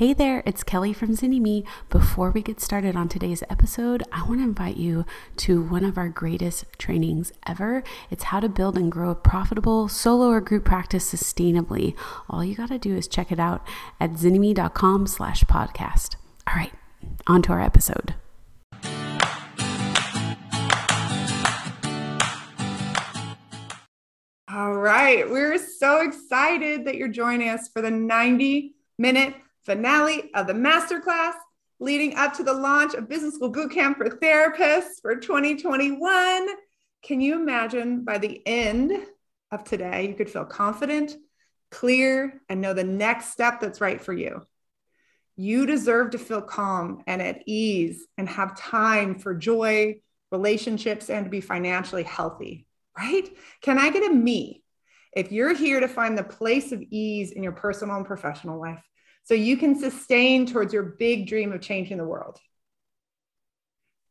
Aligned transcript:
Hey 0.00 0.14
there, 0.14 0.42
it's 0.46 0.62
Kelly 0.62 0.94
from 0.94 1.10
Zynnyme. 1.10 1.66
Before 1.90 2.30
we 2.30 2.40
get 2.40 2.58
started 2.58 2.96
on 2.96 3.10
today's 3.10 3.42
episode, 3.50 4.02
I 4.10 4.22
want 4.22 4.40
to 4.40 4.44
invite 4.44 4.78
you 4.78 5.04
to 5.36 5.60
one 5.60 5.84
of 5.84 5.98
our 5.98 6.08
greatest 6.08 6.64
trainings 6.78 7.34
ever. 7.46 7.84
It's 8.10 8.22
how 8.22 8.40
to 8.40 8.48
build 8.48 8.78
and 8.78 8.90
grow 8.90 9.10
a 9.10 9.14
profitable 9.14 9.88
solo 9.88 10.28
or 10.28 10.40
group 10.40 10.64
practice 10.64 11.12
sustainably. 11.12 11.94
All 12.30 12.42
you 12.42 12.54
got 12.54 12.70
to 12.70 12.78
do 12.78 12.96
is 12.96 13.08
check 13.08 13.30
it 13.30 13.38
out 13.38 13.62
at 14.00 14.12
zynnyme.com 14.12 15.06
slash 15.06 15.44
podcast. 15.44 16.16
All 16.46 16.54
right, 16.54 16.72
on 17.26 17.42
to 17.42 17.52
our 17.52 17.60
episode. 17.60 18.14
All 24.50 24.76
right, 24.76 25.28
we're 25.28 25.58
so 25.58 26.00
excited 26.00 26.86
that 26.86 26.94
you're 26.94 27.08
joining 27.08 27.50
us 27.50 27.68
for 27.68 27.82
the 27.82 27.90
90 27.90 28.76
minute 28.96 29.34
finale 29.64 30.30
of 30.34 30.46
the 30.46 30.52
masterclass 30.52 31.34
leading 31.78 32.14
up 32.14 32.34
to 32.34 32.42
the 32.42 32.52
launch 32.52 32.94
of 32.94 33.08
Business 33.08 33.34
School 33.34 33.52
Bootcamp 33.52 33.96
for 33.96 34.08
Therapists 34.08 35.00
for 35.00 35.16
2021. 35.16 36.46
Can 37.02 37.20
you 37.20 37.40
imagine 37.40 38.04
by 38.04 38.18
the 38.18 38.42
end 38.46 38.92
of 39.50 39.64
today, 39.64 40.06
you 40.06 40.14
could 40.14 40.30
feel 40.30 40.44
confident, 40.44 41.16
clear, 41.70 42.42
and 42.48 42.60
know 42.60 42.74
the 42.74 42.84
next 42.84 43.32
step 43.32 43.60
that's 43.60 43.80
right 43.80 44.00
for 44.00 44.12
you? 44.12 44.42
You 45.36 45.64
deserve 45.64 46.10
to 46.10 46.18
feel 46.18 46.42
calm 46.42 47.02
and 47.06 47.22
at 47.22 47.42
ease 47.46 48.06
and 48.18 48.28
have 48.28 48.58
time 48.58 49.18
for 49.18 49.34
joy, 49.34 50.00
relationships, 50.30 51.08
and 51.08 51.24
to 51.24 51.30
be 51.30 51.40
financially 51.40 52.02
healthy, 52.02 52.66
right? 52.96 53.26
Can 53.62 53.78
I 53.78 53.90
get 53.90 54.10
a 54.10 54.14
me? 54.14 54.62
If 55.16 55.32
you're 55.32 55.54
here 55.54 55.80
to 55.80 55.88
find 55.88 56.16
the 56.16 56.24
place 56.24 56.72
of 56.72 56.82
ease 56.90 57.32
in 57.32 57.42
your 57.42 57.52
personal 57.52 57.96
and 57.96 58.06
professional 58.06 58.60
life, 58.60 58.82
so 59.24 59.34
you 59.34 59.56
can 59.56 59.78
sustain 59.78 60.46
towards 60.46 60.72
your 60.72 60.82
big 60.82 61.28
dream 61.28 61.52
of 61.52 61.60
changing 61.60 61.98
the 61.98 62.04
world. 62.04 62.38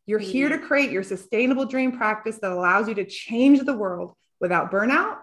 You're 0.06 0.20
here 0.20 0.50
to 0.50 0.58
create 0.58 0.92
your 0.92 1.04
sustainable 1.04 1.66
dream 1.66 1.92
practice 1.92 2.40
that 2.42 2.52
allows 2.52 2.88
you 2.88 2.96
to 2.96 3.06
change 3.06 3.62
the 3.62 3.78
world 3.78 4.14
without 4.40 4.72
burnout, 4.72 5.18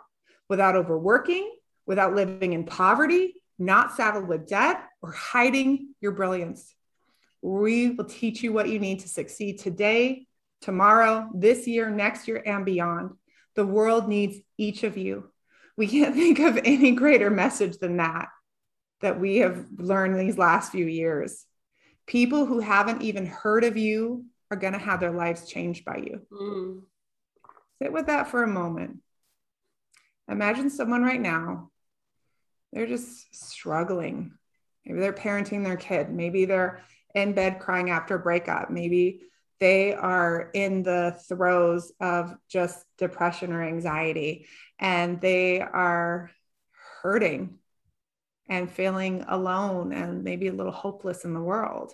without 0.48 0.76
overworking, 0.76 1.50
without 1.86 2.14
living 2.14 2.52
in 2.52 2.64
poverty, 2.64 3.34
not 3.58 3.96
saddled 3.96 4.28
with 4.28 4.46
debt, 4.46 4.80
or 5.02 5.10
hiding 5.10 5.94
your 6.00 6.12
brilliance. 6.12 6.72
We 7.42 7.90
will 7.90 8.04
teach 8.04 8.42
you 8.42 8.52
what 8.52 8.68
you 8.68 8.78
need 8.78 9.00
to 9.00 9.08
succeed 9.08 9.58
today, 9.58 10.26
tomorrow, 10.60 11.30
this 11.34 11.66
year, 11.66 11.90
next 11.90 12.28
year, 12.28 12.42
and 12.44 12.64
beyond. 12.64 13.12
The 13.54 13.66
world 13.66 14.08
needs 14.08 14.36
each 14.58 14.84
of 14.84 14.96
you. 14.96 15.32
We 15.76 15.88
can't 15.88 16.14
think 16.16 16.38
of 16.38 16.58
any 16.58 16.92
greater 16.92 17.30
message 17.30 17.78
than 17.78 17.96
that 17.96 18.28
that 19.00 19.20
we 19.20 19.38
have 19.38 19.66
learned 19.76 20.18
these 20.18 20.38
last 20.38 20.72
few 20.72 20.86
years. 20.86 21.44
People 22.06 22.46
who 22.46 22.60
haven't 22.60 23.02
even 23.02 23.26
heard 23.26 23.64
of 23.64 23.76
you 23.76 24.26
are 24.50 24.56
going 24.56 24.72
to 24.72 24.78
have 24.78 25.00
their 25.00 25.10
lives 25.10 25.48
changed 25.48 25.84
by 25.84 25.96
you. 25.96 26.22
Mm. 26.32 26.82
Sit 27.82 27.92
with 27.92 28.06
that 28.06 28.28
for 28.28 28.42
a 28.42 28.48
moment. 28.48 28.98
Imagine 30.28 30.70
someone 30.70 31.02
right 31.02 31.20
now, 31.20 31.70
they're 32.72 32.86
just 32.86 33.34
struggling. 33.34 34.32
Maybe 34.84 35.00
they're 35.00 35.12
parenting 35.12 35.64
their 35.64 35.76
kid. 35.76 36.10
Maybe 36.10 36.44
they're 36.44 36.82
in 37.14 37.32
bed 37.32 37.58
crying 37.60 37.90
after 37.90 38.16
a 38.16 38.20
breakup. 38.20 38.70
Maybe 38.70 39.22
they 39.58 39.94
are 39.94 40.50
in 40.52 40.82
the 40.82 41.18
throes 41.28 41.92
of 42.00 42.34
just 42.48 42.84
depression 42.98 43.52
or 43.52 43.62
anxiety 43.62 44.46
and 44.78 45.20
they 45.20 45.60
are 45.60 46.30
hurting 47.02 47.58
and 48.48 48.70
feeling 48.70 49.24
alone 49.28 49.92
and 49.92 50.22
maybe 50.22 50.48
a 50.48 50.52
little 50.52 50.72
hopeless 50.72 51.24
in 51.24 51.34
the 51.34 51.40
world. 51.40 51.92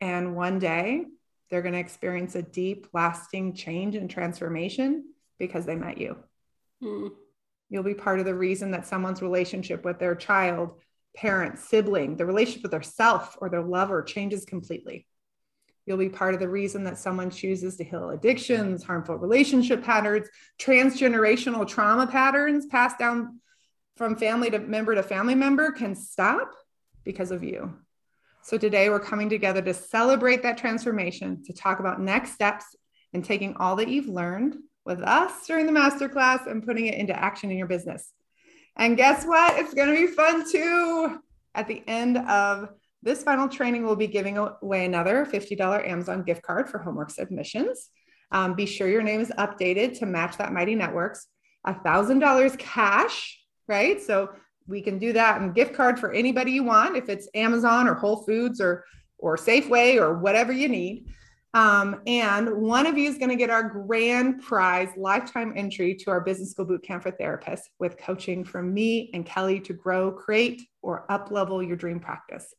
And 0.00 0.34
one 0.36 0.58
day 0.58 1.04
they're 1.50 1.62
going 1.62 1.74
to 1.74 1.80
experience 1.80 2.34
a 2.34 2.42
deep, 2.42 2.86
lasting 2.92 3.54
change 3.54 3.96
and 3.96 4.08
transformation 4.08 5.12
because 5.38 5.66
they 5.66 5.74
met 5.74 5.98
you. 5.98 6.16
Mm. 6.82 7.10
You'll 7.68 7.82
be 7.82 7.94
part 7.94 8.20
of 8.20 8.24
the 8.24 8.34
reason 8.34 8.70
that 8.70 8.86
someone's 8.86 9.22
relationship 9.22 9.84
with 9.84 9.98
their 9.98 10.14
child, 10.14 10.80
parent, 11.16 11.58
sibling, 11.58 12.16
the 12.16 12.26
relationship 12.26 12.62
with 12.62 12.72
their 12.72 12.82
self 12.82 13.36
or 13.40 13.48
their 13.48 13.62
lover 13.62 14.02
changes 14.02 14.44
completely. 14.44 15.06
You'll 15.86 15.98
be 15.98 16.08
part 16.08 16.34
of 16.34 16.40
the 16.40 16.48
reason 16.48 16.84
that 16.84 16.98
someone 16.98 17.30
chooses 17.30 17.76
to 17.76 17.84
heal 17.84 18.10
addictions, 18.10 18.84
harmful 18.84 19.16
relationship 19.16 19.82
patterns, 19.82 20.28
transgenerational 20.58 21.66
trauma 21.66 22.06
patterns 22.06 22.66
passed 22.66 22.98
down 22.98 23.40
from 24.00 24.16
family 24.16 24.48
to 24.48 24.58
member 24.58 24.94
to 24.94 25.02
family 25.02 25.34
member 25.34 25.70
can 25.70 25.94
stop 25.94 26.54
because 27.04 27.30
of 27.30 27.44
you. 27.44 27.70
So 28.40 28.56
today 28.56 28.88
we're 28.88 28.98
coming 28.98 29.28
together 29.28 29.60
to 29.60 29.74
celebrate 29.74 30.42
that 30.42 30.56
transformation, 30.56 31.44
to 31.44 31.52
talk 31.52 31.80
about 31.80 32.00
next 32.00 32.32
steps 32.32 32.64
and 33.12 33.22
taking 33.22 33.56
all 33.56 33.76
that 33.76 33.88
you've 33.88 34.08
learned 34.08 34.56
with 34.86 35.02
us 35.02 35.46
during 35.46 35.66
the 35.66 35.72
masterclass 35.72 36.46
and 36.46 36.64
putting 36.64 36.86
it 36.86 36.94
into 36.94 37.12
action 37.14 37.50
in 37.50 37.58
your 37.58 37.66
business. 37.66 38.10
And 38.74 38.96
guess 38.96 39.26
what? 39.26 39.58
It's 39.58 39.74
going 39.74 39.94
to 39.94 40.06
be 40.06 40.06
fun 40.06 40.50
too. 40.50 41.20
At 41.54 41.68
the 41.68 41.82
end 41.86 42.16
of 42.16 42.70
this 43.02 43.22
final 43.22 43.50
training, 43.50 43.84
we'll 43.84 43.96
be 43.96 44.06
giving 44.06 44.38
away 44.38 44.86
another 44.86 45.26
$50 45.26 45.86
Amazon 45.86 46.22
gift 46.22 46.40
card 46.40 46.70
for 46.70 46.78
homework 46.78 47.10
submissions. 47.10 47.90
Um, 48.32 48.54
be 48.54 48.64
sure 48.64 48.88
your 48.88 49.02
name 49.02 49.20
is 49.20 49.30
updated 49.36 49.98
to 49.98 50.06
match 50.06 50.38
that 50.38 50.54
Mighty 50.54 50.74
Networks. 50.74 51.26
$1,000 51.66 52.58
cash 52.58 53.39
right? 53.70 54.02
So 54.02 54.30
we 54.66 54.82
can 54.82 54.98
do 54.98 55.14
that 55.14 55.40
and 55.40 55.54
gift 55.54 55.74
card 55.74 55.98
for 55.98 56.12
anybody 56.12 56.50
you 56.52 56.64
want, 56.64 56.96
if 56.96 57.08
it's 57.08 57.28
Amazon 57.34 57.88
or 57.88 57.94
Whole 57.94 58.24
Foods 58.24 58.60
or 58.60 58.84
or 59.16 59.36
Safeway 59.36 60.00
or 60.00 60.18
whatever 60.18 60.52
you 60.52 60.68
need. 60.68 61.06
Um, 61.52 62.00
and 62.06 62.62
one 62.62 62.86
of 62.86 62.96
you 62.96 63.08
is 63.08 63.18
going 63.18 63.28
to 63.30 63.36
get 63.36 63.50
our 63.50 63.62
grand 63.62 64.40
prize 64.40 64.88
lifetime 64.96 65.52
entry 65.56 65.94
to 65.96 66.10
our 66.10 66.20
business 66.20 66.52
school 66.52 66.64
boot 66.64 66.82
camp 66.82 67.02
for 67.02 67.12
therapists 67.12 67.64
with 67.78 67.98
coaching 67.98 68.44
from 68.44 68.72
me 68.72 69.10
and 69.12 69.26
Kelly 69.26 69.60
to 69.60 69.72
grow, 69.72 70.12
create, 70.12 70.62
or 70.80 71.10
up 71.10 71.30
level 71.30 71.62
your 71.62 71.76
dream 71.76 72.00
practice. 72.00 72.54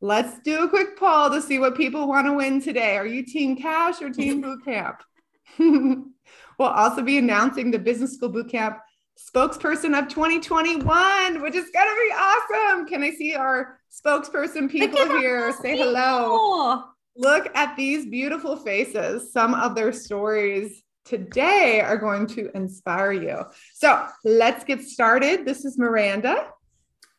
Let's 0.00 0.40
do 0.40 0.64
a 0.64 0.68
quick 0.68 0.98
poll 0.98 1.30
to 1.30 1.42
see 1.42 1.58
what 1.58 1.76
people 1.76 2.08
want 2.08 2.26
to 2.26 2.32
win 2.32 2.60
today. 2.60 2.96
Are 2.96 3.06
you 3.06 3.24
team 3.24 3.56
cash 3.56 4.00
or 4.00 4.10
team 4.10 4.40
boot 4.40 4.64
camp? 4.64 5.02
we'll 5.58 6.68
also 6.68 7.02
be 7.02 7.18
announcing 7.18 7.70
the 7.70 7.78
business 7.78 8.14
school 8.14 8.30
boot 8.30 8.48
camp 8.48 8.78
spokesperson 9.28 9.98
of 9.98 10.08
2021, 10.08 11.42
which 11.42 11.54
is 11.54 11.70
gonna 11.70 11.90
be 11.90 12.12
awesome. 12.14 12.86
Can 12.86 13.02
I 13.02 13.10
see 13.10 13.34
our 13.34 13.78
spokesperson 13.90 14.70
people 14.70 15.18
here? 15.18 15.52
Say 15.52 15.76
people. 15.76 15.94
hello. 15.94 16.84
Look 17.16 17.50
at 17.54 17.76
these 17.76 18.06
beautiful 18.06 18.56
faces. 18.56 19.32
Some 19.32 19.54
of 19.54 19.74
their 19.74 19.92
stories 19.92 20.82
today 21.04 21.80
are 21.80 21.96
going 21.96 22.26
to 22.28 22.50
inspire 22.54 23.12
you. 23.12 23.44
So 23.74 24.06
let's 24.24 24.64
get 24.64 24.82
started. 24.82 25.44
This 25.44 25.64
is 25.64 25.76
Miranda. 25.76 26.48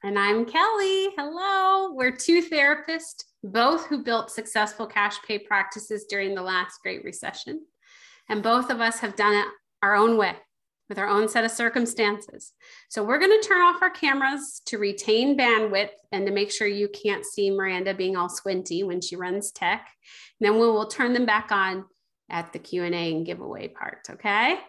And 0.03 0.17
I'm 0.17 0.45
Kelly. 0.45 1.09
Hello. 1.17 1.93
We're 1.93 2.15
two 2.15 2.41
therapists, 2.41 3.23
both 3.43 3.85
who 3.85 4.03
built 4.03 4.31
successful 4.31 4.87
cash 4.87 5.21
pay 5.27 5.37
practices 5.37 6.05
during 6.09 6.33
the 6.33 6.41
last 6.41 6.79
Great 6.81 7.03
Recession. 7.03 7.65
And 8.29 8.41
both 8.41 8.71
of 8.71 8.79
us 8.79 8.99
have 8.99 9.15
done 9.15 9.33
it 9.33 9.47
our 9.83 9.95
own 9.95 10.17
way 10.17 10.35
with 10.91 10.99
our 10.99 11.07
own 11.07 11.29
set 11.29 11.45
of 11.45 11.51
circumstances. 11.51 12.51
So 12.89 13.01
we're 13.01 13.17
going 13.17 13.31
to 13.31 13.47
turn 13.47 13.61
off 13.61 13.81
our 13.81 13.89
cameras 13.89 14.61
to 14.65 14.77
retain 14.77 15.37
bandwidth 15.37 15.91
and 16.11 16.25
to 16.25 16.33
make 16.33 16.51
sure 16.51 16.67
you 16.67 16.89
can't 16.89 17.23
see 17.23 17.49
Miranda 17.49 17.93
being 17.93 18.17
all 18.17 18.27
squinty 18.27 18.83
when 18.83 18.99
she 18.99 19.15
runs 19.15 19.53
tech. 19.53 19.87
And 20.41 20.49
then 20.49 20.59
we 20.59 20.67
will 20.67 20.87
turn 20.87 21.13
them 21.13 21.25
back 21.25 21.49
on 21.53 21.85
at 22.29 22.51
the 22.51 22.59
Q&A 22.59 22.89
and 22.89 23.25
giveaway 23.25 23.69
part, 23.69 23.99
okay? 24.09 24.59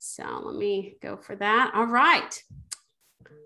So 0.00 0.24
let 0.42 0.56
me 0.56 0.96
go 1.00 1.16
for 1.16 1.36
that. 1.36 1.70
All 1.72 1.86
right. 1.86 2.42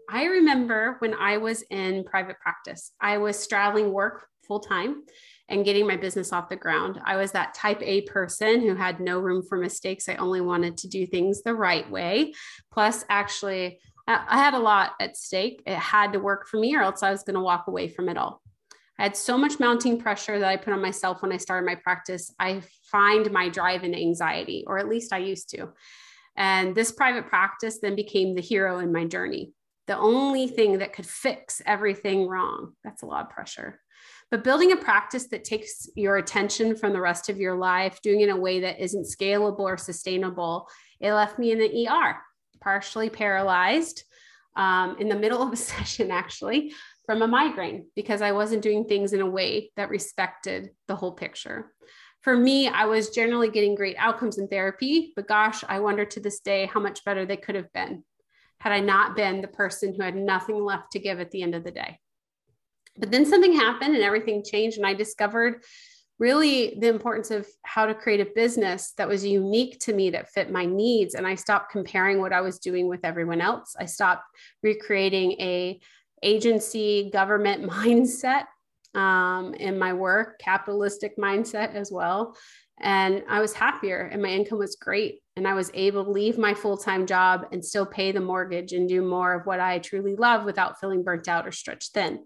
I 0.08 0.24
remember 0.24 0.96
when 1.00 1.12
I 1.12 1.36
was 1.36 1.60
in 1.68 2.02
private 2.04 2.40
practice, 2.40 2.92
I 2.98 3.18
was 3.18 3.38
straddling 3.38 3.92
work 3.92 4.26
full 4.46 4.60
time 4.60 5.02
and 5.48 5.64
getting 5.64 5.86
my 5.86 5.96
business 5.96 6.32
off 6.32 6.48
the 6.48 6.56
ground. 6.56 7.00
I 7.04 7.16
was 7.16 7.32
that 7.32 7.54
type 7.54 7.82
A 7.82 8.02
person 8.02 8.60
who 8.60 8.74
had 8.74 9.00
no 9.00 9.18
room 9.18 9.42
for 9.42 9.58
mistakes. 9.58 10.08
I 10.08 10.14
only 10.14 10.40
wanted 10.40 10.76
to 10.78 10.88
do 10.88 11.06
things 11.06 11.42
the 11.42 11.54
right 11.54 11.88
way. 11.90 12.32
Plus, 12.72 13.04
actually, 13.08 13.80
I 14.06 14.38
had 14.38 14.54
a 14.54 14.58
lot 14.58 14.92
at 15.00 15.16
stake. 15.16 15.62
It 15.66 15.76
had 15.76 16.12
to 16.14 16.20
work 16.20 16.48
for 16.48 16.58
me, 16.58 16.74
or 16.74 16.82
else 16.82 17.02
I 17.02 17.10
was 17.10 17.22
going 17.22 17.34
to 17.34 17.40
walk 17.40 17.66
away 17.68 17.88
from 17.88 18.08
it 18.08 18.16
all. 18.16 18.40
I 18.98 19.04
had 19.04 19.16
so 19.16 19.36
much 19.36 19.60
mounting 19.60 19.98
pressure 19.98 20.38
that 20.38 20.48
I 20.48 20.56
put 20.56 20.72
on 20.72 20.80
myself 20.80 21.22
when 21.22 21.32
I 21.32 21.36
started 21.36 21.66
my 21.66 21.74
practice. 21.74 22.32
I 22.38 22.62
find 22.90 23.30
my 23.30 23.48
drive 23.48 23.84
in 23.84 23.94
anxiety, 23.94 24.64
or 24.66 24.78
at 24.78 24.88
least 24.88 25.12
I 25.12 25.18
used 25.18 25.50
to. 25.50 25.72
And 26.36 26.74
this 26.74 26.92
private 26.92 27.26
practice 27.26 27.78
then 27.80 27.94
became 27.94 28.34
the 28.34 28.40
hero 28.40 28.78
in 28.78 28.92
my 28.92 29.04
journey. 29.04 29.52
The 29.86 29.98
only 29.98 30.46
thing 30.46 30.78
that 30.78 30.94
could 30.94 31.06
fix 31.06 31.60
everything 31.66 32.26
wrong. 32.26 32.72
That's 32.84 33.02
a 33.02 33.06
lot 33.06 33.24
of 33.24 33.30
pressure. 33.30 33.81
But 34.32 34.44
building 34.44 34.72
a 34.72 34.76
practice 34.76 35.28
that 35.28 35.44
takes 35.44 35.90
your 35.94 36.16
attention 36.16 36.74
from 36.74 36.94
the 36.94 37.00
rest 37.02 37.28
of 37.28 37.38
your 37.38 37.54
life, 37.54 38.00
doing 38.00 38.22
it 38.22 38.30
in 38.30 38.34
a 38.34 38.40
way 38.40 38.60
that 38.60 38.82
isn't 38.82 39.04
scalable 39.04 39.60
or 39.60 39.76
sustainable, 39.76 40.68
it 41.00 41.12
left 41.12 41.38
me 41.38 41.52
in 41.52 41.58
the 41.58 41.86
ER, 41.86 42.16
partially 42.58 43.10
paralyzed 43.10 44.04
um, 44.56 44.96
in 44.98 45.10
the 45.10 45.18
middle 45.18 45.42
of 45.42 45.52
a 45.52 45.56
session, 45.72 46.10
actually. 46.10 46.72
from 47.04 47.20
a 47.20 47.28
migraine 47.28 47.88
because 47.94 48.22
I 48.22 48.32
wasn't 48.32 48.62
doing 48.62 48.86
things 48.86 49.12
in 49.12 49.20
a 49.20 49.28
way 49.28 49.70
that 49.76 49.90
respected 49.90 50.70
the 50.88 50.96
whole 50.96 51.12
picture. 51.12 51.70
For 52.22 52.34
me, 52.34 52.68
I 52.68 52.86
was 52.86 53.10
generally 53.10 53.50
getting 53.50 53.74
great 53.74 53.96
outcomes 53.98 54.38
in 54.38 54.48
therapy, 54.48 55.12
but 55.14 55.28
gosh, 55.28 55.62
I 55.68 55.80
wonder 55.80 56.06
to 56.06 56.20
this 56.20 56.40
day 56.40 56.64
how 56.72 56.80
much 56.80 57.04
better 57.04 57.26
they 57.26 57.36
could 57.36 57.56
have 57.56 57.70
been 57.74 58.02
had 58.60 58.72
I 58.72 58.80
not 58.80 59.14
been 59.14 59.42
the 59.42 59.48
person 59.48 59.92
who 59.92 60.02
had 60.02 60.16
nothing 60.16 60.64
left 60.64 60.92
to 60.92 61.00
give 61.00 61.20
at 61.20 61.32
the 61.32 61.42
end 61.42 61.54
of 61.54 61.64
the 61.64 61.72
day. 61.72 61.98
But 62.98 63.10
then 63.10 63.24
something 63.26 63.54
happened 63.54 63.94
and 63.94 64.04
everything 64.04 64.44
changed, 64.44 64.76
and 64.76 64.86
I 64.86 64.94
discovered 64.94 65.62
really 66.22 66.76
the 66.78 66.86
importance 66.86 67.32
of 67.32 67.48
how 67.64 67.84
to 67.84 67.94
create 67.94 68.20
a 68.20 68.32
business 68.32 68.92
that 68.96 69.08
was 69.08 69.24
unique 69.24 69.80
to 69.80 69.92
me 69.92 70.10
that 70.10 70.30
fit 70.30 70.52
my 70.52 70.64
needs 70.64 71.16
and 71.16 71.26
i 71.26 71.34
stopped 71.34 71.72
comparing 71.72 72.20
what 72.20 72.32
i 72.32 72.40
was 72.40 72.60
doing 72.60 72.86
with 72.86 73.00
everyone 73.02 73.40
else. 73.40 73.74
I 73.78 73.86
stopped 73.86 74.22
recreating 74.62 75.32
a 75.32 75.80
agency 76.22 77.10
government 77.12 77.68
mindset 77.70 78.44
um, 78.94 79.54
in 79.54 79.78
my 79.78 79.94
work 79.94 80.38
capitalistic 80.38 81.16
mindset 81.18 81.74
as 81.74 81.90
well. 81.90 82.36
And 82.80 83.24
i 83.28 83.40
was 83.40 83.52
happier 83.52 84.08
and 84.12 84.22
my 84.22 84.28
income 84.28 84.58
was 84.58 84.76
great 84.76 85.22
and 85.36 85.48
i 85.48 85.54
was 85.54 85.70
able 85.74 86.04
to 86.04 86.10
leave 86.10 86.38
my 86.38 86.54
full-time 86.54 87.04
job 87.06 87.46
and 87.50 87.64
still 87.64 87.86
pay 87.86 88.12
the 88.12 88.20
mortgage 88.20 88.72
and 88.72 88.88
do 88.88 89.02
more 89.02 89.34
of 89.34 89.46
what 89.46 89.60
i 89.60 89.78
truly 89.78 90.14
love 90.14 90.44
without 90.44 90.78
feeling 90.78 91.02
burnt 91.02 91.26
out 91.26 91.46
or 91.46 91.52
stretched 91.52 91.94
thin 91.94 92.20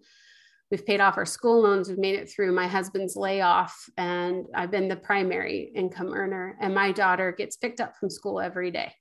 we've 0.71 0.87
paid 0.87 1.01
off 1.01 1.17
our 1.17 1.27
school 1.27 1.63
loans 1.63 1.89
we've 1.89 1.99
made 1.99 2.15
it 2.15 2.31
through 2.31 2.53
my 2.53 2.67
husband's 2.67 3.17
layoff 3.17 3.89
and 3.97 4.47
i've 4.55 4.71
been 4.71 4.89
the 4.89 4.97
primary 4.97 5.71
income 5.75 6.13
earner 6.13 6.57
and 6.61 6.75
my 6.75 6.93
daughter 6.93 7.33
gets 7.33 7.57
picked 7.57 7.81
up 7.81 7.97
from 7.97 8.11
school 8.11 8.41
every 8.41 8.71
day 8.71 8.93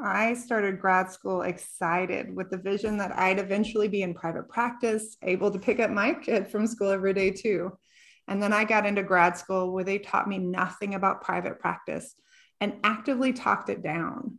I 0.00 0.34
started 0.34 0.78
grad 0.78 1.10
school 1.10 1.42
excited 1.42 2.32
with 2.34 2.50
the 2.50 2.56
vision 2.56 2.98
that 2.98 3.18
I'd 3.18 3.40
eventually 3.40 3.88
be 3.88 4.02
in 4.02 4.14
private 4.14 4.48
practice, 4.48 5.16
able 5.22 5.50
to 5.50 5.58
pick 5.58 5.80
up 5.80 5.90
my 5.90 6.14
kid 6.14 6.46
from 6.46 6.68
school 6.68 6.90
every 6.90 7.12
day 7.12 7.30
too. 7.32 7.72
And 8.28 8.40
then 8.40 8.52
I 8.52 8.62
got 8.62 8.86
into 8.86 9.02
grad 9.02 9.36
school 9.36 9.72
where 9.72 9.82
they 9.82 9.98
taught 9.98 10.28
me 10.28 10.38
nothing 10.38 10.94
about 10.94 11.22
private 11.22 11.58
practice 11.58 12.14
and 12.60 12.74
actively 12.84 13.32
talked 13.32 13.70
it 13.70 13.82
down 13.82 14.38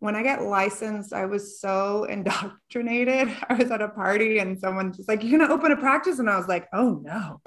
when 0.00 0.14
I 0.14 0.22
got 0.22 0.42
licensed, 0.42 1.12
I 1.12 1.26
was 1.26 1.60
so 1.60 2.04
indoctrinated. 2.08 3.34
I 3.48 3.54
was 3.54 3.70
at 3.70 3.82
a 3.82 3.88
party 3.88 4.38
and 4.38 4.58
someone 4.58 4.92
just 4.92 5.08
like, 5.08 5.22
You're 5.22 5.38
gonna 5.38 5.52
open 5.52 5.72
a 5.72 5.76
practice. 5.76 6.18
And 6.18 6.30
I 6.30 6.36
was 6.36 6.48
like, 6.48 6.68
Oh 6.72 7.00
no, 7.02 7.40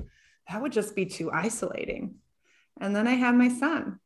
that 0.49 0.61
would 0.61 0.71
just 0.71 0.95
be 0.95 1.05
too 1.05 1.31
isolating. 1.31 2.15
And 2.79 2.95
then 2.95 3.07
I 3.07 3.13
had 3.13 3.35
my 3.35 3.49
son. 3.49 3.99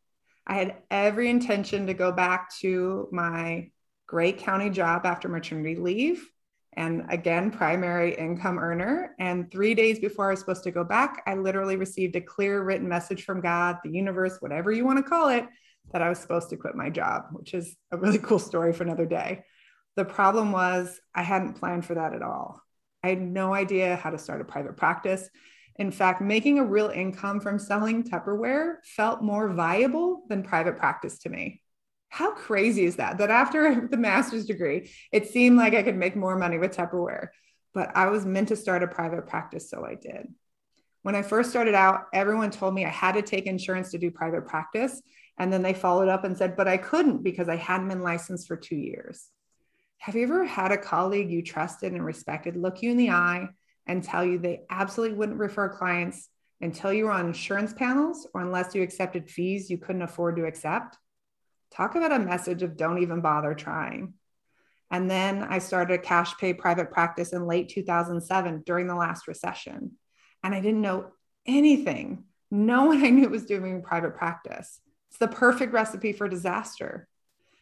I 0.47 0.55
had 0.55 0.75
every 0.91 1.29
intention 1.29 1.87
to 1.87 1.93
go 1.93 2.11
back 2.11 2.53
to 2.59 3.07
my 3.11 3.71
great 4.07 4.37
county 4.39 4.69
job 4.69 5.05
after 5.05 5.27
maternity 5.27 5.75
leave. 5.75 6.29
And 6.73 7.05
again, 7.09 7.51
primary 7.51 8.13
income 8.15 8.59
earner. 8.59 9.15
And 9.17 9.49
three 9.49 9.73
days 9.73 9.97
before 9.97 10.27
I 10.27 10.31
was 10.31 10.41
supposed 10.41 10.65
to 10.65 10.71
go 10.71 10.83
back, 10.83 11.23
I 11.25 11.35
literally 11.35 11.77
received 11.77 12.15
a 12.17 12.21
clear 12.21 12.61
written 12.61 12.87
message 12.87 13.23
from 13.23 13.41
God, 13.41 13.77
the 13.83 13.89
universe, 13.89 14.37
whatever 14.41 14.71
you 14.71 14.85
want 14.85 14.97
to 14.97 15.09
call 15.09 15.29
it, 15.29 15.45
that 15.91 16.01
I 16.01 16.09
was 16.09 16.19
supposed 16.19 16.49
to 16.49 16.57
quit 16.57 16.75
my 16.75 16.89
job, 16.89 17.27
which 17.31 17.53
is 17.53 17.75
a 17.91 17.97
really 17.97 18.17
cool 18.27 18.39
story 18.39 18.73
for 18.73 18.83
another 18.83 19.05
day. 19.05 19.43
The 19.95 20.05
problem 20.05 20.51
was 20.51 20.99
I 21.13 21.23
hadn't 21.23 21.53
planned 21.53 21.85
for 21.85 21.95
that 21.95 22.13
at 22.13 22.21
all. 22.21 22.61
I 23.03 23.09
had 23.09 23.21
no 23.21 23.53
idea 23.53 23.95
how 23.95 24.09
to 24.09 24.17
start 24.17 24.41
a 24.41 24.45
private 24.45 24.77
practice. 24.77 25.29
In 25.77 25.91
fact, 25.91 26.21
making 26.21 26.59
a 26.59 26.65
real 26.65 26.89
income 26.89 27.39
from 27.39 27.59
selling 27.59 28.03
Tupperware 28.03 28.77
felt 28.83 29.21
more 29.21 29.49
viable 29.49 30.23
than 30.29 30.43
private 30.43 30.77
practice 30.77 31.19
to 31.19 31.29
me. 31.29 31.61
How 32.09 32.31
crazy 32.31 32.85
is 32.85 32.95
that? 32.95 33.17
That 33.17 33.29
after 33.29 33.87
the 33.91 33.97
master's 33.97 34.45
degree, 34.45 34.89
it 35.11 35.29
seemed 35.29 35.57
like 35.57 35.73
I 35.73 35.83
could 35.83 35.97
make 35.97 36.15
more 36.15 36.37
money 36.37 36.57
with 36.57 36.75
Tupperware, 36.75 37.27
but 37.73 37.95
I 37.95 38.07
was 38.07 38.25
meant 38.25 38.47
to 38.49 38.55
start 38.55 38.83
a 38.83 38.87
private 38.87 39.27
practice, 39.27 39.69
so 39.69 39.85
I 39.85 39.95
did. 39.95 40.27
When 41.03 41.13
I 41.13 41.21
first 41.21 41.51
started 41.51 41.75
out, 41.75 42.05
everyone 42.13 42.49
told 42.51 42.73
me 42.73 42.85
I 42.85 42.89
had 42.89 43.11
to 43.11 43.21
take 43.21 43.45
insurance 43.45 43.91
to 43.91 43.99
do 43.99 44.09
private 44.09 44.47
practice. 44.47 45.01
And 45.37 45.51
then 45.51 45.61
they 45.61 45.73
followed 45.73 46.07
up 46.07 46.23
and 46.23 46.37
said, 46.37 46.55
but 46.55 46.67
I 46.67 46.77
couldn't 46.77 47.23
because 47.23 47.49
I 47.49 47.57
hadn't 47.57 47.89
been 47.89 48.01
licensed 48.01 48.47
for 48.47 48.55
two 48.55 48.77
years. 48.77 49.29
Have 49.97 50.15
you 50.15 50.23
ever 50.23 50.45
had 50.45 50.71
a 50.71 50.77
colleague 50.77 51.31
you 51.31 51.41
trusted 51.41 51.91
and 51.91 52.05
respected 52.05 52.55
look 52.55 52.81
you 52.81 52.91
in 52.91 52.97
the 52.97 53.09
eye 53.09 53.49
and 53.87 54.03
tell 54.03 54.23
you 54.23 54.37
they 54.37 54.61
absolutely 54.69 55.17
wouldn't 55.17 55.39
refer 55.39 55.69
clients 55.69 56.29
until 56.61 56.93
you 56.93 57.05
were 57.05 57.11
on 57.11 57.27
insurance 57.27 57.73
panels 57.73 58.27
or 58.33 58.41
unless 58.41 58.73
you 58.73 58.81
accepted 58.81 59.29
fees 59.29 59.69
you 59.69 59.77
couldn't 59.77 60.01
afford 60.01 60.37
to 60.37 60.45
accept? 60.45 60.97
Talk 61.71 61.95
about 61.95 62.13
a 62.13 62.19
message 62.19 62.63
of 62.63 62.77
don't 62.77 63.01
even 63.01 63.21
bother 63.21 63.53
trying. 63.53 64.13
And 64.91 65.09
then 65.09 65.43
I 65.43 65.59
started 65.59 65.95
a 65.95 66.01
cash 66.01 66.37
pay 66.37 66.53
private 66.53 66.91
practice 66.91 67.33
in 67.33 67.47
late 67.47 67.69
2007 67.69 68.63
during 68.65 68.87
the 68.87 68.95
last 68.95 69.27
recession. 69.27 69.93
And 70.43 70.53
I 70.53 70.61
didn't 70.61 70.81
know 70.81 71.11
anything. 71.45 72.25
No 72.51 72.85
one 72.87 73.03
I 73.03 73.09
knew 73.09 73.27
was 73.27 73.45
doing 73.45 73.81
private 73.81 74.15
practice. 74.15 74.79
It's 75.15 75.19
the 75.21 75.27
perfect 75.29 75.71
recipe 75.71 76.11
for 76.11 76.27
disaster. 76.27 77.07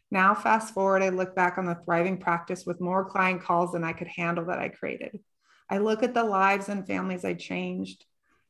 Now, 0.09 0.33
fast 0.33 0.73
forward, 0.73 1.03
I 1.03 1.09
look 1.09 1.35
back 1.35 1.59
on 1.59 1.67
the 1.67 1.75
thriving 1.85 2.17
practice 2.17 2.65
with 2.65 2.81
more 2.81 3.05
client 3.05 3.43
calls 3.43 3.73
than 3.73 3.83
I 3.83 3.93
could 3.93 4.07
handle 4.07 4.45
that 4.45 4.57
I 4.57 4.69
created. 4.69 5.19
I 5.69 5.77
look 5.77 6.01
at 6.01 6.15
the 6.15 6.23
lives 6.23 6.67
and 6.67 6.87
families 6.87 7.23
I 7.23 7.35
changed, 7.35 8.07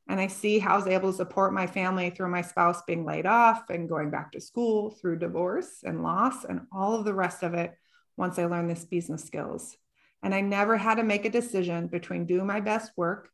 and 0.08 0.18
I 0.18 0.28
see 0.28 0.58
how 0.58 0.72
I 0.72 0.76
was 0.76 0.86
able 0.86 1.10
to 1.10 1.16
support 1.18 1.52
my 1.52 1.66
family 1.66 2.08
through 2.08 2.30
my 2.30 2.40
spouse 2.40 2.80
being 2.86 3.04
laid 3.04 3.26
off 3.26 3.68
and 3.68 3.90
going 3.90 4.08
back 4.08 4.32
to 4.32 4.40
school, 4.40 4.92
through 4.92 5.18
divorce 5.18 5.82
and 5.84 6.02
loss, 6.02 6.46
and 6.46 6.62
all 6.72 6.94
of 6.94 7.04
the 7.04 7.12
rest 7.12 7.42
of 7.42 7.52
it 7.52 7.74
once 8.16 8.38
I 8.38 8.46
learned 8.46 8.70
this 8.70 8.86
business 8.86 9.22
skills. 9.22 9.76
And 10.22 10.34
I 10.34 10.40
never 10.40 10.78
had 10.78 10.94
to 10.94 11.02
make 11.02 11.26
a 11.26 11.30
decision 11.30 11.88
between 11.88 12.24
doing 12.24 12.46
my 12.46 12.60
best 12.60 12.90
work, 12.96 13.28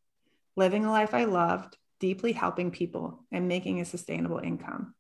living 0.56 0.84
a 0.84 0.90
life 0.90 1.14
I 1.14 1.26
loved, 1.26 1.76
deeply 2.00 2.32
helping 2.32 2.72
people, 2.72 3.24
and 3.30 3.46
making 3.46 3.80
a 3.80 3.84
sustainable 3.84 4.40
income. 4.40 4.96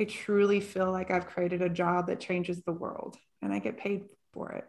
I 0.00 0.04
truly 0.04 0.60
feel 0.60 0.90
like 0.90 1.10
I've 1.10 1.26
created 1.26 1.60
a 1.60 1.68
job 1.68 2.06
that 2.06 2.20
changes 2.20 2.62
the 2.62 2.72
world 2.72 3.18
and 3.42 3.52
I 3.52 3.58
get 3.58 3.76
paid 3.76 4.04
for 4.32 4.50
it. 4.52 4.64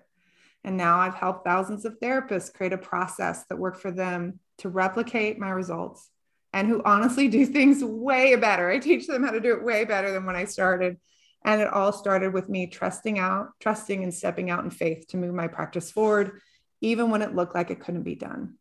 And 0.66 0.76
now 0.76 1.00
I've 1.00 1.16
helped 1.16 1.46
thousands 1.46 1.86
of 1.86 2.02
therapists 2.02 2.54
create 2.54 2.74
a 2.74 2.78
process 2.78 3.46
that 3.46 3.58
worked 3.58 3.82
for 3.82 3.92
them 3.92 4.40
to 4.58 4.68
replicate 4.68 5.40
my 5.40 5.50
results 5.50 6.10
and 6.52 6.68
who 6.68 6.82
honestly 6.84 7.30
do 7.30 7.46
things 7.46 7.82
way 7.82 8.36
better. 8.36 8.70
I 8.70 8.80
teach 8.80 9.08
them 9.08 9.24
how 9.24 9.32
to 9.32 9.40
do 9.40 9.54
it 9.54 9.64
way 9.64 9.86
better 9.86 10.12
than 10.12 10.26
when 10.26 10.36
I 10.36 10.44
started. 10.44 10.98
And 11.46 11.62
it 11.62 11.72
all 11.72 11.94
started 11.94 12.34
with 12.34 12.50
me 12.50 12.68
trusting 12.68 13.18
out, 13.18 13.52
trusting 13.62 14.04
and 14.04 14.14
stepping 14.14 14.50
out 14.50 14.66
in 14.66 14.70
faith 14.70 15.08
to 15.08 15.18
move 15.18 15.34
my 15.34 15.48
practice 15.48 15.90
forward, 15.90 16.42
even 16.82 17.10
when 17.10 17.22
it 17.22 17.34
looked 17.34 17.56
like 17.56 17.72
it 17.72 17.80
couldn't 17.80 18.04
be 18.04 18.16
done. 18.16 18.56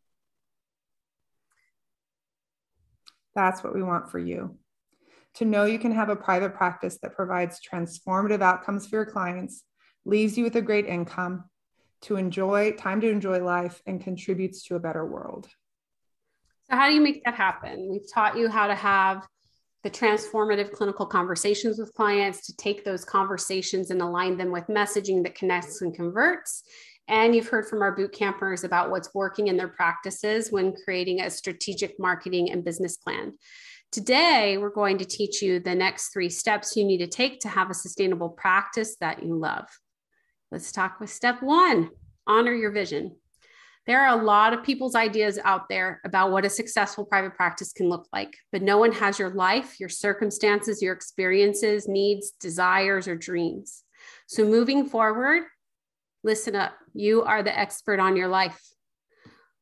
That's 3.35 3.61
what 3.61 3.75
we 3.75 3.83
want 3.83 4.09
for 4.09 4.19
you 4.19 4.57
to 5.35 5.45
know 5.45 5.65
you 5.65 5.79
can 5.79 5.91
have 5.91 6.09
a 6.09 6.15
private 6.15 6.53
practice 6.53 6.97
that 7.01 7.15
provides 7.15 7.59
transformative 7.59 8.41
outcomes 8.41 8.87
for 8.87 8.97
your 8.97 9.05
clients, 9.05 9.63
leaves 10.05 10.37
you 10.37 10.43
with 10.43 10.55
a 10.55 10.61
great 10.61 10.85
income, 10.85 11.45
to 12.01 12.15
enjoy 12.15 12.71
time 12.73 12.99
to 13.01 13.09
enjoy 13.09 13.43
life, 13.43 13.81
and 13.85 14.03
contributes 14.03 14.63
to 14.63 14.75
a 14.75 14.79
better 14.79 15.05
world. 15.05 15.47
So, 16.69 16.75
how 16.75 16.87
do 16.87 16.95
you 16.95 17.01
make 17.01 17.23
that 17.25 17.35
happen? 17.35 17.89
We've 17.91 18.11
taught 18.11 18.37
you 18.37 18.49
how 18.49 18.67
to 18.67 18.75
have 18.75 19.25
the 19.83 19.89
transformative 19.89 20.71
clinical 20.71 21.05
conversations 21.05 21.79
with 21.79 21.93
clients, 21.93 22.45
to 22.45 22.55
take 22.55 22.85
those 22.85 23.03
conversations 23.03 23.89
and 23.89 24.01
align 24.01 24.37
them 24.37 24.51
with 24.51 24.67
messaging 24.67 25.23
that 25.23 25.35
connects 25.35 25.81
and 25.81 25.93
converts. 25.93 26.63
And 27.07 27.35
you've 27.35 27.47
heard 27.47 27.67
from 27.67 27.81
our 27.81 27.95
boot 27.95 28.13
campers 28.13 28.63
about 28.63 28.91
what's 28.91 29.13
working 29.13 29.47
in 29.47 29.57
their 29.57 29.67
practices 29.67 30.51
when 30.51 30.75
creating 30.85 31.21
a 31.21 31.29
strategic 31.29 31.99
marketing 31.99 32.51
and 32.51 32.63
business 32.63 32.97
plan. 32.97 33.33
Today, 33.91 34.57
we're 34.57 34.69
going 34.69 34.99
to 34.99 35.05
teach 35.05 35.41
you 35.41 35.59
the 35.59 35.75
next 35.75 36.13
three 36.13 36.29
steps 36.29 36.77
you 36.77 36.85
need 36.85 36.99
to 36.99 37.07
take 37.07 37.41
to 37.41 37.49
have 37.49 37.69
a 37.69 37.73
sustainable 37.73 38.29
practice 38.29 38.95
that 39.01 39.21
you 39.21 39.37
love. 39.37 39.67
Let's 40.49 40.71
talk 40.71 41.01
with 41.01 41.09
step 41.09 41.43
one 41.43 41.89
honor 42.25 42.53
your 42.53 42.71
vision. 42.71 43.17
There 43.87 43.99
are 44.05 44.17
a 44.17 44.23
lot 44.23 44.53
of 44.53 44.63
people's 44.63 44.95
ideas 44.95 45.37
out 45.43 45.67
there 45.67 45.99
about 46.05 46.31
what 46.31 46.45
a 46.45 46.49
successful 46.49 47.03
private 47.03 47.35
practice 47.35 47.73
can 47.73 47.89
look 47.89 48.07
like, 48.13 48.37
but 48.53 48.61
no 48.61 48.77
one 48.77 48.93
has 48.93 49.19
your 49.19 49.31
life, 49.31 49.77
your 49.77 49.89
circumstances, 49.89 50.81
your 50.81 50.93
experiences, 50.93 51.89
needs, 51.89 52.31
desires, 52.39 53.09
or 53.09 53.17
dreams. 53.17 53.83
So, 54.27 54.45
moving 54.45 54.87
forward, 54.87 55.43
listen 56.23 56.55
up. 56.55 56.75
You 56.93 57.23
are 57.23 57.43
the 57.43 57.57
expert 57.59 57.99
on 57.99 58.15
your 58.15 58.29
life. 58.29 58.61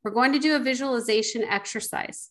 We're 0.03 0.11
going 0.11 0.33
to 0.33 0.39
do 0.39 0.55
a 0.55 0.59
visualization 0.59 1.43
exercise. 1.43 2.29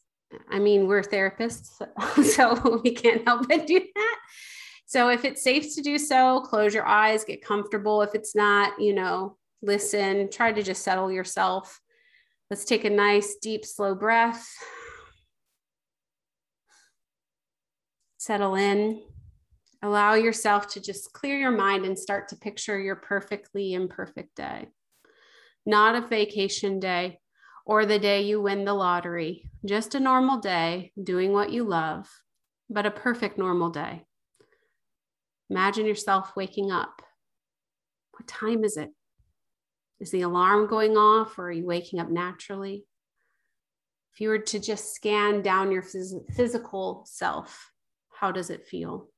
I 0.51 0.59
mean, 0.59 0.87
we're 0.87 1.03
therapists, 1.03 1.81
so 2.25 2.81
we 2.85 2.93
can't 2.93 3.25
help 3.27 3.49
but 3.49 3.67
do 3.67 3.81
that. 3.81 4.17
So 4.87 5.11
if 5.11 5.25
it's 5.25 5.43
safe 5.43 5.75
to 5.75 5.83
do 5.83 5.99
so, 5.99 6.41
close 6.41 6.73
your 6.73 6.87
eyes, 6.87 7.25
get 7.25 7.45
comfortable. 7.45 8.01
If 8.03 8.15
it's 8.15 8.35
not, 8.35 8.81
you 8.81 8.95
know, 8.95 9.37
listen, 9.61 10.31
try 10.31 10.53
to 10.53 10.63
just 10.63 10.83
settle 10.83 11.13
yourself. 11.13 11.81
Let's 12.51 12.65
take 12.65 12.85
a 12.85 12.91
nice, 12.91 13.37
deep, 13.37 13.67
slow 13.67 13.95
breath. 13.95 14.49
Settle 18.17 18.55
in. 18.55 19.03
Allow 19.83 20.15
yourself 20.15 20.69
to 20.69 20.81
just 20.81 21.13
clear 21.13 21.39
your 21.39 21.51
mind 21.51 21.85
and 21.85 21.99
start 21.99 22.29
to 22.29 22.37
picture 22.37 22.79
your 22.79 22.97
perfectly 22.97 23.75
imperfect 23.75 24.35
day. 24.35 24.69
Not 25.67 26.03
a 26.03 26.07
vacation 26.07 26.81
day, 26.81 27.21
or 27.69 27.85
the 27.85 27.99
day 27.99 28.23
you 28.23 28.41
win 28.41 28.65
the 28.65 28.73
lottery. 28.73 29.45
Just 29.65 29.95
a 29.95 30.01
normal 30.01 30.39
day, 30.39 30.91
doing 31.01 31.35
what 31.35 31.53
you 31.53 31.65
love, 31.65 32.09
but 32.71 32.87
a 32.87 32.91
perfect 32.91 33.37
normal 33.37 33.69
day. 33.69 34.05
Imagine 35.51 35.85
yourself 35.85 36.33
waking 36.35 36.73
up. 36.73 37.03
What 38.13 38.27
time 38.27 38.65
is 38.65 38.79
it? 38.79 38.89
Is 40.01 40.11
the 40.11 40.23
alarm 40.23 40.67
going 40.67 40.97
off 40.97 41.39
or 41.39 41.49
are 41.49 41.53
you 41.53 41.67
waking 41.67 42.01
up 42.01 42.09
naturally? 42.09 42.87
If 44.15 44.21
you 44.23 44.31
were 44.31 44.39
to 44.39 44.59
just 44.59 44.95
scan 44.95 45.43
down 45.43 45.71
your 45.71 45.83
phys- 45.83 46.35
physical 46.35 47.05
self, 47.07 47.71
how 48.11 48.33
does 48.33 48.49
it 48.49 48.67
feel? 48.67 49.11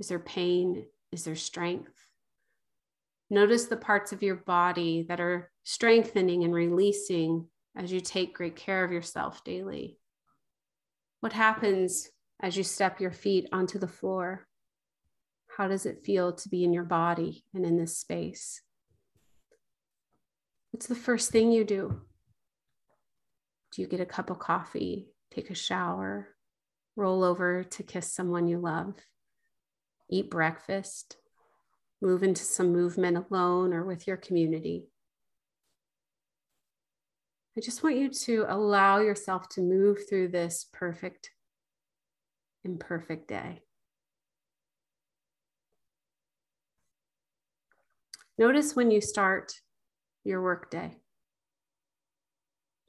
Is 0.00 0.08
there 0.08 0.18
pain? 0.18 0.86
Is 1.12 1.24
there 1.24 1.36
strength? 1.36 2.03
Notice 3.34 3.66
the 3.66 3.76
parts 3.76 4.12
of 4.12 4.22
your 4.22 4.36
body 4.36 5.06
that 5.08 5.18
are 5.18 5.50
strengthening 5.64 6.44
and 6.44 6.54
releasing 6.54 7.48
as 7.76 7.92
you 7.92 8.00
take 8.00 8.32
great 8.32 8.54
care 8.54 8.84
of 8.84 8.92
yourself 8.92 9.42
daily. 9.42 9.98
What 11.18 11.32
happens 11.32 12.08
as 12.40 12.56
you 12.56 12.62
step 12.62 13.00
your 13.00 13.10
feet 13.10 13.48
onto 13.50 13.80
the 13.80 13.88
floor? 13.88 14.46
How 15.56 15.66
does 15.66 15.84
it 15.84 16.04
feel 16.04 16.32
to 16.32 16.48
be 16.48 16.62
in 16.62 16.72
your 16.72 16.84
body 16.84 17.44
and 17.52 17.66
in 17.66 17.76
this 17.76 17.98
space? 17.98 18.62
What's 20.70 20.86
the 20.86 20.94
first 20.94 21.32
thing 21.32 21.50
you 21.50 21.64
do? 21.64 22.02
Do 23.72 23.82
you 23.82 23.88
get 23.88 23.98
a 23.98 24.06
cup 24.06 24.30
of 24.30 24.38
coffee, 24.38 25.08
take 25.32 25.50
a 25.50 25.56
shower, 25.56 26.36
roll 26.94 27.24
over 27.24 27.64
to 27.64 27.82
kiss 27.82 28.12
someone 28.12 28.46
you 28.46 28.60
love, 28.60 28.94
eat 30.08 30.30
breakfast, 30.30 31.16
move 32.04 32.22
into 32.22 32.42
some 32.42 32.70
movement 32.70 33.16
alone 33.16 33.72
or 33.72 33.82
with 33.82 34.06
your 34.06 34.18
community? 34.18 34.88
I 37.56 37.60
just 37.60 37.82
want 37.82 37.96
you 37.96 38.10
to 38.10 38.46
allow 38.48 38.98
yourself 38.98 39.48
to 39.50 39.60
move 39.60 40.08
through 40.08 40.28
this 40.28 40.66
perfect, 40.72 41.30
imperfect 42.64 43.28
day. 43.28 43.62
Notice 48.36 48.74
when 48.74 48.90
you 48.90 49.00
start 49.00 49.54
your 50.24 50.42
workday. 50.42 50.96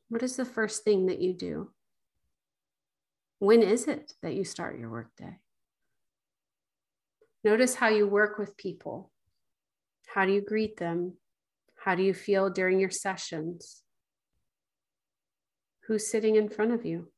What 0.09 0.23
is 0.23 0.35
the 0.35 0.45
first 0.45 0.83
thing 0.83 1.05
that 1.05 1.21
you 1.21 1.33
do? 1.33 1.71
When 3.39 3.61
is 3.61 3.87
it 3.87 4.13
that 4.23 4.33
you 4.33 4.43
start 4.43 4.79
your 4.79 4.89
workday? 4.89 5.37
Notice 7.45 7.75
how 7.75 7.89
you 7.89 8.07
work 8.07 8.39
with 8.39 8.57
people. 8.57 9.11
How 10.07 10.25
do 10.25 10.31
you 10.31 10.41
greet 10.41 10.77
them? 10.77 11.17
How 11.77 11.93
do 11.93 12.01
you 12.01 12.11
feel 12.11 12.49
during 12.49 12.79
your 12.79 12.89
sessions? 12.89 13.83
Who's 15.85 16.09
sitting 16.09 16.37
in 16.37 16.49
front 16.49 16.71
of 16.71 16.87
you? 16.87 17.11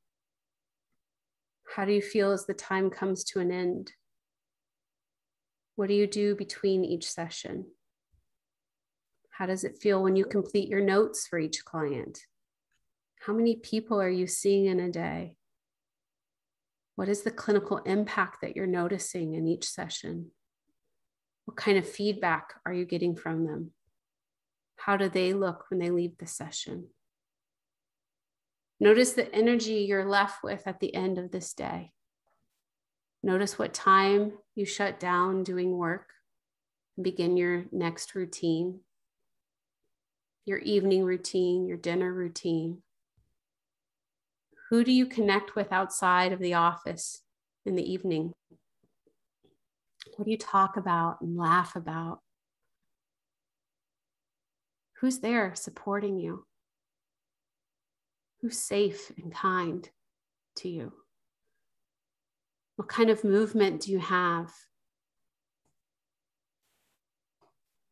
How 1.73 1.85
do 1.85 1.93
you 1.93 2.01
feel 2.01 2.33
as 2.33 2.45
the 2.45 2.53
time 2.53 2.89
comes 2.89 3.23
to 3.23 3.39
an 3.39 3.53
end? 3.53 3.93
What 5.77 5.87
do 5.87 5.93
you 5.93 6.07
do 6.07 6.35
between 6.35 6.83
each 6.83 7.09
session? 7.09 7.67
How 9.29 9.45
does 9.45 9.63
it 9.63 9.77
feel 9.77 10.03
when 10.03 10.17
you 10.17 10.25
complete 10.25 10.67
your 10.67 10.81
notes 10.81 11.25
for 11.25 11.39
each 11.39 11.63
client? 11.63 12.19
How 13.21 13.31
many 13.31 13.55
people 13.55 14.01
are 14.01 14.09
you 14.09 14.27
seeing 14.27 14.65
in 14.65 14.81
a 14.81 14.91
day? 14.91 15.37
What 16.97 17.07
is 17.07 17.21
the 17.21 17.31
clinical 17.31 17.77
impact 17.77 18.41
that 18.41 18.57
you're 18.57 18.67
noticing 18.67 19.35
in 19.35 19.47
each 19.47 19.69
session? 19.69 20.31
What 21.45 21.55
kind 21.55 21.77
of 21.77 21.87
feedback 21.87 22.55
are 22.65 22.73
you 22.73 22.83
getting 22.83 23.15
from 23.15 23.45
them? 23.45 23.71
How 24.75 24.97
do 24.97 25.07
they 25.07 25.31
look 25.31 25.67
when 25.69 25.79
they 25.79 25.89
leave 25.89 26.17
the 26.17 26.27
session? 26.27 26.89
Notice 28.81 29.13
the 29.13 29.33
energy 29.33 29.85
you're 29.87 30.09
left 30.09 30.43
with 30.43 30.67
at 30.67 30.81
the 30.81 30.93
end 30.93 31.17
of 31.17 31.31
this 31.31 31.53
day. 31.53 31.93
Notice 33.23 33.57
what 33.57 33.73
time 33.73 34.33
you 34.55 34.65
shut 34.65 34.99
down 34.99 35.45
doing 35.45 35.77
work 35.77 36.09
and 36.97 37.05
begin 37.05 37.37
your 37.37 37.63
next 37.71 38.13
routine 38.15 38.81
your 40.47 40.59
evening 40.59 41.03
routine, 41.03 41.67
your 41.67 41.77
dinner 41.77 42.11
routine? 42.11 42.81
Who 44.69 44.83
do 44.83 44.91
you 44.91 45.05
connect 45.05 45.55
with 45.55 45.71
outside 45.71 46.33
of 46.33 46.39
the 46.39 46.55
office 46.55 47.21
in 47.65 47.75
the 47.75 47.89
evening? 47.89 48.33
What 50.15 50.25
do 50.25 50.31
you 50.31 50.37
talk 50.37 50.75
about 50.75 51.21
and 51.21 51.37
laugh 51.37 51.75
about? 51.75 52.19
Who's 54.99 55.19
there 55.19 55.53
supporting 55.55 56.19
you? 56.19 56.45
Who's 58.41 58.57
safe 58.57 59.11
and 59.17 59.31
kind 59.31 59.89
to 60.57 60.69
you? 60.69 60.91
What 62.75 62.89
kind 62.89 63.09
of 63.09 63.23
movement 63.23 63.81
do 63.81 63.91
you 63.91 63.99
have? 63.99 64.51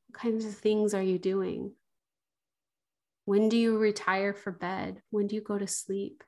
What 0.07 0.19
kinds 0.19 0.45
of 0.45 0.55
things 0.55 0.93
are 0.93 1.01
you 1.01 1.19
doing? 1.19 1.73
When 3.25 3.49
do 3.49 3.57
you 3.57 3.77
retire 3.77 4.33
for 4.33 4.51
bed? 4.51 5.01
When 5.09 5.27
do 5.27 5.35
you 5.35 5.41
go 5.41 5.57
to 5.57 5.67
sleep? 5.67 6.23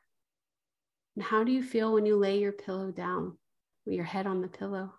And 1.18 1.26
how 1.26 1.44
do 1.44 1.52
you 1.52 1.64
feel 1.64 1.94
when 1.94 2.06
you 2.06 2.16
lay 2.16 2.38
your 2.38 2.52
pillow 2.52 2.92
down 2.92 3.40
with 3.88 3.96
your 3.96 4.06
head 4.06 4.28
on 4.28 4.44
the 4.44 4.48
pillow? 4.48 4.94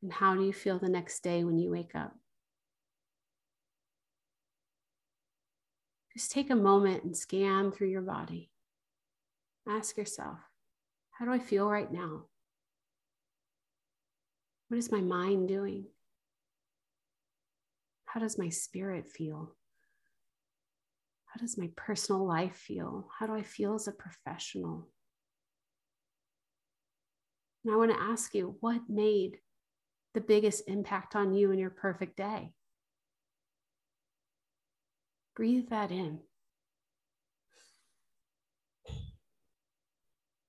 And 0.00 0.12
how 0.12 0.36
do 0.36 0.44
you 0.44 0.52
feel 0.52 0.78
the 0.78 0.88
next 0.88 1.24
day 1.24 1.42
when 1.42 1.58
you 1.58 1.68
wake 1.68 1.96
up? 1.96 2.14
Just 6.16 6.30
take 6.30 6.50
a 6.50 6.54
moment 6.54 7.02
and 7.02 7.16
scan 7.16 7.72
through 7.72 7.88
your 7.88 8.02
body. 8.02 8.52
Ask 9.68 9.96
yourself, 9.96 10.38
how 11.10 11.24
do 11.24 11.32
I 11.32 11.40
feel 11.40 11.68
right 11.68 11.92
now? 11.92 12.26
What 14.68 14.78
is 14.78 14.92
my 14.92 15.00
mind 15.00 15.48
doing? 15.48 15.86
How 18.04 18.20
does 18.20 18.38
my 18.38 18.50
spirit 18.50 19.08
feel? 19.10 19.57
How 21.28 21.40
does 21.40 21.58
my 21.58 21.70
personal 21.76 22.26
life 22.26 22.56
feel? 22.56 23.08
How 23.18 23.26
do 23.26 23.34
I 23.34 23.42
feel 23.42 23.74
as 23.74 23.86
a 23.86 23.92
professional? 23.92 24.88
And 27.64 27.74
I 27.74 27.76
want 27.76 27.90
to 27.90 28.00
ask 28.00 28.34
you 28.34 28.56
what 28.60 28.88
made 28.88 29.38
the 30.14 30.20
biggest 30.22 30.64
impact 30.68 31.14
on 31.14 31.34
you 31.34 31.52
in 31.52 31.58
your 31.58 31.70
perfect 31.70 32.16
day? 32.16 32.52
Breathe 35.36 35.68
that 35.68 35.90
in. 35.90 36.20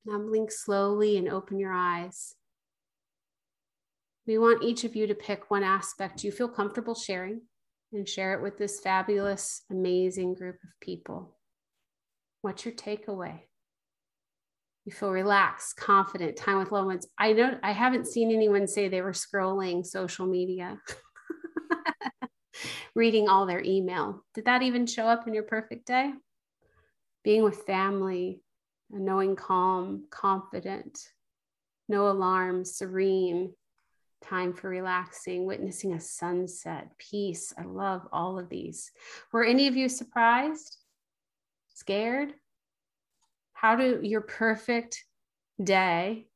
Now 0.05 0.17
blink 0.17 0.51
slowly 0.51 1.17
and 1.17 1.27
open 1.27 1.59
your 1.59 1.73
eyes. 1.73 2.35
We 4.25 4.37
want 4.37 4.63
each 4.63 4.83
of 4.83 4.95
you 4.95 5.07
to 5.07 5.13
pick 5.13 5.51
one 5.51 5.63
aspect 5.63 6.23
you 6.23 6.31
feel 6.31 6.47
comfortable 6.47 6.95
sharing 6.95 7.41
and 7.91 8.07
share 8.07 8.33
it 8.33 8.41
with 8.41 8.57
this 8.57 8.79
fabulous, 8.79 9.63
amazing 9.71 10.35
group 10.35 10.55
of 10.63 10.69
people. 10.81 11.35
What's 12.41 12.65
your 12.65 12.73
takeaway? 12.73 13.41
You 14.85 14.91
feel 14.93 15.11
relaxed, 15.11 15.75
confident, 15.77 16.37
time 16.37 16.57
with 16.57 16.71
loved 16.71 16.87
ones. 16.87 17.07
I 17.17 17.33
know 17.33 17.59
I 17.61 17.71
haven't 17.71 18.07
seen 18.07 18.31
anyone 18.31 18.67
say 18.67 18.87
they 18.87 19.01
were 19.01 19.11
scrolling 19.11 19.85
social 19.85 20.25
media, 20.25 20.79
reading 22.95 23.27
all 23.27 23.45
their 23.45 23.61
email. 23.63 24.23
Did 24.33 24.45
that 24.45 24.61
even 24.61 24.87
show 24.87 25.05
up 25.05 25.27
in 25.27 25.33
your 25.33 25.43
perfect 25.43 25.85
day? 25.85 26.11
Being 27.23 27.43
with 27.43 27.63
family, 27.63 28.41
knowing 28.89 29.35
calm, 29.35 30.05
confident, 30.09 30.99
no 31.87 32.09
alarms, 32.09 32.75
serene, 32.75 33.53
time 34.21 34.53
for 34.53 34.69
relaxing, 34.69 35.45
witnessing 35.45 35.93
a 35.93 35.99
sunset, 35.99 36.89
peace. 36.97 37.53
I 37.57 37.63
love 37.63 38.07
all 38.11 38.37
of 38.37 38.49
these. 38.49 38.91
Were 39.31 39.43
any 39.43 39.67
of 39.67 39.75
you 39.75 39.89
surprised? 39.89 40.77
Scared? 41.73 42.33
How 43.53 43.75
do 43.75 43.99
your 44.03 44.21
perfect 44.21 45.03
day 45.61 46.27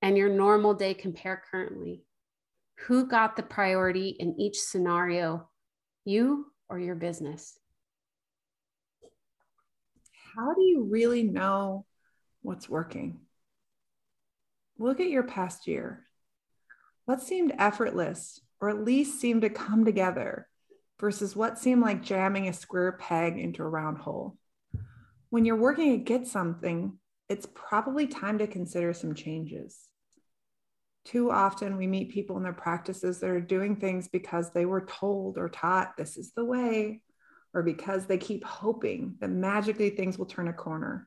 and 0.00 0.16
your 0.16 0.28
normal 0.28 0.74
day 0.74 0.94
compare 0.94 1.42
currently? 1.50 2.04
Who 2.86 3.06
got 3.06 3.36
the 3.36 3.42
priority 3.42 4.16
in 4.18 4.40
each 4.40 4.58
scenario, 4.58 5.48
you 6.04 6.46
or 6.68 6.78
your 6.78 6.96
business? 6.96 7.58
How 10.34 10.54
do 10.54 10.62
you 10.62 10.88
really 10.90 11.22
know 11.22 11.84
what's 12.40 12.68
working? 12.68 13.20
Look 14.78 15.00
at 15.00 15.10
your 15.10 15.22
past 15.22 15.66
year 15.66 16.06
what 17.12 17.20
seemed 17.20 17.52
effortless 17.58 18.40
or 18.58 18.70
at 18.70 18.84
least 18.86 19.20
seemed 19.20 19.42
to 19.42 19.50
come 19.50 19.84
together 19.84 20.48
versus 20.98 21.36
what 21.36 21.58
seemed 21.58 21.82
like 21.82 22.02
jamming 22.02 22.48
a 22.48 22.54
square 22.54 22.92
peg 22.92 23.36
into 23.36 23.62
a 23.62 23.68
round 23.68 23.98
hole. 23.98 24.38
When 25.28 25.44
you're 25.44 25.56
working 25.56 25.90
to 25.92 25.98
get 26.02 26.26
something, 26.26 26.96
it's 27.28 27.46
probably 27.54 28.06
time 28.06 28.38
to 28.38 28.46
consider 28.46 28.94
some 28.94 29.14
changes. 29.14 29.78
Too 31.04 31.30
often, 31.30 31.76
we 31.76 31.86
meet 31.86 32.12
people 32.12 32.38
in 32.38 32.44
their 32.44 32.54
practices 32.54 33.20
that 33.20 33.28
are 33.28 33.42
doing 33.42 33.76
things 33.76 34.08
because 34.08 34.50
they 34.50 34.64
were 34.64 34.86
told 34.86 35.36
or 35.36 35.50
taught 35.50 35.98
this 35.98 36.16
is 36.16 36.32
the 36.32 36.46
way, 36.46 37.02
or 37.52 37.62
because 37.62 38.06
they 38.06 38.16
keep 38.16 38.42
hoping 38.42 39.16
that 39.20 39.28
magically 39.28 39.90
things 39.90 40.16
will 40.16 40.24
turn 40.24 40.48
a 40.48 40.54
corner. 40.54 41.06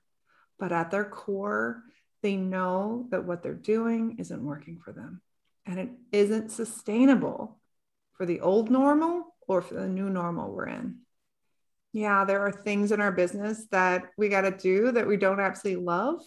But 0.59 0.71
at 0.71 0.91
their 0.91 1.05
core, 1.05 1.81
they 2.21 2.35
know 2.35 3.07
that 3.09 3.25
what 3.25 3.41
they're 3.41 3.55
doing 3.55 4.17
isn't 4.19 4.43
working 4.43 4.77
for 4.85 4.91
them 4.91 5.23
and 5.65 5.79
it 5.79 5.89
isn't 6.11 6.51
sustainable 6.51 7.59
for 8.13 8.25
the 8.25 8.41
old 8.41 8.69
normal 8.69 9.35
or 9.47 9.61
for 9.61 9.75
the 9.75 9.87
new 9.87 10.09
normal 10.09 10.51
we're 10.51 10.67
in. 10.67 10.99
Yeah, 11.93 12.25
there 12.25 12.41
are 12.41 12.51
things 12.51 12.91
in 12.91 12.99
our 12.99 13.11
business 13.11 13.65
that 13.71 14.07
we 14.17 14.29
got 14.29 14.41
to 14.41 14.51
do 14.51 14.91
that 14.91 15.07
we 15.07 15.17
don't 15.17 15.39
absolutely 15.39 15.83
love, 15.83 16.21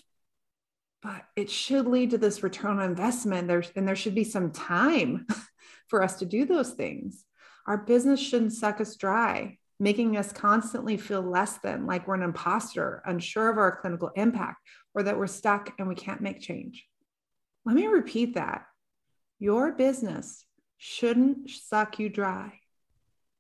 but 1.03 1.25
it 1.37 1.51
should 1.51 1.87
lead 1.87 2.11
to 2.11 2.19
this 2.19 2.43
return 2.43 2.79
on 2.79 2.85
investment. 2.85 3.49
There's, 3.49 3.71
and 3.77 3.87
there 3.87 3.97
should 3.97 4.15
be 4.15 4.25
some 4.25 4.51
time 4.51 5.27
for 5.89 6.03
us 6.03 6.19
to 6.21 6.27
do 6.27 6.47
those 6.47 6.71
things. 6.71 7.25
Our 7.67 7.77
business 7.77 8.19
shouldn't 8.19 8.55
suck 8.55 8.81
us 8.81 8.97
dry, 8.97 9.59
making 9.79 10.17
us 10.17 10.33
constantly 10.33 10.97
feel 10.97 11.21
less 11.21 11.59
than, 11.59 11.87
like 11.87 12.09
we're 12.09 12.15
an 12.15 12.23
imposter, 12.23 13.03
unsure 13.05 13.51
of 13.51 13.59
our 13.59 13.77
clinical 13.77 14.11
impact, 14.17 14.63
or 14.95 15.03
that 15.03 15.19
we're 15.19 15.27
stuck 15.27 15.75
and 15.79 15.87
we 15.87 15.95
can't 15.95 16.23
make 16.23 16.41
change. 16.41 16.87
Let 17.67 17.77
me 17.77 17.87
repeat 17.87 18.35
that. 18.35 18.65
Your 19.39 19.71
business 19.73 20.45
shouldn't 20.79 21.49
suck 21.51 22.01
you 22.01 22.09
dry, 22.09 22.61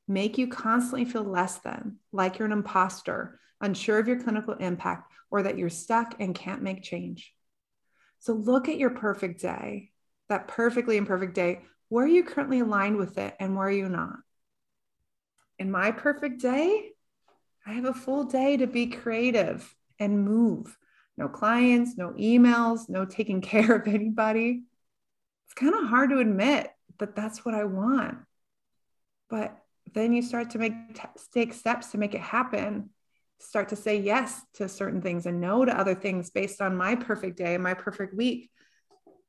make 0.06 0.38
you 0.38 0.46
constantly 0.46 1.04
feel 1.04 1.24
less 1.24 1.58
than, 1.58 1.96
like 2.12 2.38
you're 2.38 2.46
an 2.46 2.52
imposter, 2.52 3.40
unsure 3.60 3.98
of 3.98 4.06
your 4.06 4.22
clinical 4.22 4.54
impact, 4.54 5.12
or 5.30 5.42
that 5.42 5.58
you're 5.58 5.68
stuck 5.68 6.14
and 6.20 6.34
can't 6.34 6.62
make 6.62 6.84
change. 6.84 7.34
So 8.20 8.32
look 8.32 8.68
at 8.68 8.78
your 8.78 8.90
perfect 8.90 9.40
day, 9.40 9.90
that 10.28 10.46
perfectly 10.46 10.96
imperfect 10.96 11.34
day. 11.34 11.62
Where 11.88 12.04
are 12.04 12.08
you 12.08 12.22
currently 12.22 12.60
aligned 12.60 12.96
with 12.96 13.18
it 13.18 13.34
and 13.40 13.56
where 13.56 13.66
are 13.66 13.72
you 13.72 13.88
not? 13.88 14.16
In 15.58 15.70
my 15.70 15.90
perfect 15.90 16.40
day, 16.40 16.90
I 17.66 17.72
have 17.72 17.86
a 17.86 17.94
full 17.94 18.24
day 18.24 18.56
to 18.56 18.68
be 18.68 18.86
creative 18.86 19.74
and 19.98 20.24
move. 20.24 20.76
No 21.16 21.28
clients, 21.28 21.96
no 21.96 22.10
emails, 22.10 22.88
no 22.88 23.04
taking 23.04 23.40
care 23.42 23.74
of 23.74 23.88
anybody 23.88 24.62
it's 25.48 25.54
kind 25.54 25.74
of 25.74 25.88
hard 25.88 26.10
to 26.10 26.18
admit 26.18 26.70
that 26.98 27.16
that's 27.16 27.42
what 27.42 27.54
I 27.54 27.64
want. 27.64 28.18
But 29.30 29.56
then 29.94 30.12
you 30.12 30.20
start 30.20 30.50
to 30.50 30.58
make 30.58 30.74
take 31.32 31.54
steps 31.54 31.92
to 31.92 31.98
make 31.98 32.14
it 32.14 32.20
happen. 32.20 32.90
Start 33.40 33.70
to 33.70 33.76
say 33.76 33.98
yes 33.98 34.42
to 34.54 34.68
certain 34.68 35.00
things 35.00 35.24
and 35.24 35.40
no 35.40 35.64
to 35.64 35.72
other 35.72 35.94
things 35.94 36.28
based 36.28 36.60
on 36.60 36.76
my 36.76 36.96
perfect 36.96 37.38
day 37.38 37.54
and 37.54 37.62
my 37.62 37.72
perfect 37.72 38.14
week, 38.14 38.50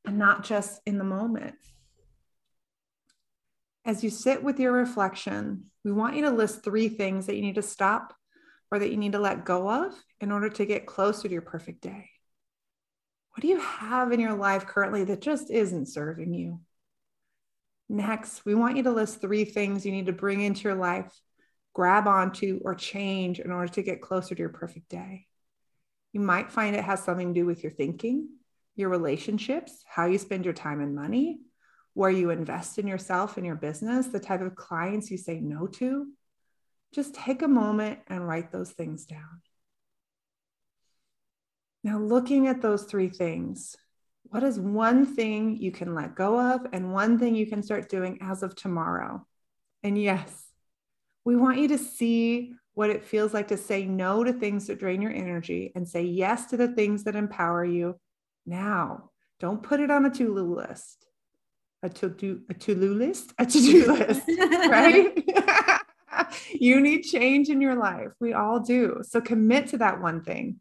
and 0.06 0.18
not 0.18 0.44
just 0.44 0.82
in 0.86 0.98
the 0.98 1.06
moment. 1.06 1.56
As 3.86 4.04
you 4.04 4.10
sit 4.10 4.44
with 4.44 4.60
your 4.60 4.74
reflection, 4.74 5.66
we 5.86 5.94
want 5.94 6.18
you 6.18 6.24
to 6.24 6.32
list 6.32 6.64
three 6.64 6.90
things 6.90 7.28
that 7.28 7.36
you 7.36 7.42
need 7.42 7.56
to 7.56 7.62
stop 7.62 8.14
or 8.72 8.80
that 8.80 8.92
you 8.92 8.98
need 8.98 9.14
to 9.14 9.20
let 9.20 9.46
go 9.46 9.70
of 9.70 9.96
in 10.20 10.34
order 10.34 10.50
to 10.50 10.66
get 10.66 10.86
closer 10.86 11.30
to 11.30 11.34
your 11.34 11.42
perfect 11.42 11.82
day. 11.82 12.10
What 13.32 13.42
do 13.42 13.48
you 13.48 13.60
have 13.60 14.12
in 14.12 14.20
your 14.20 14.34
life 14.34 14.66
currently 14.66 15.04
that 15.06 15.22
just 15.22 15.50
isn't 15.50 15.88
serving 15.88 16.34
you? 16.34 16.62
Next, 17.88 18.46
we 18.46 18.54
want 18.54 18.78
you 18.78 18.84
to 18.84 18.92
list 18.92 19.22
three 19.22 19.46
things 19.46 19.86
you 19.86 19.92
need 19.92 20.06
to 20.06 20.14
bring 20.14 20.42
into 20.42 20.64
your 20.64 20.76
life, 20.76 21.12
grab 21.74 22.08
onto, 22.08 22.60
or 22.64 22.76
change 22.76 23.40
in 23.40 23.52
order 23.52 23.72
to 23.74 23.82
get 23.82 24.02
closer 24.02 24.36
to 24.36 24.40
your 24.40 24.50
perfect 24.50 24.90
day. 24.90 25.26
You 26.14 26.20
might 26.20 26.52
find 26.52 26.76
it 26.76 26.84
has 26.84 27.04
something 27.04 27.34
to 27.34 27.40
do 27.40 27.46
with 27.46 27.64
your 27.64 27.72
thinking, 27.72 28.30
your 28.76 28.90
relationships, 28.90 29.84
how 29.88 30.06
you 30.06 30.18
spend 30.18 30.46
your 30.46 30.54
time 30.54 30.82
and 30.82 30.96
money, 30.96 31.40
where 31.94 32.12
you 32.12 32.30
invest 32.30 32.78
in 32.78 32.88
yourself 32.88 33.38
and 33.38 33.46
your 33.46 33.56
business, 33.56 34.08
the 34.08 34.20
type 34.20 34.42
of 34.42 34.56
clients 34.56 35.10
you 35.12 35.18
say 35.18 35.40
no 35.40 35.68
to. 35.68 36.08
Just 36.94 37.14
take 37.14 37.42
a 37.42 37.48
moment 37.48 38.00
and 38.08 38.28
write 38.28 38.52
those 38.52 38.72
things 38.72 39.06
down. 39.06 39.42
Now, 41.84 41.98
looking 41.98 42.48
at 42.48 42.62
those 42.62 42.84
three 42.84 43.10
things, 43.10 43.76
what 44.24 44.44
is 44.44 44.60
one 44.60 45.06
thing 45.06 45.58
you 45.58 45.72
can 45.72 45.96
let 45.96 46.16
go 46.16 46.40
of 46.54 46.68
and 46.74 46.94
one 46.94 47.18
thing 47.18 47.36
you 47.36 47.48
can 47.48 47.64
start 47.64 47.90
doing 47.90 48.20
as 48.22 48.44
of 48.44 48.56
tomorrow? 48.56 49.26
And 49.82 50.00
yes, 50.00 50.46
we 51.24 51.36
want 51.36 51.58
you 51.58 51.70
to 51.70 51.78
see 51.78 52.54
what 52.74 52.90
it 52.90 53.04
feels 53.04 53.34
like 53.34 53.50
to 53.50 53.58
say 53.58 53.86
no 53.86 54.24
to 54.24 54.34
things 54.34 54.68
that 54.68 54.80
drain 54.80 55.02
your 55.02 55.12
energy 55.12 55.72
and 55.76 55.88
say 55.88 56.04
yes 56.04 56.46
to 56.48 56.58
the 56.58 56.68
things 56.68 57.04
that 57.06 57.16
empower 57.16 57.66
you 57.66 57.96
now. 58.46 59.10
Don't 59.40 59.64
put 59.64 59.80
it 59.80 59.90
on 59.90 60.06
a 60.06 60.10
to 60.10 60.18
do 60.18 60.34
list. 60.34 61.06
A 61.82 61.90
to 61.90 62.10
do 62.10 62.42
a 62.50 62.54
to 62.54 62.76
do 62.76 62.94
list, 62.94 63.34
a 63.38 63.46
to 63.46 63.60
do 63.60 63.86
list, 63.94 64.22
right? 64.28 65.18
you 66.54 66.82
need 66.82 67.04
change 67.04 67.48
in 67.48 67.62
your 67.62 67.76
life. 67.76 68.10
We 68.20 68.34
all 68.34 68.60
do. 68.60 69.02
So 69.04 69.22
commit 69.22 69.68
to 69.68 69.78
that 69.78 70.02
one 70.02 70.22
thing 70.22 70.60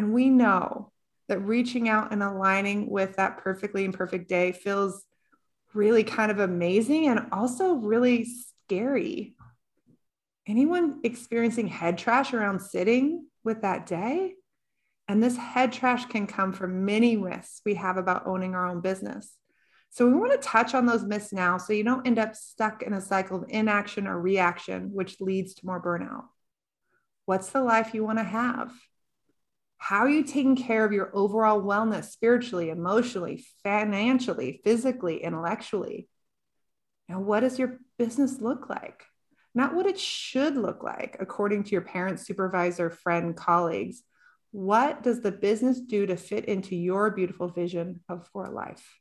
and 0.00 0.14
we 0.14 0.30
know 0.30 0.90
that 1.28 1.40
reaching 1.40 1.86
out 1.86 2.10
and 2.10 2.22
aligning 2.22 2.88
with 2.88 3.16
that 3.16 3.36
perfectly 3.36 3.84
imperfect 3.84 4.30
day 4.30 4.50
feels 4.50 5.04
really 5.74 6.04
kind 6.04 6.30
of 6.30 6.38
amazing 6.38 7.06
and 7.06 7.26
also 7.32 7.74
really 7.74 8.24
scary. 8.24 9.34
Anyone 10.46 11.00
experiencing 11.04 11.66
head 11.66 11.98
trash 11.98 12.32
around 12.32 12.62
sitting 12.62 13.26
with 13.44 13.60
that 13.60 13.84
day? 13.84 14.36
And 15.06 15.22
this 15.22 15.36
head 15.36 15.70
trash 15.70 16.06
can 16.06 16.26
come 16.26 16.54
from 16.54 16.86
many 16.86 17.14
myths 17.14 17.60
we 17.66 17.74
have 17.74 17.98
about 17.98 18.26
owning 18.26 18.54
our 18.54 18.68
own 18.68 18.80
business. 18.80 19.36
So, 19.90 20.06
we 20.06 20.14
want 20.14 20.32
to 20.32 20.38
touch 20.38 20.72
on 20.72 20.86
those 20.86 21.04
myths 21.04 21.30
now 21.30 21.58
so 21.58 21.74
you 21.74 21.84
don't 21.84 22.06
end 22.06 22.18
up 22.18 22.34
stuck 22.34 22.82
in 22.82 22.94
a 22.94 23.02
cycle 23.02 23.42
of 23.42 23.50
inaction 23.50 24.06
or 24.06 24.18
reaction, 24.18 24.94
which 24.94 25.20
leads 25.20 25.52
to 25.56 25.66
more 25.66 25.82
burnout. 25.82 26.24
What's 27.26 27.50
the 27.50 27.62
life 27.62 27.92
you 27.92 28.02
want 28.02 28.18
to 28.18 28.24
have? 28.24 28.72
How 29.82 30.00
are 30.00 30.10
you 30.10 30.22
taking 30.22 30.56
care 30.56 30.84
of 30.84 30.92
your 30.92 31.10
overall 31.14 31.62
wellness 31.62 32.10
spiritually, 32.10 32.68
emotionally, 32.68 33.44
financially, 33.64 34.60
physically, 34.62 35.24
intellectually? 35.24 36.06
Now, 37.08 37.20
what 37.20 37.40
does 37.40 37.58
your 37.58 37.78
business 37.98 38.40
look 38.40 38.68
like? 38.68 39.04
Not 39.54 39.74
what 39.74 39.86
it 39.86 39.98
should 39.98 40.54
look 40.54 40.84
like 40.84 41.16
according 41.18 41.64
to 41.64 41.70
your 41.70 41.80
parent, 41.80 42.20
supervisor, 42.20 42.90
friend, 42.90 43.34
colleagues. 43.34 44.02
What 44.52 45.02
does 45.02 45.22
the 45.22 45.32
business 45.32 45.80
do 45.80 46.04
to 46.06 46.16
fit 46.16 46.44
into 46.44 46.76
your 46.76 47.10
beautiful 47.10 47.48
vision 47.48 48.00
of 48.06 48.28
for 48.28 48.48
life? 48.48 48.99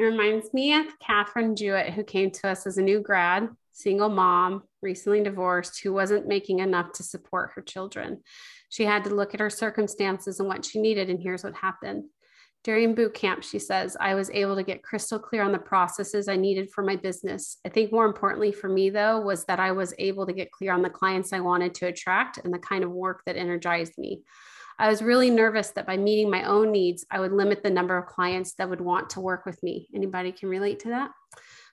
It 0.00 0.04
reminds 0.04 0.54
me 0.54 0.72
of 0.72 0.98
Catherine 0.98 1.54
Jewett, 1.54 1.92
who 1.92 2.02
came 2.02 2.30
to 2.30 2.48
us 2.48 2.66
as 2.66 2.78
a 2.78 2.82
new 2.82 3.00
grad, 3.00 3.50
single 3.70 4.08
mom, 4.08 4.62
recently 4.80 5.22
divorced, 5.22 5.82
who 5.82 5.92
wasn't 5.92 6.26
making 6.26 6.60
enough 6.60 6.92
to 6.92 7.02
support 7.02 7.50
her 7.54 7.60
children. 7.60 8.22
She 8.70 8.86
had 8.86 9.04
to 9.04 9.14
look 9.14 9.34
at 9.34 9.40
her 9.40 9.50
circumstances 9.50 10.40
and 10.40 10.48
what 10.48 10.64
she 10.64 10.80
needed, 10.80 11.10
and 11.10 11.20
here's 11.20 11.44
what 11.44 11.54
happened. 11.54 12.04
During 12.64 12.94
boot 12.94 13.12
camp, 13.12 13.44
she 13.44 13.58
says, 13.58 13.94
I 14.00 14.14
was 14.14 14.30
able 14.30 14.56
to 14.56 14.62
get 14.62 14.82
crystal 14.82 15.18
clear 15.18 15.42
on 15.42 15.52
the 15.52 15.58
processes 15.58 16.28
I 16.28 16.36
needed 16.36 16.70
for 16.70 16.82
my 16.82 16.96
business. 16.96 17.58
I 17.66 17.68
think 17.68 17.92
more 17.92 18.06
importantly 18.06 18.52
for 18.52 18.70
me, 18.70 18.88
though, 18.88 19.20
was 19.20 19.44
that 19.44 19.60
I 19.60 19.72
was 19.72 19.92
able 19.98 20.24
to 20.24 20.32
get 20.32 20.50
clear 20.50 20.72
on 20.72 20.80
the 20.80 20.88
clients 20.88 21.34
I 21.34 21.40
wanted 21.40 21.74
to 21.74 21.88
attract 21.88 22.38
and 22.38 22.54
the 22.54 22.58
kind 22.58 22.84
of 22.84 22.90
work 22.90 23.20
that 23.26 23.36
energized 23.36 23.98
me. 23.98 24.22
I 24.80 24.88
was 24.88 25.02
really 25.02 25.28
nervous 25.28 25.72
that 25.72 25.86
by 25.86 25.98
meeting 25.98 26.30
my 26.30 26.44
own 26.44 26.72
needs, 26.72 27.04
I 27.10 27.20
would 27.20 27.32
limit 27.32 27.62
the 27.62 27.68
number 27.68 27.98
of 27.98 28.06
clients 28.06 28.54
that 28.54 28.70
would 28.70 28.80
want 28.80 29.10
to 29.10 29.20
work 29.20 29.44
with 29.44 29.62
me. 29.62 29.90
Anybody 29.94 30.32
can 30.32 30.48
relate 30.48 30.80
to 30.80 30.88
that? 30.88 31.10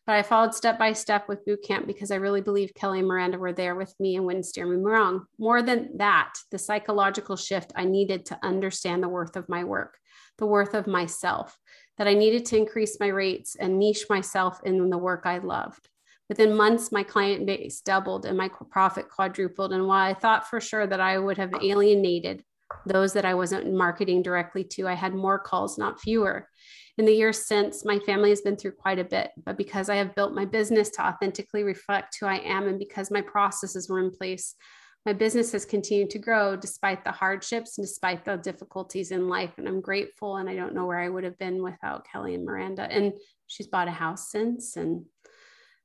But 0.06 0.18
I 0.18 0.24
followed 0.24 0.54
step 0.54 0.78
by 0.78 0.92
step 0.92 1.30
with 1.30 1.46
boot 1.46 1.64
camp 1.64 1.88
because 1.88 2.12
I 2.12 2.16
really 2.16 2.42
believe 2.42 2.74
Kelly 2.76 3.00
and 3.00 3.08
Miranda 3.08 3.40
were 3.40 3.54
there 3.54 3.76
with 3.76 3.96
me 3.98 4.18
and 4.18 4.26
wouldn't 4.26 4.46
steer 4.46 4.68
me 4.68 4.76
wrong. 4.76 5.26
More 5.40 5.62
than 5.62 5.96
that, 6.00 6.34
the 6.52 6.58
psychological 6.58 7.38
shift 7.38 7.72
I 7.78 7.86
needed 7.86 8.26
to 8.26 8.40
understand 8.44 9.02
the 9.02 9.08
worth 9.08 9.38
of 9.38 9.48
my 9.48 9.64
work, 9.64 9.98
the 10.38 10.46
worth 10.46 10.74
of 10.74 10.86
myself, 10.86 11.58
that 11.98 12.10
I 12.10 12.14
needed 12.14 12.44
to 12.48 12.58
increase 12.58 13.00
my 13.00 13.08
rates 13.08 13.56
and 13.56 13.80
niche 13.80 14.08
myself 14.10 14.60
in 14.66 14.90
the 14.90 14.98
work 14.98 15.22
I 15.24 15.38
loved. 15.38 15.88
Within 16.28 16.58
months, 16.58 16.92
my 16.92 17.04
client 17.04 17.46
base 17.46 17.80
doubled 17.80 18.26
and 18.26 18.38
my 18.38 18.50
profit 18.70 19.08
quadrupled. 19.10 19.72
And 19.72 19.88
while 19.88 20.06
I 20.06 20.14
thought 20.14 20.50
for 20.50 20.60
sure 20.60 20.86
that 20.86 21.00
I 21.00 21.18
would 21.18 21.38
have 21.38 21.54
alienated 21.64 22.44
those 22.86 23.14
that 23.14 23.26
I 23.26 23.34
wasn't 23.34 23.74
marketing 23.74 24.22
directly 24.22 24.64
to, 24.64 24.88
I 24.88 24.94
had 24.94 25.14
more 25.14 25.40
calls, 25.40 25.78
not 25.78 26.00
fewer. 26.02 26.48
In 26.98 27.06
the 27.06 27.14
years 27.14 27.46
since, 27.46 27.86
my 27.86 28.00
family 28.00 28.30
has 28.30 28.42
been 28.42 28.56
through 28.56 28.72
quite 28.72 28.98
a 28.98 29.04
bit, 29.04 29.32
but 29.46 29.58
because 29.58 29.88
I 29.90 29.96
have 29.98 30.16
built 30.16 30.34
my 30.34 30.46
business 30.46 30.90
to 30.92 31.06
authentically 31.06 31.64
reflect 31.64 32.18
who 32.20 32.26
I 32.26 32.38
am 32.38 32.68
and 32.68 32.80
because 32.80 33.12
my 33.12 33.22
processes 33.22 33.88
were 33.88 34.00
in 34.00 34.10
place, 34.10 34.56
my 35.06 35.14
business 35.14 35.54
has 35.54 35.64
continued 35.64 36.10
to 36.10 36.20
grow 36.20 36.58
despite 36.58 37.06
the 37.06 37.12
hardships 37.12 37.78
and 37.78 37.88
despite 37.88 38.26
the 38.26 38.36
difficulties 38.36 39.12
in 39.12 39.30
life. 39.30 39.52
And 39.58 39.66
I'm 39.66 39.80
grateful. 39.80 40.36
And 40.36 40.50
I 40.50 40.56
don't 40.56 40.74
know 40.74 40.86
where 40.86 41.00
I 41.00 41.08
would 41.08 41.24
have 41.24 41.38
been 41.38 41.64
without 41.64 42.06
Kelly 42.12 42.36
and 42.36 42.44
Miranda. 42.44 42.92
And 42.92 43.14
she's 43.48 43.68
bought 43.68 43.88
a 43.88 43.92
house 43.92 44.30
since 44.30 44.76
and 44.76 45.06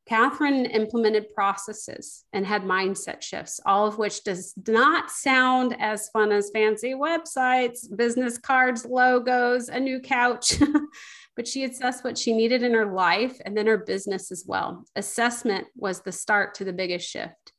Catherine 0.08 0.66
implemented 0.66 1.32
processes 1.32 2.24
and 2.32 2.44
had 2.44 2.64
mindset 2.64 3.22
shifts, 3.22 3.60
all 3.64 3.86
of 3.86 3.98
which 3.98 4.24
does 4.24 4.52
not 4.66 5.10
sound 5.10 5.76
as 5.78 6.08
fun 6.08 6.32
as 6.32 6.50
fancy 6.50 6.92
websites, 6.92 7.86
business 7.96 8.36
cards, 8.36 8.84
logos, 8.84 9.68
a 9.68 9.78
new 9.78 10.00
couch. 10.00 10.54
but 11.36 11.46
she 11.46 11.64
assessed 11.64 12.02
what 12.02 12.18
she 12.18 12.32
needed 12.32 12.62
in 12.62 12.74
her 12.74 12.92
life 12.92 13.38
and 13.44 13.56
then 13.56 13.66
her 13.66 13.78
business 13.78 14.32
as 14.32 14.44
well. 14.46 14.84
Assessment 14.96 15.68
was 15.76 16.00
the 16.00 16.12
start 16.12 16.54
to 16.56 16.64
the 16.64 16.72
biggest 16.72 17.08
shift. 17.08 17.52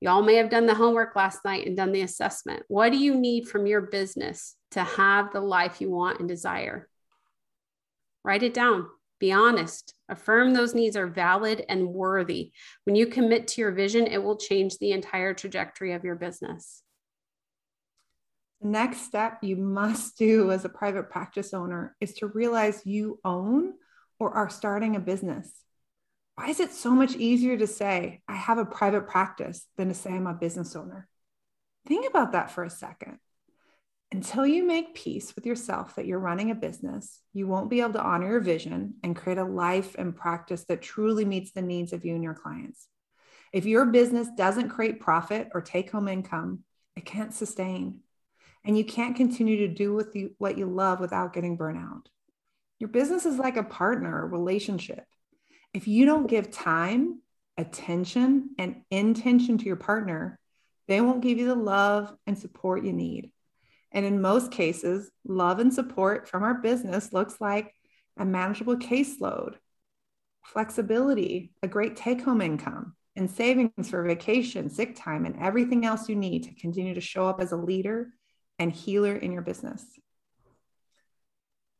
Y'all 0.00 0.22
may 0.22 0.34
have 0.34 0.50
done 0.50 0.66
the 0.66 0.74
homework 0.74 1.16
last 1.16 1.44
night 1.44 1.66
and 1.66 1.76
done 1.76 1.92
the 1.92 2.02
assessment. 2.02 2.64
What 2.68 2.92
do 2.92 2.98
you 2.98 3.14
need 3.14 3.48
from 3.48 3.66
your 3.66 3.82
business 3.82 4.56
to 4.72 4.82
have 4.82 5.32
the 5.32 5.40
life 5.40 5.80
you 5.80 5.90
want 5.90 6.20
and 6.20 6.28
desire? 6.28 6.88
Write 8.24 8.42
it 8.42 8.52
down. 8.52 8.88
Be 9.18 9.32
honest. 9.32 9.94
Affirm 10.08 10.52
those 10.52 10.74
needs 10.74 10.96
are 10.96 11.06
valid 11.06 11.64
and 11.68 11.88
worthy. 11.88 12.52
When 12.84 12.96
you 12.96 13.06
commit 13.06 13.48
to 13.48 13.60
your 13.60 13.72
vision, 13.72 14.06
it 14.06 14.22
will 14.22 14.36
change 14.36 14.78
the 14.78 14.92
entire 14.92 15.32
trajectory 15.32 15.92
of 15.92 16.04
your 16.04 16.16
business. 16.16 16.82
The 18.60 18.68
next 18.68 19.02
step 19.02 19.38
you 19.42 19.56
must 19.56 20.16
do 20.18 20.50
as 20.50 20.64
a 20.64 20.70
private 20.70 21.10
practice 21.10 21.54
owner 21.54 21.96
is 22.00 22.14
to 22.14 22.26
realize 22.26 22.82
you 22.84 23.20
own 23.24 23.74
or 24.18 24.32
are 24.32 24.50
starting 24.50 24.96
a 24.96 25.00
business. 25.00 25.52
Why 26.36 26.48
is 26.48 26.60
it 26.60 26.72
so 26.72 26.90
much 26.90 27.16
easier 27.16 27.56
to 27.56 27.66
say, 27.66 28.22
I 28.28 28.36
have 28.36 28.58
a 28.58 28.64
private 28.64 29.08
practice 29.08 29.66
than 29.76 29.88
to 29.88 29.94
say 29.94 30.10
I'm 30.10 30.26
a 30.26 30.34
business 30.34 30.76
owner? 30.76 31.08
Think 31.86 32.08
about 32.08 32.32
that 32.32 32.50
for 32.50 32.64
a 32.64 32.70
second. 32.70 33.18
Until 34.16 34.46
you 34.46 34.64
make 34.64 34.94
peace 34.94 35.34
with 35.36 35.44
yourself 35.44 35.94
that 35.96 36.06
you're 36.06 36.18
running 36.18 36.50
a 36.50 36.54
business, 36.54 37.20
you 37.34 37.46
won't 37.46 37.68
be 37.68 37.82
able 37.82 37.92
to 37.92 38.02
honor 38.02 38.26
your 38.26 38.40
vision 38.40 38.94
and 39.02 39.14
create 39.14 39.36
a 39.36 39.44
life 39.44 39.94
and 39.98 40.16
practice 40.16 40.64
that 40.70 40.80
truly 40.80 41.26
meets 41.26 41.50
the 41.50 41.60
needs 41.60 41.92
of 41.92 42.02
you 42.02 42.14
and 42.14 42.24
your 42.24 42.32
clients. 42.32 42.88
If 43.52 43.66
your 43.66 43.84
business 43.84 44.28
doesn't 44.34 44.70
create 44.70 45.00
profit 45.00 45.50
or 45.52 45.60
take 45.60 45.90
home 45.90 46.08
income, 46.08 46.60
it 46.96 47.04
can't 47.04 47.34
sustain. 47.34 48.00
And 48.64 48.78
you 48.78 48.86
can't 48.86 49.16
continue 49.16 49.68
to 49.68 49.74
do 49.74 49.92
with 49.92 50.16
you, 50.16 50.30
what 50.38 50.56
you 50.56 50.64
love 50.64 50.98
without 50.98 51.34
getting 51.34 51.58
burnout. 51.58 52.06
Your 52.78 52.88
business 52.88 53.26
is 53.26 53.36
like 53.36 53.58
a 53.58 53.64
partner, 53.64 54.26
relationship. 54.26 55.04
If 55.74 55.88
you 55.88 56.06
don't 56.06 56.26
give 56.26 56.50
time, 56.50 57.20
attention, 57.58 58.54
and 58.58 58.80
intention 58.90 59.58
to 59.58 59.66
your 59.66 59.76
partner, 59.76 60.38
they 60.88 61.02
won't 61.02 61.20
give 61.20 61.36
you 61.36 61.48
the 61.48 61.54
love 61.54 62.16
and 62.26 62.38
support 62.38 62.82
you 62.82 62.94
need. 62.94 63.30
And 63.92 64.04
in 64.04 64.20
most 64.20 64.50
cases, 64.50 65.10
love 65.26 65.58
and 65.58 65.72
support 65.72 66.28
from 66.28 66.42
our 66.42 66.54
business 66.54 67.12
looks 67.12 67.40
like 67.40 67.72
a 68.18 68.24
manageable 68.24 68.76
caseload, 68.76 69.54
flexibility, 70.44 71.52
a 71.62 71.68
great 71.68 71.96
take 71.96 72.22
home 72.22 72.40
income, 72.40 72.94
and 73.14 73.30
savings 73.30 73.88
for 73.88 74.02
vacation, 74.02 74.68
sick 74.68 74.94
time, 74.96 75.24
and 75.24 75.40
everything 75.40 75.86
else 75.86 76.08
you 76.08 76.16
need 76.16 76.44
to 76.44 76.54
continue 76.54 76.94
to 76.94 77.00
show 77.00 77.26
up 77.26 77.40
as 77.40 77.52
a 77.52 77.56
leader 77.56 78.10
and 78.58 78.72
healer 78.72 79.16
in 79.16 79.32
your 79.32 79.42
business. 79.42 79.84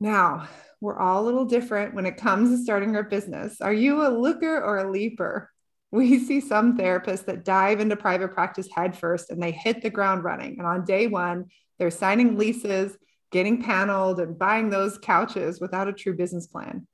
Now, 0.00 0.48
we're 0.80 0.98
all 0.98 1.22
a 1.22 1.26
little 1.26 1.46
different 1.46 1.94
when 1.94 2.06
it 2.06 2.18
comes 2.18 2.50
to 2.50 2.62
starting 2.62 2.96
our 2.96 3.02
business. 3.02 3.60
Are 3.60 3.72
you 3.72 4.06
a 4.06 4.08
looker 4.08 4.60
or 4.60 4.78
a 4.78 4.90
leaper? 4.90 5.50
We 5.96 6.18
see 6.18 6.42
some 6.42 6.76
therapists 6.76 7.24
that 7.24 7.46
dive 7.46 7.80
into 7.80 7.96
private 7.96 8.34
practice 8.34 8.68
headfirst 8.70 9.30
and 9.30 9.42
they 9.42 9.50
hit 9.50 9.80
the 9.80 9.88
ground 9.88 10.24
running. 10.24 10.58
And 10.58 10.66
on 10.66 10.84
day 10.84 11.06
one, 11.06 11.46
they're 11.78 11.90
signing 11.90 12.36
leases, 12.36 12.94
getting 13.32 13.62
paneled, 13.62 14.20
and 14.20 14.38
buying 14.38 14.68
those 14.68 14.98
couches 14.98 15.58
without 15.58 15.88
a 15.88 15.94
true 15.94 16.14
business 16.14 16.46
plan. 16.46 16.86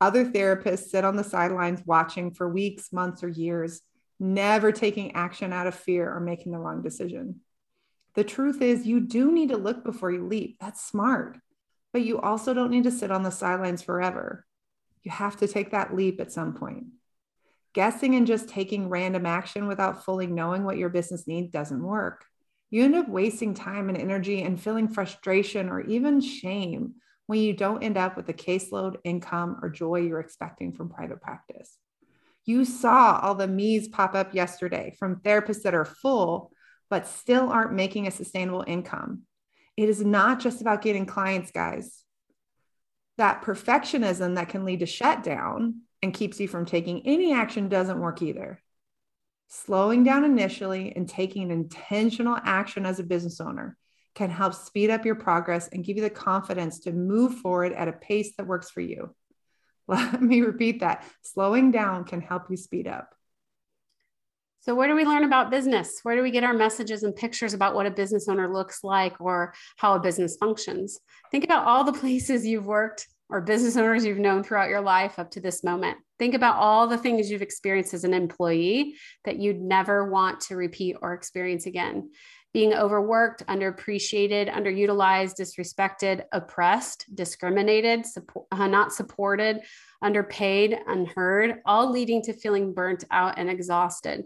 Other 0.00 0.24
therapists 0.24 0.88
sit 0.88 1.04
on 1.04 1.14
the 1.14 1.24
sidelines 1.24 1.82
watching 1.84 2.32
for 2.32 2.48
weeks, 2.48 2.90
months, 2.90 3.22
or 3.22 3.28
years, 3.28 3.82
never 4.18 4.72
taking 4.72 5.12
action 5.14 5.52
out 5.52 5.66
of 5.66 5.74
fear 5.74 6.10
or 6.10 6.18
making 6.18 6.52
the 6.52 6.58
wrong 6.58 6.82
decision. 6.82 7.40
The 8.14 8.24
truth 8.24 8.62
is, 8.62 8.86
you 8.86 9.00
do 9.00 9.30
need 9.30 9.50
to 9.50 9.58
look 9.58 9.84
before 9.84 10.10
you 10.10 10.26
leap. 10.26 10.56
That's 10.58 10.82
smart. 10.82 11.36
But 11.92 12.00
you 12.00 12.18
also 12.18 12.54
don't 12.54 12.70
need 12.70 12.84
to 12.84 12.90
sit 12.90 13.10
on 13.10 13.24
the 13.24 13.30
sidelines 13.30 13.82
forever. 13.82 14.46
You 15.02 15.10
have 15.10 15.36
to 15.36 15.46
take 15.46 15.72
that 15.72 15.94
leap 15.94 16.18
at 16.18 16.32
some 16.32 16.54
point. 16.54 16.86
Guessing 17.74 18.14
and 18.14 18.26
just 18.26 18.48
taking 18.48 18.88
random 18.88 19.26
action 19.26 19.66
without 19.66 20.04
fully 20.04 20.26
knowing 20.26 20.64
what 20.64 20.76
your 20.76 20.90
business 20.90 21.26
needs 21.26 21.50
doesn't 21.50 21.82
work 21.82 22.26
you 22.72 22.82
end 22.84 22.94
up 22.94 23.06
wasting 23.06 23.52
time 23.52 23.90
and 23.90 23.98
energy 23.98 24.42
and 24.42 24.58
feeling 24.58 24.88
frustration 24.88 25.68
or 25.68 25.82
even 25.82 26.22
shame 26.22 26.94
when 27.26 27.38
you 27.38 27.52
don't 27.52 27.82
end 27.82 27.98
up 27.98 28.16
with 28.16 28.26
the 28.26 28.32
caseload, 28.32 28.96
income, 29.04 29.58
or 29.62 29.68
joy 29.68 29.96
you're 29.96 30.20
expecting 30.20 30.72
from 30.72 30.88
private 30.88 31.20
practice. 31.20 31.76
You 32.46 32.64
saw 32.64 33.20
all 33.22 33.34
the 33.34 33.46
me's 33.46 33.88
pop 33.88 34.14
up 34.14 34.34
yesterday 34.34 34.96
from 34.98 35.16
therapists 35.16 35.64
that 35.64 35.74
are 35.74 35.84
full, 35.84 36.50
but 36.88 37.06
still 37.06 37.50
aren't 37.50 37.74
making 37.74 38.06
a 38.06 38.10
sustainable 38.10 38.64
income. 38.66 39.24
It 39.76 39.90
is 39.90 40.02
not 40.02 40.40
just 40.40 40.62
about 40.62 40.80
getting 40.80 41.04
clients, 41.04 41.50
guys. 41.50 42.02
That 43.18 43.42
perfectionism 43.42 44.36
that 44.36 44.48
can 44.48 44.64
lead 44.64 44.80
to 44.80 44.86
shutdown 44.86 45.82
and 46.02 46.12
keeps 46.12 46.40
you 46.40 46.48
from 46.48 46.66
taking 46.66 47.06
any 47.06 47.32
action 47.32 47.68
doesn't 47.68 48.00
work 48.00 48.22
either 48.22 48.60
slowing 49.54 50.02
down 50.02 50.24
initially 50.24 50.94
and 50.96 51.06
taking 51.06 51.42
an 51.42 51.50
intentional 51.50 52.38
action 52.42 52.86
as 52.86 52.98
a 52.98 53.04
business 53.04 53.38
owner 53.38 53.76
can 54.14 54.30
help 54.30 54.54
speed 54.54 54.88
up 54.88 55.04
your 55.04 55.14
progress 55.14 55.68
and 55.68 55.84
give 55.84 55.96
you 55.96 56.02
the 56.02 56.10
confidence 56.10 56.80
to 56.80 56.92
move 56.92 57.34
forward 57.34 57.72
at 57.74 57.86
a 57.86 57.92
pace 57.92 58.32
that 58.36 58.46
works 58.46 58.70
for 58.70 58.80
you. 58.80 59.14
Let 59.88 60.22
me 60.22 60.40
repeat 60.40 60.80
that 60.80 61.04
slowing 61.20 61.70
down 61.70 62.04
can 62.04 62.22
help 62.22 62.44
you 62.48 62.56
speed 62.56 62.88
up. 62.88 63.14
So, 64.60 64.74
where 64.74 64.88
do 64.88 64.94
we 64.94 65.04
learn 65.04 65.24
about 65.24 65.50
business? 65.50 66.00
Where 66.02 66.16
do 66.16 66.22
we 66.22 66.30
get 66.30 66.44
our 66.44 66.54
messages 66.54 67.02
and 67.02 67.14
pictures 67.14 67.52
about 67.52 67.74
what 67.74 67.84
a 67.84 67.90
business 67.90 68.28
owner 68.28 68.50
looks 68.50 68.82
like 68.84 69.20
or 69.20 69.52
how 69.76 69.96
a 69.96 70.00
business 70.00 70.36
functions? 70.36 70.98
Think 71.30 71.44
about 71.44 71.66
all 71.66 71.84
the 71.84 71.92
places 72.00 72.46
you've 72.46 72.66
worked 72.66 73.06
or 73.28 73.40
business 73.40 73.76
owners 73.76 74.04
you've 74.04 74.18
known 74.18 74.42
throughout 74.42 74.68
your 74.68 74.80
life 74.80 75.18
up 75.18 75.30
to 75.30 75.40
this 75.40 75.64
moment. 75.64 75.96
Think 76.18 76.34
about 76.34 76.56
all 76.56 76.86
the 76.86 76.98
things 76.98 77.30
you've 77.30 77.42
experienced 77.42 77.94
as 77.94 78.04
an 78.04 78.14
employee 78.14 78.96
that 79.24 79.38
you'd 79.38 79.60
never 79.60 80.10
want 80.10 80.40
to 80.42 80.56
repeat 80.56 80.96
or 81.00 81.14
experience 81.14 81.66
again. 81.66 82.10
Being 82.52 82.74
overworked, 82.74 83.46
underappreciated, 83.46 84.52
underutilized, 84.52 85.40
disrespected, 85.40 86.24
oppressed, 86.32 87.06
discriminated, 87.14 88.04
support, 88.04 88.46
uh, 88.52 88.66
not 88.66 88.92
supported, 88.92 89.60
underpaid, 90.02 90.78
unheard, 90.86 91.62
all 91.64 91.90
leading 91.90 92.20
to 92.24 92.34
feeling 92.34 92.74
burnt 92.74 93.04
out 93.10 93.38
and 93.38 93.48
exhausted. 93.48 94.24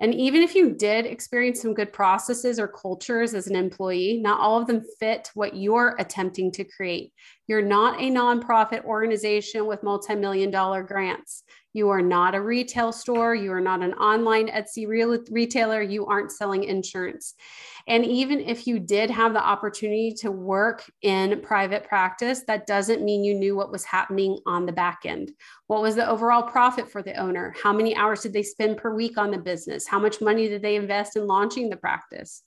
And 0.00 0.14
even 0.14 0.42
if 0.42 0.54
you 0.54 0.74
did 0.74 1.06
experience 1.06 1.62
some 1.62 1.72
good 1.72 1.92
processes 1.92 2.58
or 2.58 2.68
cultures 2.68 3.32
as 3.32 3.46
an 3.46 3.56
employee, 3.56 4.18
not 4.22 4.40
all 4.40 4.60
of 4.60 4.66
them 4.66 4.84
fit 5.00 5.30
what 5.34 5.56
you're 5.56 5.96
attempting 5.98 6.52
to 6.52 6.64
create. 6.64 7.12
You're 7.46 7.62
not 7.62 8.00
a 8.00 8.10
nonprofit 8.10 8.84
organization 8.84 9.66
with 9.66 9.82
multi 9.82 10.14
million 10.14 10.50
dollar 10.50 10.82
grants. 10.82 11.44
You 11.72 11.90
are 11.90 12.02
not 12.02 12.34
a 12.34 12.40
retail 12.40 12.92
store. 12.92 13.34
You 13.34 13.52
are 13.52 13.60
not 13.60 13.82
an 13.82 13.92
online 13.94 14.48
Etsy 14.48 14.86
retailer. 15.30 15.82
You 15.82 16.06
aren't 16.06 16.32
selling 16.32 16.64
insurance. 16.64 17.34
And 17.88 18.04
even 18.04 18.40
if 18.40 18.66
you 18.66 18.80
did 18.80 19.10
have 19.10 19.32
the 19.32 19.44
opportunity 19.44 20.12
to 20.18 20.32
work 20.32 20.84
in 21.02 21.40
private 21.40 21.84
practice, 21.84 22.42
that 22.48 22.66
doesn't 22.66 23.04
mean 23.04 23.22
you 23.22 23.34
knew 23.34 23.54
what 23.54 23.70
was 23.70 23.84
happening 23.84 24.38
on 24.44 24.66
the 24.66 24.72
back 24.72 25.00
end. 25.04 25.30
What 25.68 25.82
was 25.82 25.94
the 25.94 26.08
overall 26.08 26.42
profit 26.42 26.90
for 26.90 27.00
the 27.02 27.14
owner? 27.14 27.54
How 27.62 27.72
many 27.72 27.94
hours 27.94 28.22
did 28.22 28.32
they 28.32 28.42
spend 28.42 28.78
per 28.78 28.92
week 28.92 29.18
on 29.18 29.30
the 29.30 29.38
business? 29.38 29.86
How 29.86 30.00
much 30.00 30.20
money 30.20 30.48
did 30.48 30.62
they 30.62 30.74
invest 30.74 31.16
in 31.16 31.28
launching 31.28 31.70
the 31.70 31.76
practice? 31.76 32.42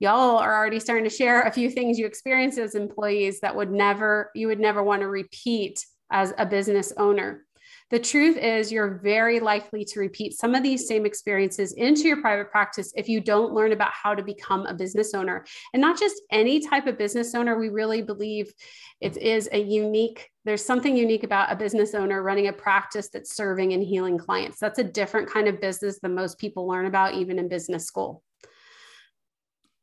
Y'all 0.00 0.36
are 0.36 0.54
already 0.54 0.80
starting 0.80 1.04
to 1.04 1.10
share 1.10 1.42
a 1.42 1.52
few 1.52 1.70
things 1.70 1.98
you 1.98 2.04
experienced 2.04 2.58
as 2.58 2.74
employees 2.74 3.40
that 3.40 3.54
would 3.54 3.70
never, 3.70 4.30
you 4.34 4.48
would 4.48 4.60
never 4.60 4.82
want 4.82 5.00
to 5.00 5.08
repeat 5.08 5.86
as 6.10 6.34
a 6.38 6.44
business 6.44 6.92
owner. 6.96 7.45
The 7.90 8.00
truth 8.00 8.36
is, 8.36 8.72
you're 8.72 8.98
very 9.04 9.38
likely 9.38 9.84
to 9.84 10.00
repeat 10.00 10.36
some 10.36 10.56
of 10.56 10.64
these 10.64 10.88
same 10.88 11.06
experiences 11.06 11.72
into 11.74 12.08
your 12.08 12.20
private 12.20 12.50
practice 12.50 12.92
if 12.96 13.08
you 13.08 13.20
don't 13.20 13.54
learn 13.54 13.70
about 13.70 13.92
how 13.92 14.12
to 14.12 14.24
become 14.24 14.66
a 14.66 14.74
business 14.74 15.14
owner. 15.14 15.44
And 15.72 15.80
not 15.80 15.96
just 15.96 16.20
any 16.32 16.58
type 16.58 16.88
of 16.88 16.98
business 16.98 17.32
owner, 17.32 17.56
we 17.56 17.68
really 17.68 18.02
believe 18.02 18.52
it 19.00 19.16
is 19.16 19.48
a 19.52 19.62
unique, 19.62 20.28
there's 20.44 20.64
something 20.64 20.96
unique 20.96 21.22
about 21.22 21.52
a 21.52 21.54
business 21.54 21.94
owner 21.94 22.24
running 22.24 22.48
a 22.48 22.52
practice 22.52 23.08
that's 23.08 23.36
serving 23.36 23.72
and 23.72 23.84
healing 23.84 24.18
clients. 24.18 24.58
That's 24.58 24.80
a 24.80 24.84
different 24.84 25.30
kind 25.30 25.46
of 25.46 25.60
business 25.60 26.00
than 26.00 26.12
most 26.12 26.38
people 26.38 26.66
learn 26.66 26.86
about, 26.86 27.14
even 27.14 27.38
in 27.38 27.46
business 27.48 27.86
school. 27.86 28.24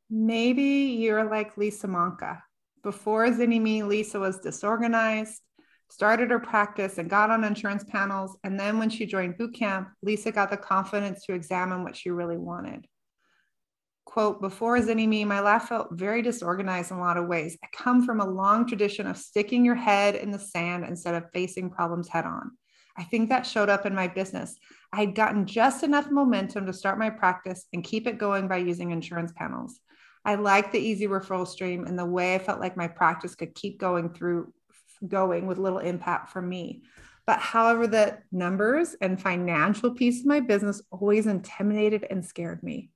Maybe 0.10 0.98
you're 1.00 1.24
like 1.24 1.58
Lisa 1.58 1.88
Monka. 1.88 2.42
Before 2.84 3.26
Zynnyme, 3.28 3.88
Lisa 3.88 4.20
was 4.20 4.40
disorganized, 4.40 5.42
started 5.94 6.32
her 6.32 6.40
practice 6.40 6.98
and 6.98 7.08
got 7.08 7.30
on 7.30 7.44
insurance 7.44 7.84
panels. 7.84 8.36
And 8.44 8.60
then 8.60 8.80
when 8.80 8.90
she 8.90 9.06
joined 9.06 9.38
boot 9.38 9.54
camp, 9.54 9.90
Lisa 10.02 10.32
got 10.32 10.50
the 10.50 10.58
confidence 10.58 11.24
to 11.26 11.36
examine 11.36 11.84
what 11.84 11.96
she 11.96 12.10
really 12.10 12.38
wanted. 12.38 12.88
Quote, 14.04 14.42
before 14.42 14.80
Zynnyme, 14.80 15.28
my 15.28 15.40
life 15.40 15.66
felt 15.66 15.90
very 15.92 16.24
disorganized 16.24 16.90
in 16.90 16.98
a 16.98 17.00
lot 17.00 17.18
of 17.18 17.28
ways. 17.28 17.60
I 17.64 17.68
come 17.72 18.08
from 18.08 18.22
a 18.22 18.30
long 18.30 18.68
tradition 18.68 19.06
of 19.06 19.18
sticking 19.18 19.64
your 19.64 19.76
head 19.76 20.16
in 20.16 20.32
the 20.32 20.40
sand 20.40 20.84
instead 20.84 21.14
of 21.14 21.30
facing 21.32 21.70
problems 21.70 22.10
head 22.10 22.26
on. 22.26 22.50
I 22.98 23.04
think 23.04 23.30
that 23.30 23.46
showed 23.46 23.70
up 23.70 23.86
in 23.86 23.94
my 23.94 24.08
business. 24.08 24.56
I 24.92 25.02
had 25.02 25.14
gotten 25.14 25.46
just 25.46 25.84
enough 25.84 26.10
momentum 26.10 26.66
to 26.66 26.74
start 26.74 26.98
my 26.98 27.12
practice 27.12 27.68
and 27.72 27.84
keep 27.84 28.08
it 28.08 28.18
going 28.18 28.48
by 28.48 28.58
using 28.58 28.90
insurance 28.90 29.32
panels. 29.36 29.80
I 30.26 30.36
liked 30.36 30.72
the 30.72 30.80
easy 30.80 31.06
referral 31.06 31.48
stream 31.48 31.86
and 31.86 32.00
the 32.00 32.06
way 32.06 32.34
I 32.34 32.40
felt 32.40 32.60
like 32.60 32.76
my 32.76 32.88
practice 32.88 33.36
could 33.36 33.54
keep 33.54 33.80
going 33.80 34.12
through 34.12 34.52
going 35.08 35.48
with 35.48 35.58
little 35.58 35.80
impact 35.80 36.30
for 36.30 36.42
me. 36.42 36.84
But 37.26 37.40
however, 37.40 37.88
the 37.88 38.20
numbers 38.32 38.96
and 39.00 39.22
financial 39.22 39.92
piece 39.92 40.22
of 40.22 40.26
my 40.26 40.42
business 40.42 40.82
always 40.92 41.26
intimidated 41.26 42.06
and 42.10 42.26
scared 42.26 42.62
me. 42.64 42.90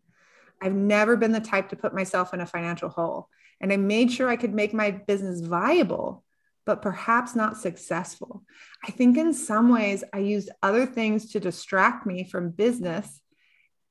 I've 0.61 0.73
never 0.73 1.15
been 1.15 1.31
the 1.31 1.39
type 1.39 1.69
to 1.69 1.75
put 1.75 1.93
myself 1.93 2.33
in 2.33 2.41
a 2.41 2.45
financial 2.45 2.89
hole. 2.89 3.29
And 3.61 3.71
I 3.71 3.77
made 3.77 4.11
sure 4.11 4.27
I 4.29 4.35
could 4.35 4.53
make 4.53 4.73
my 4.73 4.91
business 4.91 5.41
viable, 5.41 6.23
but 6.65 6.81
perhaps 6.81 7.35
not 7.35 7.57
successful. 7.57 8.43
I 8.85 8.91
think 8.91 9.17
in 9.17 9.33
some 9.33 9.69
ways 9.69 10.03
I 10.13 10.19
used 10.19 10.49
other 10.61 10.85
things 10.85 11.31
to 11.31 11.39
distract 11.39 12.05
me 12.05 12.23
from 12.23 12.51
business 12.51 13.21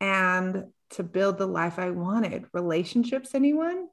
and 0.00 0.64
to 0.90 1.02
build 1.02 1.38
the 1.38 1.46
life 1.46 1.78
I 1.78 1.90
wanted. 1.90 2.44
Relationships, 2.52 3.34
anyone? 3.34 3.88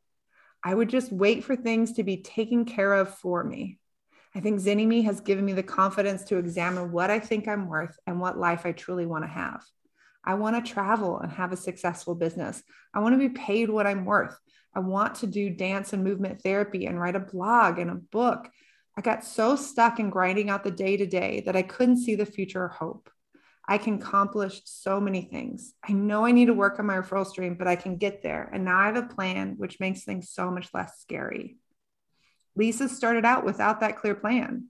I 0.63 0.73
would 0.73 0.89
just 0.89 1.11
wait 1.11 1.43
for 1.43 1.55
things 1.55 1.93
to 1.93 2.03
be 2.03 2.17
taken 2.17 2.65
care 2.65 2.93
of 2.93 3.17
for 3.17 3.43
me. 3.43 3.79
I 4.35 4.39
think 4.39 4.59
Zynnyme 4.59 5.03
has 5.05 5.21
given 5.21 5.45
me 5.45 5.53
the 5.53 5.63
confidence 5.63 6.23
to 6.25 6.37
examine 6.37 6.91
what 6.91 7.11
I 7.11 7.19
think 7.19 7.47
I'm 7.47 7.67
worth 7.67 7.95
and 8.07 8.19
what 8.19 8.37
life 8.37 8.65
I 8.65 8.71
truly 8.71 9.05
want 9.05 9.23
to 9.23 9.29
have. 9.29 9.63
I 10.25 10.35
want 10.35 10.63
to 10.63 10.71
travel 10.71 11.19
and 11.19 11.31
have 11.31 11.51
a 11.51 11.57
successful 11.57 12.15
business. 12.15 12.63
I 12.93 12.99
want 12.99 13.13
to 13.13 13.29
be 13.29 13.29
paid 13.29 13.69
what 13.69 13.85
I'm 13.85 14.05
worth. 14.05 14.35
I 14.75 14.79
want 14.79 15.15
to 15.15 15.27
do 15.27 15.51
dance 15.51 15.93
and 15.93 16.03
movement 16.03 16.41
therapy 16.41 16.87
and 16.87 16.99
write 16.99 17.15
a 17.15 17.19
blog 17.19 17.77
and 17.77 17.91
a 17.91 17.95
book. 17.95 18.49
I 18.97 19.01
got 19.01 19.23
so 19.23 19.55
stuck 19.55 19.99
in 19.99 20.09
grinding 20.09 20.49
out 20.49 20.63
the 20.63 20.71
day 20.71 20.97
to 20.97 21.05
day 21.05 21.43
that 21.45 21.55
I 21.55 21.61
couldn't 21.61 21.97
see 21.97 22.15
the 22.15 22.25
future 22.25 22.63
or 22.63 22.69
hope. 22.69 23.09
I 23.67 23.77
can 23.77 23.95
accomplish 23.95 24.61
so 24.65 24.99
many 24.99 25.21
things. 25.21 25.73
I 25.87 25.93
know 25.93 26.25
I 26.25 26.31
need 26.31 26.47
to 26.47 26.53
work 26.53 26.79
on 26.79 26.85
my 26.85 26.95
referral 26.95 27.25
stream, 27.25 27.55
but 27.55 27.67
I 27.67 27.75
can 27.75 27.97
get 27.97 28.21
there. 28.23 28.49
And 28.51 28.65
now 28.65 28.79
I 28.79 28.87
have 28.87 28.97
a 28.97 29.03
plan, 29.03 29.55
which 29.57 29.79
makes 29.79 30.03
things 30.03 30.31
so 30.31 30.51
much 30.51 30.69
less 30.73 30.99
scary. 30.99 31.57
Lisa 32.55 32.87
started 32.89 33.25
out 33.25 33.45
without 33.45 33.79
that 33.79 33.97
clear 33.97 34.15
plan. 34.15 34.67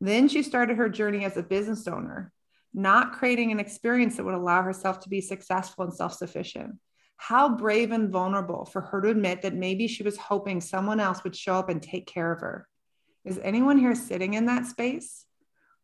Then 0.00 0.28
she 0.28 0.42
started 0.42 0.76
her 0.76 0.88
journey 0.88 1.24
as 1.24 1.36
a 1.36 1.42
business 1.42 1.86
owner, 1.86 2.32
not 2.72 3.12
creating 3.12 3.52
an 3.52 3.60
experience 3.60 4.16
that 4.16 4.24
would 4.24 4.34
allow 4.34 4.62
herself 4.62 5.00
to 5.00 5.08
be 5.08 5.20
successful 5.20 5.84
and 5.84 5.94
self 5.94 6.14
sufficient. 6.14 6.76
How 7.16 7.54
brave 7.54 7.92
and 7.92 8.10
vulnerable 8.10 8.64
for 8.64 8.80
her 8.80 9.02
to 9.02 9.08
admit 9.08 9.42
that 9.42 9.54
maybe 9.54 9.86
she 9.86 10.02
was 10.02 10.16
hoping 10.16 10.60
someone 10.60 11.00
else 11.00 11.22
would 11.22 11.36
show 11.36 11.54
up 11.56 11.68
and 11.68 11.82
take 11.82 12.06
care 12.06 12.32
of 12.32 12.40
her. 12.40 12.66
Is 13.24 13.38
anyone 13.42 13.76
here 13.76 13.94
sitting 13.94 14.34
in 14.34 14.46
that 14.46 14.66
space 14.66 15.26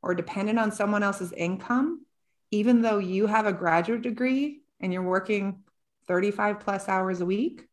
or 0.03 0.15
dependent 0.15 0.59
on 0.59 0.73
someone 0.73 1.03
else's 1.03 1.33
income? 1.33 2.07
even 2.51 2.83
though 2.83 2.99
you 2.99 3.27
have 3.27 3.47
a 3.47 3.53
graduate 3.53 4.03
degree 4.03 4.61
and 4.81 4.93
you're 4.93 5.03
working 5.03 5.63
35 6.07 6.61
plus 6.61 6.89
hours 6.89 7.21
a 7.21 7.27
week. 7.27 7.67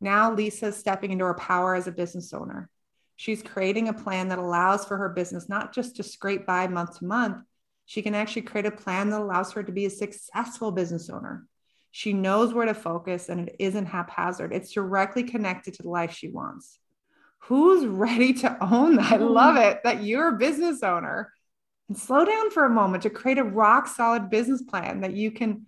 Now 0.00 0.32
Lisa's 0.32 0.76
stepping 0.76 1.12
into 1.12 1.24
her 1.24 1.34
power 1.34 1.74
as 1.74 1.86
a 1.86 1.92
business 1.92 2.32
owner. 2.32 2.68
She's 3.16 3.42
creating 3.42 3.88
a 3.88 3.94
plan 3.94 4.28
that 4.28 4.38
allows 4.38 4.84
for 4.84 4.96
her 4.96 5.08
business 5.08 5.48
not 5.48 5.74
just 5.74 5.96
to 5.96 6.02
scrape 6.02 6.46
by 6.46 6.68
month 6.68 6.98
to 6.98 7.06
month, 7.06 7.38
she 7.86 8.02
can 8.02 8.14
actually 8.14 8.42
create 8.42 8.66
a 8.66 8.70
plan 8.70 9.10
that 9.10 9.20
allows 9.20 9.52
her 9.52 9.62
to 9.62 9.72
be 9.72 9.86
a 9.86 9.90
successful 9.90 10.72
business 10.72 11.08
owner. 11.08 11.46
She 11.92 12.12
knows 12.12 12.52
where 12.52 12.66
to 12.66 12.74
focus 12.74 13.28
and 13.28 13.48
it 13.48 13.56
isn't 13.58 13.86
haphazard. 13.86 14.52
It's 14.52 14.72
directly 14.72 15.22
connected 15.22 15.74
to 15.74 15.82
the 15.82 15.88
life 15.88 16.12
she 16.12 16.28
wants. 16.28 16.78
Who's 17.44 17.86
ready 17.86 18.34
to 18.34 18.56
own 18.60 18.96
that? 18.96 19.12
I 19.12 19.18
mm. 19.18 19.30
love 19.30 19.56
it 19.56 19.80
that 19.84 20.02
you're 20.02 20.34
a 20.34 20.38
business 20.38 20.82
owner 20.82 21.32
and 21.88 21.96
slow 21.96 22.24
down 22.24 22.50
for 22.50 22.64
a 22.64 22.70
moment 22.70 23.04
to 23.04 23.10
create 23.10 23.38
a 23.38 23.44
rock 23.44 23.86
solid 23.86 24.28
business 24.30 24.62
plan 24.62 25.02
that 25.02 25.14
you 25.14 25.30
can 25.30 25.66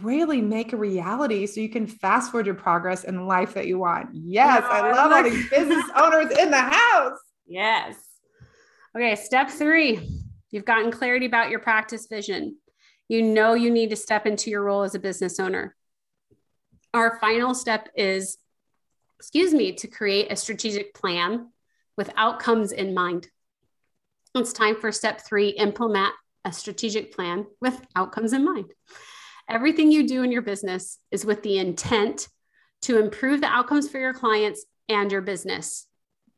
really 0.00 0.40
make 0.40 0.72
a 0.72 0.76
reality 0.76 1.46
so 1.46 1.60
you 1.60 1.68
can 1.68 1.86
fast 1.86 2.30
forward 2.30 2.46
your 2.46 2.54
progress 2.54 3.04
in 3.04 3.16
the 3.16 3.22
life 3.22 3.54
that 3.54 3.66
you 3.66 3.78
want. 3.78 4.10
Yes, 4.12 4.62
no, 4.62 4.68
I 4.68 4.92
love 4.92 5.12
all 5.12 5.22
these 5.22 5.48
business 5.50 5.84
owners 5.96 6.30
in 6.38 6.50
the 6.50 6.60
house. 6.60 7.18
Yes. 7.46 7.96
Okay, 8.96 9.16
step 9.16 9.50
three 9.50 10.20
you've 10.50 10.64
gotten 10.64 10.90
clarity 10.90 11.26
about 11.26 11.50
your 11.50 11.60
practice 11.60 12.06
vision. 12.06 12.56
You 13.08 13.22
know 13.22 13.54
you 13.54 13.70
need 13.70 13.90
to 13.90 13.96
step 13.96 14.26
into 14.26 14.50
your 14.50 14.62
role 14.62 14.82
as 14.82 14.94
a 14.94 15.00
business 15.00 15.40
owner. 15.40 15.74
Our 16.94 17.18
final 17.20 17.54
step 17.54 17.88
is, 17.96 18.36
excuse 19.18 19.52
me, 19.52 19.72
to 19.72 19.86
create 19.88 20.30
a 20.30 20.36
strategic 20.36 20.94
plan 20.94 21.48
with 21.96 22.10
outcomes 22.16 22.70
in 22.72 22.94
mind. 22.94 23.28
It's 24.34 24.52
time 24.52 24.76
for 24.76 24.92
step 24.92 25.22
three 25.26 25.48
implement 25.50 26.12
a 26.44 26.52
strategic 26.52 27.14
plan 27.14 27.46
with 27.60 27.80
outcomes 27.96 28.32
in 28.32 28.44
mind. 28.44 28.72
Everything 29.52 29.92
you 29.92 30.08
do 30.08 30.22
in 30.22 30.32
your 30.32 30.40
business 30.40 30.98
is 31.10 31.26
with 31.26 31.42
the 31.42 31.58
intent 31.58 32.26
to 32.80 32.98
improve 32.98 33.42
the 33.42 33.48
outcomes 33.48 33.86
for 33.86 33.98
your 33.98 34.14
clients 34.14 34.64
and 34.88 35.12
your 35.12 35.20
business. 35.20 35.86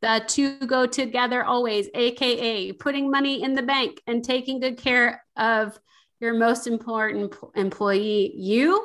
The 0.03 0.25
two 0.27 0.59
go 0.67 0.85
together 0.85 1.45
always, 1.45 1.89
AKA 1.95 2.73
putting 2.73 3.13
money 3.13 3.45
in 3.45 3.55
the 3.55 3.63
bank 3.63 4.01
and 4.09 4.25
taking 4.25 4.59
good 4.59 4.79
care 4.79 5.23
of 5.37 5.79
your 6.19 6.35
most 6.35 6.67
important 6.67 7.37
employee, 7.55 8.33
you, 8.35 8.85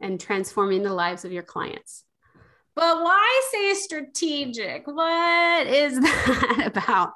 and 0.00 0.20
transforming 0.20 0.82
the 0.82 0.92
lives 0.92 1.24
of 1.24 1.30
your 1.30 1.44
clients. 1.44 2.02
But 2.74 3.04
why 3.04 3.42
say 3.52 3.74
strategic? 3.74 4.84
What 4.88 5.68
is 5.68 6.00
that 6.00 6.72
about? 6.74 7.12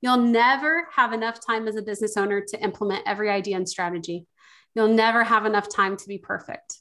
You'll 0.00 0.18
never 0.18 0.86
have 0.94 1.12
enough 1.12 1.44
time 1.44 1.66
as 1.66 1.74
a 1.74 1.82
business 1.82 2.16
owner 2.16 2.44
to 2.46 2.62
implement 2.62 3.02
every 3.08 3.28
idea 3.28 3.56
and 3.56 3.68
strategy. 3.68 4.28
You'll 4.74 4.88
never 4.88 5.24
have 5.24 5.46
enough 5.46 5.68
time 5.68 5.96
to 5.96 6.08
be 6.08 6.18
perfect. 6.18 6.78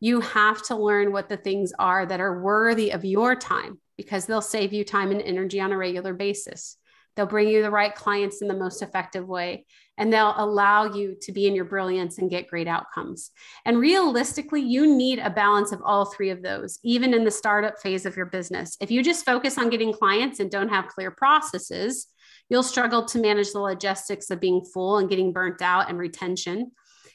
You 0.00 0.20
have 0.20 0.62
to 0.64 0.76
learn 0.76 1.12
what 1.12 1.28
the 1.28 1.36
things 1.36 1.72
are 1.78 2.04
that 2.06 2.20
are 2.20 2.42
worthy 2.42 2.90
of 2.90 3.04
your 3.04 3.36
time 3.36 3.80
because 3.96 4.26
they'll 4.26 4.40
save 4.40 4.72
you 4.72 4.84
time 4.84 5.10
and 5.10 5.22
energy 5.22 5.60
on 5.60 5.72
a 5.72 5.76
regular 5.76 6.12
basis. 6.12 6.76
They'll 7.14 7.26
bring 7.26 7.48
you 7.48 7.62
the 7.62 7.70
right 7.70 7.94
clients 7.94 8.40
in 8.40 8.48
the 8.48 8.54
most 8.54 8.80
effective 8.80 9.28
way, 9.28 9.66
and 9.98 10.10
they'll 10.10 10.34
allow 10.34 10.94
you 10.94 11.14
to 11.20 11.32
be 11.32 11.46
in 11.46 11.54
your 11.54 11.66
brilliance 11.66 12.16
and 12.16 12.30
get 12.30 12.48
great 12.48 12.66
outcomes. 12.66 13.30
And 13.66 13.78
realistically, 13.78 14.62
you 14.62 14.96
need 14.96 15.18
a 15.18 15.28
balance 15.28 15.72
of 15.72 15.82
all 15.84 16.06
three 16.06 16.30
of 16.30 16.42
those, 16.42 16.78
even 16.82 17.12
in 17.12 17.24
the 17.24 17.30
startup 17.30 17.78
phase 17.80 18.06
of 18.06 18.16
your 18.16 18.26
business. 18.26 18.78
If 18.80 18.90
you 18.90 19.02
just 19.02 19.26
focus 19.26 19.58
on 19.58 19.68
getting 19.68 19.92
clients 19.92 20.40
and 20.40 20.50
don't 20.50 20.70
have 20.70 20.88
clear 20.88 21.10
processes, 21.10 22.08
You'll 22.52 22.62
struggle 22.62 23.06
to 23.06 23.18
manage 23.18 23.52
the 23.52 23.60
logistics 23.60 24.28
of 24.28 24.38
being 24.38 24.62
full 24.62 24.98
and 24.98 25.08
getting 25.08 25.32
burnt 25.32 25.62
out 25.62 25.88
and 25.88 25.98
retention. 25.98 26.72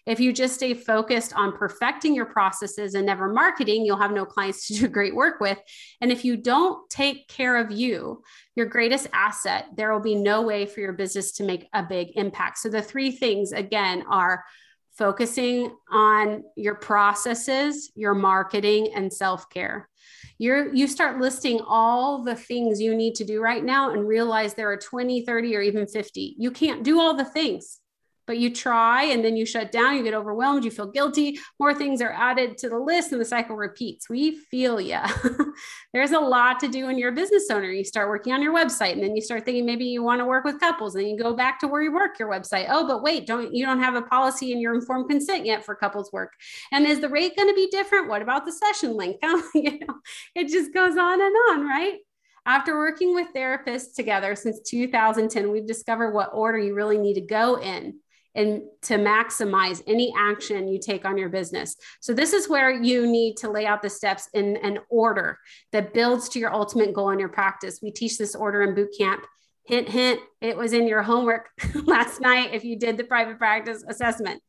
If 0.07 0.19
you 0.19 0.31
just 0.31 0.55
stay 0.55 0.73
focused 0.73 1.33
on 1.33 1.57
perfecting 1.57 2.15
your 2.15 2.25
processes 2.25 2.95
and 2.95 3.05
never 3.05 3.31
marketing, 3.31 3.85
you'll 3.85 3.97
have 3.97 4.13
no 4.13 4.25
clients 4.25 4.67
to 4.67 4.73
do 4.73 4.87
great 4.87 5.13
work 5.13 5.39
with. 5.41 5.59
And 6.01 6.11
if 6.11 6.23
you 6.23 6.37
don't 6.37 6.89
take 6.89 7.27
care 7.27 7.57
of 7.57 7.71
you, 7.71 8.23
your 8.55 8.65
greatest 8.65 9.07
asset, 9.11 9.67
there 9.75 9.91
will 9.91 9.99
be 9.99 10.15
no 10.15 10.41
way 10.41 10.65
for 10.65 10.79
your 10.79 10.93
business 10.93 11.33
to 11.33 11.43
make 11.43 11.67
a 11.73 11.83
big 11.83 12.11
impact. 12.15 12.59
So 12.59 12.69
the 12.69 12.81
three 12.81 13.11
things 13.11 13.51
again 13.51 14.05
are 14.09 14.43
focusing 14.97 15.75
on 15.91 16.43
your 16.55 16.75
processes, 16.75 17.91
your 17.95 18.15
marketing, 18.15 18.93
and 18.95 19.11
self 19.13 19.49
care 19.49 19.89
you're 20.39 20.73
you 20.73 20.87
start 20.87 21.19
listing 21.19 21.59
all 21.67 22.23
the 22.23 22.35
things 22.35 22.79
you 22.79 22.95
need 22.95 23.15
to 23.15 23.25
do 23.25 23.41
right 23.41 23.63
now 23.63 23.91
and 23.91 24.07
realize 24.07 24.53
there 24.53 24.71
are 24.71 24.77
20 24.77 25.25
30 25.25 25.55
or 25.55 25.61
even 25.61 25.87
50 25.87 26.35
you 26.37 26.51
can't 26.51 26.83
do 26.83 26.99
all 26.99 27.15
the 27.15 27.25
things 27.25 27.79
but 28.27 28.37
you 28.37 28.53
try 28.53 29.03
and 29.03 29.23
then 29.23 29.37
you 29.37 29.45
shut 29.45 29.71
down, 29.71 29.95
you 29.95 30.03
get 30.03 30.13
overwhelmed, 30.13 30.65
you 30.65 30.69
feel 30.69 30.91
guilty, 30.91 31.39
more 31.59 31.73
things 31.73 32.01
are 32.01 32.11
added 32.11 32.57
to 32.57 32.69
the 32.69 32.77
list 32.77 33.13
and 33.13 33.21
the 33.21 33.25
cycle 33.25 33.55
repeats. 33.55 34.09
We 34.09 34.35
feel 34.35 34.79
yeah. 34.79 35.09
There's 35.93 36.11
a 36.11 36.19
lot 36.19 36.59
to 36.59 36.67
do 36.67 36.85
when 36.85 36.97
you're 36.97 37.11
a 37.11 37.15
business 37.15 37.49
owner. 37.49 37.71
You 37.71 37.85
start 37.85 38.09
working 38.09 38.33
on 38.33 38.41
your 38.41 38.53
website 38.53 38.91
and 38.91 39.01
then 39.01 39.15
you 39.15 39.21
start 39.21 39.45
thinking 39.45 39.65
maybe 39.65 39.85
you 39.85 40.03
want 40.03 40.19
to 40.19 40.25
work 40.25 40.43
with 40.43 40.59
couples 40.59 40.95
and 40.95 41.09
you 41.09 41.17
go 41.17 41.33
back 41.33 41.59
to 41.61 41.67
where 41.67 41.81
you 41.81 41.93
work 41.93 42.19
your 42.19 42.29
website. 42.29 42.67
Oh, 42.69 42.85
but 42.85 43.01
wait, 43.01 43.25
don't 43.25 43.53
you 43.53 43.65
don't 43.65 43.81
have 43.81 43.95
a 43.95 44.01
policy 44.01 44.51
in 44.51 44.59
your 44.59 44.75
informed 44.75 45.09
consent 45.09 45.45
yet 45.45 45.63
for 45.63 45.73
couples 45.73 46.11
work. 46.11 46.33
And 46.71 46.85
is 46.85 46.99
the 46.99 47.09
rate 47.09 47.35
going 47.37 47.47
to 47.47 47.55
be 47.55 47.69
different? 47.71 48.09
What 48.09 48.21
about 48.21 48.45
the 48.45 48.51
session 48.51 48.95
length? 48.95 49.19
Oh, 49.29 49.43
you 49.53 49.79
know, 49.79 49.95
it 50.35 50.47
just 50.47 50.73
goes 50.73 50.97
on 50.97 51.21
and 51.21 51.35
on, 51.49 51.67
right? 51.67 51.97
After 52.45 52.77
working 52.77 53.13
with 53.13 53.27
therapists 53.35 53.93
together 53.93 54.35
since 54.35 54.61
2010, 54.61 55.51
we've 55.51 55.67
discovered 55.67 56.11
what 56.13 56.29
order 56.33 56.57
you 56.57 56.73
really 56.73 56.97
need 56.97 57.15
to 57.15 57.21
go 57.21 57.59
in 57.59 57.99
and 58.37 58.61
to 58.83 58.93
maximize 58.97 59.81
any 59.87 60.13
action 60.17 60.67
you 60.67 60.79
take 60.79 61.03
on 61.03 61.17
your 61.17 61.27
business. 61.27 61.75
So, 61.99 62.13
this 62.13 62.31
is 62.31 62.47
where 62.47 62.71
you 62.71 63.07
need 63.07 63.35
to 63.37 63.49
lay 63.49 63.65
out 63.65 63.81
the 63.81 63.89
steps 63.89 64.29
in 64.33 64.57
an 64.57 64.79
order 64.89 65.39
that 65.73 65.93
builds 65.93 66.29
to 66.29 66.39
your 66.39 66.53
ultimate 66.53 66.93
goal 66.93 67.09
in 67.09 67.19
your 67.19 67.29
practice. 67.29 67.79
We 67.81 67.91
teach 67.91 68.17
this 68.17 68.35
order 68.35 68.61
in 68.61 68.75
boot 68.75 68.91
camp. 68.97 69.25
Hint, 69.65 69.89
hint, 69.89 70.21
it 70.39 70.55
was 70.55 70.71
in 70.71 70.87
your 70.87 71.01
homework 71.01 71.49
last 71.83 72.21
night 72.21 72.53
if 72.53 72.63
you 72.63 72.79
did 72.79 72.95
the 72.95 73.03
private 73.03 73.37
practice 73.37 73.83
assessment. 73.89 74.41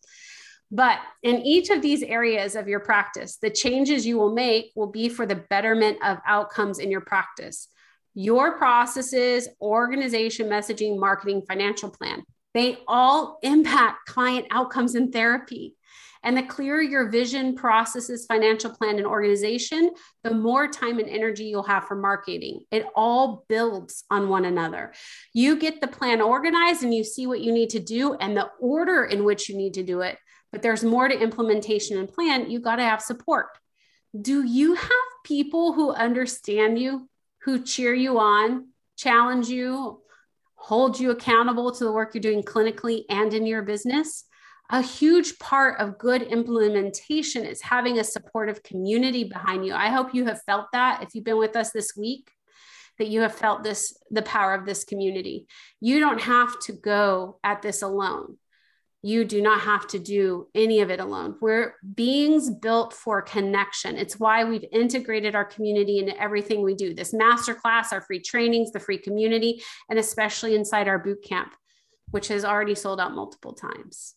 But 0.70 0.98
in 1.22 1.38
each 1.38 1.70
of 1.70 1.80
these 1.80 2.02
areas 2.02 2.54
of 2.54 2.68
your 2.68 2.80
practice, 2.80 3.38
the 3.40 3.50
changes 3.50 4.06
you 4.06 4.18
will 4.18 4.34
make 4.34 4.70
will 4.76 4.90
be 4.90 5.08
for 5.08 5.24
the 5.24 5.34
betterment 5.34 5.98
of 6.04 6.18
outcomes 6.26 6.78
in 6.78 6.90
your 6.90 7.00
practice. 7.00 7.68
Your 8.14 8.58
processes, 8.58 9.48
organization, 9.60 10.48
messaging, 10.48 10.98
marketing, 10.98 11.42
financial 11.48 11.90
plan. 11.90 12.22
They 12.58 12.78
all 12.88 13.38
impact 13.44 14.08
client 14.08 14.48
outcomes 14.50 14.96
in 14.96 15.12
therapy. 15.12 15.76
And 16.24 16.36
the 16.36 16.42
clearer 16.42 16.82
your 16.82 17.08
vision, 17.08 17.54
processes, 17.54 18.26
financial 18.26 18.72
plan, 18.72 18.96
and 18.96 19.06
organization, 19.06 19.92
the 20.24 20.34
more 20.34 20.66
time 20.66 20.98
and 20.98 21.08
energy 21.08 21.44
you'll 21.44 21.62
have 21.62 21.84
for 21.84 21.94
marketing. 21.94 22.62
It 22.72 22.84
all 22.96 23.44
builds 23.48 24.02
on 24.10 24.28
one 24.28 24.44
another. 24.44 24.92
You 25.32 25.56
get 25.56 25.80
the 25.80 25.86
plan 25.86 26.20
organized 26.20 26.82
and 26.82 26.92
you 26.92 27.04
see 27.04 27.28
what 27.28 27.42
you 27.42 27.52
need 27.52 27.70
to 27.70 27.78
do 27.78 28.14
and 28.14 28.36
the 28.36 28.50
order 28.58 29.04
in 29.04 29.22
which 29.22 29.48
you 29.48 29.56
need 29.56 29.74
to 29.74 29.84
do 29.84 30.00
it. 30.00 30.18
But 30.50 30.60
there's 30.60 30.82
more 30.82 31.06
to 31.06 31.16
implementation 31.16 31.96
and 31.96 32.12
plan. 32.12 32.50
You 32.50 32.58
got 32.58 32.76
to 32.76 32.82
have 32.82 33.00
support. 33.00 33.46
Do 34.20 34.42
you 34.42 34.74
have 34.74 34.90
people 35.22 35.74
who 35.74 35.92
understand 35.92 36.76
you, 36.76 37.08
who 37.42 37.62
cheer 37.62 37.94
you 37.94 38.18
on, 38.18 38.70
challenge 38.96 39.46
you, 39.46 40.02
hold 40.58 41.00
you 41.00 41.10
accountable 41.10 41.72
to 41.72 41.84
the 41.84 41.92
work 41.92 42.14
you're 42.14 42.20
doing 42.20 42.42
clinically 42.42 43.04
and 43.08 43.32
in 43.32 43.46
your 43.46 43.62
business? 43.62 44.24
a 44.70 44.82
huge 44.82 45.38
part 45.38 45.80
of 45.80 45.96
good 45.96 46.20
implementation 46.20 47.44
is 47.44 47.62
having 47.62 47.98
a 47.98 48.04
supportive 48.04 48.62
community 48.62 49.24
behind 49.24 49.64
you. 49.64 49.72
I 49.72 49.88
hope 49.88 50.14
you 50.14 50.26
have 50.26 50.42
felt 50.42 50.66
that 50.72 51.02
if 51.02 51.14
you've 51.14 51.24
been 51.24 51.38
with 51.38 51.56
us 51.56 51.70
this 51.70 51.96
week 51.96 52.30
that 52.98 53.08
you 53.08 53.20
have 53.22 53.34
felt 53.34 53.62
this 53.62 53.96
the 54.10 54.22
power 54.22 54.54
of 54.54 54.66
this 54.66 54.84
community. 54.84 55.46
You 55.80 56.00
don't 56.00 56.20
have 56.20 56.58
to 56.60 56.72
go 56.72 57.38
at 57.42 57.62
this 57.62 57.82
alone. 57.82 58.36
You 59.02 59.24
do 59.24 59.40
not 59.40 59.60
have 59.60 59.86
to 59.88 59.98
do 60.00 60.48
any 60.56 60.80
of 60.80 60.90
it 60.90 60.98
alone. 60.98 61.36
We're 61.40 61.74
beings 61.94 62.50
built 62.50 62.92
for 62.92 63.22
connection. 63.22 63.96
It's 63.96 64.18
why 64.18 64.42
we've 64.42 64.64
integrated 64.72 65.36
our 65.36 65.44
community 65.44 65.98
into 65.98 66.20
everything 66.20 66.62
we 66.62 66.74
do. 66.74 66.94
This 66.94 67.14
masterclass, 67.14 67.92
our 67.92 68.00
free 68.00 68.18
trainings, 68.18 68.72
the 68.72 68.80
free 68.80 68.98
community, 68.98 69.62
and 69.88 70.00
especially 70.00 70.56
inside 70.56 70.88
our 70.88 70.98
boot 70.98 71.22
camp, 71.22 71.54
which 72.10 72.26
has 72.28 72.44
already 72.44 72.74
sold 72.74 73.00
out 73.00 73.14
multiple 73.14 73.52
times. 73.52 74.14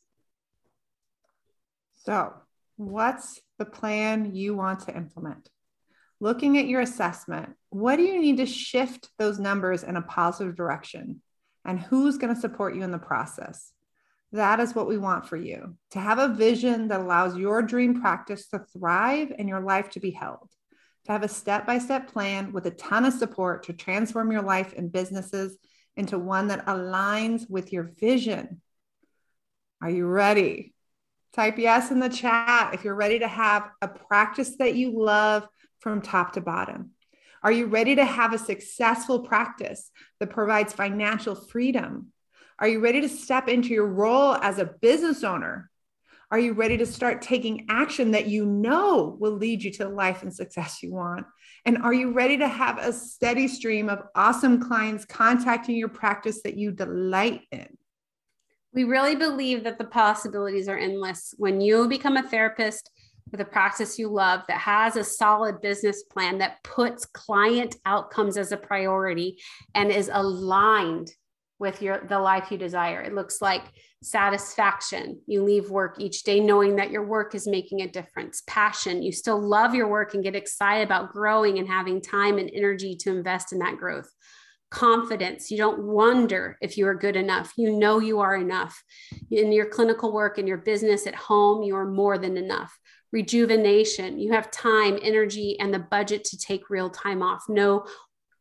So, 2.04 2.34
what's 2.78 3.40
the 3.60 3.66
plan 3.66 4.34
you 4.34 4.56
want 4.56 4.80
to 4.82 4.96
implement? 4.96 5.48
Looking 6.20 6.58
at 6.58 6.68
your 6.68 6.82
assessment, 6.82 7.50
what 7.70 7.98
do 7.98 8.04
you 8.04 8.20
need 8.20 8.38
to 8.38 8.48
shift 8.48 9.10
those 9.20 9.38
numbers 9.38 9.84
in 9.84 9.96
a 9.96 10.02
positive 10.02 10.56
direction? 10.56 11.22
And 11.66 11.80
who's 11.80 12.18
going 12.18 12.34
to 12.34 12.42
support 12.42 12.76
you 12.76 12.82
in 12.82 12.92
the 12.92 12.98
process? 12.98 13.72
That 14.34 14.60
is 14.62 14.74
what 14.74 14.88
we 14.88 14.98
want 14.98 15.28
for 15.28 15.36
you 15.36 15.76
to 15.92 16.00
have 16.00 16.18
a 16.18 16.34
vision 16.34 16.88
that 16.88 17.02
allows 17.02 17.38
your 17.38 17.62
dream 17.62 18.00
practice 18.00 18.48
to 18.48 18.60
thrive 18.60 19.34
and 19.38 19.50
your 19.50 19.60
life 19.60 19.90
to 19.92 20.00
be 20.00 20.12
held, 20.12 20.50
to 21.06 21.12
have 21.12 21.24
a 21.24 21.28
step 21.28 21.68
by 21.68 21.80
step 21.80 22.08
plan 22.08 22.54
with 22.54 22.66
a 22.66 22.72
ton 22.72 23.06
of 23.06 23.14
support 23.14 23.64
to 23.64 23.74
transform 23.74 24.32
your 24.32 24.42
life 24.42 24.74
and 24.78 24.92
businesses 24.92 25.58
into 25.98 26.18
one 26.18 26.48
that 26.48 26.66
aligns 26.66 27.50
with 27.50 27.74
your 27.74 27.92
vision. 28.00 28.62
Are 29.82 29.90
you 29.90 30.06
ready? 30.06 30.74
Type 31.34 31.58
yes 31.58 31.92
in 31.92 32.00
the 32.00 32.10
chat 32.10 32.74
if 32.74 32.84
you're 32.84 32.96
ready 32.96 33.20
to 33.20 33.28
have 33.28 33.70
a 33.82 33.88
practice 33.88 34.56
that 34.58 34.76
you 34.76 34.98
love 34.98 35.48
from 35.80 36.02
top 36.02 36.34
to 36.34 36.42
bottom. 36.42 36.92
Are 37.44 37.52
you 37.52 37.66
ready 37.66 37.96
to 37.96 38.06
have 38.06 38.34
a 38.34 38.38
successful 38.38 39.22
practice 39.22 39.90
that 40.20 40.30
provides 40.30 40.74
financial 40.74 41.36
freedom? 41.36 42.14
Are 42.62 42.68
you 42.68 42.80
ready 42.80 43.02
to 43.02 43.10
step 43.10 43.48
into 43.48 43.70
your 43.70 43.88
role 43.88 44.36
as 44.36 44.60
a 44.60 44.66
business 44.66 45.24
owner? 45.24 45.72
Are 46.30 46.38
you 46.38 46.54
ready 46.54 46.78
to 46.78 46.86
start 46.86 47.24
taking 47.24 47.66
action 47.70 48.12
that 48.12 48.28
you 48.28 48.46
know 48.46 49.18
will 49.20 49.32
lead 49.32 49.64
you 49.64 49.72
to 49.72 49.86
the 49.86 49.90
life 49.90 50.22
and 50.22 50.32
success 50.32 50.84
you 50.84 50.94
want? 50.94 51.26
And 51.66 51.80
are 51.80 51.94
you 51.94 52.12
ready 52.12 52.38
to 52.38 52.48
have 52.48 52.78
a 52.78 52.94
steady 52.94 53.48
stream 53.48 53.90
of 53.90 54.04
awesome 54.14 54.62
clients 54.62 55.06
contacting 55.06 55.76
your 55.76 55.90
practice 55.90 56.44
that 56.44 56.56
you 56.56 56.72
delight 56.72 57.42
in? 57.52 57.68
We 58.74 58.84
really 58.84 59.16
believe 59.16 59.64
that 59.64 59.80
the 59.80 59.86
possibilities 59.86 60.70
are 60.70 60.78
endless. 60.78 61.34
When 61.38 61.62
you 61.62 61.90
become 61.90 62.16
a 62.16 62.30
therapist 62.30 62.92
with 63.32 63.42
a 63.42 63.46
practice 63.46 63.98
you 63.98 64.08
love 64.08 64.42
that 64.48 64.60
has 64.60 64.98
a 64.98 65.04
solid 65.04 65.62
business 65.62 66.04
plan 66.04 66.38
that 66.38 66.64
puts 66.64 67.06
client 67.06 67.76
outcomes 67.88 68.38
as 68.38 68.52
a 68.52 68.58
priority 68.58 69.40
and 69.74 69.92
is 69.92 70.12
aligned 70.14 71.12
with 71.62 71.82
your 71.82 72.06
the 72.10 72.20
life 72.20 72.52
you 72.52 72.58
desire. 72.58 73.02
It 73.02 73.14
looks 73.14 73.42
like 73.42 73.62
satisfaction. 74.02 75.22
You 75.28 75.44
leave 75.44 75.70
work 75.70 75.98
each 76.00 76.24
day 76.24 76.40
knowing 76.40 76.76
that 76.78 76.90
your 76.90 77.06
work 77.06 77.36
is 77.36 77.48
making 77.48 77.82
a 77.82 77.88
difference. 77.88 78.42
Passion. 78.48 79.04
You 79.04 79.12
still 79.12 79.40
love 79.40 79.76
your 79.76 79.88
work 79.88 80.16
and 80.16 80.24
get 80.24 80.36
excited 80.36 80.84
about 80.84 81.14
growing 81.14 81.60
and 81.60 81.68
having 81.68 82.02
time 82.02 82.40
and 82.40 82.50
energy 82.52 82.96
to 82.98 83.12
invest 83.12 83.54
in 83.54 83.60
that 83.60 83.78
growth 83.78 84.10
confidence. 84.72 85.52
You 85.52 85.58
don't 85.58 85.84
wonder 85.84 86.58
if 86.62 86.78
you 86.78 86.88
are 86.88 86.96
good 86.96 87.18
enough. 87.18 87.52
You 87.58 87.78
know 87.78 88.00
you 88.00 88.22
are 88.22 88.36
enough. 88.36 88.82
In 89.30 89.52
your 89.52 89.68
clinical 89.68 90.14
work, 90.14 90.40
in 90.40 90.48
your 90.48 90.60
business, 90.60 91.06
at 91.06 91.14
home, 91.14 91.62
you 91.62 91.76
are 91.76 91.86
more 91.86 92.18
than 92.18 92.38
enough. 92.38 92.76
Rejuvenation. 93.12 94.18
You 94.18 94.32
have 94.32 94.50
time, 94.50 94.98
energy, 95.02 95.60
and 95.60 95.74
the 95.74 95.80
budget 95.80 96.24
to 96.24 96.38
take 96.38 96.70
real 96.70 96.90
time 96.90 97.22
off. 97.22 97.44
No, 97.50 97.86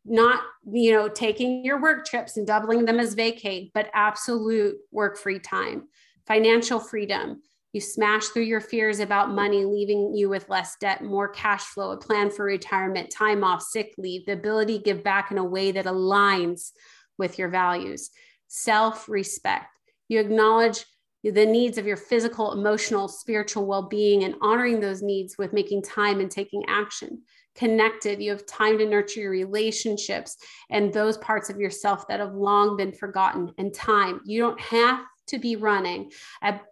not 0.03 0.43
you 0.71 0.91
know 0.91 1.07
taking 1.07 1.63
your 1.63 1.81
work 1.81 2.05
trips 2.05 2.37
and 2.37 2.47
doubling 2.47 2.85
them 2.85 2.99
as 2.99 3.13
vacate, 3.13 3.71
but 3.73 3.89
absolute 3.93 4.77
work 4.91 5.17
free 5.17 5.39
time. 5.39 5.87
Financial 6.25 6.79
freedom 6.79 7.41
you 7.73 7.79
smash 7.79 8.27
through 8.27 8.43
your 8.43 8.59
fears 8.59 8.99
about 8.99 9.31
money, 9.31 9.63
leaving 9.63 10.13
you 10.13 10.27
with 10.27 10.49
less 10.49 10.75
debt, 10.81 11.03
more 11.03 11.29
cash 11.29 11.63
flow, 11.63 11.91
a 11.91 11.97
plan 11.97 12.29
for 12.29 12.43
retirement, 12.43 13.09
time 13.09 13.45
off, 13.45 13.61
sick 13.61 13.93
leave, 13.97 14.25
the 14.25 14.33
ability 14.33 14.77
to 14.77 14.83
give 14.83 15.03
back 15.03 15.31
in 15.31 15.37
a 15.37 15.43
way 15.43 15.71
that 15.71 15.85
aligns 15.85 16.71
with 17.17 17.39
your 17.39 17.47
values. 17.47 18.09
Self 18.47 19.07
respect. 19.07 19.67
You 20.09 20.19
acknowledge 20.19 20.83
the 21.23 21.45
needs 21.45 21.77
of 21.77 21.85
your 21.85 21.95
physical, 21.95 22.51
emotional, 22.51 23.07
spiritual 23.07 23.65
well 23.65 23.87
being 23.87 24.25
and 24.25 24.35
honoring 24.41 24.81
those 24.81 25.01
needs 25.01 25.37
with 25.37 25.53
making 25.53 25.83
time 25.83 26.19
and 26.19 26.29
taking 26.29 26.63
action. 26.67 27.21
Connected, 27.55 28.21
you 28.21 28.31
have 28.31 28.45
time 28.45 28.77
to 28.77 28.85
nurture 28.85 29.19
your 29.19 29.31
relationships 29.31 30.37
and 30.69 30.93
those 30.93 31.17
parts 31.17 31.49
of 31.49 31.59
yourself 31.59 32.07
that 32.07 32.19
have 32.19 32.33
long 32.33 32.77
been 32.77 32.93
forgotten, 32.93 33.53
and 33.57 33.73
time. 33.73 34.21
You 34.25 34.41
don't 34.41 34.61
have 34.61 35.01
to 35.27 35.39
be 35.39 35.55
running 35.55 36.11
at 36.41 36.69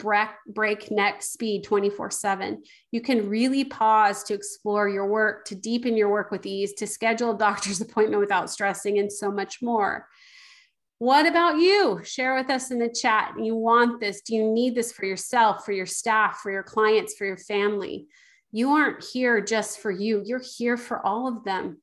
breakneck 0.47 1.21
speed 1.21 1.63
24 1.63 2.11
7. 2.11 2.63
You 2.91 3.01
can 3.01 3.29
really 3.29 3.65
pause 3.65 4.23
to 4.23 4.33
explore 4.33 4.87
your 4.87 5.07
work, 5.07 5.45
to 5.45 5.55
deepen 5.55 5.97
your 5.97 6.09
work 6.09 6.31
with 6.31 6.45
ease, 6.45 6.73
to 6.73 6.87
schedule 6.87 7.31
a 7.31 7.37
doctor's 7.37 7.81
appointment 7.89 8.21
without 8.21 8.49
stressing, 8.49 8.99
and 8.99 9.11
so 9.11 9.31
much 9.31 9.61
more. 9.61 10.07
What 10.99 11.25
about 11.25 11.57
you? 11.57 12.01
Share 12.03 12.35
with 12.35 12.49
us 12.49 12.71
in 12.71 12.79
the 12.79 12.89
chat. 12.89 13.33
You 13.41 13.55
want 13.55 14.01
this? 14.01 14.21
Do 14.21 14.35
you 14.35 14.51
need 14.51 14.75
this 14.75 14.91
for 14.91 15.05
yourself, 15.05 15.63
for 15.63 15.71
your 15.71 15.85
staff, 15.85 16.39
for 16.39 16.51
your 16.51 16.63
clients, 16.63 17.15
for 17.15 17.25
your 17.25 17.37
family? 17.37 18.07
You 18.51 18.71
aren't 18.71 19.03
here 19.03 19.41
just 19.41 19.79
for 19.79 19.91
you, 19.91 20.23
you're 20.25 20.41
here 20.57 20.77
for 20.77 21.05
all 21.05 21.27
of 21.27 21.43
them 21.43 21.81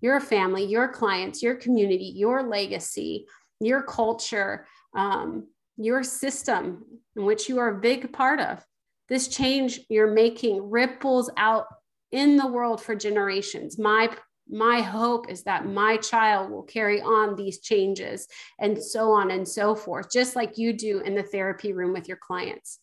your 0.00 0.20
family, 0.20 0.64
your 0.64 0.88
clients, 0.88 1.42
your 1.42 1.56
community, 1.56 2.12
your 2.14 2.44
legacy, 2.44 3.26
your 3.60 3.82
culture, 3.82 4.66
um, 4.94 5.48
your 5.76 6.02
system 6.02 6.84
in 7.16 7.24
which 7.24 7.48
you 7.48 7.58
are 7.58 7.76
a 7.76 7.80
big 7.80 8.12
part 8.12 8.40
of. 8.40 8.64
This 9.08 9.28
change 9.28 9.80
you're 9.88 10.12
making 10.12 10.70
ripples 10.70 11.30
out 11.36 11.66
in 12.12 12.36
the 12.36 12.46
world 12.46 12.82
for 12.82 12.94
generations. 12.94 13.78
My 13.78 14.10
my 14.50 14.80
hope 14.80 15.30
is 15.30 15.42
that 15.42 15.66
my 15.66 15.98
child 15.98 16.50
will 16.50 16.62
carry 16.62 17.02
on 17.02 17.36
these 17.36 17.60
changes 17.60 18.26
and 18.58 18.82
so 18.82 19.10
on 19.10 19.30
and 19.30 19.46
so 19.46 19.74
forth, 19.74 20.10
just 20.10 20.36
like 20.36 20.56
you 20.56 20.72
do 20.72 21.00
in 21.00 21.14
the 21.14 21.22
therapy 21.22 21.74
room 21.74 21.92
with 21.92 22.08
your 22.08 22.16
clients. 22.16 22.78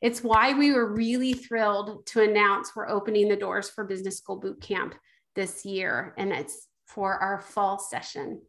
It's 0.00 0.24
why 0.24 0.54
we 0.54 0.72
were 0.72 0.92
really 0.92 1.34
thrilled 1.34 2.06
to 2.06 2.22
announce 2.22 2.74
we're 2.74 2.88
opening 2.88 3.28
the 3.28 3.36
doors 3.36 3.68
for 3.68 3.84
Business 3.84 4.16
School 4.16 4.36
Boot 4.36 4.60
Camp 4.60 4.94
this 5.34 5.66
year, 5.66 6.14
and 6.16 6.32
it's 6.32 6.68
for 6.86 7.14
our 7.14 7.40
fall 7.40 7.78
session. 7.78 8.40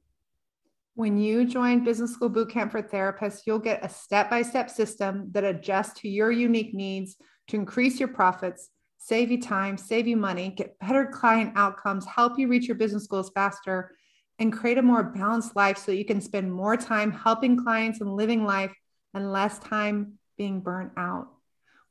When 0.95 1.17
you 1.17 1.45
join 1.45 1.83
Business 1.83 2.13
School 2.13 2.29
Bootcamp 2.29 2.71
for 2.71 2.81
Therapists, 2.81 3.41
you'll 3.45 3.59
get 3.59 3.83
a 3.83 3.89
step 3.89 4.29
by 4.29 4.41
step 4.41 4.69
system 4.69 5.29
that 5.31 5.43
adjusts 5.43 5.99
to 6.01 6.09
your 6.09 6.31
unique 6.31 6.73
needs 6.73 7.17
to 7.47 7.57
increase 7.57 7.99
your 7.99 8.09
profits, 8.09 8.69
save 8.97 9.31
you 9.31 9.41
time, 9.41 9.77
save 9.77 10.07
you 10.07 10.15
money, 10.15 10.49
get 10.49 10.79
better 10.79 11.05
client 11.05 11.53
outcomes, 11.55 12.05
help 12.05 12.39
you 12.39 12.47
reach 12.47 12.67
your 12.67 12.77
business 12.77 13.07
goals 13.07 13.31
faster, 13.33 13.95
and 14.39 14.53
create 14.53 14.77
a 14.77 14.81
more 14.81 15.03
balanced 15.03 15.55
life 15.55 15.77
so 15.77 15.91
you 15.91 16.05
can 16.05 16.21
spend 16.21 16.51
more 16.51 16.77
time 16.77 17.12
helping 17.12 17.62
clients 17.62 18.02
and 18.02 18.15
living 18.15 18.45
life 18.45 18.73
and 19.13 19.31
less 19.31 19.60
time 19.60 20.13
being 20.37 20.62
burnt 20.62 20.91
out. 20.97 21.27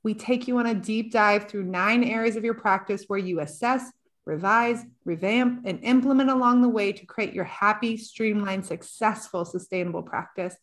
We 0.03 0.15
take 0.15 0.49
you 0.49 0.59
on 0.59 0.67
a 0.67 0.75
deep 0.75 1.13
dive 1.13 1.49
through 1.49 1.65
nine 1.65 2.05
areas 2.05 2.37
of 2.37 2.45
your 2.45 2.55
practice 2.55 3.05
where 3.07 3.19
you 3.19 3.41
assess 3.41 3.91
revise, 4.27 4.85
revamp, 5.05 5.63
and 5.65 5.83
implement 5.83 6.31
along 6.31 6.63
the 6.63 6.69
way 6.69 6.93
to 6.93 7.07
create 7.07 7.33
your 7.33 7.45
happy, 7.45 7.97
streamlined, 7.97 8.65
successful, 8.65 9.45
sustainable 9.45 10.03
practice. 10.03 10.55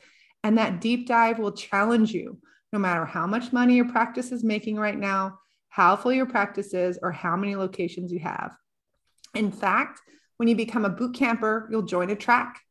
And 0.43 0.57
that 0.57 0.79
deep 0.79 1.07
dive 1.07 1.39
will 1.39 1.51
challenge 1.51 2.13
you 2.13 2.39
no 2.71 2.79
matter 2.79 3.05
how 3.05 3.27
much 3.27 3.51
money 3.51 3.75
your 3.75 3.89
practice 3.89 4.31
is 4.31 4.43
making 4.43 4.77
right 4.77 4.97
now, 4.97 5.39
how 5.69 5.95
full 5.95 6.13
your 6.13 6.25
practice 6.25 6.73
is, 6.73 6.99
or 7.01 7.11
how 7.11 7.35
many 7.35 7.55
locations 7.55 8.11
you 8.11 8.19
have. 8.19 8.55
In 9.35 9.51
fact, 9.51 10.01
when 10.37 10.47
you 10.47 10.55
become 10.55 10.85
a 10.85 10.89
boot 10.89 11.15
camper, 11.15 11.67
you'll 11.71 11.81
join 11.81 12.09
a 12.09 12.15
track. 12.15 12.61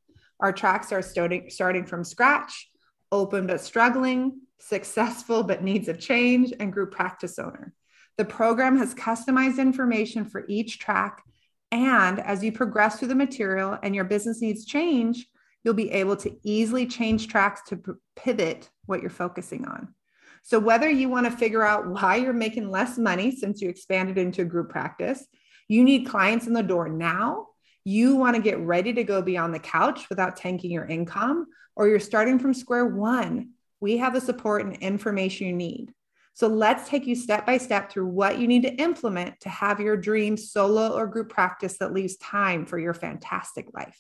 Our 0.41 0.53
tracks 0.53 0.93
are 0.93 1.03
starting, 1.03 1.87
from 1.87 2.05
scratch, 2.05 2.71
open 3.11 3.47
but 3.47 3.61
struggling, 3.61 4.41
successful 4.61 5.43
but 5.43 5.63
needs 5.63 5.89
a 5.89 5.95
change, 5.95 6.53
and 6.59 6.73
group 6.73 6.93
practice 6.93 7.39
owner. 7.39 7.73
The 8.19 8.25
program 8.25 8.79
has 8.79 8.95
customized 8.95 9.59
information 9.59 10.25
for 10.25 10.45
each 10.49 10.79
track. 10.79 11.23
And 11.71 12.21
as 12.21 12.43
you 12.43 12.53
progress 12.53 12.99
through 12.99 13.09
the 13.09 13.15
material 13.15 13.79
and 13.83 13.95
your 13.95 14.05
business 14.05 14.41
needs 14.41 14.65
change, 14.65 15.27
you'll 15.63 15.75
be 15.75 15.91
able 15.91 16.17
to 16.17 16.37
easily 16.43 16.87
change 16.87 17.29
tracks 17.29 17.61
to 17.69 17.99
pivot 18.15 18.71
what 18.87 19.01
you're 19.01 19.11
focusing 19.11 19.67
on. 19.67 19.95
So, 20.43 20.61
whether 20.61 20.89
you 20.89 21.09
want 21.09 21.27
to 21.27 21.37
figure 21.37 21.65
out 21.65 21.89
why 21.89 22.17
you're 22.17 22.33
making 22.33 22.71
less 22.71 22.97
money 22.97 23.35
since 23.35 23.61
you 23.61 23.69
expanded 23.69 24.17
into 24.17 24.43
a 24.43 24.45
group 24.45 24.71
practice, 24.71 25.27
you 25.67 25.83
need 25.83 26.07
clients 26.07 26.47
in 26.47 26.53
the 26.53 26.63
door 26.63 26.89
now, 26.89 27.49
you 27.85 28.15
want 28.15 28.37
to 28.37 28.43
get 28.43 28.61
ready 28.61 28.93
to 28.93 29.03
go 29.03 29.23
beyond 29.23 29.53
the 29.53 29.59
couch 29.59 30.09
without 30.09 30.37
tanking 30.37 30.71
your 30.71 30.87
income, 30.87 31.47
or 31.75 31.89
you're 31.89 31.99
starting 31.99 32.39
from 32.39 32.55
square 32.55 32.87
one, 32.87 33.51
we 33.81 33.99
have 33.99 34.15
the 34.15 34.21
support 34.21 34.63
and 34.63 34.77
information 34.77 35.47
you 35.47 35.53
need. 35.53 35.93
So 36.35 36.49
let's 36.49 36.89
take 36.89 37.07
you 37.07 37.15
step 37.15 37.47
by 37.47 37.57
step 37.57 37.91
through 37.91 38.09
what 38.09 38.39
you 38.39 38.47
need 38.47 38.63
to 38.63 38.75
implement 38.75 39.41
to 39.41 39.49
have 39.49 39.81
your 39.81 39.97
dream 39.97 40.37
solo 40.37 40.93
or 40.93 41.07
group 41.07 41.31
practice 41.31 41.79
that 41.79 41.95
leaves 41.95 42.17
time 42.19 42.67
for 42.67 42.79
your 42.79 42.93
fantastic 42.93 43.69
life. 43.73 43.99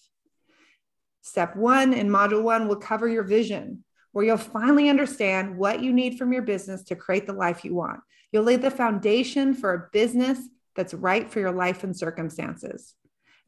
Step 1.23 1.57
one 1.57 1.93
in 1.93 2.09
module 2.09 2.43
one 2.43 2.69
will 2.69 2.77
cover 2.77 3.09
your 3.09 3.23
vision, 3.23 3.85
where 4.13 4.25
you'll 4.25 4.37
finally 4.37 4.89
understand 4.89 5.57
what 5.57 5.83
you 5.83 5.93
need 5.93 6.19
from 6.19 6.33
your 6.33 6.43
business 6.43 6.85
to 6.85 6.95
create 6.95 7.27
the 7.27 7.33
life 7.33 7.65
you 7.65 7.75
want. 7.75 8.01
You'll 8.33 8.45
lay 8.45 8.57
the 8.57 8.71
foundation 8.71 9.55
for 9.55 9.73
a 9.73 9.89
business 9.93 10.39
that's 10.75 10.95
right 10.95 11.29
for 11.31 11.41
your 11.41 11.53
life 11.53 11.85
and 11.85 11.97
circumstances. 11.97 12.95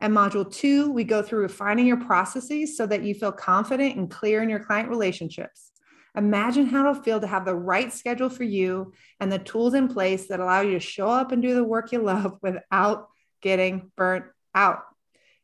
And 0.01 0.15
module 0.17 0.51
two, 0.51 0.91
we 0.91 1.05
go 1.05 1.23
through 1.23 1.41
refining 1.41 1.87
your 1.87 2.01
processes 2.01 2.77
so 2.77 2.87
that 2.87 3.03
you 3.03 3.15
feel 3.15 3.33
confident 3.33 3.97
and 3.97 4.11
clear 4.11 4.43
in 4.43 4.49
your 4.49 4.61
client 4.61 4.89
relationships. 4.89 5.73
Imagine 6.17 6.67
how 6.67 6.81
it'll 6.81 7.03
feel 7.03 7.21
to 7.21 7.27
have 7.27 7.45
the 7.45 7.55
right 7.55 7.93
schedule 7.93 8.29
for 8.29 8.45
you 8.45 8.93
and 9.21 9.31
the 9.31 9.39
tools 9.39 9.75
in 9.75 9.89
place 9.89 10.27
that 10.29 10.41
allow 10.41 10.61
you 10.61 10.73
to 10.73 10.81
show 10.81 11.09
up 11.09 11.33
and 11.33 11.43
do 11.43 11.55
the 11.55 11.65
work 11.65 11.93
you 11.93 12.01
love 12.01 12.39
without 12.43 13.09
getting 13.41 13.91
burnt 13.97 14.25
out. 14.55 14.83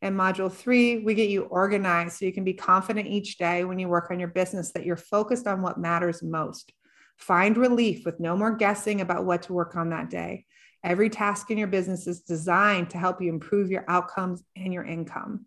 In 0.03 0.15
module 0.15 0.53
three, 0.53 0.99
we 0.99 1.15
get 1.15 1.31
you 1.31 1.45
organized 1.45 2.19
so 2.19 2.27
you 2.27 2.33
can 2.33 2.45
be 2.45 2.53
confident 2.53 3.07
each 3.07 3.39
day 3.39 3.65
when 3.65 3.79
you 3.79 3.89
work 3.89 4.11
on 4.11 4.19
your 4.19 4.29
business 4.29 4.73
that 4.73 4.85
you're 4.85 4.97
focused 4.97 5.47
on 5.47 5.63
what 5.63 5.79
matters 5.79 6.23
most. 6.23 6.73
Find 7.17 7.57
relief 7.57 8.05
with 8.05 8.21
no 8.21 8.37
more 8.37 8.55
guessing 8.55 9.01
about 9.01 9.25
what 9.25 9.43
to 9.43 9.53
work 9.53 9.77
on 9.77 9.91
that 9.91 10.11
day. 10.11 10.45
Every 10.83 11.09
task 11.09 11.51
in 11.51 11.57
your 11.57 11.69
business 11.69 12.07
is 12.07 12.21
designed 12.21 12.91
to 12.91 12.99
help 12.99 13.23
you 13.23 13.31
improve 13.31 13.71
your 13.71 13.85
outcomes 13.89 14.43
and 14.55 14.75
your 14.75 14.85
income. 14.85 15.47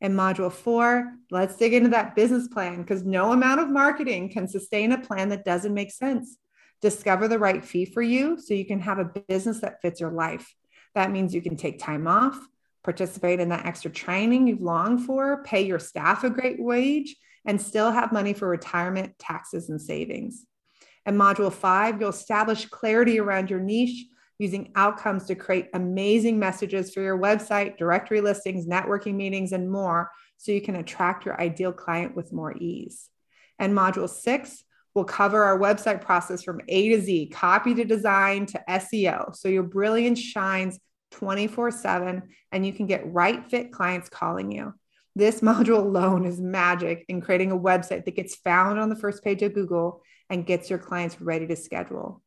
In 0.00 0.14
module 0.14 0.50
four, 0.50 1.12
let's 1.30 1.56
dig 1.56 1.74
into 1.74 1.90
that 1.90 2.16
business 2.16 2.48
plan 2.48 2.80
because 2.80 3.04
no 3.04 3.32
amount 3.32 3.60
of 3.60 3.68
marketing 3.68 4.30
can 4.30 4.48
sustain 4.48 4.92
a 4.92 5.00
plan 5.00 5.28
that 5.28 5.44
doesn't 5.44 5.74
make 5.74 5.92
sense. 5.92 6.38
Discover 6.80 7.28
the 7.28 7.38
right 7.38 7.62
fee 7.62 7.84
for 7.84 8.00
you 8.00 8.38
so 8.38 8.54
you 8.54 8.64
can 8.64 8.80
have 8.80 8.98
a 8.98 9.12
business 9.28 9.60
that 9.60 9.82
fits 9.82 10.00
your 10.00 10.12
life. 10.12 10.54
That 10.94 11.10
means 11.10 11.34
you 11.34 11.42
can 11.42 11.56
take 11.56 11.78
time 11.78 12.06
off, 12.06 12.38
participate 12.82 13.40
in 13.40 13.50
that 13.50 13.66
extra 13.66 13.90
training 13.90 14.46
you've 14.46 14.62
longed 14.62 15.04
for, 15.04 15.44
pay 15.44 15.62
your 15.62 15.78
staff 15.78 16.24
a 16.24 16.30
great 16.30 16.60
wage, 16.60 17.14
and 17.44 17.60
still 17.60 17.90
have 17.90 18.12
money 18.12 18.32
for 18.32 18.48
retirement, 18.48 19.18
taxes, 19.18 19.68
and 19.68 19.80
savings. 19.80 20.46
In 21.04 21.16
module 21.16 21.52
five, 21.52 22.00
you'll 22.00 22.10
establish 22.10 22.66
clarity 22.66 23.20
around 23.20 23.50
your 23.50 23.60
niche 23.60 24.06
using 24.40 24.72
outcomes 24.74 25.26
to 25.26 25.34
create 25.34 25.68
amazing 25.74 26.38
messages 26.38 26.94
for 26.94 27.02
your 27.02 27.18
website, 27.18 27.76
directory 27.76 28.22
listings, 28.22 28.66
networking 28.66 29.14
meetings, 29.14 29.52
and 29.52 29.70
more 29.70 30.10
so 30.38 30.50
you 30.50 30.62
can 30.62 30.76
attract 30.76 31.26
your 31.26 31.38
ideal 31.38 31.72
client 31.72 32.16
with 32.16 32.32
more 32.32 32.56
ease. 32.56 33.10
And 33.58 33.76
module 33.76 34.08
six 34.08 34.64
will 34.94 35.04
cover 35.04 35.44
our 35.44 35.58
website 35.58 36.00
process 36.00 36.42
from 36.42 36.62
A 36.68 36.88
to 36.88 37.02
Z, 37.02 37.28
copy 37.34 37.74
to 37.74 37.84
design 37.84 38.46
to 38.46 38.64
SEO. 38.66 39.36
So 39.36 39.48
your 39.48 39.62
brilliance 39.62 40.18
shines 40.18 40.78
24 41.10 41.70
7 41.70 42.22
and 42.50 42.66
you 42.66 42.72
can 42.72 42.86
get 42.86 43.12
right 43.12 43.44
fit 43.50 43.72
clients 43.72 44.08
calling 44.08 44.50
you. 44.50 44.72
This 45.14 45.40
module 45.42 45.80
alone 45.80 46.24
is 46.24 46.40
magic 46.40 47.04
in 47.08 47.20
creating 47.20 47.52
a 47.52 47.58
website 47.58 48.06
that 48.06 48.16
gets 48.16 48.36
found 48.36 48.80
on 48.80 48.88
the 48.88 48.96
first 48.96 49.22
page 49.22 49.42
of 49.42 49.52
Google 49.52 50.00
and 50.30 50.46
gets 50.46 50.70
your 50.70 50.78
clients 50.78 51.20
ready 51.20 51.46
to 51.46 51.56
schedule. 51.56 52.22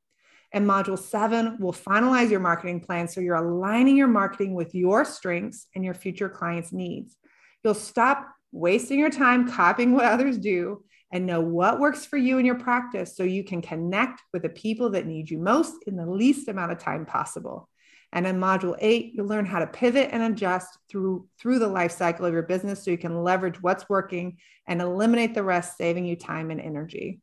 And 0.54 0.68
module 0.68 1.00
seven 1.00 1.58
will 1.60 1.74
finalize 1.74 2.30
your 2.30 2.40
marketing 2.40 2.80
plan 2.80 3.08
so 3.08 3.20
you're 3.20 3.36
aligning 3.36 3.98
your 3.98 4.08
marketing 4.08 4.54
with 4.54 4.76
your 4.76 5.04
strengths 5.04 5.66
and 5.74 5.84
your 5.84 5.96
future 5.96 6.30
clients' 6.30 6.72
needs. 6.72 7.18
You'll 7.64 7.74
stop 7.74 8.30
wasting 8.52 9.00
your 9.00 9.10
time 9.10 9.52
copying 9.52 9.94
what 9.94 10.06
others 10.06 10.38
do 10.38 10.84
and 11.12 11.26
know 11.26 11.42
what 11.42 11.80
works 11.80 12.06
for 12.06 12.18
you 12.18 12.38
in 12.38 12.46
your 12.46 12.58
practice 12.58 13.16
so 13.16 13.24
you 13.24 13.44
can 13.44 13.62
connect 13.62 14.22
with 14.32 14.44
the 14.44 14.50
people 14.50 14.92
that 14.92 15.08
need 15.08 15.30
you 15.30 15.40
most 15.40 15.74
in 15.88 15.96
the 15.96 16.06
least 16.06 16.48
amount 16.48 16.72
of 16.72 16.78
time 16.78 17.06
possible. 17.06 17.68
And 18.12 18.28
in 18.28 18.40
module 18.40 18.76
eight, 18.80 19.14
you'll 19.16 19.26
learn 19.26 19.46
how 19.48 19.58
to 19.58 19.66
pivot 19.66 20.10
and 20.12 20.22
adjust 20.22 20.78
through, 20.88 21.28
through 21.40 21.58
the 21.58 21.68
life 21.68 21.92
cycle 21.92 22.28
of 22.28 22.34
your 22.34 22.44
business 22.44 22.84
so 22.84 22.92
you 22.92 22.98
can 22.98 23.24
leverage 23.24 23.60
what's 23.62 23.90
working 23.90 24.38
and 24.68 24.82
eliminate 24.82 25.34
the 25.34 25.42
rest, 25.42 25.78
saving 25.78 26.06
you 26.06 26.16
time 26.16 26.52
and 26.52 26.62
energy. 26.62 27.22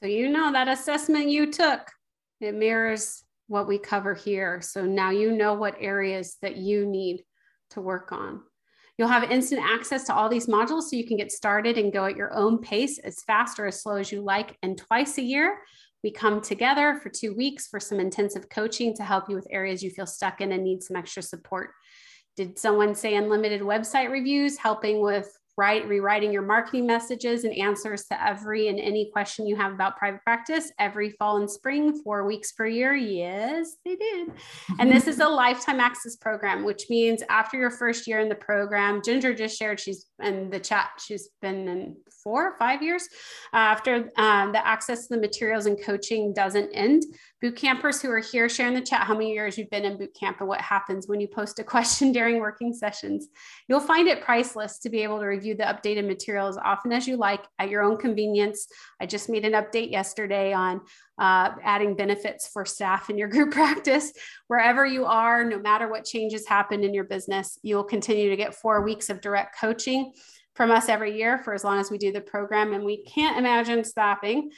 So, 0.00 0.06
you 0.06 0.28
know 0.28 0.52
that 0.52 0.68
assessment 0.68 1.28
you 1.28 1.50
took 1.50 1.80
it 2.42 2.54
mirrors 2.54 3.24
what 3.46 3.68
we 3.68 3.78
cover 3.78 4.14
here. 4.14 4.60
So 4.60 4.84
now 4.84 5.10
you 5.10 5.32
know 5.32 5.54
what 5.54 5.76
areas 5.78 6.36
that 6.42 6.56
you 6.56 6.86
need 6.86 7.22
to 7.70 7.80
work 7.80 8.12
on. 8.12 8.40
You'll 8.98 9.08
have 9.08 9.30
instant 9.30 9.62
access 9.64 10.04
to 10.04 10.14
all 10.14 10.28
these 10.28 10.46
modules 10.46 10.82
so 10.82 10.96
you 10.96 11.06
can 11.06 11.16
get 11.16 11.32
started 11.32 11.78
and 11.78 11.92
go 11.92 12.04
at 12.04 12.16
your 12.16 12.32
own 12.34 12.58
pace 12.58 12.98
as 12.98 13.22
fast 13.22 13.58
or 13.58 13.66
as 13.66 13.82
slow 13.82 13.96
as 13.96 14.12
you 14.12 14.22
like. 14.22 14.56
And 14.62 14.76
twice 14.76 15.18
a 15.18 15.22
year, 15.22 15.58
we 16.02 16.10
come 16.10 16.40
together 16.40 16.98
for 17.02 17.08
two 17.08 17.34
weeks 17.34 17.68
for 17.68 17.80
some 17.80 18.00
intensive 18.00 18.48
coaching 18.48 18.94
to 18.96 19.02
help 19.02 19.28
you 19.28 19.34
with 19.34 19.46
areas 19.50 19.82
you 19.82 19.90
feel 19.90 20.06
stuck 20.06 20.40
in 20.40 20.52
and 20.52 20.62
need 20.62 20.82
some 20.82 20.96
extra 20.96 21.22
support. 21.22 21.70
Did 22.36 22.58
someone 22.58 22.94
say 22.94 23.14
unlimited 23.14 23.60
website 23.60 24.10
reviews, 24.10 24.56
helping 24.56 25.00
with 25.00 25.30
right 25.56 25.86
rewriting 25.86 26.32
your 26.32 26.42
marketing 26.42 26.86
messages 26.86 27.44
and 27.44 27.54
answers 27.54 28.04
to 28.04 28.26
every 28.26 28.68
and 28.68 28.78
any 28.78 29.10
question 29.12 29.46
you 29.46 29.56
have 29.56 29.72
about 29.72 29.96
private 29.96 30.22
practice 30.22 30.72
every 30.78 31.10
fall 31.10 31.36
and 31.36 31.50
spring. 31.50 32.00
Four 32.02 32.26
weeks 32.26 32.52
per 32.52 32.66
year. 32.66 32.94
Yes 32.94 33.76
they 33.84 33.96
did. 33.96 34.32
And 34.78 34.90
this 34.90 35.06
is 35.06 35.20
a 35.20 35.28
lifetime 35.28 35.80
access 35.80 36.16
program 36.16 36.64
which 36.64 36.84
means 36.88 37.22
after 37.28 37.58
your 37.58 37.70
first 37.70 38.06
year 38.06 38.20
in 38.20 38.28
the 38.28 38.34
program 38.34 39.02
ginger 39.04 39.34
just 39.34 39.58
shared 39.58 39.78
she's 39.78 40.06
in 40.22 40.50
the 40.50 40.60
chat. 40.60 40.90
She's 40.98 41.28
been 41.40 41.68
in 41.68 41.96
four 42.22 42.46
or 42.48 42.58
five 42.58 42.82
years 42.82 43.08
after 43.52 44.10
um, 44.16 44.52
the 44.52 44.66
access 44.66 45.06
to 45.08 45.14
the 45.14 45.20
materials 45.20 45.66
and 45.66 45.82
coaching 45.82 46.32
doesn't 46.32 46.70
end. 46.70 47.02
Boot 47.40 47.56
campers 47.56 48.00
who 48.00 48.10
are 48.10 48.20
here 48.20 48.48
share 48.48 48.68
in 48.68 48.74
the 48.74 48.80
chat 48.80 49.02
how 49.02 49.14
many 49.14 49.32
years 49.32 49.58
you've 49.58 49.70
been 49.70 49.84
in 49.84 49.98
boot 49.98 50.14
camp 50.18 50.38
and 50.40 50.48
what 50.48 50.60
happens 50.60 51.08
when 51.08 51.20
you 51.20 51.26
post 51.26 51.58
a 51.58 51.64
question 51.72 52.12
during 52.12 52.38
working 52.38 52.72
sessions. 52.72 53.28
You'll 53.68 53.80
find 53.80 54.08
it 54.08 54.22
priceless 54.22 54.78
to 54.80 54.90
be 54.90 55.02
able 55.02 55.18
to 55.18 55.26
review 55.42 55.56
the 55.56 55.64
updated 55.64 56.06
material 56.06 56.46
as 56.46 56.56
often 56.56 56.92
as 56.92 57.06
you 57.06 57.16
like 57.16 57.44
at 57.58 57.68
your 57.68 57.82
own 57.82 57.96
convenience 57.96 58.68
i 59.00 59.06
just 59.06 59.28
made 59.28 59.44
an 59.44 59.52
update 59.52 59.90
yesterday 59.90 60.52
on 60.52 60.80
uh, 61.18 61.50
adding 61.64 61.96
benefits 61.96 62.48
for 62.52 62.64
staff 62.64 63.10
in 63.10 63.18
your 63.18 63.28
group 63.34 63.50
practice 63.50 64.12
wherever 64.46 64.86
you 64.86 65.04
are 65.04 65.44
no 65.44 65.58
matter 65.58 65.88
what 65.88 66.04
changes 66.04 66.46
happen 66.46 66.84
in 66.84 66.94
your 66.94 67.04
business 67.04 67.58
you 67.62 67.74
will 67.74 67.84
continue 67.84 68.30
to 68.30 68.36
get 68.36 68.54
four 68.54 68.82
weeks 68.82 69.10
of 69.10 69.20
direct 69.20 69.58
coaching 69.58 70.12
from 70.54 70.70
us 70.70 70.88
every 70.88 71.16
year 71.16 71.38
for 71.38 71.54
as 71.54 71.64
long 71.64 71.80
as 71.80 71.90
we 71.90 71.98
do 71.98 72.12
the 72.12 72.20
program 72.20 72.72
and 72.72 72.84
we 72.84 73.02
can't 73.04 73.38
imagine 73.38 73.82
stopping 73.82 74.50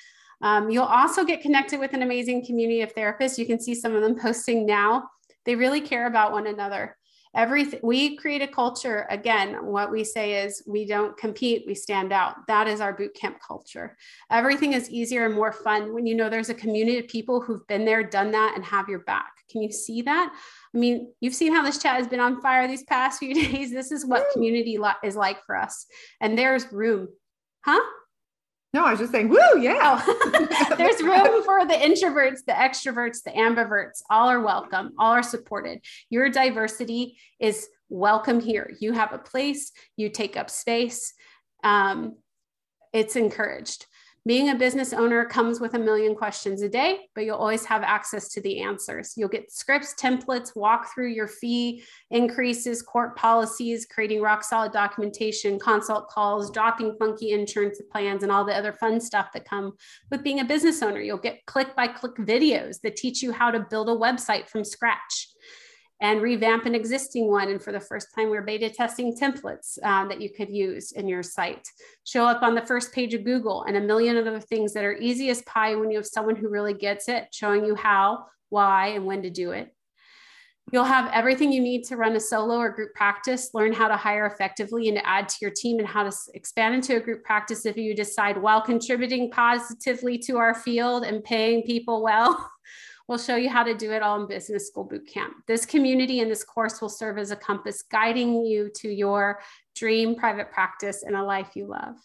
um, 0.43 0.68
you'll 0.68 0.85
also 0.85 1.24
get 1.24 1.41
connected 1.41 1.80
with 1.80 1.95
an 1.95 2.03
amazing 2.03 2.45
community 2.45 2.82
of 2.82 2.95
therapists. 2.95 3.39
You 3.39 3.47
can 3.47 3.59
see 3.59 3.74
some 3.74 3.95
of 3.95 4.03
them 4.03 4.18
posting 4.18 4.66
now. 4.66 5.09
They 5.47 5.55
really 5.55 5.80
care 5.80 6.07
about 6.07 6.32
one 6.32 6.47
another. 6.47 6.97
Everything 7.35 7.80
we 7.82 8.16
create 8.16 8.43
a 8.43 8.49
culture. 8.49 9.07
Again, 9.11 9.66
what 9.66 9.91
we 9.91 10.05
say 10.05 10.45
is 10.45 10.62
we 10.66 10.87
don't 10.87 11.16
compete, 11.16 11.64
we 11.66 11.74
stand 11.74 12.12
out. 12.12 12.47
That 12.47 12.68
is 12.68 12.80
our 12.80 12.93
boot 12.93 13.14
camp 13.14 13.39
culture. 13.47 13.97
Everything 14.30 14.72
is 14.72 14.89
easier 14.91 15.26
and 15.26 15.35
more 15.35 15.53
fun 15.53 15.93
when 15.93 16.07
you 16.07 16.14
know 16.14 16.28
there's 16.28 16.51
a 16.51 16.55
community 16.55 16.99
of 16.99 17.09
people 17.09 17.41
who've 17.41 17.66
been 17.66 17.85
there, 17.85 18.03
done 18.03 18.30
that, 18.32 18.53
and 18.55 18.64
have 18.64 18.89
your 18.89 19.01
back. 19.01 19.32
Can 19.51 19.62
you 19.62 19.72
see 19.72 20.03
that? 20.03 20.32
I 20.74 20.78
mean, 20.78 21.12
you've 21.20 21.35
seen 21.35 21.55
how 21.55 21.62
this 21.62 21.78
chat 21.78 21.97
has 21.97 22.09
been 22.09 22.20
on 22.20 22.41
fire 22.41 22.66
these 22.68 22.85
past 22.85 23.18
few 23.18 23.35
days. 23.51 23.72
This 23.72 23.93
is 23.93 24.07
what 24.07 24.30
community 24.32 24.78
is 25.03 25.16
like 25.16 25.45
for 25.45 25.57
us. 25.57 25.87
And 26.20 26.39
there's 26.39 26.72
room. 26.72 27.09
Huh? 27.64 27.80
No, 28.75 28.85
I 28.85 28.91
was 28.91 28.99
just 28.99 29.12
saying, 29.12 29.29
woo, 29.29 29.61
yeah. 29.61 30.03
Oh. 30.05 30.75
There's 30.77 31.01
room 31.01 31.43
for 31.45 31.64
the 31.64 31.75
introverts, 31.75 32.45
the 32.45 32.53
extroverts, 32.55 33.22
the 33.22 33.31
ambiverts. 33.31 34.03
All 34.11 34.29
are 34.29 34.41
welcome, 34.41 34.91
all 34.99 35.12
are 35.12 35.22
supported. 35.22 35.79
Your 36.11 36.29
diversity 36.29 37.16
is 37.39 37.68
welcome 37.89 38.41
here. 38.41 38.75
You 38.81 38.93
have 38.93 39.12
a 39.12 39.18
place, 39.18 39.70
you 39.97 40.09
take 40.09 40.37
up 40.37 40.51
space. 40.51 41.14
Um, 41.62 42.16
it's 42.93 43.14
encouraged. 43.14 43.87
Being 44.27 44.49
a 44.49 44.55
business 44.55 44.95
owner 44.95 45.27
comes 45.27 45.61
with 45.61 45.75
a 45.75 45.79
million 45.79 46.14
questions 46.14 46.62
a 46.62 46.68
day, 46.68 47.11
but 47.14 47.27
you'll 47.27 47.37
always 47.37 47.66
have 47.66 47.83
access 47.83 48.31
to 48.31 48.41
the 48.41 48.61
answers. 48.61 49.12
You'll 49.18 49.29
get 49.29 49.53
scripts, 49.53 49.95
templates, 50.01 50.57
walk 50.57 50.95
through 50.95 51.09
your 51.09 51.29
fee 51.29 51.85
increases, 52.11 52.81
court 52.81 53.16
policies, 53.16 53.85
creating 53.85 54.22
rock 54.22 54.43
solid 54.43 54.72
documentation, 54.72 55.59
consult 55.59 56.09
calls, 56.09 56.51
dropping 56.51 56.97
funky 56.99 57.33
insurance 57.33 57.79
plans, 57.93 58.22
and 58.22 58.33
all 58.33 58.47
the 58.47 58.57
other 58.57 58.72
fun 58.72 58.99
stuff 58.99 59.29
that 59.35 59.45
come 59.45 59.75
with 60.11 60.25
being 60.25 60.41
a 60.41 60.45
business 60.45 60.81
owner. 60.81 61.01
You'll 61.01 61.18
get 61.18 61.45
click 61.45 61.77
by 61.77 61.87
click 61.87 62.14
videos 62.16 62.81
that 62.81 62.97
teach 62.97 63.22
you 63.22 63.31
how 63.31 63.51
to 63.51 63.61
build 63.61 63.91
a 63.91 63.93
website 63.93 64.49
from 64.49 64.64
scratch 64.64 65.34
and 66.05 66.20
revamp 66.20 66.66
an 66.66 66.74
existing 66.74 67.30
one. 67.30 67.48
And 67.48 67.62
for 67.62 67.72
the 67.72 67.80
first 67.80 68.09
time, 68.14 68.28
we're 68.28 68.42
beta 68.42 68.68
testing 68.68 69.16
templates 69.16 69.78
uh, 69.82 70.07
that 70.09 70.20
you 70.20 70.28
could 70.28 70.50
use 70.50 70.92
in 70.92 71.09
your 71.09 71.22
site. 71.22 71.66
Show 72.05 72.26
up 72.26 72.42
on 72.42 72.55
the 72.55 72.66
first 72.66 72.92
page 72.92 73.14
of 73.14 73.24
Google 73.24 73.62
and 73.62 73.74
a 73.74 73.80
million 73.80 74.18
other 74.18 74.38
things 74.38 74.74
that 74.74 74.84
are 74.84 74.98
easy 74.98 75.30
as 75.30 75.40
pie 75.42 75.74
when 75.74 75.90
you 75.90 75.96
have 75.96 76.07
someone 76.07 76.36
who 76.36 76.50
really 76.50 76.74
gets 76.74 77.09
it, 77.09 77.28
showing 77.32 77.64
you 77.64 77.74
how, 77.74 78.26
why, 78.50 78.88
and 78.88 79.07
when 79.07 79.22
to 79.22 79.30
do 79.30 79.52
it. 79.52 79.74
You'll 80.72 80.84
have 80.84 81.11
everything 81.11 81.50
you 81.50 81.62
need 81.62 81.84
to 81.84 81.96
run 81.96 82.16
a 82.16 82.20
solo 82.20 82.57
or 82.57 82.68
group 82.68 82.92
practice, 82.94 83.55
learn 83.55 83.72
how 83.72 83.88
to 83.88 83.96
hire 83.96 84.26
effectively 84.26 84.88
and 84.88 84.98
to 84.98 85.09
add 85.09 85.30
to 85.30 85.36
your 85.40 85.52
team, 85.52 85.78
and 85.78 85.88
how 85.88 86.02
to 86.02 86.12
expand 86.34 86.74
into 86.74 86.96
a 86.96 87.00
group 87.00 87.24
practice 87.24 87.64
if 87.64 87.78
you 87.78 87.96
decide 87.96 88.36
while 88.36 88.61
contributing 88.61 89.30
positively 89.30 90.18
to 90.18 90.36
our 90.36 90.55
field 90.55 91.02
and 91.02 91.24
paying 91.24 91.62
people 91.62 92.02
well. 92.02 92.50
We'll 93.07 93.18
show 93.18 93.36
you 93.36 93.50
how 93.50 93.64
to 93.64 93.74
do 93.74 93.92
it 93.92 94.02
all 94.02 94.20
in 94.20 94.26
Business 94.26 94.68
School 94.68 94.88
Bootcamp. 94.88 95.32
This 95.46 95.66
community 95.66 96.20
and 96.20 96.30
this 96.30 96.42
course 96.42 96.80
will 96.80 96.88
serve 96.88 97.18
as 97.18 97.30
a 97.30 97.36
compass 97.36 97.82
guiding 97.82 98.46
you 98.46 98.70
to 98.76 98.88
your 98.88 99.40
dream 99.74 100.14
private 100.14 100.50
practice 100.50 101.02
and 101.02 101.14
a 101.14 101.22
life 101.22 101.50
you 101.55 101.66
love. 101.66 101.96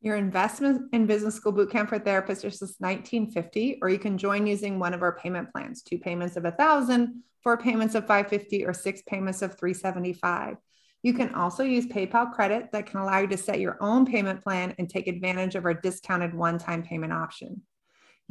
Your 0.00 0.16
investment 0.16 0.82
in 0.92 1.06
Business 1.06 1.34
School 1.34 1.52
Bootcamp 1.52 1.88
for 1.88 1.98
Therapists 1.98 2.44
is 2.44 2.58
just 2.58 2.80
1950, 2.80 3.78
or 3.82 3.88
you 3.88 3.98
can 3.98 4.16
join 4.16 4.46
using 4.46 4.78
one 4.78 4.94
of 4.94 5.02
our 5.02 5.16
payment 5.16 5.50
plans, 5.52 5.82
two 5.82 5.98
payments 5.98 6.36
of 6.36 6.44
1000 6.44 7.22
four 7.42 7.56
payments 7.56 7.96
of 7.96 8.06
550 8.06 8.64
or 8.64 8.72
six 8.72 9.02
payments 9.02 9.42
of 9.42 9.58
375 9.58 10.58
you 11.02 11.12
can 11.12 11.34
also 11.34 11.64
use 11.64 11.86
PayPal 11.86 12.32
credit 12.32 12.70
that 12.72 12.86
can 12.86 13.00
allow 13.00 13.18
you 13.18 13.26
to 13.26 13.36
set 13.36 13.58
your 13.58 13.76
own 13.80 14.06
payment 14.06 14.42
plan 14.42 14.74
and 14.78 14.88
take 14.88 15.08
advantage 15.08 15.56
of 15.56 15.64
our 15.64 15.74
discounted 15.74 16.32
one 16.32 16.58
time 16.58 16.82
payment 16.82 17.12
option. 17.12 17.62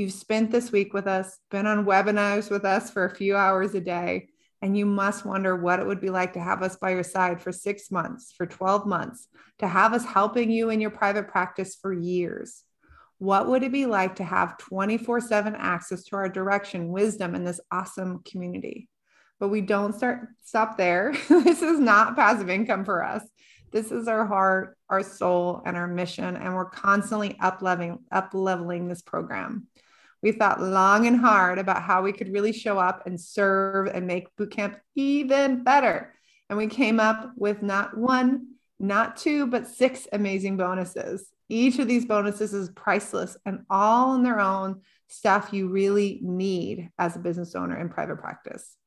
You've 0.02 0.12
spent 0.12 0.50
this 0.50 0.72
week 0.72 0.96
with 0.96 1.06
us, 1.06 1.38
been 1.52 1.68
on 1.68 1.86
webinars 1.86 2.50
with 2.50 2.66
us 2.66 2.90
for 2.90 3.06
a 3.06 3.16
few 3.16 3.38
hours 3.38 3.76
a 3.76 3.80
day, 3.80 4.30
and 4.60 4.76
you 4.76 4.84
must 4.84 5.28
wonder 5.28 5.56
what 5.56 5.80
it 5.80 5.86
would 5.86 6.02
be 6.02 6.10
like 6.10 6.34
to 6.34 6.40
have 6.40 6.64
us 6.64 6.76
by 6.76 6.90
your 6.90 7.04
side 7.04 7.40
for 7.40 7.52
six 7.52 7.92
months, 7.92 8.34
for 8.36 8.48
12 8.48 8.88
months, 8.88 9.28
to 9.60 9.68
have 9.68 9.94
us 9.94 10.04
helping 10.04 10.50
you 10.50 10.72
in 10.72 10.82
your 10.82 10.90
private 10.90 11.28
practice 11.28 11.78
for 11.80 11.94
years. 11.94 12.64
What 13.20 13.48
would 13.48 13.62
it 13.62 13.72
be 13.72 13.86
like 13.86 14.16
to 14.16 14.24
have 14.24 14.58
24 14.58 15.22
7 15.22 15.56
access 15.56 16.04
to 16.06 16.16
our 16.16 16.30
direction, 16.30 16.90
wisdom, 16.90 17.36
and 17.36 17.46
this 17.46 17.62
awesome 17.72 18.24
community? 18.24 18.90
But 19.40 19.50
we 19.50 19.62
don't 19.62 19.94
start 19.94 20.30
stop 20.44 20.78
there. 20.78 21.14
this 21.30 21.62
is 21.62 21.80
not 21.80 22.16
passive 22.16 22.50
income 22.50 22.86
for 22.86 23.04
us. 23.04 23.22
This 23.72 23.92
is 23.92 24.08
our 24.08 24.26
heart, 24.26 24.80
our 24.90 25.04
soul, 25.04 25.62
and 25.64 25.78
our 25.78 25.88
mission, 25.88 26.36
and 26.36 26.56
we're 26.56 26.66
constantly 26.66 27.38
up 27.40 27.62
leveling, 27.62 28.88
this 28.88 29.04
program. 29.04 29.68
We 30.22 30.32
thought 30.32 30.62
long 30.62 31.08
and 31.08 31.18
hard 31.18 31.58
about 31.58 31.82
how 31.82 32.02
we 32.02 32.14
could 32.14 32.32
really 32.32 32.54
show 32.54 32.78
up 32.78 33.08
and 33.08 33.20
serve 33.20 33.88
and 33.88 34.06
make 34.06 34.36
bootcamp 34.36 34.80
even 34.96 35.64
better. 35.64 36.14
And 36.50 36.58
we 36.58 36.68
came 36.68 37.00
up 37.00 37.32
with 37.36 37.64
not 37.64 37.98
one, 37.98 38.56
not 38.80 39.18
two, 39.18 39.48
but 39.48 39.68
six 39.68 40.08
amazing 40.12 40.58
bonuses. 40.58 41.28
Each 41.50 41.80
of 41.80 41.88
these 41.88 42.06
bonuses 42.06 42.54
is 42.54 42.70
priceless 42.70 43.36
and 43.46 43.62
all 43.70 44.16
in 44.16 44.24
their 44.24 44.40
own 44.40 44.82
stuff 45.08 45.50
you 45.52 45.70
really 45.70 46.20
need 46.22 46.90
as 46.98 47.16
a 47.16 47.20
business 47.20 47.56
owner 47.56 47.80
in 47.80 47.90
private 47.90 48.18
practice. 48.18 48.78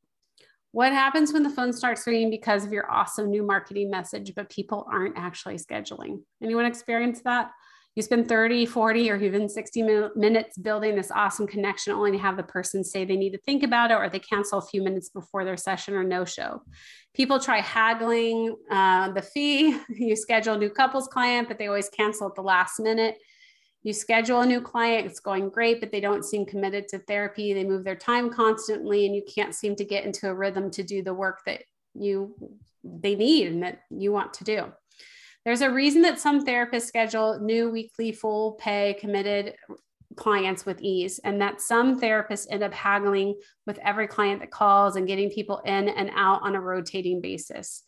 What 0.73 0.93
happens 0.93 1.33
when 1.33 1.43
the 1.45 1.51
phone 1.51 1.73
starts 1.73 2.07
ringing 2.07 2.31
because 2.31 2.65
of 2.65 2.73
your 2.73 2.91
awesome 2.91 3.31
new 3.31 3.45
marketing 3.45 3.91
message, 3.91 4.33
but 4.35 4.51
people 4.51 4.87
aren't 4.91 5.17
actually 5.17 5.57
scheduling? 5.57 6.23
Anyone 6.43 6.67
experience 6.67 7.21
that? 7.23 7.51
You 7.95 8.03
spend 8.03 8.29
30 8.29 8.67
40 8.67 9.11
or 9.11 9.17
even 9.17 9.49
60 9.49 9.83
minutes 10.17 10.59
building 10.59 10.97
this 10.97 11.11
awesome 11.13 11.47
connection 11.47 11.93
only 11.93 12.13
to 12.13 12.19
have 12.19 12.37
the 12.37 12.43
person 12.43 12.83
say 12.83 13.05
they 13.05 13.17
need 13.17 13.31
to 13.31 13.39
think 13.39 13.63
about 13.63 13.91
it 13.91 13.95
or 13.95 14.09
they 14.09 14.19
cancel 14.19 14.59
a 14.59 14.67
few 14.67 14.83
minutes 14.83 15.11
before 15.11 15.45
their 15.45 15.57
session 15.57 15.95
or 15.95 16.03
no 16.03 16.25
show. 16.25 16.63
People 17.15 17.39
try 17.39 17.61
haggling 17.61 18.57
uh, 18.71 19.13
the 19.13 19.23
fee. 19.23 19.79
You 19.89 20.17
schedule 20.17 20.55
a 20.55 20.59
new 20.59 20.71
couples 20.71 21.09
client 21.09 21.49
but 21.49 21.59
they 21.59 21.69
always 21.69 21.89
cancel 21.89 22.29
at 22.29 22.35
the 22.35 22.43
last 22.43 22.81
minute. 22.81 23.17
You 23.85 23.93
schedule 23.93 24.41
a 24.41 24.47
new 24.47 24.61
client 24.61 25.07
it's 25.07 25.21
going 25.21 25.51
great 25.51 25.81
but 25.81 25.93
they 25.93 26.01
don't 26.01 26.25
seem 26.25 26.47
committed 26.47 26.89
to 26.89 26.99
therapy. 26.99 27.55
They 27.55 27.65
move 27.65 27.85
their 27.85 27.97
time 27.97 28.31
constantly 28.31 29.07
and 29.07 29.15
you 29.15 29.23
can't 29.33 29.55
seem 29.55 29.77
to 29.77 29.85
get 29.85 30.05
into 30.05 30.29
a 30.29 30.35
rhythm 30.35 30.71
to 30.73 30.83
do 30.83 31.03
the 31.03 31.15
work 31.15 31.43
that 31.47 31.63
you 31.95 32.35
they 32.83 33.15
need 33.15 33.47
and 33.47 33.63
that 33.63 33.81
you 33.89 34.13
want 34.13 34.35
to 34.35 34.45
do 34.45 34.73
there's 35.45 35.61
a 35.61 35.71
reason 35.71 36.03
that 36.03 36.19
some 36.19 36.45
therapists 36.45 36.87
schedule 36.87 37.39
new 37.41 37.71
weekly 37.71 38.13
full 38.13 38.53
pay 38.53 38.97
committed 38.99 39.55
clients 40.17 40.65
with 40.65 40.81
ease, 40.81 41.19
and 41.25 41.41
that 41.41 41.61
some 41.61 42.01
therapists 42.01 42.47
end 42.51 42.63
up 42.63 42.73
haggling 42.73 43.35
with 43.67 43.79
every 43.79 44.07
client 44.07 44.41
that 44.41 44.51
calls 44.51 44.97
and 44.97 45.07
getting 45.07 45.31
people 45.31 45.61
in 45.65 45.89
and 45.89 46.11
out 46.15 46.41
on 46.43 46.55
a 46.55 46.61
rotating 46.61 47.21
basis. 47.21 47.83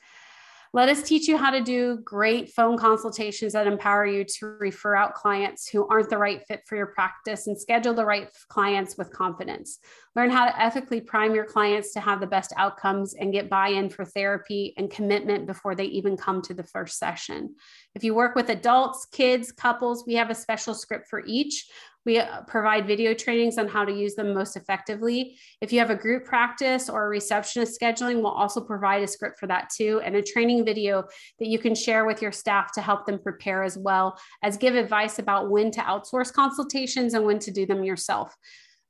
Let 0.77 0.91
us 0.91 1.03
teach 1.03 1.27
you 1.27 1.39
how 1.39 1.51
to 1.53 1.63
do 1.63 2.01
great 2.05 2.53
phone 2.53 2.77
consultations 2.77 3.55
that 3.55 3.67
empower 3.67 4.05
you 4.05 4.25
to 4.25 4.47
refer 4.61 4.95
out 4.95 5.15
clients 5.15 5.67
who 5.67 5.89
aren't 5.89 6.11
the 6.11 6.19
right 6.19 6.43
fit 6.47 6.65
for 6.67 6.77
your 6.77 6.89
practice 6.89 7.47
and 7.47 7.59
schedule 7.59 7.95
the 7.95 8.05
right 8.05 8.29
clients 8.51 8.99
with 8.99 9.11
confidence. 9.11 9.79
Learn 10.15 10.29
how 10.29 10.45
to 10.45 10.63
ethically 10.63 11.01
prime 11.01 11.35
your 11.35 11.47
clients 11.47 11.95
to 11.95 12.01
have 12.01 12.21
the 12.21 12.27
best 12.27 12.53
outcomes 12.59 13.15
and 13.15 13.33
get 13.33 13.49
buy 13.49 13.69
in 13.69 13.89
for 13.89 14.05
therapy 14.05 14.75
and 14.77 14.91
commitment 14.91 15.47
before 15.47 15.75
they 15.75 15.87
even 15.87 16.15
come 16.15 16.43
to 16.43 16.53
the 16.53 16.63
first 16.63 16.99
session. 16.99 17.55
If 17.95 18.05
you 18.05 18.15
work 18.15 18.37
with 18.37 18.51
adults, 18.51 19.07
kids, 19.07 19.53
couples, 19.53 20.05
we 20.07 20.17
have 20.17 20.29
a 20.29 20.35
special 20.35 20.75
script 20.75 21.09
for 21.09 21.23
each. 21.25 21.71
We 22.07 22.21
uh, 22.21 22.43
provide 22.43 22.87
video 22.87 23.13
trainings 23.13 23.59
on 23.59 23.67
how 23.67 23.85
to 23.85 23.93
use 23.93 24.15
them 24.15 24.33
most 24.33 24.57
effectively. 24.57 25.37
If 25.61 25.73
you 25.73 25.81
have 25.81 25.91
a 25.91 25.97
group 25.97 26.25
practice 26.25 26.89
or 26.89 27.05
a 27.05 27.09
receptionist 27.09 27.79
scheduling, 27.79 28.23
we'll 28.23 28.29
also 28.29 28.61
provide 28.61 29.03
a 29.03 29.09
script 29.09 29.41
for 29.41 29.49
that 29.49 29.71
too, 29.77 30.01
and 30.05 30.15
a 30.15 30.23
training 30.23 30.65
video 30.65 31.05
that 31.41 31.49
you 31.49 31.59
can 31.59 31.75
share 31.75 32.07
with 32.07 32.23
your 32.23 32.33
staff 32.33 32.73
to 32.75 32.81
help 32.81 33.07
them 33.07 33.19
prepare 33.19 33.65
as 33.65 33.77
well 33.77 34.19
as 34.45 34.57
give 34.57 34.77
advice 34.77 35.19
about 35.19 35.51
when 35.51 35.73
to 35.73 35.81
outsource 35.81 36.33
consultations 36.33 37.13
and 37.15 37.27
when 37.27 37.41
to 37.41 37.51
do 37.51 37.67
them 37.67 37.83
yourself. 37.83 38.35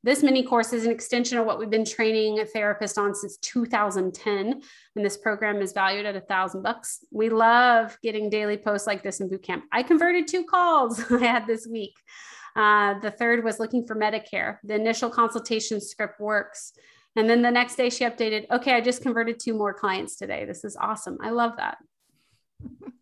This 0.03 0.23
mini 0.23 0.43
course 0.43 0.73
is 0.73 0.85
an 0.85 0.93
extension 0.93 1.39
of 1.39 1.47
what 1.47 1.59
we've 1.59 1.71
been 1.71 1.85
training 1.85 2.39
a 2.39 2.45
therapist 2.45 2.99
on 2.99 3.14
since 3.14 3.39
2010, 3.39 4.61
and 4.95 5.05
this 5.05 5.17
program 5.17 5.62
is 5.62 5.73
valued 5.73 6.07
at 6.07 6.14
a 6.14 6.21
thousand 6.21 6.62
bucks. 6.62 7.05
We 7.11 7.31
love 7.31 7.99
getting 8.03 8.29
daily 8.29 8.59
posts 8.59 8.87
like 8.87 9.03
this 9.03 9.21
in 9.21 9.31
bootcamp. 9.31 9.62
I 9.73 9.83
converted 9.83 10.29
two 10.29 10.45
calls 10.45 11.03
I 11.11 11.25
had 11.25 11.47
this 11.47 11.67
week. 11.67 11.95
Uh, 12.57 12.99
the 13.01 13.11
third 13.11 13.45
was 13.45 13.61
looking 13.61 13.87
for 13.87 13.95
Medicare. 13.95 14.57
The 14.65 14.75
initial 14.75 15.11
consultation 15.11 15.81
script 15.81 16.19
works. 16.19 16.73
And 17.15 17.29
then 17.29 17.43
the 17.43 17.51
next 17.51 17.77
day 17.77 17.91
she 17.91 18.05
updated, 18.05 18.51
okay, 18.51 18.75
I 18.75 18.81
just 18.81 19.03
converted 19.03 19.39
two 19.39 19.55
more 19.55 19.75
clients 19.75 20.17
today. 20.17 20.47
This 20.47 20.65
is 20.65 20.77
awesome. 20.81 21.19
I 21.23 21.31
love 21.31 21.53
that. 21.59 21.79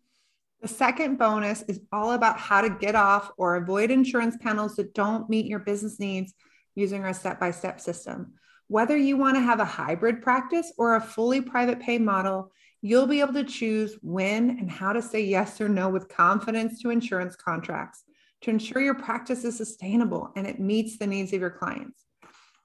The 0.61 0.69
second 0.69 1.19
bonus 1.19 1.61
is 1.67 1.81
all 1.91 2.13
about 2.13 2.39
how 2.39 2.61
to 2.61 2.71
get 2.71 2.95
off 2.95 3.29
or 3.37 3.55
avoid 3.55 3.91
insurance 3.91 4.35
panels 4.41 4.77
that 4.77 4.95
don't 4.95 5.29
meet 5.29 5.45
your 5.45 5.59
business 5.59 5.99
needs 5.99 6.33
using 6.73 7.03
our 7.03 7.13
step 7.13 7.39
by 7.39 7.51
step 7.51 7.79
system. 7.79 8.33
Whether 8.67 8.97
you 8.97 9.15
want 9.15 9.35
to 9.35 9.41
have 9.41 9.59
a 9.59 9.65
hybrid 9.65 10.23
practice 10.23 10.73
or 10.79 10.95
a 10.95 11.01
fully 11.01 11.39
private 11.39 11.79
pay 11.79 11.99
model, 11.99 12.51
you'll 12.81 13.05
be 13.05 13.19
able 13.19 13.33
to 13.33 13.43
choose 13.43 13.95
when 14.01 14.57
and 14.57 14.71
how 14.71 14.91
to 14.91 15.03
say 15.03 15.21
yes 15.21 15.61
or 15.61 15.69
no 15.69 15.87
with 15.87 16.09
confidence 16.09 16.81
to 16.81 16.89
insurance 16.89 17.35
contracts 17.35 18.04
to 18.45 18.51
ensure 18.51 18.81
your 18.81 18.93
practice 18.93 19.43
is 19.43 19.57
sustainable 19.57 20.31
and 20.35 20.45
it 20.45 20.59
meets 20.59 20.97
the 20.97 21.07
needs 21.07 21.33
of 21.33 21.41
your 21.41 21.49
clients. 21.49 22.05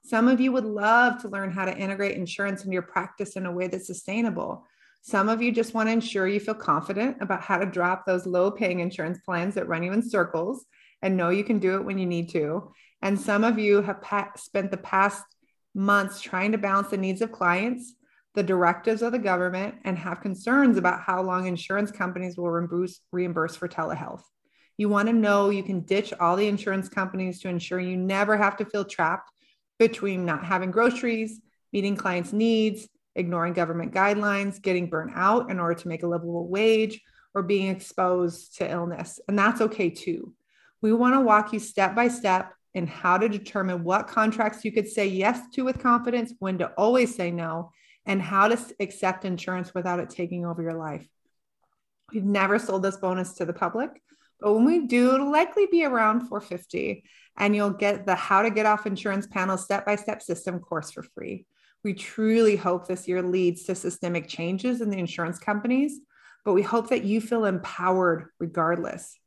Some 0.05 0.27
of 0.27 0.39
you 0.39 0.51
would 0.51 0.65
love 0.65 1.19
to 1.21 1.27
learn 1.27 1.51
how 1.51 1.65
to 1.65 1.75
integrate 1.75 2.15
insurance 2.15 2.63
into 2.63 2.73
your 2.73 2.83
practice 2.83 3.35
in 3.35 3.47
a 3.47 3.51
way 3.51 3.67
that's 3.67 3.87
sustainable. 3.87 4.63
Some 5.01 5.27
of 5.27 5.41
you 5.41 5.51
just 5.51 5.73
want 5.73 5.89
to 5.89 5.93
ensure 5.93 6.27
you 6.27 6.39
feel 6.39 6.53
confident 6.53 7.17
about 7.19 7.41
how 7.41 7.57
to 7.57 7.65
drop 7.65 8.05
those 8.05 8.27
low 8.27 8.51
paying 8.51 8.79
insurance 8.79 9.17
plans 9.25 9.55
that 9.55 9.67
run 9.67 9.81
you 9.81 9.91
in 9.91 10.07
circles 10.07 10.65
and 11.01 11.17
know 11.17 11.29
you 11.29 11.43
can 11.43 11.57
do 11.57 11.75
it 11.75 11.83
when 11.83 11.97
you 11.97 12.05
need 12.05 12.29
to. 12.29 12.71
And 13.01 13.19
some 13.19 13.43
of 13.43 13.57
you 13.57 13.81
have 13.81 14.03
pa- 14.03 14.33
spent 14.35 14.69
the 14.69 14.77
past 14.77 15.23
months 15.73 16.21
trying 16.21 16.51
to 16.51 16.59
balance 16.59 16.89
the 16.89 16.97
needs 16.97 17.23
of 17.23 17.31
clients, 17.31 17.95
the 18.35 18.43
directives 18.43 19.01
of 19.01 19.13
the 19.13 19.19
government, 19.19 19.75
and 19.83 19.97
have 19.97 20.21
concerns 20.21 20.77
about 20.77 21.01
how 21.01 21.23
long 21.23 21.47
insurance 21.47 21.89
companies 21.89 22.37
will 22.37 22.51
reimburse, 22.51 22.99
reimburse 23.11 23.55
for 23.55 23.67
telehealth. 23.67 24.21
You 24.81 24.89
want 24.89 25.09
to 25.09 25.13
know 25.13 25.51
you 25.51 25.61
can 25.61 25.81
ditch 25.81 26.11
all 26.19 26.35
the 26.35 26.47
insurance 26.47 26.89
companies 26.89 27.39
to 27.41 27.49
ensure 27.49 27.79
you 27.79 27.95
never 27.95 28.35
have 28.35 28.57
to 28.57 28.65
feel 28.65 28.83
trapped 28.83 29.29
between 29.77 30.25
not 30.25 30.43
having 30.43 30.71
groceries, 30.71 31.39
meeting 31.71 31.95
clients' 31.95 32.33
needs, 32.33 32.89
ignoring 33.13 33.53
government 33.53 33.93
guidelines, 33.93 34.59
getting 34.59 34.89
burnt 34.89 35.11
out 35.13 35.51
in 35.51 35.59
order 35.59 35.75
to 35.75 35.87
make 35.87 36.01
a 36.01 36.07
livable 36.07 36.47
wage, 36.47 36.99
or 37.35 37.43
being 37.43 37.67
exposed 37.67 38.57
to 38.57 38.67
illness. 38.67 39.19
And 39.27 39.37
that's 39.37 39.61
okay 39.61 39.91
too. 39.91 40.33
We 40.81 40.91
want 40.93 41.13
to 41.13 41.21
walk 41.21 41.53
you 41.53 41.59
step 41.59 41.93
by 41.93 42.07
step 42.07 42.51
in 42.73 42.87
how 42.87 43.19
to 43.19 43.29
determine 43.29 43.83
what 43.83 44.07
contracts 44.07 44.65
you 44.65 44.71
could 44.71 44.87
say 44.87 45.05
yes 45.05 45.41
to 45.53 45.63
with 45.63 45.77
confidence, 45.77 46.33
when 46.39 46.57
to 46.57 46.69
always 46.69 47.13
say 47.13 47.29
no, 47.29 47.69
and 48.07 48.19
how 48.19 48.47
to 48.47 48.57
accept 48.79 49.25
insurance 49.25 49.75
without 49.75 49.99
it 49.99 50.09
taking 50.09 50.43
over 50.43 50.63
your 50.63 50.73
life. 50.73 51.07
We've 52.11 52.25
never 52.25 52.57
sold 52.57 52.81
this 52.81 52.97
bonus 52.97 53.33
to 53.33 53.45
the 53.45 53.53
public, 53.53 54.01
but 54.41 54.53
when 54.53 54.65
we 54.65 54.87
do, 54.87 55.13
it'll 55.13 55.31
likely 55.31 55.67
be 55.67 55.85
around 55.85 56.27
450 56.27 57.03
and 57.37 57.55
you'll 57.55 57.69
get 57.69 58.05
the 58.05 58.15
how 58.15 58.41
to 58.41 58.49
get 58.49 58.65
off 58.65 58.85
insurance 58.85 59.27
panel 59.27 59.57
step-by-step 59.57 60.21
system 60.21 60.59
course 60.59 60.91
for 60.91 61.03
free. 61.03 61.45
We 61.83 61.93
truly 61.93 62.55
hope 62.55 62.87
this 62.87 63.07
year 63.07 63.21
leads 63.21 63.63
to 63.63 63.75
systemic 63.75 64.27
changes 64.27 64.81
in 64.81 64.89
the 64.89 64.97
insurance 64.97 65.39
companies, 65.39 65.99
but 66.43 66.53
we 66.53 66.61
hope 66.61 66.89
that 66.89 67.03
you 67.03 67.21
feel 67.21 67.45
empowered 67.45 68.25
regardless. 68.39 69.17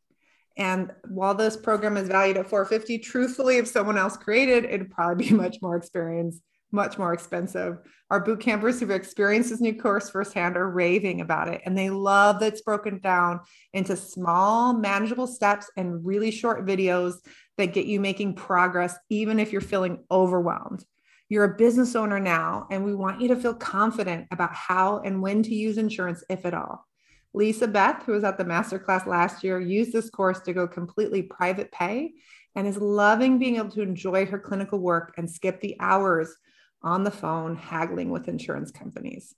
And 0.56 0.92
while 1.08 1.34
this 1.34 1.56
program 1.56 1.96
is 1.96 2.08
valued 2.08 2.36
at 2.36 2.48
450, 2.48 2.98
truthfully, 2.98 3.56
if 3.56 3.66
someone 3.66 3.98
else 3.98 4.16
created, 4.16 4.64
it'd 4.64 4.90
probably 4.90 5.28
be 5.28 5.34
much 5.34 5.58
more 5.62 5.76
experience, 5.76 6.40
much 6.74 6.98
more 6.98 7.14
expensive. 7.14 7.78
Our 8.10 8.20
boot 8.20 8.40
campers 8.40 8.78
who've 8.78 8.90
experienced 8.90 9.50
this 9.50 9.60
new 9.60 9.74
course 9.74 10.10
firsthand 10.10 10.56
are 10.56 10.68
raving 10.68 11.20
about 11.20 11.48
it. 11.48 11.62
And 11.64 11.78
they 11.78 11.88
love 11.88 12.40
that 12.40 12.52
it's 12.52 12.62
broken 12.62 12.98
down 12.98 13.40
into 13.72 13.96
small, 13.96 14.74
manageable 14.74 15.26
steps 15.26 15.70
and 15.76 16.04
really 16.04 16.30
short 16.30 16.66
videos 16.66 17.14
that 17.56 17.72
get 17.72 17.86
you 17.86 18.00
making 18.00 18.34
progress, 18.34 18.96
even 19.08 19.38
if 19.38 19.52
you're 19.52 19.60
feeling 19.60 20.04
overwhelmed. 20.10 20.84
You're 21.28 21.44
a 21.44 21.56
business 21.56 21.96
owner 21.96 22.20
now, 22.20 22.66
and 22.70 22.84
we 22.84 22.94
want 22.94 23.20
you 23.20 23.28
to 23.28 23.36
feel 23.36 23.54
confident 23.54 24.26
about 24.30 24.54
how 24.54 24.98
and 24.98 25.22
when 25.22 25.42
to 25.44 25.54
use 25.54 25.78
insurance, 25.78 26.22
if 26.28 26.44
at 26.44 26.52
all. 26.52 26.86
Lisa 27.32 27.66
Beth, 27.66 28.04
who 28.04 28.12
was 28.12 28.22
at 28.22 28.36
the 28.38 28.44
masterclass 28.44 29.06
last 29.06 29.42
year, 29.42 29.58
used 29.58 29.92
this 29.92 30.10
course 30.10 30.40
to 30.40 30.52
go 30.52 30.68
completely 30.68 31.22
private 31.22 31.72
pay 31.72 32.12
and 32.54 32.66
is 32.66 32.76
loving 32.76 33.38
being 33.38 33.56
able 33.56 33.70
to 33.70 33.82
enjoy 33.82 34.26
her 34.26 34.38
clinical 34.38 34.78
work 34.78 35.14
and 35.16 35.28
skip 35.28 35.60
the 35.60 35.76
hours 35.80 36.36
on 36.84 37.02
the 37.02 37.10
phone 37.10 37.56
haggling 37.56 38.10
with 38.10 38.28
insurance 38.28 38.70
companies. 38.70 39.34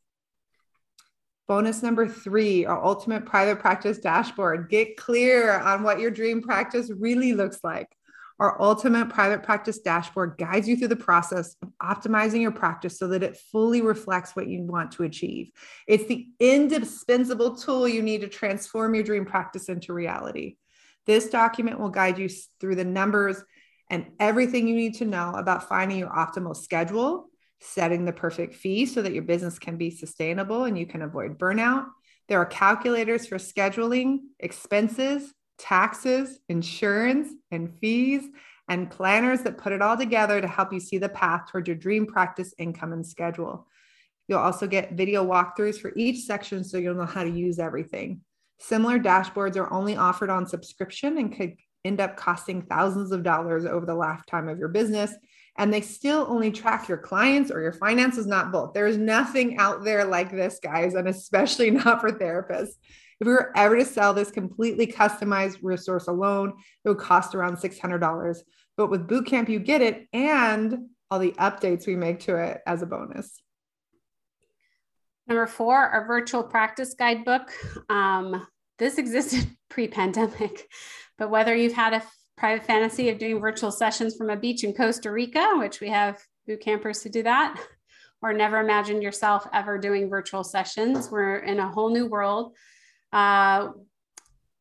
Bonus 1.49 1.83
number 1.83 2.09
three, 2.09 2.67
our 2.67 2.85
ultimate 2.85 3.25
private 3.25 3.61
practice 3.61 3.99
dashboard. 3.99 4.69
Get 4.69 4.97
clear 4.97 5.59
on 5.59 5.85
what 5.85 6.01
your 6.01 6.11
dream 6.11 6.43
practice 6.43 6.91
really 6.91 7.35
looks 7.35 7.61
like. 7.63 7.89
Our 8.41 8.61
ultimate 8.61 9.09
private 9.09 9.45
practice 9.45 9.79
dashboard 9.79 10.37
guides 10.39 10.69
you 10.69 10.77
through 10.77 10.89
the 10.89 10.97
process 10.97 11.57
of 11.63 11.71
optimizing 11.81 12.43
your 12.43 12.51
practice 12.51 12.99
so 12.99 13.09
that 13.09 13.23
it 13.23 13.39
fully 13.51 13.81
reflects 13.81 14.35
what 14.35 14.49
you 14.49 14.63
want 14.63 14.91
to 14.93 15.05
achieve. 15.05 15.51
It's 15.87 16.07
the 16.07 16.27
indispensable 16.41 17.57
tool 17.57 17.89
you 17.89 18.03
need 18.03 18.23
to 18.23 18.29
transform 18.29 18.95
your 18.95 19.05
dream 19.05 19.25
practice 19.25 19.69
into 19.69 19.95
reality. 19.95 20.57
This 21.07 21.31
document 21.31 21.79
will 21.79 21.89
guide 21.89 22.19
you 22.19 22.29
through 22.61 22.75
the 22.75 22.85
numbers 22.85 23.43
and 23.89 24.07
everything 24.19 24.67
you 24.67 24.75
need 24.75 24.97
to 24.97 25.05
know 25.05 25.33
about 25.35 25.69
finding 25.69 25.99
your 25.99 26.11
optimal 26.11 26.57
schedule, 26.57 27.31
setting 27.61 28.05
the 28.05 28.13
perfect 28.13 28.55
fee 28.55 28.87
so 28.87 29.03
that 29.03 29.13
your 29.13 29.23
business 29.23 29.59
can 29.59 29.77
be 29.77 29.91
sustainable 29.91 30.65
and 30.65 30.79
you 30.79 30.87
can 30.87 31.03
avoid 31.03 31.39
burnout. 31.39 31.87
There 32.29 32.41
are 32.41 32.47
calculators 32.47 33.27
for 33.27 33.37
scheduling, 33.37 34.19
expenses, 34.41 35.33
taxes, 35.59 36.39
insurance, 36.49 37.29
and 37.51 37.73
fees, 37.79 38.25
and 38.69 38.91
planners 38.91 39.43
that 39.43 39.59
put 39.59 39.73
it 39.73 39.81
all 39.81 39.97
together 39.97 40.41
to 40.41 40.49
help 40.49 40.73
you 40.73 40.81
see 40.81 40.99
the 40.99 41.09
path 41.09 41.51
toward 41.51 41.69
your 41.69 41.77
dream 41.77 42.07
practice 42.07 42.53
income 42.59 42.93
and 42.93 43.07
schedule. 43.07 43.67
You'll 44.29 44.41
also 44.41 44.67
get 44.67 44.93
video 44.93 45.25
walkthroughs 45.25 45.81
for 45.81 45.93
each 45.95 46.25
section 46.25 46.65
so 46.65 46.79
you'll 46.79 46.97
know 46.97 47.07
how 47.07 47.23
to 47.23 47.31
use 47.31 47.59
everything. 47.59 48.23
Similar 48.59 48.99
dashboards 48.99 49.57
are 49.57 49.73
only 49.73 49.97
offered 49.97 50.31
on 50.31 50.47
subscription 50.47 51.19
and 51.19 51.37
could 51.37 51.55
end 51.85 52.01
up 52.01 52.17
costing 52.17 52.63
thousands 52.63 53.13
of 53.13 53.23
dollars 53.23 53.65
over 53.65 53.87
the 53.87 53.95
lifetime 53.95 54.49
of 54.49 54.59
your 54.59 54.69
business. 54.69 55.15
And 55.59 55.73
they 55.73 55.81
still 55.81 56.27
only 56.29 56.51
track 56.51 56.89
your 56.89 56.99
clients 56.99 57.51
or 57.51 57.61
your 57.61 57.73
finances, 57.73 58.27
not 58.27 58.53
both. 58.53 58.75
There 58.75 58.87
is 58.87 58.97
nothing 58.97 59.59
out 59.59 59.85
there 59.85 60.05
like 60.05 60.31
this, 60.31 60.59
guys, 60.63 60.95
and 60.95 61.09
especially 61.09 61.71
not 61.85 62.01
for 62.01 62.13
therapists. 62.13 62.75
If 63.21 63.27
we 63.27 63.33
were 63.33 63.53
ever 63.57 63.79
to 63.79 63.85
sell 63.85 64.13
this 64.13 64.31
completely 64.31 64.87
customized 64.87 65.59
resource 65.63 66.07
alone, 66.07 66.53
it 66.85 66.89
would 66.89 66.99
cost 66.99 67.35
around 67.35 67.57
$600. 67.57 68.39
But 68.77 68.91
with 68.91 69.09
Bootcamp, 69.09 69.49
you 69.49 69.59
get 69.59 69.81
it 69.81 70.07
and 70.13 70.91
all 71.11 71.19
the 71.19 71.33
updates 71.33 71.87
we 71.87 71.97
make 71.97 72.21
to 72.21 72.37
it 72.37 72.61
as 72.67 72.83
a 72.83 72.87
bonus. 72.87 73.41
Number 75.27 75.47
four, 75.47 75.77
our 75.77 76.07
virtual 76.07 76.43
practice 76.43 76.95
guidebook. 76.95 77.53
Um, 77.89 78.47
this 78.79 78.99
existed 78.99 79.51
pre 79.71 79.89
pandemic, 79.89 80.69
but 81.19 81.31
whether 81.31 81.55
you've 81.55 81.73
had 81.73 81.95
a 81.95 82.03
private 82.37 82.67
fantasy 82.67 83.09
of 83.09 83.19
doing 83.19 83.41
virtual 83.41 83.71
sessions 83.71 84.17
from 84.17 84.31
a 84.31 84.37
beach 84.37 84.65
in 84.65 84.73
Costa 84.75 85.11
Rica, 85.11 85.55
which 85.57 85.81
we 85.81 85.89
have 85.89 86.23
boot 86.47 86.61
campers 86.61 87.03
who 87.03 87.09
do 87.09 87.23
that, 87.23 87.59
or 88.23 88.33
never 88.33 88.61
imagined 88.61 89.03
yourself 89.03 89.47
ever 89.53 89.79
doing 89.79 90.09
virtual 90.09 90.45
sessions, 90.45 91.11
we're 91.11 91.39
in 91.39 91.59
a 91.59 91.69
whole 91.69 91.91
new 91.91 92.07
world 92.07 92.55
uh, 93.13 93.71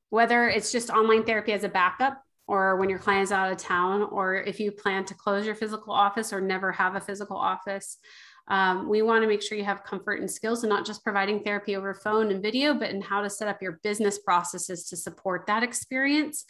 whether 0.09 0.47
it's 0.47 0.71
just 0.71 0.89
online 0.89 1.23
therapy 1.23 1.51
as 1.51 1.63
a 1.63 1.69
backup 1.69 2.21
or 2.47 2.77
when 2.77 2.89
your 2.89 2.99
client 2.99 3.23
is 3.23 3.31
out 3.31 3.51
of 3.51 3.57
town, 3.57 4.03
or 4.11 4.35
if 4.35 4.59
you 4.59 4.71
plan 4.71 5.03
to 5.03 5.15
close 5.15 5.47
your 5.47 5.55
physical 5.55 5.91
office 5.91 6.31
or 6.31 6.39
never 6.39 6.71
have 6.71 6.95
a 6.95 7.01
physical 7.01 7.35
office. 7.35 7.97
Um, 8.47 8.87
we 8.87 9.01
want 9.01 9.23
to 9.23 9.27
make 9.27 9.41
sure 9.41 9.57
you 9.57 9.63
have 9.63 9.83
comfort 9.83 10.19
and 10.19 10.29
skills 10.29 10.63
and 10.63 10.69
not 10.69 10.85
just 10.85 11.03
providing 11.03 11.41
therapy 11.41 11.75
over 11.75 11.95
phone 11.95 12.29
and 12.29 12.43
video, 12.43 12.75
but 12.75 12.91
in 12.91 13.01
how 13.01 13.23
to 13.23 13.29
set 13.31 13.47
up 13.47 13.63
your 13.63 13.79
business 13.81 14.19
processes 14.19 14.87
to 14.89 14.95
support 14.95 15.47
that 15.47 15.63
experience. 15.63 16.45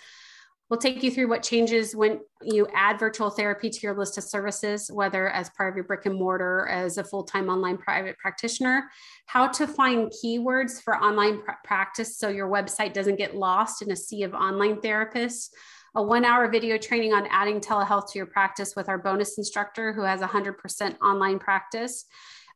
We'll 0.69 0.79
take 0.79 1.03
you 1.03 1.11
through 1.11 1.29
what 1.29 1.43
changes 1.43 1.95
when 1.95 2.21
you 2.41 2.67
add 2.73 2.99
virtual 2.99 3.29
therapy 3.29 3.69
to 3.69 3.79
your 3.81 3.95
list 3.95 4.17
of 4.17 4.23
services, 4.23 4.89
whether 4.91 5.29
as 5.29 5.51
part 5.51 5.69
of 5.69 5.75
your 5.75 5.83
brick 5.83 6.07
and 6.07 6.15
mortar, 6.15 6.67
as 6.67 6.97
a 6.97 7.03
full 7.03 7.23
time 7.23 7.49
online 7.49 7.77
private 7.77 8.17
practitioner, 8.17 8.89
how 9.27 9.47
to 9.47 9.67
find 9.67 10.11
keywords 10.11 10.81
for 10.81 10.97
online 10.97 11.43
pr- 11.43 11.51
practice 11.63 12.17
so 12.17 12.29
your 12.29 12.49
website 12.49 12.93
doesn't 12.93 13.17
get 13.17 13.35
lost 13.35 13.83
in 13.83 13.91
a 13.91 13.95
sea 13.95 14.23
of 14.23 14.33
online 14.33 14.77
therapists, 14.77 15.49
a 15.93 16.01
one 16.01 16.25
hour 16.25 16.49
video 16.49 16.79
training 16.79 17.13
on 17.13 17.27
adding 17.29 17.59
telehealth 17.59 18.11
to 18.11 18.17
your 18.17 18.25
practice 18.25 18.75
with 18.75 18.89
our 18.89 18.97
bonus 18.97 19.37
instructor 19.37 19.93
who 19.93 20.01
has 20.01 20.21
100% 20.21 20.99
online 20.99 21.37
practice. 21.37 22.05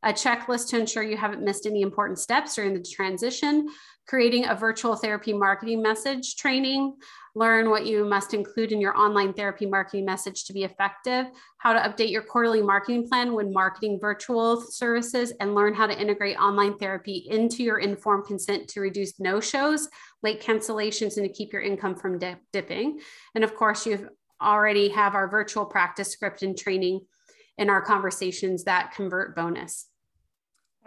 A 0.01 0.13
checklist 0.13 0.69
to 0.69 0.79
ensure 0.79 1.03
you 1.03 1.17
haven't 1.17 1.43
missed 1.43 1.65
any 1.65 1.81
important 1.81 2.19
steps 2.19 2.55
during 2.55 2.73
the 2.73 2.81
transition, 2.81 3.67
creating 4.09 4.47
a 4.47 4.55
virtual 4.55 4.95
therapy 4.95 5.33
marketing 5.33 5.83
message 5.83 6.35
training, 6.35 6.95
learn 7.35 7.69
what 7.69 7.85
you 7.85 8.03
must 8.03 8.33
include 8.33 8.71
in 8.71 8.81
your 8.81 8.97
online 8.97 9.31
therapy 9.31 9.67
marketing 9.67 10.03
message 10.03 10.45
to 10.45 10.51
be 10.51 10.63
effective, 10.63 11.27
how 11.59 11.71
to 11.73 11.79
update 11.79 12.09
your 12.09 12.23
quarterly 12.23 12.63
marketing 12.63 13.07
plan 13.07 13.33
when 13.33 13.53
marketing 13.53 13.99
virtual 14.01 14.59
services, 14.61 15.31
and 15.39 15.53
learn 15.53 15.75
how 15.75 15.85
to 15.85 16.01
integrate 16.01 16.35
online 16.37 16.75
therapy 16.79 17.27
into 17.29 17.61
your 17.61 17.77
informed 17.77 18.25
consent 18.25 18.67
to 18.67 18.81
reduce 18.81 19.19
no 19.19 19.39
shows, 19.39 19.87
late 20.23 20.41
cancellations, 20.41 21.17
and 21.17 21.27
to 21.27 21.31
keep 21.31 21.53
your 21.53 21.61
income 21.61 21.95
from 21.95 22.17
dip- 22.17 22.41
dipping. 22.51 22.99
And 23.35 23.43
of 23.43 23.53
course, 23.53 23.85
you've 23.85 24.09
already 24.41 24.89
have 24.89 25.13
our 25.13 25.29
virtual 25.29 25.65
practice 25.65 26.09
script 26.09 26.41
and 26.41 26.57
training 26.57 27.01
in 27.59 27.69
our 27.69 27.83
conversations 27.83 28.63
that 28.63 28.91
convert 28.95 29.35
bonus. 29.35 29.85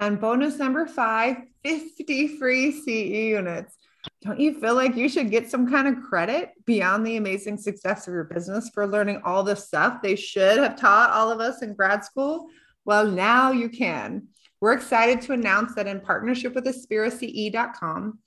And 0.03 0.21
bonus 0.21 0.59
number 0.59 0.85
five 0.85 1.37
50 1.63 2.37
free 2.37 2.73
CE 2.73 3.37
units. 3.37 3.77
Don't 4.23 4.41
you 4.41 4.59
feel 4.59 4.75
like 4.75 4.97
you 4.97 5.09
should 5.09 5.31
get 5.31 5.49
some 5.49 5.71
kind 5.71 5.87
of 5.87 6.03
credit 6.03 6.51
beyond 6.67 7.07
the 7.07 7.19
amazing 7.19 7.57
success 7.57 8.09
of 8.09 8.13
your 8.13 8.25
business 8.25 8.69
for 8.75 8.85
learning 8.89 9.23
all 9.25 9.45
this 9.45 9.65
stuff 9.65 10.03
they 10.03 10.17
should 10.17 10.59
have 10.59 10.75
taught 10.75 11.11
all 11.11 11.31
of 11.31 11.39
us 11.39 11.63
in 11.63 11.75
grad 11.75 12.05
school? 12.05 12.49
Well, 12.85 13.07
now 13.07 13.53
you 13.53 13.69
can. 13.69 14.27
We're 14.61 14.73
excited 14.73 15.21
to 15.23 15.35
announce 15.35 15.77
that 15.77 15.87
in 15.87 16.01
partnership 16.01 16.57
with 16.57 16.65
AspiraCE.com, 16.65 18.19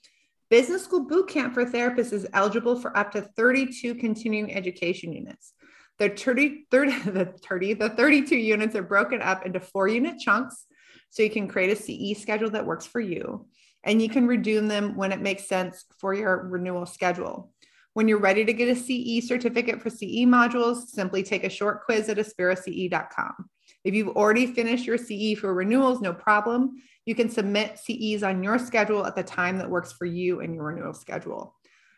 Business 0.49 0.85
School 0.85 1.05
Bootcamp 1.05 1.53
for 1.53 1.65
Therapists 1.65 2.13
is 2.13 2.25
eligible 2.31 2.79
for 2.79 2.97
up 2.97 3.11
to 3.11 3.21
32 3.21 3.95
continuing 3.95 4.53
education 4.53 5.11
units. 5.11 5.51
The 5.99 6.07
30, 6.07 6.67
30, 6.71 6.99
the 7.11 7.25
30, 7.25 7.73
the 7.73 7.89
32 7.89 8.37
units 8.37 8.77
are 8.77 8.81
broken 8.81 9.21
up 9.21 9.45
into 9.45 9.59
four 9.59 9.89
unit 9.89 10.19
chunks 10.19 10.67
so 11.15 11.23
you 11.23 11.29
can 11.29 11.47
create 11.47 11.71
a 11.71 11.81
CE 11.81 12.21
schedule 12.21 12.49
that 12.49 12.65
works 12.65 12.85
for 12.85 12.99
you 12.99 13.45
and 13.85 14.01
you 14.01 14.09
can 14.09 14.27
redeem 14.27 14.67
them 14.67 14.97
when 14.97 15.13
it 15.13 15.21
makes 15.21 15.47
sense 15.47 15.85
for 15.97 16.13
your 16.13 16.45
renewal 16.49 16.85
schedule. 16.85 17.53
When 17.93 18.09
you're 18.09 18.19
ready 18.19 18.43
to 18.43 18.51
get 18.51 18.67
a 18.67 18.75
CE 18.75 19.25
certificate 19.25 19.81
for 19.81 19.89
CE 19.89 20.25
modules, 20.25 20.87
simply 20.87 21.23
take 21.23 21.45
a 21.45 21.49
short 21.49 21.85
quiz 21.85 22.09
at 22.09 22.17
aspirace.com. 22.17 23.49
If 23.85 23.93
you've 23.93 24.17
already 24.17 24.47
finished 24.47 24.85
your 24.85 24.97
CE 24.97 25.39
for 25.39 25.53
renewals, 25.53 26.01
no 26.01 26.13
problem. 26.13 26.81
You 27.05 27.15
can 27.15 27.29
submit 27.29 27.79
CEs 27.79 28.21
on 28.21 28.43
your 28.43 28.59
schedule 28.59 29.05
at 29.05 29.15
the 29.15 29.23
time 29.23 29.57
that 29.59 29.69
works 29.69 29.93
for 29.93 30.05
you 30.05 30.41
and 30.41 30.53
your 30.53 30.65
renewal 30.65 30.93
schedule. 30.93 31.55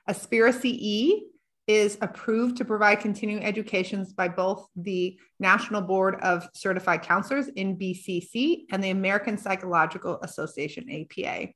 Aspira 0.07 0.53
CE 0.53 1.23
is 1.67 1.97
approved 2.01 2.57
to 2.57 2.65
provide 2.65 3.01
continuing 3.01 3.43
educations 3.43 4.13
by 4.13 4.27
both 4.27 4.67
the 4.75 5.19
National 5.39 5.81
Board 5.81 6.15
of 6.21 6.47
Certified 6.53 7.01
Counselors 7.01 7.47
NBCC 7.57 8.63
and 8.71 8.81
the 8.81 8.91
American 8.91 9.37
Psychological 9.37 10.19
Association 10.21 10.89
APA. 10.89 11.49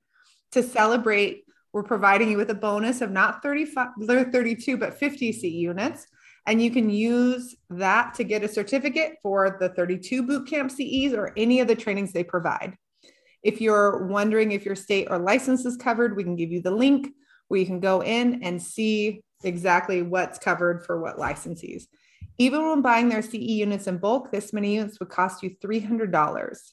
To 0.51 0.63
celebrate, 0.63 1.45
we're 1.71 1.83
providing 1.83 2.29
you 2.29 2.37
with 2.37 2.49
a 2.49 2.55
bonus 2.55 2.99
of 2.99 3.11
not 3.11 3.41
35 3.41 3.89
32 4.05 4.77
but 4.77 4.93
50 4.99 5.31
CE 5.31 5.43
units 5.43 6.05
and 6.47 6.61
you 6.61 6.71
can 6.71 6.89
use 6.89 7.55
that 7.69 8.13
to 8.15 8.23
get 8.23 8.43
a 8.43 8.47
certificate 8.47 9.13
for 9.21 9.57
the 9.59 9.69
32 9.69 10.23
bootcamp 10.23 10.71
CEs 10.71 11.13
or 11.13 11.33
any 11.37 11.59
of 11.59 11.67
the 11.67 11.75
trainings 11.75 12.11
they 12.11 12.23
provide. 12.23 12.75
If 13.43 13.61
you're 13.61 14.07
wondering 14.07 14.51
if 14.51 14.65
your 14.65 14.75
state 14.75 15.07
or 15.09 15.19
license 15.19 15.65
is 15.65 15.77
covered, 15.77 16.15
we 16.15 16.23
can 16.23 16.35
give 16.35 16.51
you 16.51 16.61
the 16.61 16.71
link 16.71 17.09
where 17.47 17.59
you 17.59 17.65
can 17.65 17.79
go 17.79 18.01
in 18.01 18.43
and 18.43 18.61
see 18.61 19.23
exactly 19.45 20.01
what's 20.01 20.39
covered 20.39 20.85
for 20.85 20.99
what 20.99 21.17
licensees. 21.17 21.87
Even 22.37 22.67
when 22.67 22.81
buying 22.81 23.09
their 23.09 23.21
CE 23.21 23.35
units 23.35 23.87
in 23.87 23.97
bulk, 23.97 24.31
this 24.31 24.53
many 24.53 24.75
units 24.75 24.99
would 24.99 25.09
cost 25.09 25.43
you 25.43 25.55
$300. 25.63 26.71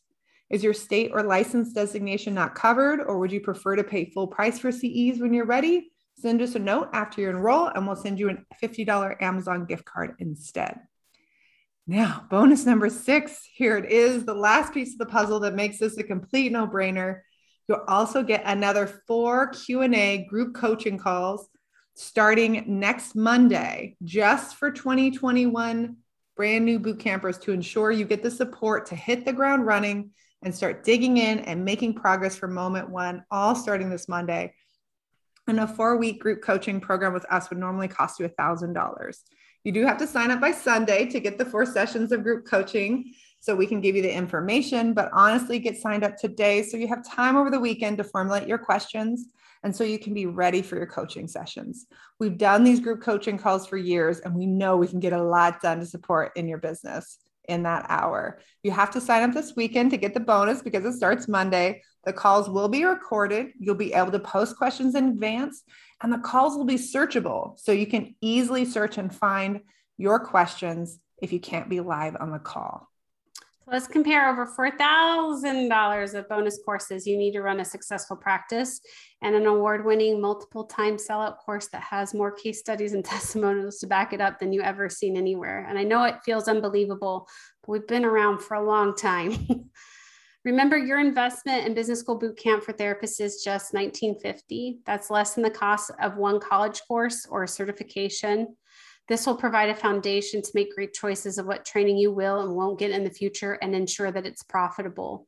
Is 0.51 0.65
your 0.65 0.73
state 0.73 1.11
or 1.13 1.23
license 1.23 1.73
designation 1.73 2.33
not 2.33 2.55
covered, 2.55 3.01
or 3.01 3.19
would 3.19 3.33
you 3.33 3.41
prefer 3.41 3.77
to 3.77 3.85
pay 3.85 4.07
full 4.07 4.27
price 4.27 4.59
for 4.59 4.73
CEs 4.73 5.21
when 5.21 5.35
you're 5.35 5.45
ready? 5.45 5.93
Send 6.19 6.41
us 6.41 6.55
a 6.55 6.59
note 6.59 6.89
after 6.93 7.21
you 7.21 7.29
enroll, 7.29 7.67
and 7.67 7.87
we'll 7.87 7.97
send 7.97 8.19
you 8.19 8.31
a 8.31 8.67
$50 8.67 9.21
Amazon 9.21 9.67
gift 9.67 9.85
card 9.85 10.15
instead. 10.19 10.81
Now, 11.87 12.27
bonus 12.31 12.67
number 12.67 12.91
six, 12.91 13.47
here 13.53 13.77
it 13.77 13.91
is, 13.91 14.25
the 14.25 14.35
last 14.35 14.75
piece 14.75 14.93
of 14.93 14.99
the 14.99 15.07
puzzle 15.07 15.41
that 15.41 15.55
makes 15.55 15.79
this 15.79 15.97
a 15.97 16.03
complete 16.03 16.53
no-brainer. 16.53 17.21
You'll 17.69 17.85
also 17.87 18.23
get 18.23 18.43
another 18.47 18.87
four 19.07 19.49
Q&A 19.49 20.27
group 20.29 20.55
coaching 20.55 20.99
calls 20.99 21.49
starting 21.99 22.65
next 22.67 23.17
Monday, 23.17 23.97
just 24.05 24.57
for 24.57 24.71
2021 24.71 25.97
brand 26.37 26.65
new 26.65 26.79
boot 26.79 27.01
campers 27.01 27.37
to 27.39 27.51
ensure 27.51 27.91
you 27.91 28.05
get 28.05 28.23
the 28.23 28.31
support 28.31 28.87
to 28.87 28.95
hit 28.95 29.25
the 29.25 29.33
ground 29.33 29.67
running 29.67 30.11
and 30.43 30.55
start 30.55 30.85
digging 30.85 31.17
in 31.17 31.41
and 31.41 31.65
making 31.65 31.95
progress 31.95 32.37
from 32.37 32.55
moment 32.55 32.89
one, 32.89 33.25
all 33.33 33.57
starting 33.57 33.91
this 33.91 34.09
Monday. 34.09 34.55
And 35.49 35.59
a 35.59 35.67
four 35.67 35.97
week 35.97 36.21
group 36.21 36.41
coaching 36.41 36.81
program 36.81 37.13
with 37.13 37.25
us 37.33 37.51
would 37.51 37.59
normally 37.59 37.89
cost 37.89 38.21
you 38.21 38.29
$1,000. 38.29 39.17
You 39.65 39.73
do 39.73 39.85
have 39.85 39.99
to 39.99 40.07
sign 40.07 40.31
up 40.31 40.41
by 40.41 40.53
Sunday 40.53 41.07
to 41.07 41.19
get 41.19 41.37
the 41.37 41.45
four 41.45 41.67
sessions 41.67 42.13
of 42.13 42.23
group 42.23 42.47
coaching 42.47 43.13
so 43.49 43.55
we 43.55 43.67
can 43.67 43.81
give 43.81 43.97
you 43.97 44.03
the 44.03 44.15
information, 44.15 44.93
but 44.93 45.09
honestly, 45.15 45.59
get 45.59 45.79
signed 45.79 46.05
up 46.05 46.19
today 46.19 46.63
so 46.63 46.77
you 46.77 46.87
have 46.87 47.03
time 47.03 47.35
over 47.35 47.49
the 47.49 47.59
weekend 47.59 47.97
to 47.97 48.05
formulate 48.05 48.47
your 48.47 48.59
questions 48.59 49.29
and 49.63 49.75
so 49.75 49.85
you 49.85 49.99
can 49.99 50.13
be 50.13 50.27
ready 50.27 50.61
for 50.61 50.77
your 50.77 50.87
coaching 50.87 51.27
sessions. 51.27 51.87
We've 52.21 52.37
done 52.37 52.63
these 52.63 52.79
group 52.79 53.01
coaching 53.01 53.39
calls 53.39 53.67
for 53.67 53.79
years 53.79 54.21
and 54.21 54.35
we 54.35 54.45
know 54.45 54.77
we 54.77 54.87
can 54.87 55.01
get 55.01 55.15
a 55.15 55.23
lot 55.23 55.63
done 55.63 55.81
to 55.81 55.87
support 55.87 56.33
in 56.37 56.47
your 56.47 56.59
business 56.59 57.21
in 57.49 57.63
that 57.63 57.87
hour. 57.89 58.39
You 58.63 58.71
have 58.73 58.91
to 58.91 59.01
sign 59.01 59.23
up 59.23 59.33
this 59.33 59.57
weekend 59.57 59.93
to 59.93 59.97
get 59.97 60.13
the 60.13 60.21
bonus 60.21 60.61
because 60.61 60.85
it 60.85 60.93
starts 60.93 61.27
Monday. 61.27 61.81
The 62.05 62.13
calls 62.13 62.51
will 62.51 62.69
be 62.69 62.85
recorded. 62.85 63.53
You'll 63.59 63.77
be 63.77 63.95
able 63.95 64.13
to 64.13 64.21
post 64.21 64.59
questions 64.59 64.95
in 64.95 65.09
advance, 65.09 65.63
and 66.03 66.13
the 66.13 66.19
calls 66.19 66.55
will 66.55 66.67
be 66.67 66.75
searchable. 66.75 67.59
So 67.59 67.73
you 67.73 67.87
can 67.87 68.15
easily 68.21 68.67
search 68.67 68.99
and 68.99 69.15
find 69.15 69.63
your 69.97 70.21
questions 70.21 70.99
if 71.23 71.33
you 71.33 71.41
can't 71.41 71.71
be 71.71 71.81
live 71.81 72.15
on 72.21 72.31
the 72.31 72.39
call. 72.39 72.89
Let's 73.71 73.87
compare 73.87 74.31
over 74.31 74.47
$4,000 74.47 76.15
of 76.15 76.29
bonus 76.31 76.59
courses 76.65 77.07
you 77.07 77.19
need 77.19 77.33
to 77.33 77.43
run 77.43 77.61
a 77.61 77.65
successful 77.67 78.17
practice 78.17 78.81
and 79.21 79.35
an 79.35 79.45
award 79.45 79.85
winning 79.85 80.23
multiple 80.23 80.65
time 80.65 80.97
sellout 80.97 81.37
course 81.37 81.69
that 81.73 81.83
has 81.83 82.15
more 82.15 82.31
case 82.31 82.61
studies 82.61 82.95
and 82.95 83.05
testimonials 83.05 83.79
to 83.81 83.87
back 83.87 84.15
it 84.15 84.23
up 84.23 84.39
than 84.39 84.55
you 84.55 84.63
ever 84.63 84.89
seen 84.89 85.19
anywhere. 85.19 85.67
And 85.69 85.79
I 85.79 85.83
know 85.83 86.05
it 86.05 86.23
feels 86.25 86.49
unbelievable, 86.49 87.29
but 87.63 87.73
we've 87.73 87.87
been 87.87 88.07
around 88.07 88.39
for 88.41 88.55
a 88.55 88.67
long 88.67 88.97
time. 88.97 89.37
Remember, 90.47 90.79
your 90.79 90.99
investment 90.99 91.67
in 91.67 91.75
business 91.75 92.01
school 92.01 92.19
boot 92.19 92.39
camp 92.39 92.65
for 92.65 92.73
therapists 92.73 93.21
is 93.21 93.43
just 93.45 93.75
1950. 93.75 94.79
That's 94.87 95.11
less 95.11 95.35
than 95.35 95.45
the 95.45 95.51
cost 95.51 95.91
of 96.01 96.17
one 96.17 96.41
college 96.41 96.81
course 96.89 97.27
or 97.29 97.47
certification. 97.47 98.57
This 99.09 99.27
will 99.27 99.37
provide 99.37 99.71
a 99.71 99.75
foundation 99.75 100.43
to 100.43 100.51
make 100.55 100.75
great 100.75 100.93
choices 100.93 101.39
of 101.39 101.47
what 101.47 101.65
training 101.65 101.97
you 101.97 102.13
will 102.13 102.41
and 102.41 102.55
won't 102.55 102.79
get 102.79 102.91
in 102.91 103.05
the 103.05 103.11
future 103.11 103.55
and 103.55 103.75
ensure 103.75 104.13
that 104.13 104.27
it's 104.27 104.43
profitable. 104.43 105.27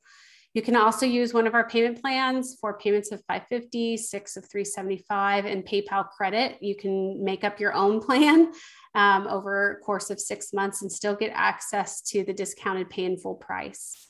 You 0.53 0.62
can 0.62 0.74
also 0.76 1.07
use 1.07 1.33
one 1.33 1.47
of 1.47 1.55
our 1.55 1.68
payment 1.68 2.03
plans 2.03 2.57
for 2.61 2.76
payments 2.76 3.12
of 3.12 3.22
550, 3.28 3.97
six 3.97 4.37
of 4.37 4.51
375 4.51 5.47
and 5.47 5.64
PayPal 5.64 6.09
credit. 6.11 6.59
You 6.61 6.74
can 6.76 7.22
make 7.24 7.45
up 7.45 7.61
your 7.61 7.72
own 7.72 8.01
plan 8.07 8.53
um, 8.95 9.28
over 9.28 9.81
course 9.85 10.11
of 10.11 10.20
six 10.20 10.53
months 10.53 10.83
and 10.83 10.91
still 10.91 11.14
get 11.14 11.33
access 11.35 12.03
to 12.03 12.24
the 12.24 12.35
discounted 12.35 12.91
pay 12.91 13.05
in 13.05 13.16
full 13.16 13.37
price. 13.37 14.09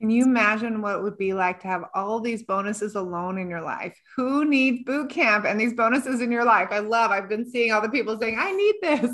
Can 0.00 0.10
you 0.10 0.24
imagine 0.24 0.80
what 0.80 0.94
it 0.94 1.02
would 1.02 1.18
be 1.18 1.32
like 1.32 1.60
to 1.60 1.66
have 1.66 1.84
all 1.92 2.20
these 2.20 2.44
bonuses 2.44 2.94
alone 2.94 3.36
in 3.36 3.50
your 3.50 3.62
life? 3.62 4.00
Who 4.14 4.44
needs 4.44 4.84
boot 4.84 5.10
camp 5.10 5.44
and 5.44 5.60
these 5.60 5.74
bonuses 5.74 6.20
in 6.20 6.30
your 6.30 6.44
life? 6.44 6.68
I 6.70 6.78
love, 6.78 7.10
I've 7.10 7.28
been 7.28 7.50
seeing 7.50 7.72
all 7.72 7.80
the 7.80 7.88
people 7.88 8.16
saying, 8.18 8.36
I 8.38 8.52
need 8.52 8.76
this. 8.80 9.10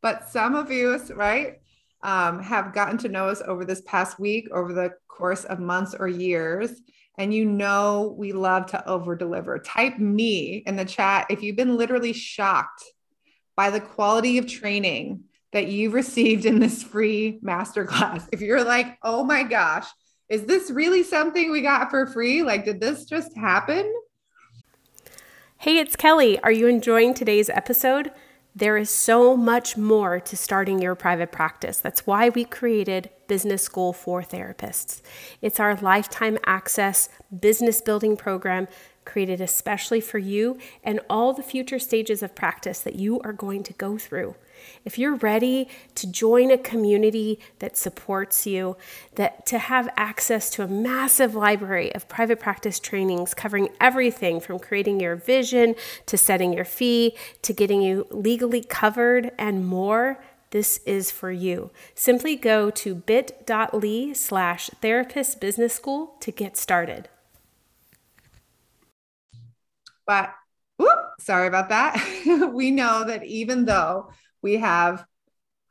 But 0.00 0.28
some 0.28 0.56
of 0.56 0.72
you, 0.72 0.98
right, 1.14 1.60
um, 2.02 2.42
have 2.42 2.74
gotten 2.74 2.98
to 2.98 3.08
know 3.08 3.28
us 3.28 3.40
over 3.46 3.64
this 3.64 3.82
past 3.82 4.18
week, 4.18 4.48
over 4.50 4.72
the 4.72 4.90
course 5.06 5.44
of 5.44 5.60
months 5.60 5.94
or 5.96 6.08
years. 6.08 6.72
And 7.16 7.32
you 7.32 7.44
know, 7.44 8.14
we 8.18 8.32
love 8.32 8.66
to 8.66 8.88
over 8.88 9.14
deliver. 9.14 9.60
Type 9.60 9.98
me 9.98 10.64
in 10.66 10.74
the 10.74 10.84
chat 10.84 11.26
if 11.30 11.42
you've 11.42 11.54
been 11.54 11.76
literally 11.76 12.12
shocked 12.12 12.82
by 13.54 13.70
the 13.70 13.80
quality 13.80 14.38
of 14.38 14.48
training 14.48 15.24
that 15.52 15.68
you've 15.68 15.94
received 15.94 16.44
in 16.44 16.58
this 16.58 16.82
free 16.82 17.38
masterclass. 17.44 18.26
If 18.32 18.40
you're 18.40 18.64
like, 18.64 18.98
oh 19.02 19.22
my 19.24 19.42
gosh, 19.42 19.86
is 20.28 20.44
this 20.44 20.70
really 20.70 21.02
something 21.02 21.50
we 21.50 21.60
got 21.60 21.90
for 21.90 22.06
free? 22.06 22.42
Like, 22.42 22.64
did 22.64 22.80
this 22.80 23.04
just 23.04 23.36
happen? 23.36 23.92
Hey, 25.58 25.78
it's 25.78 25.94
Kelly. 25.94 26.40
Are 26.40 26.50
you 26.50 26.66
enjoying 26.66 27.14
today's 27.14 27.50
episode? 27.50 28.10
There 28.54 28.76
is 28.76 28.90
so 28.90 29.36
much 29.36 29.76
more 29.76 30.20
to 30.20 30.36
starting 30.36 30.80
your 30.80 30.94
private 30.94 31.32
practice. 31.32 31.78
That's 31.78 32.06
why 32.06 32.28
we 32.28 32.44
created 32.44 33.10
Business 33.26 33.62
School 33.62 33.92
for 33.92 34.22
Therapists. 34.22 35.00
It's 35.40 35.60
our 35.60 35.74
lifetime 35.76 36.38
access 36.44 37.08
business 37.40 37.80
building 37.80 38.16
program 38.16 38.68
created 39.04 39.40
especially 39.40 40.00
for 40.00 40.18
you 40.18 40.58
and 40.84 41.00
all 41.08 41.32
the 41.32 41.42
future 41.42 41.78
stages 41.78 42.22
of 42.22 42.34
practice 42.34 42.80
that 42.80 42.96
you 42.96 43.20
are 43.20 43.32
going 43.32 43.62
to 43.62 43.72
go 43.72 43.98
through. 43.98 44.34
If 44.84 44.98
you're 44.98 45.16
ready 45.16 45.68
to 45.96 46.10
join 46.10 46.50
a 46.50 46.58
community 46.58 47.38
that 47.58 47.76
supports 47.76 48.46
you, 48.46 48.76
that 49.14 49.46
to 49.46 49.58
have 49.58 49.88
access 49.96 50.50
to 50.50 50.62
a 50.62 50.68
massive 50.68 51.34
library 51.34 51.94
of 51.94 52.08
private 52.08 52.40
practice 52.40 52.78
trainings 52.78 53.34
covering 53.34 53.68
everything 53.80 54.40
from 54.40 54.58
creating 54.58 55.00
your 55.00 55.16
vision 55.16 55.74
to 56.06 56.16
setting 56.16 56.52
your 56.52 56.64
fee 56.64 57.16
to 57.42 57.52
getting 57.52 57.82
you 57.82 58.06
legally 58.10 58.62
covered 58.62 59.32
and 59.38 59.66
more, 59.66 60.22
this 60.50 60.80
is 60.84 61.10
for 61.10 61.32
you. 61.32 61.70
Simply 61.94 62.36
go 62.36 62.70
to 62.70 62.94
bit.ly 62.94 64.12
slash 64.12 64.68
therapist 64.80 65.40
business 65.40 65.74
school 65.74 66.16
to 66.20 66.30
get 66.30 66.56
started. 66.56 67.08
But 70.06 70.34
whoop, 70.76 70.98
sorry 71.20 71.46
about 71.46 71.70
that. 71.70 72.50
we 72.52 72.70
know 72.70 73.04
that 73.04 73.24
even 73.24 73.64
though 73.64 74.10
we 74.42 74.56
have 74.56 75.04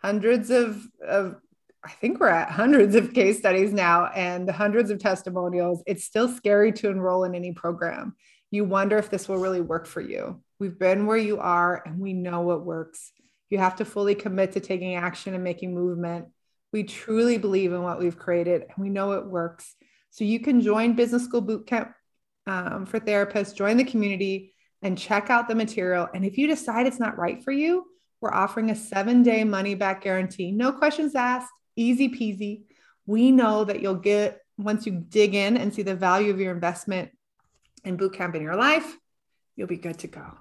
hundreds 0.02 0.50
of, 0.50 0.88
of 1.06 1.36
I 1.84 1.90
think 1.90 2.20
we're 2.20 2.30
at 2.30 2.52
hundreds 2.52 2.96
of 2.96 3.14
case 3.14 3.40
studies 3.40 3.74
now 3.74 4.08
and 4.08 4.50
hundreds 4.50 4.92
of 4.92 5.00
testimonials. 5.00 5.84
It's 5.86 6.04
still 6.04 6.30
scary 6.30 6.72
to 6.74 6.90
enroll 6.90 7.24
in 7.24 7.36
any 7.36 7.54
program. 7.54 8.16
You 8.52 8.66
wonder 8.66 8.98
if 8.98 9.10
this 9.10 9.28
will 9.28 9.38
really 9.38 9.62
work 9.62 9.88
for 9.88 10.02
you. 10.02 10.42
We've 10.60 10.78
been 10.78 11.08
where 11.08 11.18
you 11.18 11.40
are 11.40 11.82
and 11.86 12.00
we 12.00 12.14
know 12.14 12.42
what 12.42 12.66
works. 12.66 13.12
You 13.50 13.58
have 13.58 13.78
to 13.78 13.86
fully 13.86 14.16
commit 14.16 14.54
to 14.54 14.60
taking 14.60 14.96
action 14.96 15.34
and 15.34 15.44
making 15.44 15.74
movement. 15.74 16.28
We 16.72 16.84
truly 16.84 17.38
believe 17.38 17.74
in 17.74 17.82
what 17.82 18.00
we've 18.00 18.18
created 18.18 18.62
and 18.62 18.78
we 18.78 18.90
know 18.90 19.14
it 19.14 19.26
works. 19.26 19.76
So 20.12 20.24
you 20.24 20.40
can 20.40 20.62
join 20.62 20.94
Business 20.94 21.26
School 21.26 21.42
Bootcamp 21.42 21.94
um, 22.46 22.86
for 22.86 23.00
therapists, 23.00 23.56
join 23.56 23.78
the 23.78 23.84
community 23.84 24.54
and 24.82 24.98
check 24.98 25.30
out 25.30 25.48
the 25.48 25.56
material. 25.56 26.08
And 26.14 26.26
if 26.26 26.38
you 26.38 26.48
decide 26.48 26.86
it's 26.86 27.00
not 27.00 27.18
right 27.18 27.44
for 27.44 27.52
you, 27.52 27.86
we're 28.22 28.34
offering 28.34 28.70
a 28.70 28.76
seven 28.76 29.24
day 29.24 29.44
money 29.44 29.76
back 29.76 30.04
guarantee. 30.04 30.52
No 30.52 30.72
questions 30.72 31.16
asked, 31.16 31.52
easy 31.76 32.08
peasy. 32.08 32.64
We 33.08 33.32
know 33.32 33.64
that 33.66 33.82
you'll 33.82 33.96
get, 33.96 34.42
once 34.58 34.86
you 34.86 34.92
dig 34.92 35.34
in 35.34 35.58
and 35.58 35.74
see 35.74 35.82
the 35.82 35.96
value 35.96 36.32
of 36.32 36.40
your 36.40 36.54
investment 36.54 37.10
in 37.84 37.98
bootcamp 37.98 38.36
in 38.36 38.44
your 38.44 38.56
life, 38.56 38.96
you'll 39.56 39.68
be 39.68 39.78
good 39.78 40.00
to 40.00 40.08
go. 40.08 40.38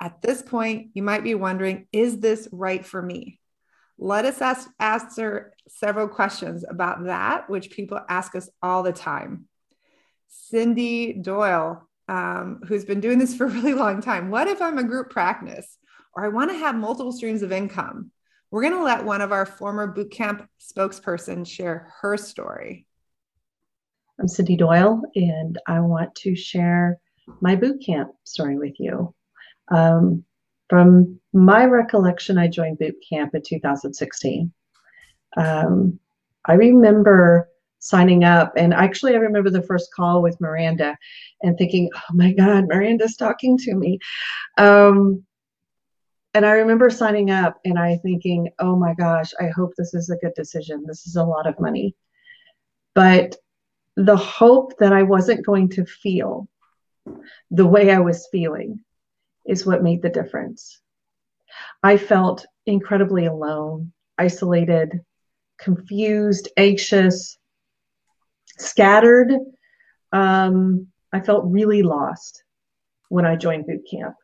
At 0.00 0.20
this 0.22 0.42
point, 0.42 0.90
you 0.94 1.02
might 1.02 1.24
be 1.24 1.34
wondering, 1.34 1.86
is 1.92 2.18
this 2.18 2.48
right 2.50 2.84
for 2.84 3.00
me? 3.00 3.40
Let 3.96 4.24
us 4.24 4.40
ask, 4.40 4.68
answer 4.78 5.54
several 5.68 6.08
questions 6.08 6.64
about 6.68 7.04
that, 7.04 7.48
which 7.48 7.70
people 7.70 8.00
ask 8.08 8.34
us 8.34 8.48
all 8.62 8.82
the 8.82 8.92
time. 8.92 9.46
Cindy 10.28 11.12
Doyle, 11.12 11.88
um, 12.08 12.60
who's 12.66 12.84
been 12.84 13.00
doing 13.00 13.18
this 13.18 13.34
for 13.36 13.46
a 13.46 13.50
really 13.50 13.74
long 13.74 14.00
time. 14.00 14.30
What 14.30 14.48
if 14.48 14.60
I'm 14.60 14.78
a 14.78 14.84
group 14.84 15.10
practice? 15.10 15.78
Or 16.18 16.24
I 16.24 16.28
want 16.28 16.50
to 16.50 16.56
have 16.56 16.74
multiple 16.74 17.12
streams 17.12 17.42
of 17.42 17.52
income. 17.52 18.10
We're 18.50 18.62
going 18.62 18.74
to 18.74 18.82
let 18.82 19.04
one 19.04 19.20
of 19.20 19.30
our 19.30 19.46
former 19.46 19.94
bootcamp 19.94 20.48
spokesperson 20.60 21.46
share 21.46 21.92
her 22.00 22.16
story. 22.16 22.86
I'm 24.18 24.26
Cindy 24.26 24.56
Doyle, 24.56 25.00
and 25.14 25.58
I 25.68 25.78
want 25.78 26.12
to 26.16 26.34
share 26.34 26.98
my 27.40 27.54
bootcamp 27.54 28.08
story 28.24 28.58
with 28.58 28.80
you. 28.80 29.14
Um, 29.70 30.24
from 30.68 31.20
my 31.32 31.66
recollection, 31.66 32.36
I 32.36 32.48
joined 32.48 32.78
bootcamp 32.78 33.34
in 33.34 33.42
2016. 33.46 34.52
Um, 35.36 36.00
I 36.46 36.54
remember 36.54 37.48
signing 37.78 38.24
up, 38.24 38.54
and 38.56 38.74
actually, 38.74 39.14
I 39.14 39.18
remember 39.18 39.50
the 39.50 39.62
first 39.62 39.94
call 39.94 40.20
with 40.20 40.40
Miranda 40.40 40.96
and 41.42 41.56
thinking, 41.56 41.90
oh 41.94 42.14
my 42.14 42.32
God, 42.32 42.66
Miranda's 42.66 43.14
talking 43.14 43.56
to 43.58 43.74
me. 43.76 44.00
Um, 44.56 45.24
and 46.38 46.46
I 46.46 46.52
remember 46.52 46.88
signing 46.88 47.32
up 47.32 47.58
and 47.64 47.76
I 47.76 47.96
thinking, 47.96 48.52
oh 48.60 48.76
my 48.76 48.94
gosh, 48.94 49.32
I 49.40 49.48
hope 49.48 49.72
this 49.76 49.92
is 49.92 50.08
a 50.08 50.16
good 50.18 50.34
decision. 50.36 50.84
This 50.86 51.04
is 51.08 51.16
a 51.16 51.24
lot 51.24 51.48
of 51.48 51.58
money. 51.58 51.96
But 52.94 53.34
the 53.96 54.16
hope 54.16 54.78
that 54.78 54.92
I 54.92 55.02
wasn't 55.02 55.44
going 55.44 55.68
to 55.70 55.84
feel 55.84 56.46
the 57.50 57.66
way 57.66 57.90
I 57.90 57.98
was 57.98 58.28
feeling 58.30 58.84
is 59.48 59.66
what 59.66 59.82
made 59.82 60.00
the 60.00 60.10
difference. 60.10 60.80
I 61.82 61.96
felt 61.96 62.46
incredibly 62.66 63.26
alone, 63.26 63.92
isolated, 64.16 65.00
confused, 65.58 66.50
anxious, 66.56 67.36
scattered. 68.58 69.32
Um, 70.12 70.86
I 71.12 71.18
felt 71.18 71.50
really 71.50 71.82
lost 71.82 72.44
when 73.08 73.26
I 73.26 73.34
joined 73.34 73.66
boot 73.66 73.82
camp. 73.90 74.14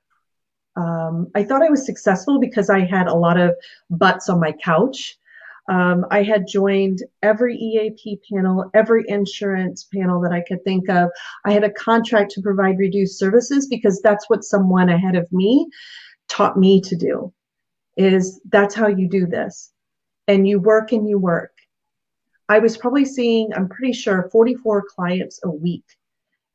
Um, 0.76 1.28
I 1.34 1.44
thought 1.44 1.62
I 1.62 1.70
was 1.70 1.86
successful 1.86 2.40
because 2.40 2.70
I 2.70 2.80
had 2.80 3.06
a 3.06 3.14
lot 3.14 3.38
of 3.38 3.54
butts 3.90 4.28
on 4.28 4.40
my 4.40 4.52
couch. 4.52 5.16
Um, 5.68 6.04
I 6.10 6.22
had 6.22 6.46
joined 6.46 7.02
every 7.22 7.56
EAP 7.56 8.20
panel, 8.30 8.70
every 8.74 9.04
insurance 9.08 9.88
panel 9.94 10.20
that 10.20 10.32
I 10.32 10.42
could 10.42 10.62
think 10.62 10.90
of. 10.90 11.10
I 11.46 11.52
had 11.52 11.64
a 11.64 11.70
contract 11.70 12.32
to 12.32 12.42
provide 12.42 12.78
reduced 12.78 13.18
services 13.18 13.66
because 13.66 14.00
that's 14.02 14.28
what 14.28 14.44
someone 14.44 14.90
ahead 14.90 15.16
of 15.16 15.30
me 15.32 15.66
taught 16.28 16.58
me 16.58 16.80
to 16.82 16.96
do. 16.96 17.32
Is 17.96 18.40
that's 18.50 18.74
how 18.74 18.88
you 18.88 19.08
do 19.08 19.26
this, 19.26 19.72
and 20.26 20.46
you 20.46 20.58
work 20.60 20.92
and 20.92 21.08
you 21.08 21.18
work. 21.18 21.52
I 22.48 22.58
was 22.58 22.76
probably 22.76 23.04
seeing, 23.04 23.54
I'm 23.54 23.68
pretty 23.68 23.92
sure, 23.92 24.28
44 24.30 24.84
clients 24.94 25.40
a 25.44 25.50
week 25.50 25.84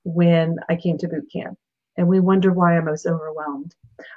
when 0.03 0.57
I 0.69 0.75
came 0.75 0.97
to 0.99 1.07
boot 1.07 1.27
camp, 1.33 1.57
and 1.99 2.07
we 2.07 2.21
wonder 2.21 2.53
why 2.53 2.77
I 2.77 2.79
was 2.79 3.05
overwhelmed. 3.05 3.75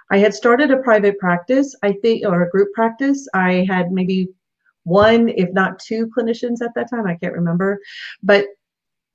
I 0.08 0.18
had 0.18 0.34
started 0.34 0.70
a 0.70 0.78
private 0.78 1.18
practice, 1.18 1.74
I 1.82 1.94
think, 1.94 2.24
or 2.24 2.42
a 2.42 2.50
group 2.50 2.72
practice. 2.74 3.26
I 3.34 3.66
had 3.68 3.90
maybe 3.90 4.28
one, 4.84 5.28
if 5.28 5.52
not 5.52 5.80
two 5.80 6.06
clinicians 6.16 6.62
at 6.62 6.72
that 6.76 6.88
time. 6.88 7.06
I 7.08 7.16
can't 7.16 7.34
remember. 7.34 7.80
But 8.22 8.46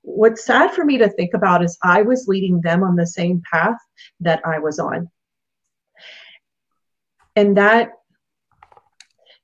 what's 0.02 0.44
sad 0.44 0.74
for 0.74 0.84
me 0.84 0.98
to 0.98 1.08
think 1.08 1.32
about 1.32 1.64
is 1.64 1.78
I 1.82 2.02
was 2.02 2.28
leading 2.28 2.60
them 2.60 2.84
on 2.84 2.94
the 2.94 3.06
same 3.06 3.42
path 3.50 3.78
that 4.20 4.42
I 4.44 4.58
was 4.58 4.78
on. 4.78 5.10
And 7.36 7.56
that 7.56 7.92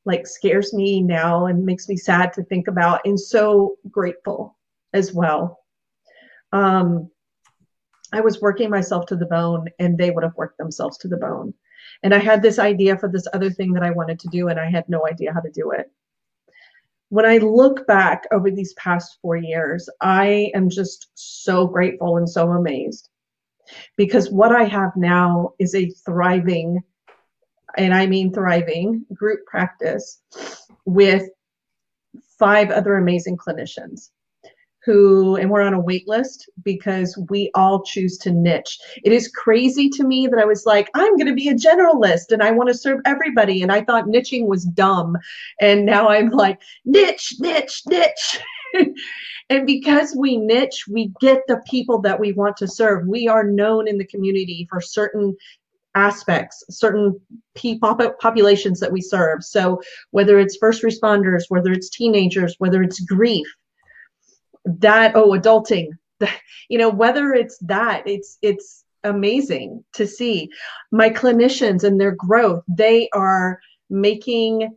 like 0.05 0.27
scares 0.27 0.75
me 0.75 1.01
now 1.01 1.47
and 1.47 1.65
makes 1.65 1.89
me 1.89 1.97
sad 1.97 2.35
to 2.35 2.43
think 2.45 2.69
about 2.69 3.01
and 3.07 3.19
so 3.19 3.77
grateful 3.91 4.59
as 4.93 5.15
well. 5.15 5.61
Um, 6.53 7.11
I 8.15 8.21
was 8.21 8.41
working 8.41 8.71
myself 8.71 9.07
to 9.07 9.17
the 9.17 9.27
bone 9.27 9.69
and 9.79 9.99
they 9.99 10.11
would 10.11 10.23
have 10.23 10.37
worked 10.37 10.59
themselves 10.59 10.99
to 10.99 11.09
the 11.09 11.17
bone. 11.17 11.53
And 12.03 12.15
I 12.15 12.19
had 12.19 12.43
this 12.43 12.59
idea 12.59 12.97
for 12.97 13.09
this 13.09 13.27
other 13.33 13.51
thing 13.51 13.73
that 13.73 13.83
I 13.83 13.91
wanted 13.91 14.21
to 14.21 14.29
do 14.29 14.49
and 14.49 14.61
I 14.61 14.71
had 14.71 14.89
no 14.89 15.07
idea 15.07 15.33
how 15.33 15.41
to 15.41 15.51
do 15.51 15.73
it. 15.73 15.91
When 17.09 17.27
I 17.27 17.39
look 17.39 17.87
back 17.87 18.25
over 18.33 18.51
these 18.51 18.73
past 18.75 19.19
four 19.21 19.37
years, 19.37 19.89
I 20.01 20.51
am 20.55 20.71
just 20.71 21.09
so 21.15 21.67
grateful 21.67 22.17
and 22.17 22.29
so 22.29 22.51
amazed 22.53 23.09
because 23.97 24.31
what 24.31 24.53
I 24.53 24.65
have 24.65 24.93
now 24.97 25.53
is 25.59 25.75
a 25.75 25.91
thriving, 26.05 26.83
and 27.77 27.95
I 27.95 28.07
mean 28.07 28.33
thriving, 28.33 29.07
group 29.13 29.45
practice 29.47 30.21
with 30.85 31.29
five 32.39 32.71
other 32.71 32.97
amazing 32.97 33.37
clinicians 33.37 34.11
who 34.85 35.37
and 35.37 35.51
we're 35.51 35.63
on 35.63 35.75
a 35.75 35.81
wait 35.81 36.07
list 36.07 36.49
because 36.63 37.19
we 37.31 37.51
all 37.55 37.83
choose 37.83 38.19
to 38.19 38.31
niche. 38.31 38.79
It 39.03 39.13
is 39.13 39.29
crazy 39.29 39.89
to 39.91 40.05
me 40.05 40.27
that 40.27 40.39
I 40.39 40.45
was 40.45 40.67
like, 40.67 40.91
I'm 40.95 41.17
going 41.17 41.27
to 41.27 41.35
be 41.35 41.49
a 41.49 41.55
generalist 41.55 42.31
and 42.31 42.43
I 42.43 42.51
want 42.51 42.69
to 42.69 42.75
serve 42.75 43.01
everybody. 43.05 43.63
And 43.63 43.73
I 43.73 43.83
thought 43.83 44.07
niching 44.07 44.47
was 44.47 44.65
dumb. 44.65 45.17
And 45.61 45.87
now 45.87 46.09
I'm 46.09 46.31
like, 46.31 46.61
niche, 46.85 47.35
niche, 47.41 47.83
niche. 47.87 48.41
and 49.51 49.67
because 49.67 50.15
we 50.17 50.37
niche, 50.37 50.85
we 50.91 51.13
get 51.21 51.43
the 51.49 51.63
people 51.69 52.01
that 52.03 52.21
we 52.21 52.33
want 52.33 52.57
to 52.59 52.69
serve. 52.69 53.07
We 53.07 53.27
are 53.27 53.45
known 53.45 53.89
in 53.89 53.99
the 53.99 54.07
community 54.07 54.67
for 54.71 54.81
certain 54.81 55.37
aspects, 55.95 56.63
certain 56.71 57.19
people 57.55 57.97
populations 58.21 58.81
that 58.81 58.93
we 58.93 59.01
serve. 59.01 59.45
So 59.45 59.81
whether 60.11 60.39
it's 60.39 60.57
first 60.57 60.83
responders, 60.83 61.45
whether 61.49 61.73
it's 61.73 61.89
teenagers, 61.89 62.57
whether 62.59 62.83
it's 62.83 63.01
grief, 63.01 63.47
that 64.65 65.13
oh 65.15 65.31
adulting. 65.31 65.89
You 66.71 66.79
know 66.79 66.89
whether 66.89 67.35
it's 67.35 67.59
that 67.59 68.05
it's 68.07 68.39
it's 68.41 68.85
amazing 69.03 69.85
to 69.93 70.07
see 70.07 70.49
my 70.93 71.11
clinicians 71.11 71.85
and 71.85 72.01
their 72.01 72.13
growth. 72.13 72.63
They 72.69 73.11
are 73.13 73.61
making 73.91 74.75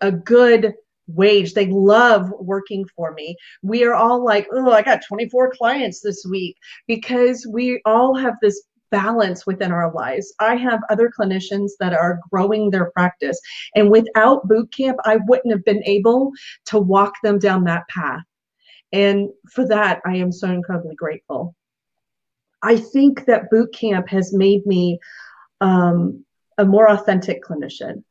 a 0.00 0.10
good 0.10 0.72
wage. 1.08 1.52
They 1.52 1.66
love 1.66 2.32
working 2.40 2.86
for 2.96 3.12
me. 3.12 3.36
We 3.62 3.84
are 3.84 3.94
all 3.94 4.24
like 4.24 4.48
oh 4.52 4.70
i 4.72 4.80
got 4.82 5.02
24 5.06 5.52
clients 5.58 6.00
this 6.00 6.24
week 6.28 6.56
because 6.86 7.46
we 7.52 7.82
all 7.84 8.16
have 8.16 8.34
this 8.40 8.62
balance 8.90 9.46
within 9.46 9.72
our 9.72 9.92
lives. 9.92 10.32
I 10.40 10.54
have 10.56 10.80
other 10.88 11.10
clinicians 11.18 11.72
that 11.80 11.92
are 11.92 12.20
growing 12.30 12.70
their 12.70 12.90
practice 12.92 13.38
and 13.74 13.90
without 13.90 14.48
boot 14.48 14.72
camp 14.72 14.96
i 15.04 15.18
wouldn't 15.28 15.52
have 15.52 15.64
been 15.64 15.84
able 15.84 16.32
to 16.66 16.78
walk 16.78 17.12
them 17.22 17.38
down 17.38 17.64
that 17.64 17.86
path 17.88 18.22
and 18.92 19.30
for 19.50 19.66
that, 19.68 20.00
I 20.06 20.16
am 20.16 20.32
so 20.32 20.50
incredibly 20.50 20.94
grateful. 20.94 21.54
I 22.62 22.76
think 22.76 23.26
that 23.26 23.50
boot 23.50 23.72
camp 23.72 24.08
has 24.08 24.32
made 24.32 24.64
me 24.66 24.98
um, 25.60 26.24
a 26.58 26.64
more 26.64 26.90
authentic 26.90 27.42
clinician. 27.42 28.02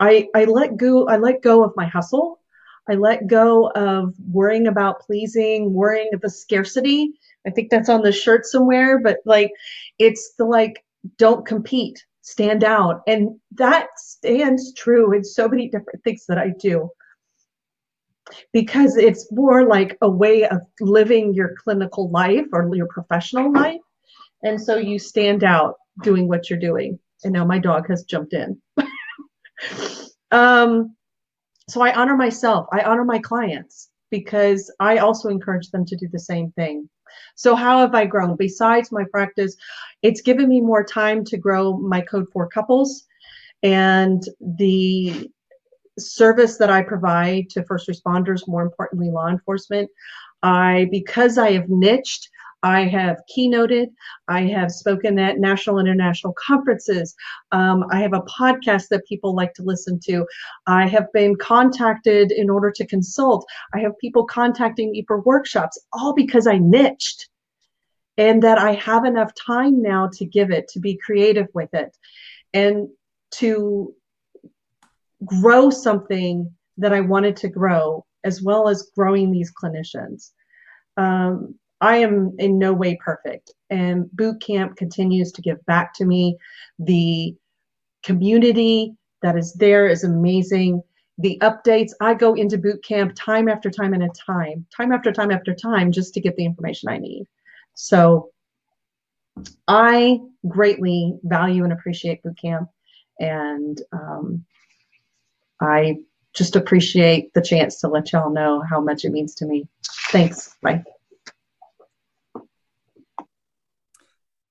I, 0.00 0.28
I 0.34 0.44
let 0.44 0.76
go 0.76 1.08
I 1.08 1.16
let 1.16 1.42
go 1.42 1.64
of 1.64 1.72
my 1.76 1.86
hustle. 1.86 2.40
I 2.88 2.94
let 2.94 3.26
go 3.26 3.70
of 3.70 4.14
worrying 4.30 4.68
about 4.68 5.00
pleasing, 5.00 5.72
worrying 5.72 6.10
of 6.14 6.20
the 6.20 6.30
scarcity. 6.30 7.12
I 7.46 7.50
think 7.50 7.70
that's 7.70 7.88
on 7.88 8.02
the 8.02 8.12
shirt 8.12 8.46
somewhere, 8.46 9.00
but 9.00 9.18
like 9.26 9.50
it's 9.98 10.34
the 10.38 10.44
like 10.44 10.84
don't 11.16 11.46
compete, 11.46 12.04
stand 12.22 12.64
out. 12.64 13.02
And 13.06 13.38
that 13.56 13.88
stands 13.96 14.72
true 14.74 15.12
in 15.12 15.24
so 15.24 15.48
many 15.48 15.68
different 15.68 16.02
things 16.04 16.24
that 16.26 16.38
I 16.38 16.52
do 16.60 16.90
because 18.52 18.96
it's 18.96 19.30
more 19.32 19.66
like 19.66 19.96
a 20.02 20.10
way 20.10 20.44
of 20.44 20.60
living 20.80 21.34
your 21.34 21.54
clinical 21.62 22.10
life 22.10 22.46
or 22.52 22.74
your 22.74 22.88
professional 22.88 23.52
life. 23.52 23.80
And 24.42 24.60
so 24.60 24.76
you 24.76 24.98
stand 24.98 25.44
out 25.44 25.76
doing 26.02 26.28
what 26.28 26.48
you're 26.48 26.58
doing. 26.58 26.98
And 27.24 27.32
now 27.32 27.44
my 27.44 27.58
dog 27.58 27.88
has 27.88 28.04
jumped 28.04 28.32
in. 28.32 28.60
um, 30.30 30.94
so 31.68 31.82
I 31.82 31.92
honor 31.92 32.16
myself, 32.16 32.66
I 32.72 32.82
honor 32.82 33.04
my 33.04 33.18
clients 33.18 33.90
because 34.10 34.72
I 34.80 34.98
also 34.98 35.28
encourage 35.28 35.70
them 35.70 35.84
to 35.86 35.96
do 35.96 36.08
the 36.10 36.18
same 36.18 36.52
thing. 36.52 36.88
So, 37.34 37.54
how 37.54 37.80
have 37.80 37.94
I 37.94 38.06
grown? 38.06 38.36
Besides 38.36 38.92
my 38.92 39.04
practice, 39.10 39.56
it's 40.02 40.20
given 40.20 40.48
me 40.48 40.60
more 40.60 40.84
time 40.84 41.24
to 41.24 41.36
grow 41.36 41.76
my 41.76 42.00
Code 42.02 42.26
for 42.32 42.48
Couples 42.48 43.04
and 43.62 44.22
the 44.40 45.30
service 45.98 46.56
that 46.58 46.70
I 46.70 46.82
provide 46.82 47.50
to 47.50 47.64
first 47.64 47.88
responders, 47.88 48.46
more 48.46 48.62
importantly, 48.62 49.10
law 49.10 49.28
enforcement. 49.28 49.90
I, 50.42 50.88
because 50.90 51.38
I 51.38 51.52
have 51.52 51.68
niched, 51.68 52.28
I 52.62 52.84
have 52.84 53.20
keynoted. 53.34 53.88
I 54.26 54.42
have 54.42 54.72
spoken 54.72 55.18
at 55.18 55.38
national 55.38 55.78
and 55.78 55.88
international 55.88 56.34
conferences. 56.34 57.14
Um, 57.52 57.84
I 57.92 58.00
have 58.00 58.14
a 58.14 58.22
podcast 58.22 58.88
that 58.88 59.06
people 59.06 59.34
like 59.34 59.54
to 59.54 59.62
listen 59.62 60.00
to. 60.06 60.26
I 60.66 60.88
have 60.88 61.12
been 61.12 61.36
contacted 61.36 62.32
in 62.32 62.50
order 62.50 62.70
to 62.72 62.86
consult. 62.86 63.46
I 63.74 63.80
have 63.80 63.98
people 63.98 64.24
contacting 64.24 64.90
me 64.90 65.04
for 65.06 65.20
workshops, 65.20 65.78
all 65.92 66.14
because 66.14 66.46
I 66.46 66.58
niched 66.58 67.28
and 68.16 68.42
that 68.42 68.58
I 68.58 68.74
have 68.74 69.04
enough 69.04 69.32
time 69.34 69.80
now 69.80 70.08
to 70.14 70.24
give 70.24 70.50
it, 70.50 70.66
to 70.68 70.80
be 70.80 70.96
creative 70.96 71.46
with 71.54 71.72
it, 71.72 71.96
and 72.52 72.88
to 73.30 73.94
grow 75.24 75.70
something 75.70 76.50
that 76.76 76.92
I 76.92 77.00
wanted 77.00 77.36
to 77.38 77.48
grow, 77.48 78.04
as 78.24 78.42
well 78.42 78.68
as 78.68 78.90
growing 78.96 79.30
these 79.30 79.52
clinicians. 79.52 80.30
Um, 80.96 81.54
I 81.80 81.98
am 81.98 82.34
in 82.38 82.58
no 82.58 82.72
way 82.72 82.96
perfect, 82.96 83.52
and 83.70 84.10
boot 84.12 84.40
camp 84.40 84.76
continues 84.76 85.32
to 85.32 85.42
give 85.42 85.64
back 85.66 85.94
to 85.94 86.04
me. 86.04 86.36
The 86.78 87.36
community 88.02 88.94
that 89.22 89.36
is 89.36 89.52
there 89.54 89.88
is 89.88 90.04
amazing. 90.04 90.82
The 91.18 91.38
updates, 91.42 91.90
I 92.00 92.14
go 92.14 92.34
into 92.34 92.58
boot 92.58 92.82
camp 92.84 93.12
time 93.16 93.48
after 93.48 93.70
time 93.70 93.92
and 93.92 94.04
a 94.04 94.08
time, 94.08 94.66
time 94.76 94.92
after 94.92 95.12
time 95.12 95.30
after 95.30 95.54
time, 95.54 95.90
just 95.90 96.14
to 96.14 96.20
get 96.20 96.36
the 96.36 96.44
information 96.44 96.88
I 96.88 96.98
need. 96.98 97.26
So 97.74 98.30
I 99.66 100.20
greatly 100.46 101.16
value 101.24 101.64
and 101.64 101.72
appreciate 101.72 102.22
boot 102.22 102.38
camp, 102.40 102.68
and 103.20 103.80
um, 103.92 104.44
I 105.60 105.98
just 106.34 106.56
appreciate 106.56 107.34
the 107.34 107.42
chance 107.42 107.80
to 107.80 107.88
let 107.88 108.12
y'all 108.12 108.30
know 108.30 108.62
how 108.68 108.80
much 108.80 109.04
it 109.04 109.10
means 109.10 109.34
to 109.36 109.46
me. 109.46 109.68
Thanks. 110.10 110.54
Bye. 110.62 110.84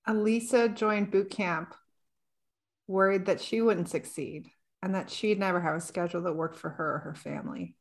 Elisa 0.06 0.70
joined 0.70 1.12
boot 1.12 1.30
camp 1.30 1.74
worried 2.88 3.26
that 3.26 3.42
she 3.42 3.62
wouldn't 3.62 3.90
succeed 3.90 4.48
and 4.82 4.96
that 4.96 5.10
she'd 5.10 5.40
never 5.40 5.60
have 5.60 5.76
a 5.76 5.82
schedule 5.82 6.22
that 6.22 6.36
worked 6.36 6.58
for 6.58 6.70
her 6.70 6.96
or 6.96 7.00
her 7.00 7.16
family. 7.16 7.76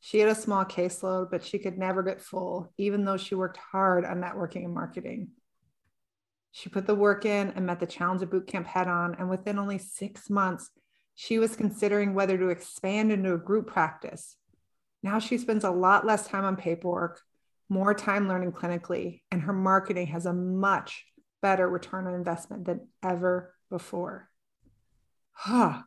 She 0.00 0.18
had 0.18 0.28
a 0.28 0.34
small 0.34 0.64
caseload, 0.64 1.30
but 1.30 1.44
she 1.44 1.58
could 1.58 1.78
never 1.78 2.02
get 2.02 2.20
full, 2.20 2.72
even 2.78 3.04
though 3.04 3.16
she 3.16 3.34
worked 3.34 3.58
hard 3.58 4.04
on 4.04 4.20
networking 4.20 4.64
and 4.64 4.74
marketing. 4.74 5.28
She 6.52 6.68
put 6.68 6.86
the 6.86 6.94
work 6.94 7.24
in 7.24 7.50
and 7.50 7.66
met 7.66 7.80
the 7.80 7.86
challenge 7.86 8.22
of 8.22 8.30
boot 8.30 8.46
camp 8.46 8.66
head 8.66 8.88
on. 8.88 9.14
And 9.18 9.30
within 9.30 9.58
only 9.58 9.78
six 9.78 10.28
months, 10.28 10.70
she 11.22 11.38
was 11.38 11.54
considering 11.54 12.14
whether 12.14 12.38
to 12.38 12.48
expand 12.48 13.12
into 13.12 13.34
a 13.34 13.38
group 13.38 13.66
practice. 13.66 14.36
Now 15.02 15.18
she 15.18 15.36
spends 15.36 15.64
a 15.64 15.70
lot 15.70 16.06
less 16.06 16.26
time 16.26 16.46
on 16.46 16.56
paperwork, 16.56 17.20
more 17.68 17.92
time 17.92 18.26
learning 18.26 18.52
clinically, 18.52 19.20
and 19.30 19.42
her 19.42 19.52
marketing 19.52 20.06
has 20.06 20.24
a 20.24 20.32
much 20.32 21.04
better 21.42 21.68
return 21.68 22.06
on 22.06 22.14
investment 22.14 22.64
than 22.64 22.88
ever 23.02 23.54
before. 23.68 24.30
Huh. 25.32 25.82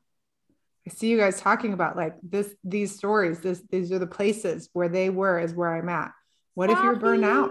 I 0.85 0.89
see 0.91 1.07
you 1.07 1.17
guys 1.17 1.41
talking 1.41 1.73
about 1.73 1.97
like 1.97 2.13
this, 2.21 2.53
these 2.63 2.95
stories. 2.95 3.39
This, 3.39 3.63
these 3.71 3.91
are 3.91 3.97
the 3.97 4.05
places 4.05 4.69
where 4.73 4.87
they 4.87 5.09
were, 5.09 5.39
is 5.39 5.55
where 5.55 5.75
I'm 5.75 5.89
at. 5.89 6.11
What 6.53 6.69
if 6.69 6.77
you're 6.77 6.95
burned 6.95 7.25
out? 7.25 7.49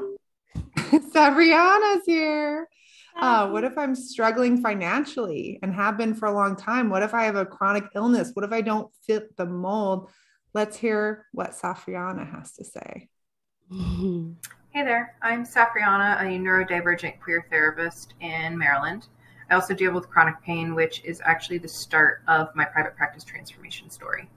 Sabriana's 0.76 2.04
here. 2.06 2.68
Uh, 3.16 3.48
what 3.48 3.64
if 3.64 3.76
I'm 3.76 3.94
struggling 3.94 4.60
financially 4.60 5.58
and 5.62 5.74
have 5.74 5.96
been 5.96 6.14
for 6.14 6.26
a 6.26 6.34
long 6.34 6.56
time? 6.56 6.90
What 6.90 7.02
if 7.02 7.14
I 7.14 7.24
have 7.24 7.36
a 7.36 7.46
chronic 7.46 7.84
illness? 7.94 8.30
What 8.34 8.44
if 8.44 8.52
I 8.52 8.60
don't 8.60 8.92
fit 9.06 9.36
the 9.36 9.46
mold? 9.46 10.10
Let's 10.54 10.76
hear 10.76 11.26
what 11.32 11.52
Safriana 11.52 12.30
has 12.30 12.52
to 12.54 12.64
say. 12.64 13.08
Hey 14.74 14.84
there, 14.84 15.16
I'm 15.20 15.44
Safriana, 15.44 16.18
a 16.18 16.24
neurodivergent 16.24 17.20
queer 17.20 17.44
therapist 17.50 18.14
in 18.22 18.56
Maryland. 18.56 19.08
I 19.50 19.54
also 19.54 19.74
deal 19.74 19.92
with 19.92 20.08
chronic 20.08 20.40
pain, 20.42 20.74
which 20.74 21.04
is 21.04 21.20
actually 21.26 21.58
the 21.58 21.68
start 21.68 22.22
of 22.26 22.48
my 22.56 22.64
private 22.64 22.96
practice 22.96 23.22
transformation 23.22 23.90
story. 23.90 24.30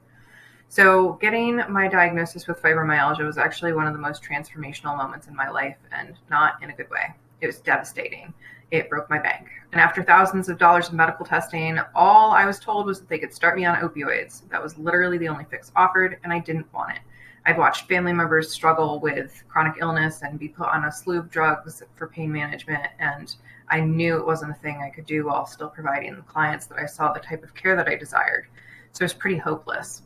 So, 0.68 1.14
getting 1.22 1.62
my 1.70 1.88
diagnosis 1.88 2.48
with 2.48 2.62
fibromyalgia 2.62 3.26
was 3.26 3.38
actually 3.38 3.72
one 3.72 3.88
of 3.88 3.94
the 3.94 4.00
most 4.00 4.24
transformational 4.24 4.98
moments 4.98 5.28
in 5.28 5.36
my 5.38 5.48
life, 5.48 5.78
and 5.94 6.18
not 6.30 6.62
in 6.62 6.70
a 6.70 6.76
good 6.76 6.90
way. 6.90 7.16
It 7.40 7.48
was 7.48 7.62
devastating. 7.62 8.34
It 8.72 8.90
broke 8.90 9.10
my 9.10 9.20
bank. 9.20 9.48
And 9.72 9.82
after 9.82 10.04
thousands 10.04 10.50
of 10.50 10.58
dollars 10.58 10.88
of 10.88 10.94
medical 10.94 11.26
testing, 11.26 11.80
all 11.94 12.32
I 12.32 12.46
was 12.46 12.60
told 12.60 12.86
was 12.86 13.00
that 13.00 13.10
they 13.10 13.20
could 13.20 13.34
start 13.34 13.56
me 13.56 13.66
on 13.66 13.76
opioids. 13.78 14.48
That 14.50 14.64
was 14.64 14.78
literally 14.78 15.18
the 15.18 15.28
only 15.28 15.46
fix 15.46 15.72
offered, 15.76 16.18
and 16.24 16.32
I 16.34 16.40
didn't 16.40 16.72
want 16.74 16.92
it. 16.92 17.00
I'd 17.46 17.58
watched 17.60 17.88
family 17.88 18.12
members 18.12 18.52
struggle 18.52 19.00
with 19.00 19.44
chronic 19.48 19.76
illness 19.80 20.24
and 20.24 20.40
be 20.40 20.48
put 20.48 20.68
on 20.68 20.86
a 20.86 20.92
slew 20.92 21.20
of 21.20 21.30
drugs 21.30 21.84
for 21.96 22.08
pain 22.08 22.32
management. 22.32 22.88
And 23.00 23.36
I 23.70 23.82
knew 23.82 24.18
it 24.18 24.26
wasn't 24.26 24.52
a 24.52 24.56
thing 24.56 24.82
I 24.82 24.90
could 24.90 25.06
do 25.06 25.26
while 25.26 25.46
still 25.46 25.70
providing 25.70 26.16
the 26.16 26.24
clients 26.24 26.66
that 26.68 26.80
I 26.80 26.88
saw 26.88 27.14
the 27.14 27.20
type 27.20 27.44
of 27.44 27.54
care 27.54 27.76
that 27.76 27.88
I 27.88 27.96
desired. 27.96 28.48
So 28.94 29.04
it 29.04 29.06
was 29.06 29.14
pretty 29.14 29.38
hopeless. 29.38 30.02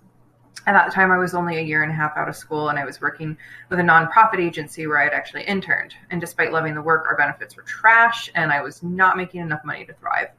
At 0.67 0.73
that 0.73 0.93
time, 0.93 1.11
I 1.11 1.17
was 1.17 1.33
only 1.33 1.57
a 1.57 1.61
year 1.61 1.83
and 1.83 1.91
a 1.91 1.95
half 1.95 2.15
out 2.15 2.29
of 2.29 2.35
school, 2.35 2.69
and 2.69 2.77
I 2.77 2.85
was 2.85 3.01
working 3.01 3.37
with 3.69 3.79
a 3.79 3.83
nonprofit 3.83 4.39
agency 4.39 4.87
where 4.87 4.99
I'd 4.99 5.13
actually 5.13 5.43
interned. 5.43 5.95
And 6.11 6.19
despite 6.21 6.51
loving 6.51 6.75
the 6.75 6.81
work, 6.81 7.05
our 7.07 7.17
benefits 7.17 7.55
were 7.55 7.63
trash, 7.63 8.29
and 8.35 8.51
I 8.51 8.61
was 8.61 8.83
not 8.83 9.17
making 9.17 9.41
enough 9.41 9.63
money 9.63 9.85
to 9.85 9.93
thrive. 9.93 10.29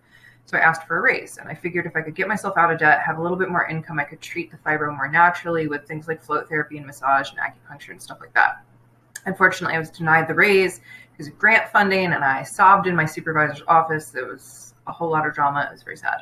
So 0.44 0.56
I 0.56 0.60
asked 0.60 0.86
for 0.86 0.98
a 0.98 1.00
raise, 1.00 1.38
and 1.38 1.48
I 1.48 1.54
figured 1.54 1.86
if 1.86 1.96
I 1.96 2.02
could 2.02 2.14
get 2.14 2.28
myself 2.28 2.56
out 2.56 2.72
of 2.72 2.78
debt, 2.78 3.00
have 3.00 3.18
a 3.18 3.22
little 3.22 3.36
bit 3.36 3.50
more 3.50 3.66
income, 3.66 3.98
I 3.98 4.04
could 4.04 4.20
treat 4.20 4.50
the 4.50 4.56
fibro 4.58 4.94
more 4.94 5.08
naturally 5.08 5.68
with 5.68 5.86
things 5.86 6.06
like 6.06 6.22
float 6.22 6.48
therapy 6.48 6.76
and 6.76 6.86
massage 6.86 7.30
and 7.30 7.38
acupuncture 7.38 7.90
and 7.90 8.02
stuff 8.02 8.18
like 8.20 8.34
that. 8.34 8.62
Unfortunately, 9.26 9.76
I 9.76 9.78
was 9.78 9.90
denied 9.90 10.28
the 10.28 10.34
raise 10.34 10.80
because 11.12 11.28
of 11.28 11.38
grant 11.38 11.68
funding, 11.70 12.12
and 12.12 12.24
I 12.24 12.42
sobbed 12.42 12.86
in 12.86 12.96
my 12.96 13.04
supervisor's 13.04 13.62
office. 13.68 14.14
It 14.14 14.26
was 14.26 14.74
a 14.86 14.92
whole 14.92 15.10
lot 15.10 15.26
of 15.26 15.34
drama. 15.34 15.66
It 15.68 15.72
was 15.72 15.82
very 15.82 15.96
sad. 15.96 16.20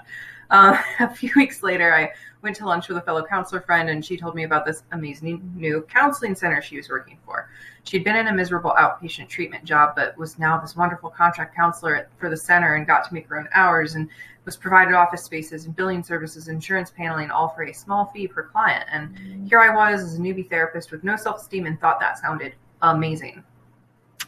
Uh, 0.50 0.80
a 1.00 1.14
few 1.14 1.30
weeks 1.36 1.62
later, 1.62 1.94
I 1.94 2.12
went 2.42 2.56
to 2.56 2.66
lunch 2.66 2.88
with 2.88 2.98
a 2.98 3.02
fellow 3.02 3.24
counselor 3.24 3.60
friend, 3.60 3.90
and 3.90 4.04
she 4.04 4.16
told 4.16 4.34
me 4.34 4.44
about 4.44 4.64
this 4.64 4.84
amazing 4.92 5.52
new 5.54 5.82
counseling 5.82 6.34
center 6.34 6.62
she 6.62 6.76
was 6.76 6.88
working 6.88 7.18
for. 7.24 7.50
She'd 7.84 8.04
been 8.04 8.16
in 8.16 8.28
a 8.28 8.32
miserable 8.32 8.74
outpatient 8.78 9.28
treatment 9.28 9.64
job, 9.64 9.94
but 9.96 10.16
was 10.16 10.38
now 10.38 10.58
this 10.58 10.76
wonderful 10.76 11.10
contract 11.10 11.56
counselor 11.56 12.08
for 12.18 12.30
the 12.30 12.36
center 12.36 12.74
and 12.74 12.86
got 12.86 13.04
to 13.08 13.14
make 13.14 13.26
her 13.28 13.38
own 13.38 13.48
hours 13.54 13.94
and 13.94 14.08
was 14.44 14.56
provided 14.56 14.94
office 14.94 15.24
spaces 15.24 15.66
and 15.66 15.74
billing 15.74 16.02
services, 16.02 16.48
insurance 16.48 16.90
paneling, 16.90 17.30
all 17.30 17.48
for 17.48 17.64
a 17.64 17.72
small 17.72 18.06
fee 18.06 18.28
per 18.28 18.44
client. 18.44 18.84
And 18.90 19.48
here 19.48 19.60
I 19.60 19.74
was 19.74 20.02
as 20.02 20.14
a 20.14 20.18
newbie 20.18 20.48
therapist 20.48 20.90
with 20.90 21.04
no 21.04 21.16
self 21.16 21.40
esteem 21.40 21.66
and 21.66 21.80
thought 21.80 22.00
that 22.00 22.18
sounded 22.18 22.54
amazing. 22.82 23.42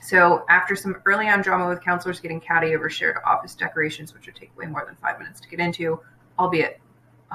So 0.01 0.45
after 0.49 0.75
some 0.75 0.97
early 1.05 1.29
on 1.29 1.43
drama 1.43 1.69
with 1.69 1.83
counselors 1.83 2.21
getting 2.21 2.41
catty 2.41 2.75
over 2.75 2.89
shared 2.89 3.19
office 3.27 3.55
decorations, 3.55 4.15
which 4.15 4.27
would 4.27 4.35
take 4.35 4.57
way 4.57 4.67
more 4.67 4.85
than 4.87 4.97
five 4.97 5.19
minutes 5.19 5.41
to 5.41 5.49
get 5.49 5.61
into, 5.61 6.01
albeit 6.39 6.81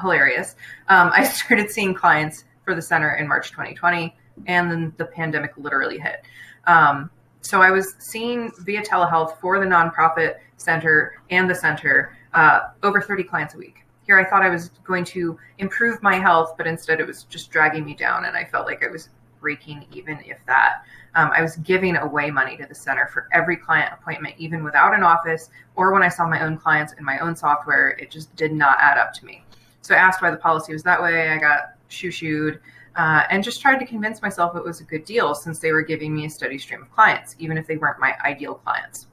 hilarious, 0.01 0.55
um, 0.89 1.11
I 1.13 1.23
started 1.23 1.69
seeing 1.69 1.93
clients 1.93 2.45
for 2.63 2.75
the 2.75 2.81
center 2.81 3.15
in 3.15 3.27
March 3.27 3.51
2020, 3.51 4.15
and 4.47 4.69
then 4.69 4.93
the 4.97 5.05
pandemic 5.05 5.53
literally 5.57 5.99
hit. 5.99 6.23
Um, 6.65 7.11
so 7.41 7.61
I 7.61 7.69
was 7.69 7.95
seeing 7.99 8.51
via 8.61 8.81
telehealth 8.81 9.39
for 9.39 9.59
the 9.59 9.65
nonprofit 9.65 10.37
center 10.57 11.21
and 11.29 11.47
the 11.47 11.53
center 11.53 12.17
uh, 12.33 12.61
over 12.81 12.99
30 12.99 13.23
clients 13.23 13.53
a 13.53 13.57
week. 13.57 13.85
Here 14.07 14.19
I 14.19 14.27
thought 14.27 14.41
I 14.41 14.49
was 14.49 14.69
going 14.83 15.03
to 15.05 15.37
improve 15.59 16.01
my 16.01 16.15
health, 16.15 16.55
but 16.57 16.65
instead 16.65 16.99
it 16.99 17.05
was 17.05 17.23
just 17.23 17.51
dragging 17.51 17.85
me 17.85 17.93
down, 17.93 18.25
and 18.25 18.35
I 18.35 18.45
felt 18.45 18.65
like 18.65 18.83
I 18.83 18.87
was 18.87 19.09
breaking 19.45 19.85
even 19.93 20.17
if 20.25 20.39
that. 20.47 20.81
Um, 21.13 21.29
I 21.31 21.43
was 21.43 21.57
giving 21.57 21.97
away 21.97 22.31
money 22.31 22.57
to 22.57 22.65
the 22.65 22.73
center 22.73 23.07
for 23.13 23.27
every 23.31 23.57
client 23.57 23.93
appointment, 23.93 24.33
even 24.39 24.63
without 24.63 24.95
an 24.95 25.03
office, 25.03 25.51
or 25.75 25.93
when 25.93 26.01
I 26.01 26.09
saw 26.09 26.27
my 26.27 26.41
own 26.43 26.57
clients 26.57 26.93
in 26.93 27.05
my 27.05 27.19
own 27.19 27.35
software, 27.35 27.89
it 27.89 28.09
just 28.09 28.35
did 28.35 28.51
not 28.51 28.77
add 28.79 28.97
up 28.97 29.13
to 29.13 29.25
me. 29.25 29.43
So 29.81 29.93
I 29.93 29.99
asked 29.99 30.19
why 30.23 30.31
the 30.31 30.37
policy 30.37 30.73
was 30.73 30.81
that 30.81 30.99
way. 30.99 31.29
I 31.29 31.37
got 31.37 31.75
shoo 31.89 32.09
shooed 32.09 32.59
uh, 32.95 33.23
and 33.29 33.43
just 33.43 33.61
tried 33.61 33.77
to 33.77 33.85
convince 33.85 34.23
myself 34.23 34.55
it 34.55 34.63
was 34.63 34.81
a 34.81 34.83
good 34.83 35.05
deal 35.05 35.35
since 35.35 35.59
they 35.59 35.71
were 35.71 35.83
giving 35.83 36.15
me 36.15 36.25
a 36.25 36.29
steady 36.29 36.57
stream 36.57 36.81
of 36.81 36.91
clients, 36.91 37.35
even 37.37 37.55
if 37.55 37.67
they 37.67 37.77
weren't 37.77 37.99
my 37.99 38.15
ideal 38.25 38.55
clients. 38.55 39.05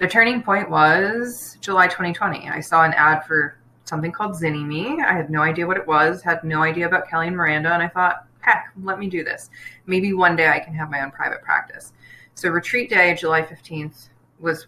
The 0.00 0.06
turning 0.06 0.42
point 0.42 0.68
was 0.68 1.56
July 1.62 1.86
2020. 1.86 2.50
I 2.50 2.60
saw 2.60 2.84
an 2.84 2.92
ad 2.92 3.24
for 3.26 3.56
something 3.84 4.12
called 4.12 4.32
Zynnyme. 4.32 5.02
I 5.02 5.12
had 5.14 5.30
no 5.30 5.40
idea 5.40 5.66
what 5.66 5.76
it 5.76 5.86
was, 5.86 6.22
had 6.22 6.44
no 6.44 6.62
idea 6.62 6.86
about 6.86 7.08
Kelly 7.08 7.28
and 7.28 7.36
Miranda, 7.36 7.72
and 7.72 7.82
I 7.82 7.88
thought, 7.88 8.26
heck, 8.44 8.72
let 8.82 8.98
me 8.98 9.08
do 9.08 9.24
this. 9.24 9.50
Maybe 9.86 10.12
one 10.12 10.36
day 10.36 10.48
I 10.48 10.60
can 10.60 10.74
have 10.74 10.90
my 10.90 11.02
own 11.02 11.10
private 11.10 11.42
practice. 11.42 11.92
So, 12.34 12.48
retreat 12.50 12.90
day, 12.90 13.14
July 13.14 13.42
15th, 13.42 14.08
was 14.40 14.66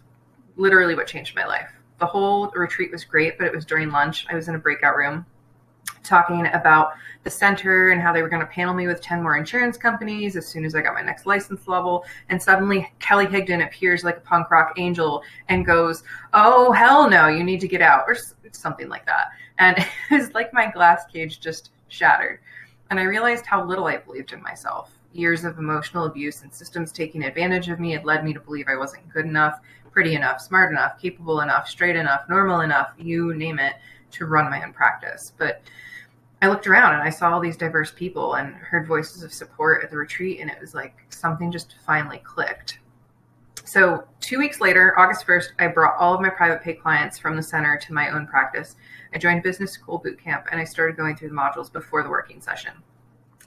literally 0.55 0.95
what 0.95 1.07
changed 1.07 1.35
my 1.35 1.45
life. 1.45 1.69
The 1.99 2.05
whole 2.05 2.49
retreat 2.55 2.91
was 2.91 3.03
great, 3.03 3.37
but 3.37 3.47
it 3.47 3.53
was 3.53 3.65
during 3.65 3.91
lunch. 3.91 4.25
I 4.29 4.35
was 4.35 4.47
in 4.47 4.55
a 4.55 4.59
breakout 4.59 4.95
room 4.95 5.25
talking 6.03 6.47
about 6.47 6.93
the 7.23 7.29
center 7.29 7.89
and 7.89 8.01
how 8.01 8.13
they 8.13 8.21
were 8.21 8.29
going 8.29 8.41
to 8.41 8.47
panel 8.47 8.73
me 8.73 8.87
with 8.87 9.01
10 9.01 9.21
more 9.21 9.35
insurance 9.35 9.77
companies 9.77 10.35
as 10.35 10.47
soon 10.47 10.63
as 10.63 10.73
I 10.73 10.81
got 10.81 10.93
my 10.93 11.01
next 11.01 11.25
license 11.25 11.67
level. 11.67 12.05
And 12.29 12.41
suddenly 12.41 12.91
Kelly 12.99 13.25
Higdon 13.25 13.65
appears 13.65 14.03
like 14.03 14.17
a 14.17 14.21
punk 14.21 14.49
rock 14.49 14.73
angel 14.77 15.23
and 15.49 15.65
goes, 15.65 16.03
Oh, 16.33 16.71
hell 16.71 17.09
no, 17.09 17.27
you 17.27 17.43
need 17.43 17.59
to 17.61 17.67
get 17.67 17.81
out, 17.81 18.05
or 18.07 18.15
something 18.51 18.87
like 18.89 19.05
that. 19.05 19.27
And 19.59 19.77
it 20.11 20.15
was 20.15 20.33
like 20.33 20.53
my 20.53 20.71
glass 20.71 21.05
cage 21.11 21.39
just 21.39 21.71
shattered. 21.89 22.39
And 22.89 22.99
I 22.99 23.03
realized 23.03 23.45
how 23.45 23.63
little 23.63 23.85
I 23.85 23.97
believed 23.97 24.33
in 24.33 24.41
myself. 24.41 24.91
Years 25.13 25.43
of 25.43 25.57
emotional 25.57 26.05
abuse 26.05 26.41
and 26.41 26.53
systems 26.53 26.91
taking 26.91 27.23
advantage 27.23 27.69
of 27.69 27.79
me 27.79 27.91
had 27.91 28.05
led 28.05 28.23
me 28.23 28.33
to 28.33 28.39
believe 28.39 28.67
I 28.67 28.77
wasn't 28.77 29.09
good 29.09 29.25
enough, 29.25 29.59
pretty 29.91 30.15
enough, 30.15 30.41
smart 30.41 30.71
enough, 30.71 31.01
capable 31.01 31.41
enough, 31.41 31.67
straight 31.67 31.95
enough, 31.95 32.21
normal 32.29 32.61
enough, 32.61 32.91
you 32.97 33.33
name 33.33 33.59
it, 33.59 33.73
to 34.11 34.25
run 34.25 34.49
my 34.49 34.63
own 34.63 34.73
practice. 34.73 35.33
But 35.37 35.61
I 36.41 36.47
looked 36.47 36.67
around 36.67 36.93
and 36.93 37.03
I 37.03 37.09
saw 37.09 37.31
all 37.31 37.39
these 37.39 37.57
diverse 37.57 37.91
people 37.91 38.35
and 38.35 38.53
heard 38.53 38.87
voices 38.87 39.23
of 39.23 39.33
support 39.33 39.83
at 39.83 39.89
the 39.89 39.97
retreat, 39.97 40.39
and 40.39 40.51
it 40.51 40.61
was 40.61 40.75
like 40.75 40.95
something 41.09 41.51
just 41.51 41.75
finally 41.85 42.19
clicked. 42.19 42.79
So, 43.65 44.05
two 44.21 44.37
weeks 44.37 44.61
later, 44.61 44.97
August 44.97 45.25
1st, 45.27 45.49
I 45.59 45.67
brought 45.67 45.97
all 45.97 46.13
of 46.13 46.21
my 46.21 46.29
private 46.29 46.61
pay 46.61 46.73
clients 46.73 47.17
from 47.17 47.35
the 47.35 47.43
center 47.43 47.77
to 47.77 47.93
my 47.93 48.11
own 48.11 48.27
practice. 48.27 48.75
I 49.13 49.17
joined 49.17 49.43
business 49.43 49.71
school 49.71 49.97
boot 49.97 50.19
camp 50.19 50.47
and 50.51 50.59
I 50.59 50.63
started 50.63 50.97
going 50.97 51.15
through 51.15 51.29
the 51.29 51.35
modules 51.35 51.71
before 51.71 52.03
the 52.03 52.09
working 52.09 52.41
session. 52.41 52.73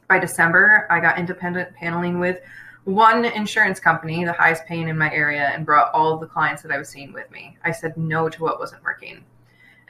By 0.08 0.18
December, 0.18 0.86
I 0.90 1.00
got 1.00 1.18
independent 1.18 1.74
paneling 1.74 2.18
with 2.18 2.40
one 2.84 3.24
insurance 3.24 3.78
company, 3.78 4.24
the 4.24 4.32
highest 4.32 4.64
paying 4.66 4.88
in 4.88 4.96
my 4.96 5.12
area, 5.12 5.48
and 5.48 5.66
brought 5.66 5.92
all 5.92 6.16
the 6.16 6.26
clients 6.26 6.62
that 6.62 6.72
I 6.72 6.78
was 6.78 6.88
seeing 6.88 7.12
with 7.12 7.30
me. 7.30 7.56
I 7.64 7.70
said 7.70 7.96
no 7.96 8.28
to 8.28 8.42
what 8.42 8.58
wasn't 8.58 8.82
working. 8.82 9.24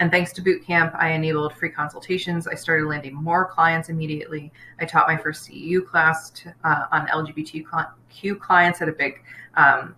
And 0.00 0.10
thanks 0.10 0.32
to 0.32 0.42
boot 0.42 0.64
camp, 0.64 0.94
I 0.98 1.10
enabled 1.10 1.52
free 1.54 1.68
consultations. 1.68 2.48
I 2.48 2.54
started 2.54 2.86
landing 2.86 3.14
more 3.14 3.44
clients 3.44 3.90
immediately. 3.90 4.50
I 4.80 4.86
taught 4.86 5.06
my 5.06 5.16
first 5.16 5.46
CEU 5.46 5.86
class 5.86 6.30
to, 6.30 6.54
uh, 6.64 6.86
on 6.90 7.06
LGBTQ 7.08 8.40
clients 8.40 8.80
at 8.80 8.88
a 8.88 8.92
big 8.92 9.22
um, 9.54 9.94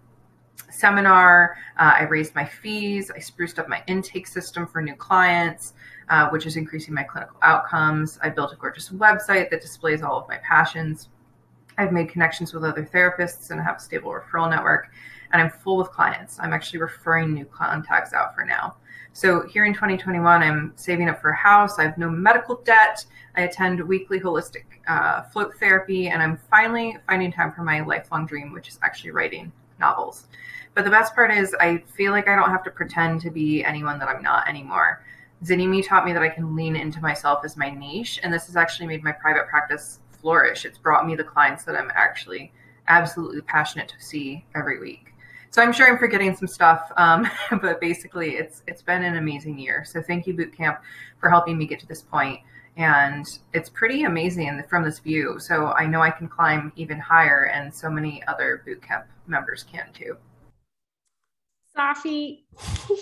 seminar. 0.73 1.57
Uh, 1.79 1.93
I 1.99 2.03
raised 2.05 2.35
my 2.35 2.45
fees. 2.45 3.11
I 3.11 3.19
spruced 3.19 3.59
up 3.59 3.69
my 3.69 3.83
intake 3.87 4.27
system 4.27 4.67
for 4.67 4.83
new 4.83 4.95
clients, 4.95 5.75
uh, 6.09 6.29
which 6.31 6.47
is 6.47 6.57
increasing 6.57 6.95
my 6.95 7.03
clinical 7.03 7.37
outcomes. 7.43 8.19
I 8.23 8.31
built 8.31 8.53
a 8.53 8.57
gorgeous 8.57 8.89
website 8.91 9.51
that 9.51 9.61
displays 9.61 10.03
all 10.03 10.19
of 10.19 10.29
my 10.29 10.39
passions. 10.39 11.09
I've 11.79 11.93
made 11.93 12.09
connections 12.09 12.53
with 12.53 12.65
other 12.65 12.85
therapists 12.85 13.51
and 13.51 13.61
have 13.61 13.77
a 13.77 13.81
stable 13.81 14.11
referral 14.11 14.51
network. 14.51 14.91
And 15.33 15.41
I'm 15.41 15.51
full 15.51 15.79
with 15.79 15.91
clients. 15.91 16.39
I'm 16.41 16.53
actually 16.53 16.81
referring 16.81 17.33
new 17.33 17.47
contacts 17.47 18.13
out 18.13 18.35
for 18.35 18.45
now. 18.45 18.77
So 19.15 19.47
here 19.47 19.65
in 19.65 19.75
2021, 19.75 20.43
I'm 20.43 20.73
saving 20.77 21.09
up 21.09 21.21
for 21.21 21.31
a 21.31 21.37
house. 21.37 21.79
I 21.79 21.83
have 21.83 21.99
no 21.99 22.09
medical 22.09 22.57
debt. 22.65 23.05
I 23.37 23.43
attend 23.43 23.81
weekly 23.81 24.21
holistic 24.21 24.65
uh, 24.89 25.23
float 25.23 25.55
therapy, 25.59 26.09
and 26.09 26.23
I'm 26.23 26.39
finally 26.51 26.97
finding 27.07 27.31
time 27.31 27.53
for 27.53 27.63
my 27.63 27.81
lifelong 27.81 28.27
dream, 28.27 28.53
which 28.53 28.69
is 28.69 28.79
actually 28.83 29.11
writing 29.11 29.53
novels. 29.79 30.29
But 30.75 30.85
the 30.85 30.91
best 30.91 31.15
part 31.15 31.31
is, 31.31 31.55
I 31.61 31.79
feel 31.95 32.13
like 32.13 32.29
I 32.29 32.37
don't 32.37 32.51
have 32.51 32.65
to 32.65 32.71
pretend 32.71 33.21
to 33.23 33.31
be 33.31 33.63
anyone 33.63 33.99
that 33.99 34.09
I'm 34.09 34.23
not 34.23 34.49
anymore. 34.49 35.05
Zynnyme 35.45 35.87
taught 35.87 36.05
me 36.05 36.13
that 36.13 36.23
I 36.23 36.29
can 36.29 36.55
lean 36.55 36.77
into 36.77 37.01
myself 37.01 37.45
as 37.45 37.57
my 37.57 37.71
niche, 37.71 38.21
and 38.23 38.33
this 38.33 38.47
has 38.47 38.57
actually 38.57 38.87
made 38.87 39.03
my 39.03 39.13
private 39.13 39.49
practice 39.49 40.01
flourish. 40.21 40.65
It's 40.65 40.79
brought 40.79 41.07
me 41.07 41.17
the 41.17 41.25
clients 41.25 41.65
that 41.65 41.77
I'm 41.77 41.91
actually 41.95 42.53
absolutely 42.89 43.43
passionate 43.43 43.89
to 43.89 44.01
see 44.01 44.45
every 44.55 44.79
week. 44.79 45.13
So 45.51 45.61
I'm 45.61 45.73
sure 45.73 45.87
I'm 45.87 45.99
forgetting 45.99 46.35
some 46.35 46.49
stuff, 46.49 46.91
um, 46.97 47.29
but 47.61 47.81
basically, 47.81 48.37
it's 48.37 48.63
it's 48.67 48.83
been 48.83 49.05
an 49.05 49.17
amazing 49.17 49.59
year. 49.59 49.85
So 49.85 50.01
thank 50.01 50.27
you, 50.27 50.35
Bootcamp, 50.35 50.79
for 51.19 51.29
helping 51.29 51.59
me 51.59 51.67
get 51.67 51.81
to 51.81 51.87
this 51.87 52.03
point. 52.03 52.41
And 52.79 53.27
it's 53.53 53.69
pretty 53.69 54.05
amazing 54.05 54.63
from 54.71 54.83
this 54.83 54.99
view. 54.99 55.39
So 55.39 55.73
I 55.73 55.87
know 55.87 56.01
I 56.01 56.11
can 56.11 56.27
climb 56.27 56.73
even 56.77 56.99
higher, 56.99 57.51
and 57.53 57.75
so 57.75 57.91
many 57.91 58.23
other 58.27 58.63
Bootcamp 58.67 59.05
members 59.27 59.65
can 59.65 59.89
too. 59.93 60.17
Safi, 61.77 62.45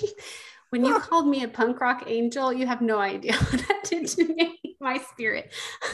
when 0.70 0.84
you 0.84 0.98
called 0.98 1.26
me 1.26 1.42
a 1.42 1.48
punk 1.48 1.80
rock 1.80 2.04
angel, 2.06 2.52
you 2.52 2.66
have 2.66 2.80
no 2.80 2.98
idea 2.98 3.34
what 3.36 3.66
that 3.68 3.84
did 3.84 4.06
to 4.08 4.24
me, 4.24 4.76
my 4.80 4.98
spirit. 4.98 5.52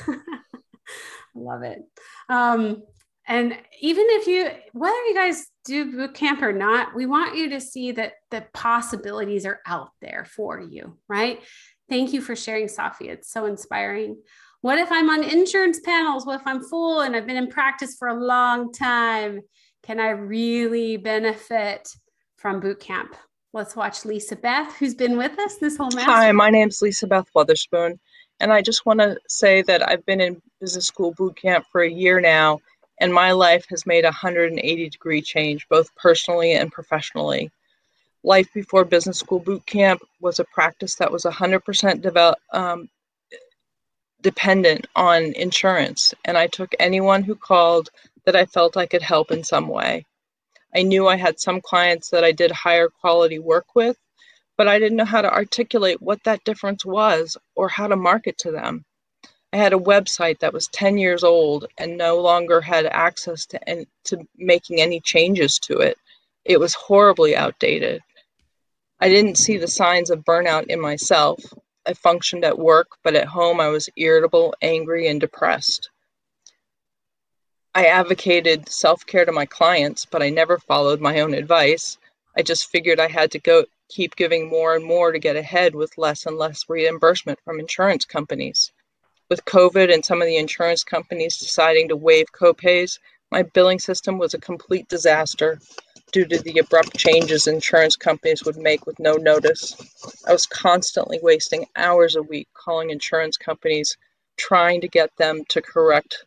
I 0.08 0.14
love 1.34 1.62
it. 1.62 1.82
Um, 2.28 2.82
and 3.28 3.56
even 3.80 4.06
if 4.08 4.26
you, 4.26 4.50
whether 4.72 4.94
you 5.06 5.14
guys 5.14 5.46
do 5.64 5.90
boot 5.90 6.14
camp 6.14 6.42
or 6.42 6.52
not, 6.52 6.94
we 6.94 7.06
want 7.06 7.36
you 7.36 7.50
to 7.50 7.60
see 7.60 7.90
that 7.92 8.12
the 8.30 8.44
possibilities 8.52 9.44
are 9.46 9.60
out 9.66 9.90
there 10.00 10.24
for 10.24 10.60
you, 10.60 10.96
right? 11.08 11.40
Thank 11.88 12.12
you 12.12 12.20
for 12.20 12.36
sharing, 12.36 12.66
Safi. 12.66 13.08
It's 13.08 13.30
so 13.30 13.46
inspiring. 13.46 14.16
What 14.60 14.78
if 14.78 14.90
I'm 14.92 15.10
on 15.10 15.24
insurance 15.24 15.80
panels? 15.80 16.24
What 16.24 16.40
if 16.40 16.46
I'm 16.46 16.62
full 16.62 17.00
and 17.00 17.16
I've 17.16 17.26
been 17.26 17.36
in 17.36 17.48
practice 17.48 17.96
for 17.98 18.08
a 18.08 18.14
long 18.14 18.72
time? 18.72 19.40
Can 19.82 20.00
I 20.00 20.10
really 20.10 20.96
benefit 20.96 21.88
from 22.47 22.61
boot 22.61 22.78
camp? 22.78 23.16
Let's 23.53 23.74
watch 23.74 24.05
Lisa 24.05 24.36
Beth, 24.36 24.72
who's 24.76 24.94
been 24.94 25.16
with 25.16 25.36
us 25.36 25.57
this 25.57 25.76
whole 25.76 25.90
master. 25.90 26.12
Hi, 26.12 26.30
my 26.30 26.49
name's 26.49 26.80
Lisa 26.80 27.09
Beth 27.09 27.26
Weatherspoon, 27.34 27.99
and 28.38 28.53
I 28.53 28.62
just 28.62 28.86
want 28.86 29.01
to 29.01 29.18
say 29.26 29.62
that 29.62 29.88
I've 29.88 30.07
been 30.07 30.20
in 30.20 30.40
business 30.61 30.86
school 30.86 31.11
boot 31.11 31.34
camp 31.34 31.66
for 31.72 31.80
a 31.80 31.90
year 31.90 32.20
now, 32.20 32.61
and 33.01 33.12
my 33.12 33.32
life 33.32 33.66
has 33.70 33.84
made 33.84 34.05
a 34.05 34.14
180 34.14 34.88
degree 34.90 35.20
change, 35.20 35.66
both 35.68 35.92
personally 35.97 36.53
and 36.53 36.70
professionally. 36.70 37.51
Life 38.22 38.47
before 38.55 38.84
business 38.84 39.18
school 39.18 39.40
boot 39.40 39.66
camp 39.66 40.01
was 40.20 40.38
a 40.38 40.44
practice 40.44 40.94
that 40.94 41.11
was 41.11 41.24
100% 41.24 42.01
develop, 42.01 42.38
um, 42.53 42.88
dependent 44.20 44.86
on 44.94 45.32
insurance, 45.32 46.14
and 46.24 46.38
I 46.38 46.47
took 46.47 46.76
anyone 46.78 47.24
who 47.24 47.34
called 47.34 47.90
that 48.24 48.36
I 48.36 48.47
felt 48.47 48.76
I 48.76 48.86
could 48.86 49.03
help 49.03 49.32
in 49.32 49.42
some 49.42 49.66
way. 49.66 50.07
I 50.76 50.82
knew 50.82 51.08
I 51.08 51.16
had 51.16 51.40
some 51.40 51.62
clients 51.62 52.10
that 52.10 52.22
I 52.22 52.32
did 52.32 52.50
higher 52.50 52.90
quality 52.90 53.38
work 53.38 53.74
with, 53.74 53.96
but 54.58 54.68
I 54.68 54.78
didn't 54.78 54.98
know 54.98 55.06
how 55.06 55.22
to 55.22 55.32
articulate 55.32 56.02
what 56.02 56.22
that 56.24 56.44
difference 56.44 56.84
was 56.84 57.38
or 57.54 57.70
how 57.70 57.86
to 57.86 57.96
market 57.96 58.36
to 58.38 58.50
them. 58.50 58.84
I 59.54 59.56
had 59.56 59.72
a 59.72 59.78
website 59.78 60.40
that 60.40 60.52
was 60.52 60.68
10 60.68 60.98
years 60.98 61.24
old 61.24 61.66
and 61.78 61.96
no 61.96 62.20
longer 62.20 62.60
had 62.60 62.84
access 62.84 63.46
to, 63.46 63.68
any, 63.68 63.86
to 64.04 64.18
making 64.36 64.82
any 64.82 65.00
changes 65.00 65.58
to 65.60 65.78
it. 65.78 65.96
It 66.44 66.60
was 66.60 66.74
horribly 66.74 67.34
outdated. 67.34 68.02
I 69.00 69.08
didn't 69.08 69.38
see 69.38 69.56
the 69.56 69.68
signs 69.68 70.10
of 70.10 70.24
burnout 70.24 70.66
in 70.66 70.78
myself. 70.78 71.42
I 71.86 71.94
functioned 71.94 72.44
at 72.44 72.58
work, 72.58 72.88
but 73.02 73.14
at 73.14 73.28
home 73.28 73.60
I 73.60 73.68
was 73.68 73.88
irritable, 73.96 74.54
angry, 74.60 75.08
and 75.08 75.22
depressed. 75.22 75.88
I 77.76 77.84
advocated 77.84 78.70
self 78.70 79.04
care 79.04 79.26
to 79.26 79.32
my 79.32 79.44
clients, 79.44 80.06
but 80.06 80.22
I 80.22 80.30
never 80.30 80.58
followed 80.58 81.00
my 81.00 81.20
own 81.20 81.34
advice. 81.34 81.98
I 82.34 82.40
just 82.40 82.70
figured 82.70 82.98
I 82.98 83.08
had 83.08 83.30
to 83.32 83.38
go 83.38 83.66
keep 83.90 84.16
giving 84.16 84.48
more 84.48 84.74
and 84.74 84.82
more 84.82 85.12
to 85.12 85.18
get 85.18 85.36
ahead 85.36 85.74
with 85.74 85.98
less 85.98 86.24
and 86.24 86.38
less 86.38 86.64
reimbursement 86.68 87.38
from 87.44 87.60
insurance 87.60 88.06
companies 88.06 88.72
with 89.28 89.44
COVID 89.44 89.92
and 89.92 90.04
some 90.04 90.22
of 90.22 90.26
the 90.26 90.36
insurance 90.36 90.84
companies 90.84 91.36
deciding 91.36 91.88
to 91.88 91.96
waive 91.96 92.32
copays, 92.32 92.98
my 93.30 93.42
billing 93.42 93.78
system 93.78 94.18
was 94.18 94.34
a 94.34 94.38
complete 94.38 94.88
disaster 94.88 95.58
due 96.12 96.24
to 96.24 96.38
the 96.38 96.58
abrupt 96.58 96.96
changes 96.96 97.46
insurance 97.46 97.96
companies 97.96 98.44
would 98.44 98.56
make 98.56 98.86
with 98.86 98.98
no 98.98 99.14
notice. 99.14 99.74
I 100.26 100.32
was 100.32 100.46
constantly 100.46 101.18
wasting 101.20 101.66
hours 101.76 102.14
a 102.14 102.22
week 102.22 102.48
calling 102.54 102.90
insurance 102.90 103.36
companies, 103.36 103.96
trying 104.36 104.80
to 104.80 104.88
get 104.88 105.10
them 105.16 105.44
to 105.48 105.60
correct 105.60 106.24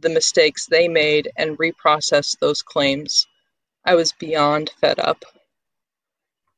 the 0.00 0.08
mistakes 0.08 0.66
they 0.66 0.88
made 0.88 1.30
and 1.36 1.58
reprocess 1.58 2.38
those 2.38 2.62
claims. 2.62 3.26
I 3.84 3.94
was 3.94 4.12
beyond 4.12 4.70
fed 4.80 4.98
up. 5.00 5.24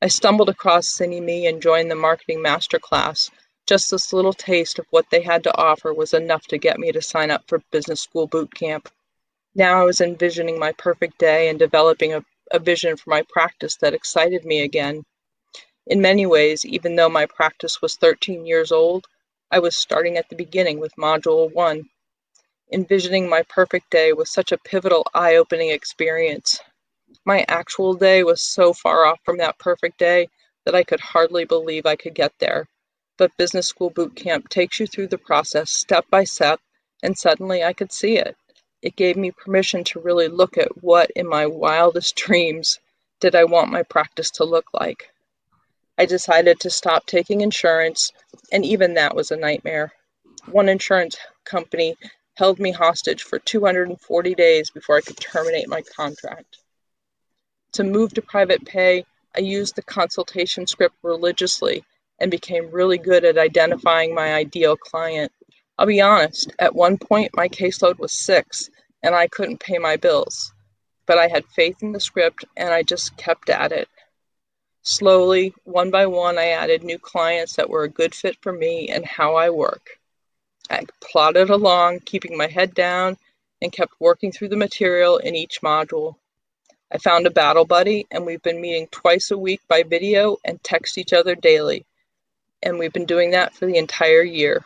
I 0.00 0.08
stumbled 0.08 0.48
across 0.48 0.98
Zynnyme 0.98 1.48
and 1.48 1.62
joined 1.62 1.90
the 1.90 1.96
marketing 1.96 2.40
masterclass 2.40 3.30
just 3.66 3.90
this 3.90 4.12
little 4.12 4.32
taste 4.32 4.78
of 4.78 4.86
what 4.90 5.08
they 5.10 5.22
had 5.22 5.44
to 5.44 5.56
offer 5.56 5.94
was 5.94 6.14
enough 6.14 6.46
to 6.48 6.58
get 6.58 6.78
me 6.78 6.90
to 6.92 7.00
sign 7.00 7.30
up 7.30 7.44
for 7.46 7.62
business 7.70 8.00
school 8.00 8.26
boot 8.26 8.52
camp. 8.54 8.88
Now 9.54 9.80
I 9.80 9.84
was 9.84 10.00
envisioning 10.00 10.58
my 10.58 10.72
perfect 10.72 11.18
day 11.18 11.48
and 11.48 11.58
developing 11.58 12.12
a, 12.12 12.24
a 12.50 12.58
vision 12.58 12.96
for 12.96 13.10
my 13.10 13.22
practice 13.28 13.76
that 13.76 13.94
excited 13.94 14.44
me 14.44 14.62
again. 14.62 15.04
In 15.86 16.00
many 16.00 16.26
ways, 16.26 16.64
even 16.64 16.96
though 16.96 17.08
my 17.08 17.26
practice 17.26 17.80
was 17.80 17.96
13 17.96 18.46
years 18.46 18.72
old, 18.72 19.06
I 19.50 19.58
was 19.58 19.76
starting 19.76 20.16
at 20.16 20.28
the 20.28 20.36
beginning 20.36 20.80
with 20.80 20.96
Module 20.96 21.52
1. 21.52 21.88
Envisioning 22.72 23.28
my 23.28 23.42
perfect 23.48 23.90
day 23.90 24.12
was 24.12 24.32
such 24.32 24.52
a 24.52 24.58
pivotal, 24.58 25.06
eye 25.14 25.36
opening 25.36 25.70
experience. 25.70 26.60
My 27.24 27.44
actual 27.48 27.94
day 27.94 28.24
was 28.24 28.42
so 28.42 28.72
far 28.72 29.04
off 29.04 29.20
from 29.24 29.38
that 29.38 29.58
perfect 29.58 29.98
day 29.98 30.28
that 30.64 30.74
I 30.74 30.82
could 30.82 31.00
hardly 31.00 31.44
believe 31.44 31.86
I 31.86 31.96
could 31.96 32.14
get 32.14 32.32
there 32.38 32.66
but 33.22 33.36
Business 33.36 33.68
School 33.68 33.90
Boot 33.90 34.16
Camp 34.16 34.48
takes 34.48 34.80
you 34.80 34.86
through 34.88 35.06
the 35.06 35.16
process 35.16 35.70
step 35.70 36.04
by 36.10 36.24
step, 36.24 36.60
and 37.04 37.16
suddenly 37.16 37.62
I 37.62 37.72
could 37.72 37.92
see 37.92 38.16
it. 38.16 38.36
It 38.82 38.96
gave 38.96 39.16
me 39.16 39.30
permission 39.30 39.84
to 39.84 40.00
really 40.00 40.26
look 40.26 40.58
at 40.58 40.82
what, 40.82 41.10
in 41.12 41.28
my 41.28 41.46
wildest 41.46 42.16
dreams, 42.16 42.80
did 43.20 43.36
I 43.36 43.44
want 43.44 43.70
my 43.70 43.84
practice 43.84 44.30
to 44.32 44.44
look 44.44 44.66
like. 44.72 45.10
I 45.98 46.06
decided 46.06 46.58
to 46.60 46.70
stop 46.70 47.06
taking 47.06 47.42
insurance, 47.42 48.10
and 48.50 48.64
even 48.64 48.94
that 48.94 49.14
was 49.14 49.30
a 49.30 49.36
nightmare. 49.36 49.92
One 50.46 50.68
insurance 50.68 51.16
company 51.44 51.94
held 52.34 52.58
me 52.58 52.70
hostage 52.70 53.22
for 53.22 53.38
240 53.38 54.34
days 54.34 54.70
before 54.70 54.96
I 54.96 55.02
could 55.02 55.18
terminate 55.18 55.68
my 55.68 55.82
contract. 55.82 56.58
To 57.72 57.84
move 57.84 58.14
to 58.14 58.22
private 58.22 58.64
pay, 58.64 59.04
I 59.36 59.40
used 59.40 59.76
the 59.76 59.82
consultation 59.82 60.66
script 60.66 60.96
religiously 61.02 61.84
and 62.18 62.30
became 62.30 62.70
really 62.70 62.98
good 62.98 63.24
at 63.24 63.38
identifying 63.38 64.14
my 64.14 64.34
ideal 64.34 64.76
client. 64.76 65.32
I'll 65.78 65.86
be 65.86 66.00
honest, 66.00 66.52
at 66.58 66.74
one 66.74 66.98
point 66.98 67.36
my 67.36 67.48
caseload 67.48 67.98
was 67.98 68.18
six 68.18 68.70
and 69.02 69.14
I 69.14 69.28
couldn't 69.28 69.60
pay 69.60 69.78
my 69.78 69.96
bills. 69.96 70.52
But 71.06 71.18
I 71.18 71.28
had 71.28 71.44
faith 71.46 71.82
in 71.82 71.92
the 71.92 72.00
script 72.00 72.44
and 72.56 72.72
I 72.72 72.82
just 72.82 73.16
kept 73.16 73.50
at 73.50 73.72
it. 73.72 73.88
Slowly, 74.82 75.54
one 75.64 75.90
by 75.90 76.06
one, 76.06 76.38
I 76.38 76.48
added 76.48 76.82
new 76.82 76.98
clients 76.98 77.56
that 77.56 77.70
were 77.70 77.84
a 77.84 77.88
good 77.88 78.14
fit 78.14 78.36
for 78.40 78.52
me 78.52 78.88
and 78.88 79.04
how 79.04 79.34
I 79.34 79.50
work. 79.50 79.98
I 80.70 80.84
plodded 81.00 81.50
along, 81.50 82.00
keeping 82.00 82.36
my 82.36 82.46
head 82.46 82.74
down, 82.74 83.16
and 83.60 83.72
kept 83.72 83.94
working 84.00 84.32
through 84.32 84.48
the 84.48 84.56
material 84.56 85.18
in 85.18 85.36
each 85.36 85.60
module. 85.62 86.16
I 86.92 86.98
found 86.98 87.26
a 87.26 87.30
battle 87.30 87.64
buddy, 87.64 88.06
and 88.10 88.26
we've 88.26 88.42
been 88.42 88.60
meeting 88.60 88.88
twice 88.90 89.30
a 89.30 89.38
week 89.38 89.60
by 89.68 89.82
video 89.82 90.36
and 90.44 90.62
text 90.62 90.98
each 90.98 91.12
other 91.12 91.34
daily 91.34 91.86
and 92.62 92.78
we've 92.78 92.92
been 92.92 93.06
doing 93.06 93.30
that 93.32 93.54
for 93.54 93.66
the 93.66 93.76
entire 93.76 94.22
year. 94.22 94.64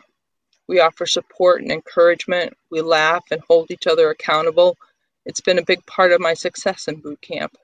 We 0.67 0.79
offer 0.79 1.05
support 1.05 1.61
and 1.61 1.71
encouragement. 1.71 2.53
We 2.69 2.81
laugh 2.81 3.23
and 3.31 3.41
hold 3.47 3.71
each 3.71 3.87
other 3.87 4.09
accountable. 4.09 4.77
It's 5.25 5.41
been 5.41 5.57
a 5.57 5.65
big 5.65 5.85
part 5.85 6.11
of 6.11 6.21
my 6.21 6.33
success 6.33 6.87
in 6.87 6.99
boot 6.99 7.21
camp. 7.21 7.57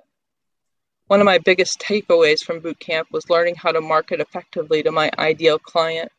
One 1.08 1.20
of 1.20 1.26
my 1.26 1.38
biggest 1.38 1.80
takeaways 1.80 2.44
from 2.44 2.62
boot 2.62 2.80
camp 2.80 3.10
was 3.12 3.30
learning 3.30 3.56
how 3.56 3.72
to 3.72 3.82
market 3.82 4.20
effectively 4.20 4.82
to 4.84 4.92
my 4.92 5.12
ideal 5.18 5.60
client. 5.60 6.12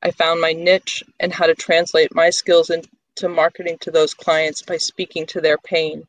I 0.00 0.12
found 0.12 0.40
my 0.40 0.52
niche 0.52 1.02
and 1.18 1.32
how 1.32 1.46
to 1.46 1.56
translate 1.56 2.14
my 2.14 2.30
skills 2.30 2.70
into 2.70 3.28
marketing 3.28 3.78
to 3.78 3.90
those 3.90 4.14
clients 4.14 4.62
by 4.62 4.76
speaking 4.76 5.26
to 5.26 5.40
their 5.40 5.58
pain. 5.58 6.06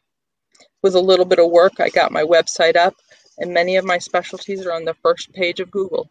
With 0.84 0.96
a 0.96 1.02
little 1.02 1.26
bit 1.26 1.40
of 1.40 1.50
work, 1.50 1.80
I 1.80 1.90
got 1.90 2.12
my 2.12 2.24
website 2.24 2.76
up, 2.76 2.96
and 3.40 3.54
many 3.54 3.78
of 3.78 3.86
my 3.86 3.98
specialties 3.98 4.66
are 4.66 4.74
on 4.74 4.86
the 4.86 4.94
first 4.94 5.34
page 5.34 5.60
of 5.60 5.72
Google. 5.72 6.10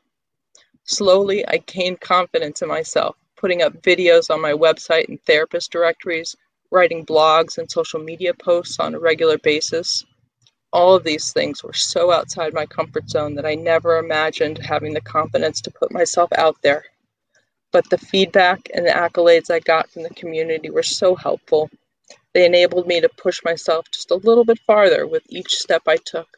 Slowly, 0.85 1.47
I 1.47 1.59
gained 1.59 2.01
confidence 2.01 2.63
in 2.63 2.69
myself, 2.69 3.17
putting 3.37 3.63
up 3.63 3.83
videos 3.83 4.29
on 4.29 4.41
my 4.41 4.53
website 4.53 5.09
and 5.09 5.23
therapist 5.23 5.71
directories, 5.71 6.35
writing 6.71 7.07
blogs 7.07 7.59
and 7.59 7.71
social 7.71 8.01
media 8.01 8.35
posts 8.35 8.81
on 8.81 8.95
a 8.95 8.99
regular 8.99 9.39
basis. 9.39 10.05
All 10.73 10.95
of 10.97 11.05
these 11.05 11.33
things 11.33 11.63
were 11.63 11.73
so 11.73 12.11
outside 12.11 12.53
my 12.53 12.67
comfort 12.67 13.09
zone 13.09 13.37
that 13.37 13.47
I 13.47 13.55
never 13.55 13.99
imagined 13.99 14.59
having 14.59 14.95
the 14.95 15.01
confidence 15.01 15.61
to 15.63 15.71
put 15.71 15.93
myself 15.93 16.31
out 16.37 16.57
there. 16.63 16.85
But 17.73 17.90
the 17.90 17.99
feedback 17.99 18.70
and 18.74 18.86
the 18.86 18.90
accolades 18.90 19.51
I 19.51 19.61
got 19.61 19.90
from 19.90 20.03
the 20.05 20.11
community 20.11 20.70
were 20.70 20.82
so 20.82 21.15
helpful 21.15 21.70
they 22.35 22.47
enabled 22.47 22.86
me 22.86 23.01
to 23.01 23.09
push 23.09 23.43
myself 23.45 23.90
just 23.90 24.11
a 24.11 24.16
little 24.16 24.45
bit 24.45 24.59
farther 24.66 25.07
with 25.07 25.24
each 25.28 25.57
step 25.57 25.82
I 25.86 25.97
took. 25.97 26.28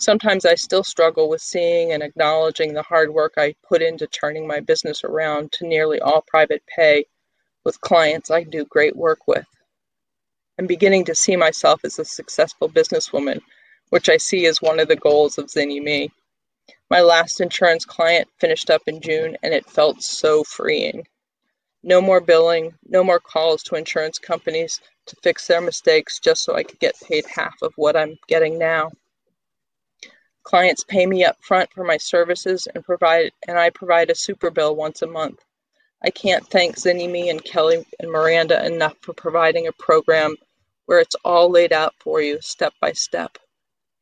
Sometimes 0.00 0.46
I 0.46 0.54
still 0.54 0.84
struggle 0.84 1.28
with 1.28 1.40
seeing 1.40 1.92
and 1.92 2.02
acknowledging 2.02 2.74
the 2.74 2.82
hard 2.82 3.12
work 3.12 3.34
I 3.36 3.54
put 3.68 3.82
into 3.82 4.06
turning 4.06 4.46
my 4.46 4.60
business 4.60 5.04
around 5.04 5.52
to 5.52 5.66
nearly 5.66 6.00
all 6.00 6.22
private 6.26 6.62
pay 6.66 7.06
with 7.64 7.80
clients 7.80 8.30
I 8.30 8.44
do 8.44 8.64
great 8.64 8.96
work 8.96 9.26
with. 9.26 9.46
I'm 10.58 10.66
beginning 10.66 11.04
to 11.06 11.14
see 11.14 11.36
myself 11.36 11.80
as 11.84 11.98
a 11.98 12.04
successful 12.04 12.68
businesswoman, 12.68 13.40
which 13.90 14.08
I 14.08 14.18
see 14.18 14.46
as 14.46 14.62
one 14.62 14.80
of 14.80 14.88
the 14.88 14.96
goals 14.96 15.38
of 15.38 15.46
Zynnyme. 15.46 16.10
My 16.90 17.02
last 17.02 17.40
insurance 17.42 17.84
client 17.84 18.28
finished 18.38 18.70
up 18.70 18.82
in 18.86 19.00
June 19.00 19.36
and 19.42 19.52
it 19.52 19.68
felt 19.68 20.02
so 20.02 20.42
freeing. 20.42 21.06
No 21.82 22.00
more 22.00 22.20
billing, 22.20 22.74
no 22.86 23.04
more 23.04 23.20
calls 23.20 23.62
to 23.64 23.76
insurance 23.76 24.18
companies 24.18 24.80
to 25.06 25.16
fix 25.22 25.46
their 25.46 25.60
mistakes 25.60 26.18
just 26.18 26.42
so 26.42 26.54
I 26.54 26.62
could 26.62 26.78
get 26.78 26.98
paid 27.00 27.26
half 27.26 27.54
of 27.60 27.74
what 27.76 27.94
I'm 27.94 28.18
getting 28.26 28.58
now. 28.58 28.90
Clients 30.44 30.82
pay 30.82 31.04
me 31.04 31.24
up 31.24 31.36
front 31.42 31.70
for 31.72 31.84
my 31.84 31.98
services 31.98 32.66
and 32.74 32.82
provide 32.82 33.32
and 33.46 33.58
I 33.58 33.68
provide 33.68 34.08
a 34.08 34.14
super 34.14 34.50
bill 34.50 34.74
once 34.74 35.02
a 35.02 35.06
month. 35.06 35.44
I 36.02 36.08
can't 36.08 36.48
thank 36.48 36.76
Zynnyme 36.76 37.28
and 37.28 37.44
Kelly 37.44 37.84
and 38.00 38.10
Miranda 38.10 38.64
enough 38.64 38.96
for 39.02 39.12
providing 39.12 39.66
a 39.66 39.72
program 39.72 40.36
where 40.86 41.00
it's 41.00 41.16
all 41.22 41.50
laid 41.50 41.74
out 41.74 41.94
for 42.00 42.22
you 42.22 42.40
step 42.40 42.72
by 42.80 42.92
step. 42.92 43.36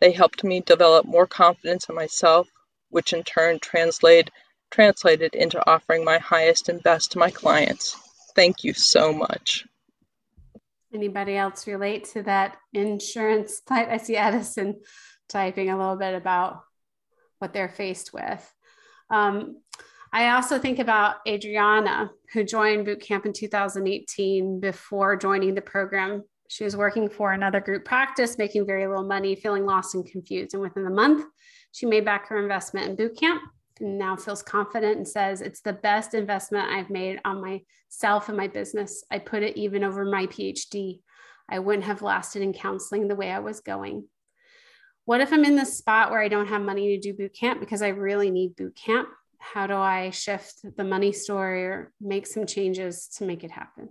They 0.00 0.12
helped 0.12 0.44
me 0.44 0.60
develop 0.60 1.04
more 1.04 1.26
confidence 1.26 1.88
in 1.88 1.96
myself, 1.96 2.48
which 2.90 3.12
in 3.12 3.22
turn 3.22 3.58
translate, 3.58 4.30
translated 4.70 5.34
into 5.34 5.64
offering 5.68 6.04
my 6.04 6.18
highest 6.18 6.68
and 6.68 6.82
best 6.82 7.12
to 7.12 7.18
my 7.18 7.30
clients. 7.30 7.96
Thank 8.34 8.64
you 8.64 8.72
so 8.74 9.12
much. 9.12 9.66
Anybody 10.94 11.36
else 11.36 11.66
relate 11.66 12.04
to 12.12 12.22
that 12.22 12.56
insurance 12.72 13.60
type? 13.60 13.88
I 13.90 13.96
see 13.96 14.16
Edison 14.16 14.80
typing 15.28 15.70
a 15.70 15.76
little 15.76 15.96
bit 15.96 16.14
about 16.14 16.60
what 17.38 17.52
they're 17.52 17.68
faced 17.68 18.12
with. 18.12 18.54
Um, 19.10 19.62
I 20.12 20.30
also 20.30 20.58
think 20.58 20.78
about 20.78 21.16
Adriana, 21.28 22.10
who 22.32 22.44
joined 22.44 22.86
boot 22.86 23.00
camp 23.00 23.26
in 23.26 23.32
2018 23.32 24.60
before 24.60 25.16
joining 25.16 25.54
the 25.54 25.60
program. 25.60 26.22
She 26.48 26.64
was 26.64 26.76
working 26.76 27.08
for 27.08 27.32
another 27.32 27.60
group 27.60 27.84
practice, 27.84 28.38
making 28.38 28.66
very 28.66 28.86
little 28.86 29.06
money, 29.06 29.34
feeling 29.34 29.66
lost 29.66 29.94
and 29.94 30.06
confused. 30.06 30.54
And 30.54 30.62
within 30.62 30.86
a 30.86 30.90
month, 30.90 31.26
she 31.76 31.84
made 31.84 32.06
back 32.06 32.26
her 32.28 32.42
investment 32.42 32.88
in 32.88 32.96
boot 32.96 33.18
camp 33.18 33.42
and 33.80 33.98
now 33.98 34.16
feels 34.16 34.42
confident 34.42 34.96
and 34.96 35.06
says 35.06 35.42
it's 35.42 35.60
the 35.60 35.74
best 35.74 36.14
investment 36.14 36.70
I've 36.70 36.88
made 36.88 37.20
on 37.26 37.42
myself 37.42 38.30
and 38.30 38.36
my 38.36 38.48
business. 38.48 39.04
I 39.10 39.18
put 39.18 39.42
it 39.42 39.58
even 39.58 39.84
over 39.84 40.06
my 40.06 40.26
PhD. 40.26 41.00
I 41.50 41.58
wouldn't 41.58 41.84
have 41.84 42.00
lasted 42.00 42.40
in 42.40 42.54
counseling 42.54 43.08
the 43.08 43.14
way 43.14 43.30
I 43.30 43.40
was 43.40 43.60
going. 43.60 44.08
What 45.04 45.20
if 45.20 45.34
I'm 45.34 45.44
in 45.44 45.54
this 45.54 45.76
spot 45.76 46.10
where 46.10 46.22
I 46.22 46.28
don't 46.28 46.48
have 46.48 46.62
money 46.62 46.96
to 46.96 46.98
do 46.98 47.14
boot 47.14 47.34
camp 47.34 47.60
because 47.60 47.82
I 47.82 47.88
really 47.88 48.30
need 48.30 48.56
boot 48.56 48.74
camp? 48.74 49.10
How 49.38 49.66
do 49.66 49.74
I 49.74 50.08
shift 50.08 50.60
the 50.78 50.82
money 50.82 51.12
story 51.12 51.66
or 51.66 51.92
make 52.00 52.26
some 52.26 52.46
changes 52.46 53.06
to 53.18 53.26
make 53.26 53.44
it 53.44 53.50
happen? 53.50 53.90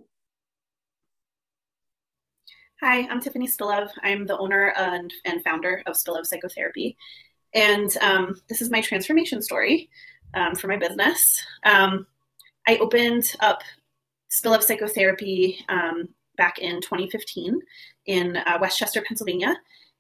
Hi, 2.82 3.08
I'm 3.08 3.22
Tiffany 3.22 3.48
Spilov. 3.48 3.90
I'm 4.04 4.26
the 4.26 4.38
owner 4.38 4.74
and, 4.76 5.14
and 5.24 5.44
founder 5.44 5.82
of 5.86 5.96
Spilov 5.96 6.26
Psychotherapy. 6.26 6.98
And 7.56 7.96
um, 8.02 8.36
this 8.50 8.62
is 8.62 8.70
my 8.70 8.82
transformation 8.82 9.42
story 9.42 9.90
um, 10.36 10.56
for 10.56 10.68
my 10.68 10.78
business. 10.78 11.42
Um, 11.64 12.06
I 12.68 12.78
opened 12.78 13.34
up 13.40 13.62
Spilov 14.30 14.62
Psychotherapy 14.62 15.66
um, 15.70 16.10
back 16.36 16.60
in 16.60 16.82
2015 16.82 17.60
in 18.06 18.38
uh, 18.38 18.58
West 18.60 18.78
Chester, 18.78 19.02
Pennsylvania. 19.02 19.56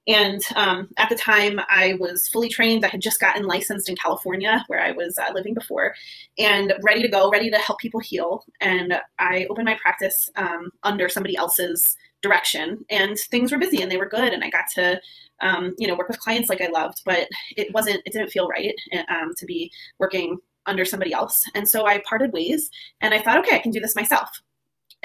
And 0.07 0.41
um, 0.55 0.89
at 0.97 1.09
the 1.09 1.15
time, 1.15 1.59
I 1.67 1.95
was 1.99 2.27
fully 2.27 2.49
trained. 2.49 2.85
I 2.85 2.89
had 2.89 3.01
just 3.01 3.19
gotten 3.19 3.47
licensed 3.47 3.89
in 3.89 3.95
California, 3.95 4.63
where 4.67 4.79
I 4.79 4.91
was 4.91 5.17
uh, 5.17 5.33
living 5.33 5.55
before, 5.55 5.95
and 6.37 6.73
ready 6.83 7.01
to 7.01 7.07
go, 7.07 7.31
ready 7.31 7.49
to 7.49 7.57
help 7.57 7.79
people 7.79 7.99
heal. 7.99 8.45
And 8.61 8.99
I 9.17 9.47
opened 9.49 9.65
my 9.65 9.79
practice 9.81 10.29
um, 10.35 10.69
under 10.83 11.09
somebody 11.09 11.35
else's 11.35 11.97
direction, 12.21 12.85
and 12.89 13.17
things 13.17 13.51
were 13.51 13.57
busy 13.57 13.81
and 13.81 13.91
they 13.91 13.97
were 13.97 14.09
good. 14.09 14.33
And 14.33 14.43
I 14.43 14.49
got 14.49 14.65
to, 14.75 14.99
um, 15.41 15.75
you 15.77 15.87
know, 15.87 15.95
work 15.95 16.07
with 16.07 16.19
clients 16.19 16.49
like 16.49 16.61
I 16.61 16.67
loved, 16.67 17.01
but 17.05 17.27
it 17.55 17.73
wasn't, 17.73 18.01
it 18.05 18.13
didn't 18.13 18.31
feel 18.31 18.47
right 18.47 18.73
um, 19.09 19.33
to 19.37 19.45
be 19.45 19.71
working 19.99 20.37
under 20.65 20.85
somebody 20.85 21.13
else. 21.13 21.43
And 21.53 21.67
so 21.67 21.85
I 21.85 22.01
parted 22.07 22.33
ways, 22.33 22.69
and 23.01 23.13
I 23.13 23.21
thought, 23.21 23.39
okay, 23.39 23.55
I 23.55 23.59
can 23.59 23.71
do 23.71 23.79
this 23.79 23.95
myself 23.95 24.29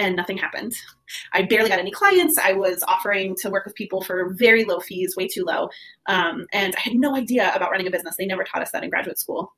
and 0.01 0.17
nothing 0.17 0.39
happened. 0.39 0.75
I 1.33 1.43
barely 1.43 1.69
got 1.69 1.79
any 1.79 1.91
clients. 1.91 2.39
I 2.39 2.53
was 2.53 2.83
offering 2.89 3.37
to 3.43 3.51
work 3.51 3.67
with 3.67 3.75
people 3.75 4.03
for 4.03 4.33
very 4.33 4.65
low 4.65 4.81
fees, 4.81 5.15
way 5.17 5.29
too 5.29 5.45
low. 5.45 5.69
Um, 6.07 6.47
and 6.53 6.75
I 6.75 6.81
had 6.81 6.95
no 6.95 7.15
idea 7.15 7.53
about 7.55 7.71
running 7.71 7.87
a 7.87 7.91
business. 7.91 8.17
They 8.17 8.27
never 8.27 8.45
taught 8.45 8.63
us 8.63 8.71
that 8.73 8.83
in 8.83 8.91
graduate 8.91 9.19
school. 9.19 9.53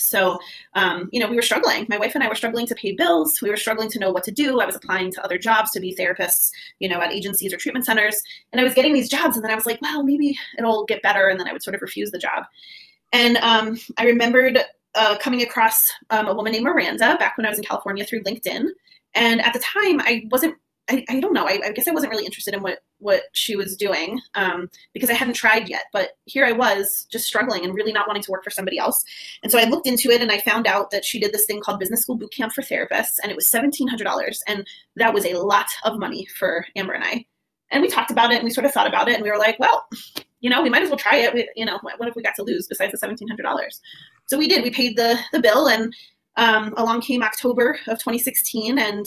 So, 0.00 0.38
um, 0.74 1.08
you 1.12 1.20
know, 1.20 1.28
we 1.28 1.36
were 1.36 1.42
struggling. 1.42 1.86
My 1.88 1.98
wife 1.98 2.14
and 2.14 2.24
I 2.24 2.28
were 2.28 2.34
struggling 2.34 2.66
to 2.66 2.74
pay 2.74 2.92
bills. 2.92 3.40
We 3.40 3.50
were 3.50 3.56
struggling 3.56 3.90
to 3.90 3.98
know 3.98 4.10
what 4.10 4.24
to 4.24 4.30
do. 4.30 4.60
I 4.60 4.66
was 4.66 4.76
applying 4.76 5.12
to 5.12 5.24
other 5.24 5.38
jobs 5.38 5.70
to 5.72 5.80
be 5.80 5.94
therapists, 5.94 6.50
you 6.78 6.88
know, 6.88 7.00
at 7.00 7.12
agencies 7.12 7.52
or 7.52 7.56
treatment 7.56 7.86
centers. 7.86 8.20
And 8.52 8.60
I 8.60 8.64
was 8.64 8.74
getting 8.74 8.92
these 8.92 9.08
jobs. 9.08 9.36
And 9.36 9.44
then 9.44 9.50
I 9.50 9.54
was 9.54 9.66
like, 9.66 9.80
well, 9.82 10.02
maybe 10.02 10.38
it'll 10.58 10.84
get 10.84 11.02
better. 11.02 11.28
And 11.28 11.38
then 11.38 11.48
I 11.48 11.52
would 11.52 11.62
sort 11.62 11.74
of 11.74 11.82
refuse 11.82 12.10
the 12.10 12.18
job. 12.18 12.44
And 13.12 13.36
um, 13.38 13.78
I 13.98 14.04
remembered 14.04 14.58
uh, 14.94 15.18
coming 15.18 15.42
across 15.42 15.90
um, 16.10 16.26
a 16.26 16.34
woman 16.34 16.52
named 16.52 16.64
Miranda 16.64 17.16
back 17.18 17.36
when 17.36 17.46
I 17.46 17.50
was 17.50 17.58
in 17.58 17.64
California 17.64 18.04
through 18.04 18.22
LinkedIn. 18.22 18.66
And 19.14 19.40
at 19.40 19.52
the 19.52 19.60
time, 19.60 20.00
I 20.00 20.26
wasn't. 20.30 20.56
I, 20.88 21.04
I 21.08 21.20
don't 21.20 21.32
know. 21.32 21.46
I, 21.46 21.60
I 21.64 21.72
guess 21.72 21.86
I 21.86 21.92
wasn't 21.92 22.10
really 22.10 22.24
interested 22.24 22.54
in 22.54 22.62
what 22.62 22.80
what 22.98 23.22
she 23.32 23.56
was 23.56 23.76
doing 23.76 24.20
um, 24.34 24.68
because 24.92 25.08
I 25.08 25.14
hadn't 25.14 25.34
tried 25.34 25.68
yet. 25.68 25.84
But 25.92 26.10
here 26.26 26.44
I 26.44 26.52
was, 26.52 27.06
just 27.10 27.26
struggling 27.26 27.64
and 27.64 27.74
really 27.74 27.92
not 27.92 28.06
wanting 28.06 28.22
to 28.24 28.30
work 28.30 28.44
for 28.44 28.50
somebody 28.50 28.78
else. 28.78 29.02
And 29.42 29.50
so 29.50 29.58
I 29.58 29.64
looked 29.64 29.86
into 29.86 30.10
it 30.10 30.20
and 30.20 30.30
I 30.30 30.40
found 30.40 30.66
out 30.66 30.90
that 30.90 31.04
she 31.04 31.18
did 31.18 31.32
this 31.32 31.46
thing 31.46 31.60
called 31.60 31.80
Business 31.80 32.02
School 32.02 32.16
Boot 32.16 32.32
Camp 32.32 32.52
for 32.52 32.62
Therapists, 32.62 33.18
and 33.22 33.30
it 33.30 33.36
was 33.36 33.46
seventeen 33.46 33.88
hundred 33.88 34.04
dollars, 34.04 34.42
and 34.46 34.66
that 34.96 35.14
was 35.14 35.24
a 35.24 35.34
lot 35.34 35.66
of 35.84 35.98
money 35.98 36.26
for 36.38 36.66
Amber 36.76 36.92
and 36.92 37.04
I. 37.04 37.26
And 37.70 37.82
we 37.82 37.88
talked 37.88 38.10
about 38.10 38.32
it 38.32 38.36
and 38.36 38.44
we 38.44 38.50
sort 38.50 38.64
of 38.64 38.72
thought 38.72 38.88
about 38.88 39.08
it, 39.08 39.14
and 39.14 39.22
we 39.22 39.30
were 39.30 39.38
like, 39.38 39.58
well, 39.58 39.86
you 40.40 40.50
know, 40.50 40.62
we 40.62 40.70
might 40.70 40.82
as 40.82 40.88
well 40.88 40.98
try 40.98 41.16
it. 41.16 41.32
We, 41.34 41.48
you 41.54 41.64
know, 41.64 41.78
what 41.82 42.08
if 42.08 42.16
we 42.16 42.22
got 42.22 42.34
to 42.36 42.42
lose 42.42 42.66
besides 42.66 42.92
the 42.92 42.98
seventeen 42.98 43.28
hundred 43.28 43.44
dollars? 43.44 43.80
So 44.26 44.38
we 44.38 44.48
did. 44.48 44.62
We 44.62 44.70
paid 44.70 44.96
the 44.96 45.18
the 45.32 45.40
bill 45.40 45.68
and 45.68 45.94
um, 46.36 46.74
along 46.76 47.02
came 47.02 47.22
October 47.22 47.78
of 47.86 47.98
2016, 47.98 48.78
and 48.78 49.06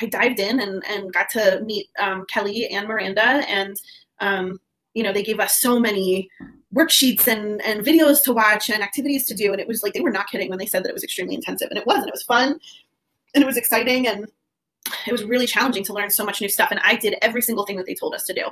I 0.00 0.06
dived 0.06 0.40
in 0.40 0.60
and, 0.60 0.82
and 0.86 1.12
got 1.12 1.28
to 1.30 1.60
meet 1.64 1.88
um, 1.98 2.26
Kelly 2.28 2.66
and 2.68 2.88
Miranda. 2.88 3.22
And, 3.22 3.80
um, 4.20 4.60
you 4.94 5.02
know, 5.02 5.12
they 5.12 5.22
gave 5.22 5.40
us 5.40 5.60
so 5.60 5.78
many 5.78 6.28
worksheets 6.74 7.28
and, 7.28 7.62
and 7.62 7.84
videos 7.84 8.22
to 8.24 8.32
watch 8.32 8.70
and 8.70 8.82
activities 8.82 9.26
to 9.26 9.34
do. 9.34 9.52
And 9.52 9.60
it 9.60 9.68
was 9.68 9.82
like, 9.82 9.92
they 9.92 10.00
were 10.00 10.10
not 10.10 10.28
kidding 10.28 10.50
when 10.50 10.58
they 10.58 10.66
said 10.66 10.84
that 10.84 10.90
it 10.90 10.94
was 10.94 11.04
extremely 11.04 11.34
intensive. 11.34 11.68
And 11.70 11.78
it 11.78 11.86
was, 11.86 11.98
and 11.98 12.08
it 12.08 12.14
was 12.14 12.24
fun 12.24 12.58
and 13.34 13.42
it 13.42 13.46
was 13.46 13.56
exciting. 13.56 14.08
And 14.08 14.26
it 15.06 15.12
was 15.12 15.24
really 15.24 15.46
challenging 15.46 15.84
to 15.84 15.92
learn 15.92 16.10
so 16.10 16.24
much 16.24 16.40
new 16.40 16.48
stuff. 16.48 16.70
And 16.70 16.80
I 16.84 16.96
did 16.96 17.16
every 17.22 17.40
single 17.42 17.64
thing 17.64 17.76
that 17.76 17.86
they 17.86 17.94
told 17.94 18.14
us 18.14 18.24
to 18.24 18.34
do. 18.34 18.42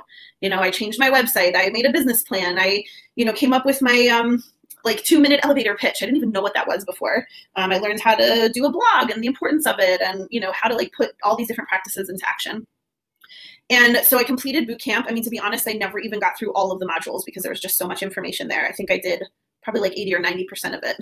You 0.41 0.49
know, 0.49 0.59
I 0.59 0.71
changed 0.71 0.99
my 0.99 1.09
website. 1.09 1.53
I 1.55 1.69
made 1.69 1.85
a 1.85 1.91
business 1.91 2.23
plan. 2.23 2.57
I, 2.57 2.83
you 3.15 3.25
know, 3.25 3.33
came 3.33 3.53
up 3.53 3.65
with 3.65 3.81
my, 3.81 4.07
um, 4.07 4.43
like 4.83 5.03
two 5.03 5.19
minute 5.19 5.39
elevator 5.43 5.75
pitch. 5.75 5.97
I 6.01 6.05
didn't 6.05 6.17
even 6.17 6.31
know 6.31 6.41
what 6.41 6.53
that 6.53 6.67
was 6.67 6.85
before. 6.85 7.27
Um, 7.55 7.71
I 7.71 7.77
learned 7.77 8.01
how 8.01 8.15
to 8.15 8.49
do 8.53 8.65
a 8.65 8.71
blog 8.71 9.09
and 9.11 9.23
the 9.23 9.27
importance 9.27 9.65
of 9.65 9.75
it, 9.79 10.01
and 10.01 10.27
you 10.29 10.39
know 10.39 10.51
how 10.51 10.67
to 10.67 10.75
like 10.75 10.91
put 10.95 11.11
all 11.23 11.35
these 11.35 11.47
different 11.47 11.69
practices 11.69 12.09
into 12.09 12.27
action. 12.27 12.67
And 13.69 13.97
so 14.05 14.17
I 14.17 14.23
completed 14.23 14.67
boot 14.67 14.81
camp. 14.81 15.05
I 15.09 15.13
mean, 15.13 15.23
to 15.23 15.29
be 15.29 15.39
honest, 15.39 15.67
I 15.67 15.73
never 15.73 15.97
even 15.99 16.19
got 16.19 16.37
through 16.37 16.53
all 16.53 16.71
of 16.71 16.79
the 16.79 16.85
modules 16.85 17.23
because 17.25 17.43
there 17.43 17.51
was 17.51 17.61
just 17.61 17.77
so 17.77 17.87
much 17.87 18.03
information 18.03 18.47
there. 18.49 18.65
I 18.65 18.73
think 18.73 18.91
I 18.91 18.97
did 18.97 19.23
probably 19.61 19.81
like 19.81 19.97
80 19.97 20.15
or 20.15 20.19
90 20.19 20.45
percent 20.45 20.75
of 20.75 20.83
it. 20.83 20.97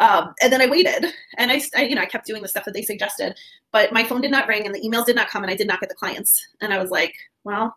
Um, 0.00 0.34
and 0.42 0.52
then 0.52 0.60
I 0.60 0.66
waited, 0.66 1.06
and 1.38 1.52
I, 1.52 1.62
I, 1.76 1.84
you 1.84 1.94
know, 1.94 2.02
I 2.02 2.06
kept 2.06 2.26
doing 2.26 2.42
the 2.42 2.48
stuff 2.48 2.64
that 2.64 2.74
they 2.74 2.82
suggested, 2.82 3.38
but 3.70 3.92
my 3.92 4.02
phone 4.02 4.20
did 4.20 4.32
not 4.32 4.48
ring, 4.48 4.66
and 4.66 4.74
the 4.74 4.80
emails 4.80 5.06
did 5.06 5.16
not 5.16 5.28
come, 5.28 5.44
and 5.44 5.50
I 5.50 5.56
did 5.56 5.68
not 5.68 5.80
get 5.80 5.88
the 5.88 5.94
clients. 5.94 6.44
And 6.60 6.72
I 6.72 6.78
was 6.78 6.90
like, 6.90 7.14
well, 7.44 7.76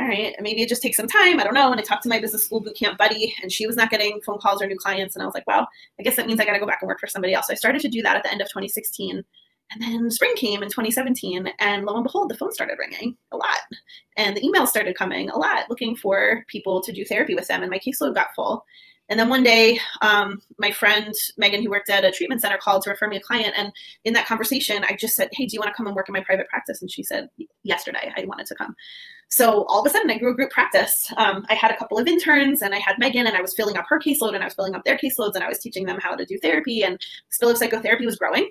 all 0.00 0.08
right, 0.08 0.34
maybe 0.40 0.62
it 0.62 0.68
just 0.68 0.80
takes 0.80 0.96
some 0.96 1.06
time. 1.06 1.38
I 1.38 1.44
don't 1.44 1.52
know. 1.52 1.70
And 1.70 1.78
I 1.78 1.84
talked 1.84 2.04
to 2.04 2.08
my 2.08 2.18
business 2.18 2.44
school 2.44 2.64
bootcamp 2.64 2.96
buddy, 2.96 3.34
and 3.42 3.52
she 3.52 3.66
was 3.66 3.76
not 3.76 3.90
getting 3.90 4.18
phone 4.24 4.38
calls 4.38 4.62
or 4.62 4.66
new 4.66 4.78
clients. 4.78 5.14
And 5.14 5.22
I 5.22 5.26
was 5.26 5.34
like, 5.34 5.46
wow, 5.46 5.66
I 5.98 6.02
guess 6.02 6.16
that 6.16 6.26
means 6.26 6.40
I 6.40 6.46
got 6.46 6.54
to 6.54 6.58
go 6.58 6.66
back 6.66 6.78
and 6.80 6.88
work 6.88 6.98
for 6.98 7.06
somebody 7.06 7.34
else. 7.34 7.48
So 7.48 7.52
I 7.52 7.56
started 7.56 7.82
to 7.82 7.88
do 7.88 8.00
that 8.00 8.16
at 8.16 8.22
the 8.22 8.32
end 8.32 8.40
of 8.40 8.48
2016. 8.48 9.22
And 9.72 9.82
then 9.82 10.10
spring 10.10 10.34
came 10.36 10.62
in 10.62 10.70
2017, 10.70 11.52
and 11.58 11.84
lo 11.84 11.94
and 11.94 12.02
behold, 12.02 12.30
the 12.30 12.36
phone 12.36 12.50
started 12.50 12.78
ringing 12.78 13.14
a 13.30 13.36
lot. 13.36 13.58
And 14.16 14.34
the 14.34 14.40
emails 14.40 14.68
started 14.68 14.96
coming 14.96 15.28
a 15.28 15.36
lot, 15.36 15.68
looking 15.68 15.94
for 15.94 16.44
people 16.48 16.80
to 16.80 16.92
do 16.92 17.04
therapy 17.04 17.34
with 17.34 17.48
them. 17.48 17.62
And 17.62 17.70
my 17.70 17.78
caseload 17.78 18.14
got 18.14 18.34
full. 18.34 18.64
And 19.10 19.18
then 19.18 19.28
one 19.28 19.42
day, 19.42 19.78
um, 20.00 20.40
my 20.58 20.70
friend 20.70 21.12
Megan, 21.36 21.62
who 21.62 21.68
worked 21.68 21.90
at 21.90 22.04
a 22.04 22.12
treatment 22.12 22.40
center, 22.40 22.56
called 22.56 22.82
to 22.84 22.90
refer 22.90 23.08
me 23.08 23.16
a 23.16 23.20
client. 23.20 23.52
And 23.56 23.72
in 24.04 24.14
that 24.14 24.26
conversation, 24.26 24.84
I 24.88 24.94
just 24.94 25.16
said, 25.16 25.28
Hey, 25.32 25.46
do 25.46 25.54
you 25.54 25.60
want 25.60 25.70
to 25.70 25.76
come 25.76 25.86
and 25.86 25.94
work 25.94 26.08
in 26.08 26.12
my 26.12 26.20
private 26.20 26.48
practice? 26.48 26.80
And 26.80 26.90
she 26.90 27.02
said, 27.02 27.28
Yesterday, 27.64 28.12
I 28.16 28.24
wanted 28.24 28.46
to 28.46 28.54
come. 28.54 28.74
So 29.28 29.64
all 29.64 29.80
of 29.80 29.86
a 29.86 29.90
sudden, 29.90 30.10
I 30.10 30.18
grew 30.18 30.30
a 30.30 30.34
group 30.34 30.50
practice. 30.50 31.12
Um, 31.16 31.44
I 31.50 31.54
had 31.54 31.70
a 31.70 31.76
couple 31.76 31.98
of 31.98 32.06
interns, 32.06 32.62
and 32.62 32.74
I 32.74 32.78
had 32.78 32.98
Megan, 32.98 33.26
and 33.26 33.36
I 33.36 33.42
was 33.42 33.54
filling 33.54 33.76
up 33.76 33.86
her 33.88 33.98
caseload, 33.98 34.34
and 34.34 34.42
I 34.42 34.46
was 34.46 34.54
filling 34.54 34.74
up 34.74 34.84
their 34.84 34.96
caseloads, 34.96 35.34
and 35.34 35.44
I 35.44 35.48
was 35.48 35.58
teaching 35.58 35.86
them 35.86 35.98
how 36.00 36.16
to 36.16 36.24
do 36.24 36.38
therapy. 36.38 36.82
And 36.82 37.00
Spilov 37.30 37.56
Psychotherapy 37.56 38.06
was 38.06 38.16
growing 38.16 38.50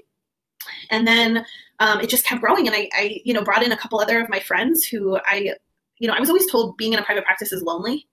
and 0.90 1.08
then 1.08 1.46
um, 1.80 2.02
it 2.02 2.10
just 2.10 2.26
kept 2.26 2.42
growing 2.42 2.68
and 2.68 2.76
I, 2.76 2.90
I 2.94 3.22
you 3.24 3.34
know 3.34 3.44
brought 3.44 3.64
in 3.64 3.72
a 3.72 3.78
couple 3.78 4.00
other 4.00 4.20
of 4.20 4.30
my 4.30 4.40
friends 4.40 4.86
who 4.86 5.18
i 5.26 5.54
you 6.00 6.08
know 6.08 6.14
i 6.14 6.20
was 6.20 6.30
always 6.30 6.50
told 6.52 6.78
being 6.78 6.94
in 6.94 7.00
a 7.00 7.04
private 7.04 7.26
practice 7.26 7.52
is 7.52 7.64
lonely 7.64 8.08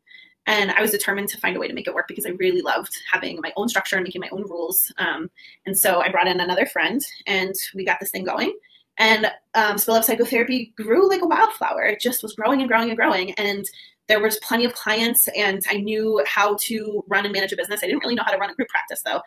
and 0.47 0.71
i 0.73 0.81
was 0.81 0.91
determined 0.91 1.29
to 1.29 1.39
find 1.39 1.57
a 1.57 1.61
way 1.61 1.69
to 1.69 1.75
make 1.75 1.87
it 1.87 1.95
work 1.95 2.09
because 2.09 2.27
i 2.27 2.31
really 2.31 2.63
loved 2.63 2.95
having 3.11 3.41
my 3.43 3.53
own 3.57 3.69
structure 3.69 3.97
and 3.97 4.05
making 4.05 4.21
my 4.21 4.29
own 4.31 4.43
rules. 4.43 4.93
Um, 4.99 5.31
and 5.67 5.77
so 5.77 6.01
i 6.01 6.09
brought 6.09 6.29
in 6.29 6.41
another 6.41 6.67
friend 6.67 7.01
and 7.27 7.55
we 7.75 7.85
got 7.85 8.01
this 8.01 8.11
thing 8.11 8.25
going. 8.25 8.57
And 8.99 9.27
um, 9.55 9.77
Spilov 9.77 10.05
psychotherapy 10.05 10.73
grew 10.75 11.07
like 11.07 11.21
a 11.21 11.27
wildflower. 11.27 11.83
It 11.83 12.01
just 12.01 12.23
was 12.23 12.33
growing 12.33 12.61
and 12.61 12.69
growing 12.69 12.89
and 12.89 12.97
growing. 12.97 13.33
And 13.33 13.67
there 14.09 14.21
was 14.21 14.39
plenty 14.39 14.65
of 14.65 14.73
clients 14.73 15.29
and 15.37 15.63
i 15.69 15.75
knew 15.75 16.23
how 16.27 16.57
to 16.61 17.05
run 17.09 17.25
and 17.25 17.33
manage 17.33 17.53
a 17.53 17.57
business. 17.57 17.83
I 17.83 17.87
didn't 17.87 18.03
really 18.03 18.15
know 18.15 18.23
how 18.25 18.33
to 18.33 18.39
run 18.39 18.51
a 18.51 18.55
group 18.55 18.69
practice 18.69 19.03
though. 19.05 19.21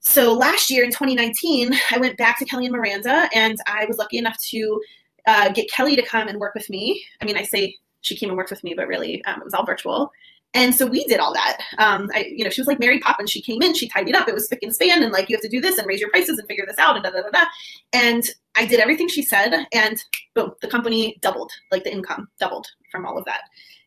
So 0.00 0.32
last 0.32 0.70
year 0.70 0.82
in 0.82 0.90
2019, 0.90 1.74
I 1.90 1.98
went 1.98 2.16
back 2.16 2.38
to 2.38 2.44
Kelly 2.46 2.66
and 2.66 2.74
Miranda, 2.74 3.28
and 3.34 3.58
I 3.66 3.84
was 3.84 3.98
lucky 3.98 4.16
enough 4.16 4.38
to 4.48 4.80
uh, 5.26 5.50
get 5.50 5.70
Kelly 5.70 5.94
to 5.94 6.02
come 6.02 6.26
and 6.26 6.40
work 6.40 6.54
with 6.54 6.70
me. 6.70 7.04
I 7.20 7.26
mean, 7.26 7.36
I 7.36 7.42
say 7.42 7.76
she 8.00 8.16
came 8.16 8.30
and 8.30 8.38
worked 8.38 8.50
with 8.50 8.64
me, 8.64 8.72
but 8.72 8.88
really 8.88 9.22
um, 9.26 9.40
it 9.40 9.44
was 9.44 9.52
all 9.52 9.66
virtual. 9.66 10.10
And 10.52 10.74
so 10.74 10.84
we 10.86 11.04
did 11.04 11.20
all 11.20 11.32
that. 11.32 11.58
Um, 11.78 12.10
I, 12.14 12.26
you 12.34 12.42
know, 12.42 12.50
she 12.50 12.60
was 12.60 12.66
like 12.66 12.80
Mary 12.80 12.98
Poppins. 12.98 13.30
She 13.30 13.40
came 13.40 13.62
in, 13.62 13.74
she 13.74 13.88
tidied 13.88 14.16
up. 14.16 14.28
It 14.28 14.34
was 14.34 14.46
spick 14.46 14.60
and 14.62 14.74
span, 14.74 15.02
and 15.02 15.12
like 15.12 15.28
you 15.28 15.36
have 15.36 15.42
to 15.42 15.48
do 15.48 15.60
this 15.60 15.78
and 15.78 15.86
raise 15.86 16.00
your 16.00 16.10
prices 16.10 16.38
and 16.38 16.48
figure 16.48 16.64
this 16.66 16.78
out 16.78 16.96
and 16.96 17.04
da 17.04 17.10
da 17.10 17.22
da 17.22 17.30
da. 17.30 17.44
And 17.92 18.24
I 18.56 18.66
did 18.66 18.80
everything 18.80 19.08
she 19.08 19.22
said, 19.22 19.66
and 19.72 20.02
boom, 20.34 20.52
the 20.60 20.68
company 20.68 21.18
doubled, 21.20 21.52
like 21.70 21.84
the 21.84 21.92
income 21.92 22.28
doubled 22.40 22.66
from 22.90 23.06
all 23.06 23.16
of 23.16 23.24
that. 23.26 23.42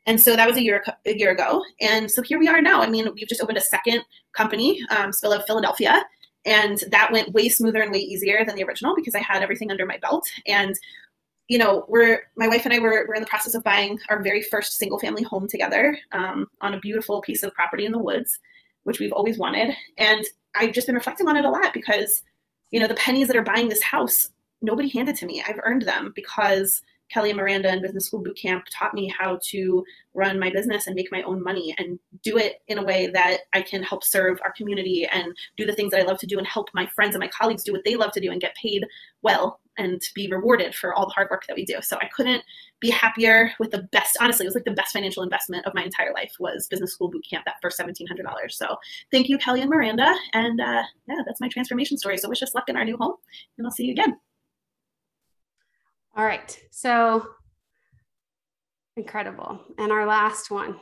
And 0.06 0.20
so 0.20 0.36
that 0.36 0.48
was 0.48 0.58
a 0.58 0.64
year 0.64 0.84
a 1.06 1.18
year 1.18 1.32
ago. 1.32 1.64
And 1.82 2.10
so 2.10 2.22
here 2.22 2.40
we 2.40 2.48
are 2.48 2.62
now. 2.62 2.82
I 2.82 2.90
mean, 2.90 3.10
we've 3.14 3.28
just 3.28 3.42
opened 3.42 3.58
a 3.58 3.62
second 3.62 4.02
company, 4.34 4.80
um, 4.90 5.12
Spilov 5.12 5.46
Philadelphia, 5.46 6.04
and 6.46 6.82
that 6.92 7.12
went 7.12 7.34
way 7.34 7.50
smoother 7.50 7.82
and 7.82 7.92
way 7.92 8.00
easier 8.00 8.44
than 8.46 8.56
the 8.56 8.64
original 8.64 8.96
because 8.96 9.16
I 9.16 9.20
had 9.20 9.42
everything 9.42 9.72
under 9.72 9.86
my 9.86 9.98
belt. 9.98 10.26
And 10.48 10.76
you 11.48 11.58
know, 11.58 11.86
we're 11.88 12.22
my 12.38 12.48
wife 12.48 12.66
and 12.66 12.74
I 12.74 12.80
were 12.80 13.06
we're 13.08 13.16
in 13.16 13.22
the 13.22 13.28
process 13.28 13.54
of 13.54 13.64
buying 13.64 14.00
our 14.10 14.24
very 14.24 14.42
first 14.42 14.78
single 14.78 15.00
family 15.00 15.24
home 15.24 15.48
together 15.48 15.98
um, 16.12 16.48
on 16.62 16.74
a 16.74 16.80
beautiful 16.80 17.22
piece 17.22 17.44
of 17.44 17.54
property 17.54 17.86
in 17.86 17.92
the 17.92 18.00
woods, 18.00 18.40
which 18.84 19.00
we've 19.00 19.12
always 19.12 19.38
wanted. 19.38 19.76
And 19.98 20.26
I've 20.56 20.74
just 20.74 20.88
been 20.88 20.96
reflecting 20.96 21.28
on 21.28 21.36
it 21.36 21.46
a 21.46 21.50
lot 21.50 21.74
because, 21.74 22.24
you 22.72 22.80
know, 22.80 22.88
the 22.88 22.96
pennies 22.96 23.28
that 23.28 23.36
are 23.36 23.44
buying 23.44 23.68
this 23.68 23.84
house, 23.84 24.30
nobody 24.62 24.88
handed 24.88 25.16
to 25.18 25.26
me. 25.26 25.44
I've 25.46 25.60
earned 25.64 25.84
them 25.84 26.14
because 26.16 26.82
Kelly 27.12 27.30
and 27.30 27.38
Miranda 27.38 27.70
and 27.70 27.82
Business 27.82 28.08
School 28.08 28.24
Bootcamp 28.24 28.64
taught 28.72 28.94
me 28.94 29.08
how 29.08 29.38
to 29.50 29.84
run 30.14 30.40
my 30.40 30.50
business 30.50 30.88
and 30.88 30.96
make 30.96 31.12
my 31.12 31.22
own 31.24 31.44
money 31.44 31.76
and 31.78 32.00
do 32.24 32.38
it 32.38 32.62
in 32.68 32.78
a 32.78 32.84
way 32.84 33.08
that 33.08 33.42
I 33.54 33.62
can 33.62 33.84
help 33.84 34.04
serve 34.04 34.40
our 34.44 34.54
community 34.54 35.06
and 35.12 35.36
do 35.58 35.66
the 35.66 35.74
things 35.74 35.92
that 35.92 36.00
I 36.00 36.06
love 36.06 36.18
to 36.20 36.28
do 36.28 36.38
and 36.38 36.48
help 36.48 36.70
my 36.74 36.88
friends 36.88 37.14
and 37.14 37.22
my 37.22 37.28
colleagues 37.28 37.64
do 37.64 37.74
what 37.74 37.84
they 37.84 37.96
love 37.96 38.14
to 38.14 38.22
do 38.22 38.32
and 38.32 38.42
get 38.42 38.56
paid 38.56 38.86
well 39.22 39.60
and 39.78 40.02
be 40.14 40.30
rewarded 40.30 40.76
for 40.76 40.94
all 40.94 41.06
the 41.06 41.14
hard 41.14 41.30
work 41.32 41.46
that 41.48 41.56
we 41.56 41.66
do. 41.66 41.76
So 41.82 41.98
I 41.98 42.08
couldn't 42.16 42.44
be 42.80 42.90
happier 42.90 43.52
with 43.60 43.72
the 43.72 43.84
best, 43.92 44.18
honestly, 44.20 44.46
it 44.46 44.50
was 44.50 44.56
like 44.56 44.66
the 44.66 44.72
best 44.72 44.94
financial 44.94 45.24
investment 45.24 45.66
of 45.66 45.74
my 45.74 45.84
entire 45.84 46.14
life 46.14 46.36
was 46.40 46.68
Business 46.68 46.94
School 46.94 47.10
boot 47.10 47.26
camp. 47.30 47.46
that 47.46 47.56
first 47.62 47.80
$1,700. 47.80 48.52
So 48.52 48.76
thank 49.12 49.30
you, 49.30 49.38
Kelly 49.38 49.62
and 49.62 49.70
Miranda. 49.70 50.14
And 50.34 50.60
uh, 50.60 50.84
yeah, 51.08 51.22
that's 51.26 51.42
my 51.42 51.48
transformation 51.48 51.98
story. 51.98 52.18
So 52.18 52.30
wish 52.30 52.44
us 52.44 52.54
luck 52.54 52.66
in 52.68 52.78
our 52.78 52.86
new 52.86 52.98
home 52.98 53.16
and 53.58 53.66
I'll 53.66 53.72
see 53.72 53.86
you 53.86 53.94
again. 53.94 54.18
All 56.16 56.26
right. 56.26 56.60
So 56.72 57.28
incredible. 58.96 59.60
And 59.78 59.92
our 59.92 60.06
last 60.06 60.52
one. 60.52 60.80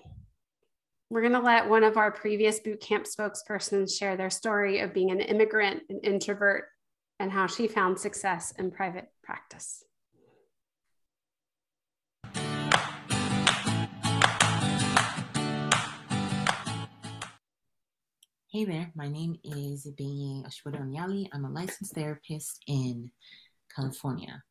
We're 1.10 1.22
going 1.22 1.34
to 1.34 1.40
let 1.40 1.68
one 1.68 1.84
of 1.84 1.98
our 1.98 2.10
previous 2.10 2.62
boot 2.62 2.80
camp 2.80 3.06
spokespersons 3.06 3.98
share 3.98 4.16
their 4.16 4.30
story 4.30 4.80
of 4.80 4.94
being 4.94 5.12
an 5.12 5.20
immigrant, 5.20 5.84
an 5.90 6.00
introvert, 6.04 6.66
and 7.22 7.32
how 7.32 7.46
she 7.46 7.68
found 7.68 8.00
success 8.00 8.52
in 8.58 8.72
private 8.72 9.12
practice. 9.24 9.84
Hey 18.52 18.66
there, 18.66 18.92
my 18.96 19.08
name 19.08 19.38
is 19.44 19.88
Benye 20.00 20.44
Ashwada 20.48 20.82
Onyali. 20.82 21.28
I'm 21.32 21.46
a 21.46 21.50
licensed 21.52 21.94
therapist 21.94 22.60
in 22.66 23.12
California. 23.74 24.42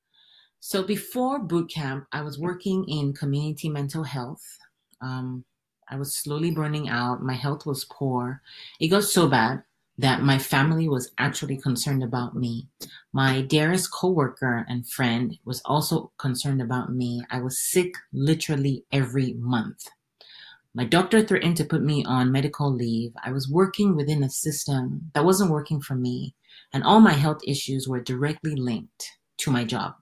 So 0.61 0.85
before 0.85 1.41
boot 1.41 1.69
camp, 1.71 2.07
I 2.13 2.23
was 2.23 2.39
working 2.39 2.85
in 2.89 3.15
community 3.15 3.69
mental 3.69 4.05
health. 4.05 4.45
Um, 5.01 5.45
I 5.89 5.97
was 5.97 6.15
slowly 6.15 6.53
burning 6.53 6.89
out. 6.89 7.21
My 7.21 7.35
health 7.35 7.67
was 7.67 7.85
poor. 7.85 8.43
It 8.79 8.89
got 8.89 9.03
so 9.03 9.27
bad 9.27 9.65
that 10.01 10.23
my 10.23 10.39
family 10.39 10.89
was 10.89 11.13
actually 11.19 11.57
concerned 11.57 12.03
about 12.03 12.35
me. 12.35 12.69
My 13.13 13.41
dearest 13.43 13.91
coworker 13.93 14.65
and 14.69 14.89
friend 14.89 15.39
was 15.45 15.63
also 15.65 16.13
concerned 16.19 16.63
about 16.63 16.93
me. 16.93 17.23
I 17.31 17.41
was 17.41 17.61
sick 17.61 17.95
literally 18.13 18.85
every 18.93 19.35
month. 19.35 19.87
My 20.75 20.85
doctor 20.85 21.23
threatened 21.23 21.57
to 21.59 21.65
put 21.65 21.83
me 21.83 22.05
on 22.05 22.33
medical 22.33 22.73
leave. 22.73 23.13
I 23.25 23.33
was 23.33 23.51
working 23.51 23.97
within 23.97 24.23
a 24.23 24.31
system 24.31 25.11
that 25.15 25.25
wasn't 25.25 25.51
working 25.51 25.81
for 25.81 25.95
me, 25.95 26.35
and 26.73 26.85
all 26.85 27.01
my 27.01 27.15
health 27.15 27.41
issues 27.47 27.89
were 27.89 28.01
directly 28.01 28.55
linked 28.55 29.19
to 29.39 29.51
my 29.51 29.65
job 29.65 29.95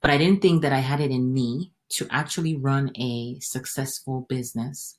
but 0.00 0.10
I 0.10 0.18
didn't 0.18 0.42
think 0.42 0.62
that 0.62 0.72
I 0.72 0.78
had 0.78 1.00
it 1.00 1.10
in 1.10 1.32
me 1.32 1.72
to 1.90 2.06
actually 2.10 2.56
run 2.56 2.90
a 2.96 3.38
successful 3.40 4.26
business. 4.28 4.96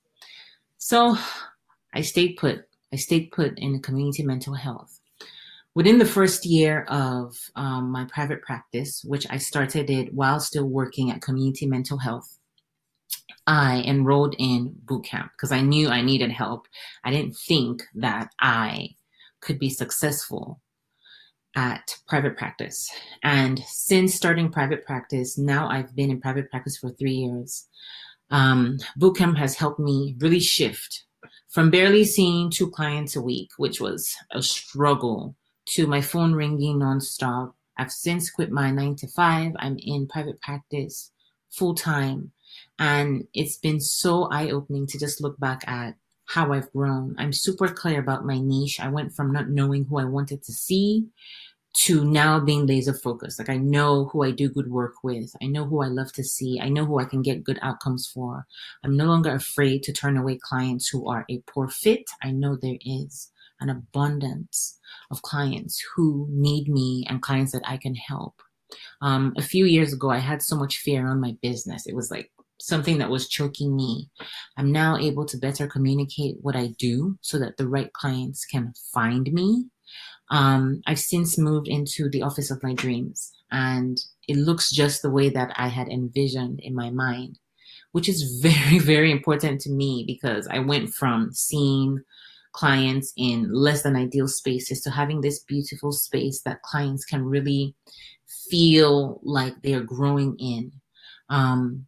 So 0.78 1.18
I 1.94 2.02
stayed 2.02 2.38
put. 2.38 2.68
I 2.94 2.98
stayed 2.98 3.32
put 3.32 3.58
in 3.58 3.82
community 3.82 4.24
mental 4.24 4.54
health. 4.54 5.00
Within 5.74 6.00
the 6.00 6.06
first 6.06 6.46
year 6.46 6.84
of 6.90 7.38
um, 7.56 7.90
my 7.92 8.06
private 8.06 8.42
practice, 8.42 9.04
which 9.06 9.26
I 9.30 9.38
started 9.38 9.90
it 9.90 10.14
while 10.14 10.40
still 10.42 10.66
working 10.66 11.12
at 11.12 11.22
community 11.22 11.66
mental 11.66 11.98
health, 11.98 12.38
I 13.48 13.82
enrolled 13.88 14.36
in 14.38 14.76
boot 14.84 15.06
camp 15.06 15.32
because 15.32 15.52
I 15.52 15.62
knew 15.62 15.88
I 15.88 16.02
needed 16.02 16.32
help. 16.32 16.68
I 17.04 17.12
didn't 17.12 17.38
think 17.38 17.84
that 17.96 18.32
I 18.40 18.96
could 19.40 19.60
be 19.60 19.70
successful 19.70 20.60
at 21.56 21.98
private 22.08 22.38
practice. 22.38 22.90
And 23.24 23.60
since 23.60 24.14
starting 24.14 24.52
private 24.52 24.86
practice, 24.86 25.38
now 25.38 25.70
I've 25.70 25.96
been 25.96 26.12
in 26.12 26.22
private 26.22 26.50
practice 26.52 26.78
for 26.78 26.90
three 26.90 27.14
years. 27.14 27.68
Um, 28.30 28.78
bootcamp 29.00 29.38
has 29.38 29.56
helped 29.56 29.80
me 29.80 30.16
really 30.20 30.40
shift 30.40 31.06
from 31.52 31.70
barely 31.70 32.06
seeing 32.06 32.50
two 32.50 32.70
clients 32.70 33.16
a 33.16 33.22
week, 33.22 33.52
which 33.58 33.80
was 33.82 34.16
a 34.32 34.42
struggle, 34.42 35.36
to 35.68 35.86
my 35.86 36.02
phone 36.02 36.34
ringing 36.34 36.80
nonstop. 36.80 37.54
I've 37.78 37.92
since 37.92 38.30
quit 38.30 38.52
my 38.52 38.72
nine 38.72 38.96
to 38.98 39.08
five. 39.08 39.52
I'm 39.58 39.78
in 39.80 40.08
private 40.08 40.42
practice 40.42 41.12
full 41.50 41.76
time. 41.76 42.32
And 42.80 43.28
it's 43.34 43.58
been 43.58 43.80
so 43.80 44.30
eye 44.32 44.50
opening 44.50 44.88
to 44.88 45.00
just 45.00 45.22
look 45.22 45.40
back 45.40 45.68
at 45.68 45.96
how 46.26 46.54
I've 46.54 46.72
grown. 46.72 47.16
I'm 47.18 47.34
super 47.34 47.68
clear 47.68 48.00
about 48.00 48.26
my 48.26 48.40
niche. 48.40 48.80
I 48.80 48.88
went 48.88 49.14
from 49.14 49.34
not 49.34 49.50
knowing 49.50 49.86
who 49.86 50.00
I 50.00 50.06
wanted 50.06 50.44
to 50.44 50.54
see 50.54 51.08
to 51.74 52.04
now 52.04 52.40
being 52.40 52.66
laser 52.66 52.94
focused. 52.94 53.40
Like 53.40 53.50
I 53.50 53.58
know 53.58 54.06
who 54.06 54.24
I 54.24 54.32
do 54.32 54.50
good 54.50 54.70
work 54.70 54.96
with. 55.04 55.34
I 55.42 55.46
know 55.46 55.66
who 55.66 55.82
I 55.82 55.88
love 55.88 56.12
to 56.14 56.24
see. 56.24 56.60
I 56.62 56.70
know 56.70 56.86
who 56.86 57.00
I 57.00 57.06
can 57.06 57.22
get 57.22 57.44
good 57.44 57.60
outcomes 57.62 58.08
for. 58.08 58.46
I'm 58.84 58.98
no 58.98 59.06
longer 59.06 59.34
afraid 59.34 59.84
to 59.84 59.94
turn 59.94 60.18
away 60.18 60.38
clients 60.42 60.90
who 60.90 61.08
are 61.10 61.26
a 61.30 61.42
poor 61.48 61.70
fit. 61.70 62.04
I 62.22 62.32
know 62.32 62.56
there 62.56 62.78
is 62.82 63.32
an 63.62 63.70
abundance 63.70 64.80
of 65.12 65.22
clients 65.22 65.82
who 65.96 66.28
need 66.30 66.68
me 66.68 67.06
and 67.08 67.22
clients 67.22 67.52
that 67.54 67.64
I 67.66 67.78
can 67.78 67.96
help. 67.96 68.42
Um, 69.02 69.34
a 69.38 69.42
few 69.42 69.66
years 69.66 69.94
ago, 69.94 70.10
I 70.10 70.18
had 70.18 70.42
so 70.42 70.56
much 70.56 70.78
fear 70.78 71.08
on 71.08 71.22
my 71.22 71.36
business. 71.42 71.88
It 71.88 71.96
was 71.96 72.12
like 72.12 72.32
something 72.60 72.98
that 73.00 73.10
was 73.10 73.28
choking 73.28 73.76
me. 73.76 74.10
I'm 74.58 74.72
now 74.72 74.98
able 74.98 75.26
to 75.26 75.38
better 75.38 75.68
communicate 75.68 76.36
what 76.42 76.56
I 76.56 76.68
do 76.78 77.18
so 77.22 77.40
that 77.40 77.58
the 77.58 77.68
right 77.68 77.92
clients 77.94 78.46
can 78.46 78.74
find 78.94 79.32
me. 79.34 79.66
Um, 80.32 80.82
I've 80.88 81.00
since 81.00 81.38
moved 81.38 81.68
into 81.68 82.10
the 82.10 82.24
office 82.24 82.50
of 82.50 82.64
my 82.64 82.74
dreams, 82.74 83.32
and 83.52 84.02
it 84.28 84.38
looks 84.38 84.72
just 84.72 85.02
the 85.02 85.10
way 85.12 85.30
that 85.30 85.54
I 85.58 85.68
had 85.68 85.90
envisioned 85.90 86.62
in 86.62 86.74
my 86.74 86.90
mind, 86.90 87.38
which 87.92 88.10
is 88.10 88.40
very, 88.42 88.80
very 88.80 89.12
important 89.12 89.62
to 89.62 89.70
me 89.70 90.06
because 90.08 90.48
I 90.48 90.60
went 90.60 90.94
from 90.94 91.32
seeing 91.34 92.02
clients 92.54 93.14
in 93.16 93.54
less 93.54 93.84
than 93.84 93.96
ideal 93.96 94.28
spaces 94.28 94.82
to 94.82 94.92
having 94.92 95.22
this 95.22 95.40
beautiful 95.40 95.92
space 95.92 96.42
that 96.42 96.62
clients 96.64 97.06
can 97.06 97.24
really 97.24 97.76
feel 98.50 99.20
like 99.24 99.62
they 99.62 99.74
are 99.74 99.84
growing 99.84 100.36
in. 100.38 100.72
Um, 101.30 101.86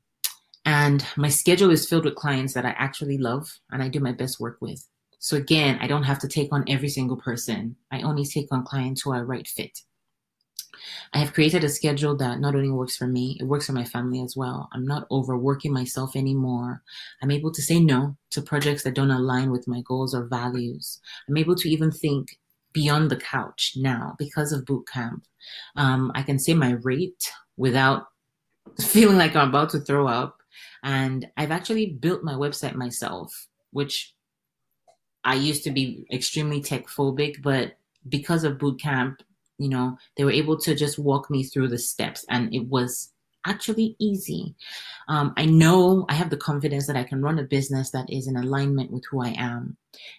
and 0.66 1.06
my 1.18 1.28
schedule 1.28 1.72
is 1.72 1.88
filled 1.88 2.06
with 2.06 2.16
clients 2.16 2.54
that 2.54 2.66
I 2.66 2.70
actually 2.78 3.18
love 3.18 3.60
and 3.72 3.84
I 3.84 3.90
do 3.90 4.00
my 4.00 4.14
best 4.14 4.40
work 4.40 4.58
with. 4.62 4.88
So 5.24 5.38
again, 5.38 5.78
I 5.80 5.88
don't 5.88 6.04
have 6.04 6.20
to 6.20 6.28
take 6.28 6.52
on 6.52 6.66
every 6.68 6.90
single 6.90 7.16
person. 7.16 7.78
I 7.90 8.02
only 8.02 8.26
take 8.26 8.50
on 8.52 8.66
clients 8.66 9.02
who 9.02 9.14
are 9.14 9.24
right 9.24 9.48
fit. 9.48 9.80
I 11.14 11.20
have 11.20 11.32
created 11.32 11.64
a 11.64 11.70
schedule 11.70 12.14
that 12.18 12.42
not 12.42 12.56
only 12.56 12.70
works 12.70 12.98
for 12.98 13.08
me, 13.08 13.38
it 13.40 13.46
works 13.46 13.68
for 13.68 13.72
my 13.72 13.86
family 13.86 14.22
as 14.22 14.36
well. 14.36 14.68
I'm 14.74 14.86
not 14.86 15.08
overworking 15.10 15.72
myself 15.72 16.18
anymore. 16.18 16.82
I'm 17.22 17.32
able 17.32 17.54
to 17.54 17.62
say 17.62 17.80
no 17.80 18.18
to 18.32 18.42
projects 18.42 18.84
that 18.84 18.96
don't 18.96 19.12
align 19.12 19.50
with 19.50 19.66
my 19.66 19.80
goals 19.88 20.14
or 20.14 20.26
values. 20.26 21.00
I'm 21.30 21.38
able 21.38 21.56
to 21.56 21.70
even 21.70 21.90
think 21.90 22.38
beyond 22.74 23.10
the 23.10 23.16
couch 23.16 23.76
now 23.78 24.18
because 24.20 24.52
of 24.52 24.66
boot 24.66 24.90
camp. 24.92 25.24
Um, 25.78 26.12
I 26.16 26.24
can 26.24 26.38
say 26.38 26.54
my 26.54 26.72
rate 26.72 27.32
without 27.56 28.08
feeling 28.82 29.18
like 29.18 29.38
I'm 29.38 29.48
about 29.48 29.70
to 29.70 29.80
throw 29.80 30.06
up. 30.06 30.40
And 30.84 31.28
I've 31.38 31.52
actually 31.52 31.92
built 31.92 32.26
my 32.26 32.34
website 32.34 32.76
myself, 32.76 33.48
which 33.72 34.14
I 35.24 35.36
used 35.36 35.64
to 35.64 35.72
be 35.72 36.06
extremely 36.12 36.62
tech 36.62 36.88
phobic, 36.88 37.42
but 37.42 37.78
because 38.10 38.44
of 38.44 38.60
boot 38.60 38.80
camp, 38.80 39.22
you 39.58 39.70
know, 39.70 39.98
they 40.18 40.24
were 40.24 40.32
able 40.32 40.58
to 40.60 40.76
just 40.76 41.00
walk 41.00 41.30
me 41.30 41.44
through 41.44 41.70
the 41.70 41.78
steps 41.78 42.26
and 42.30 42.54
it 42.54 42.68
was 42.68 43.12
actually 43.46 43.96
easy. 44.00 44.56
Um, 45.08 45.34
I 45.36 45.46
know 45.46 46.06
I 46.10 46.14
have 46.14 46.30
the 46.30 46.38
confidence 46.38 46.88
that 46.88 46.96
I 46.96 47.04
can 47.04 47.22
run 47.22 47.40
a 47.40 47.44
business 47.44 47.92
that 47.92 48.10
is 48.10 48.28
in 48.28 48.38
alignment 48.38 48.92
with 48.92 49.04
who 49.10 49.22
I 49.22 49.36
am. 49.38 49.78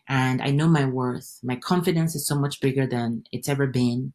And 0.09 0.43
I 0.43 0.51
know 0.51 0.69
my 0.69 0.85
worth. 0.85 1.41
My 1.43 1.57
confidence 1.57 2.15
is 2.15 2.27
so 2.27 2.39
much 2.39 2.61
bigger 2.61 2.87
than 2.87 3.25
it's 3.33 3.49
ever 3.49 3.67
been. 3.67 4.13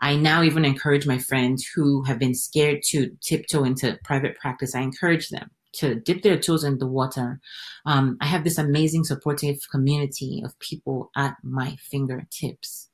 I 0.00 0.16
now 0.16 0.42
even 0.42 0.64
encourage 0.64 1.06
my 1.06 1.18
friends 1.18 1.66
who 1.74 2.04
have 2.04 2.18
been 2.18 2.34
scared 2.34 2.82
to 2.90 3.10
tiptoe 3.20 3.64
into 3.64 3.98
private 4.04 4.36
practice. 4.38 4.74
I 4.74 4.80
encourage 4.80 5.28
them 5.28 5.50
to 5.74 5.94
dip 5.94 6.22
their 6.22 6.38
toes 6.38 6.64
in 6.64 6.78
the 6.78 6.86
water. 6.86 7.40
Um, 7.86 8.16
I 8.20 8.26
have 8.26 8.44
this 8.44 8.58
amazing 8.58 9.04
supportive 9.04 9.58
community 9.70 10.42
of 10.44 10.58
people 10.58 11.10
at 11.16 11.36
my 11.42 11.76
fingertips. 11.80 12.88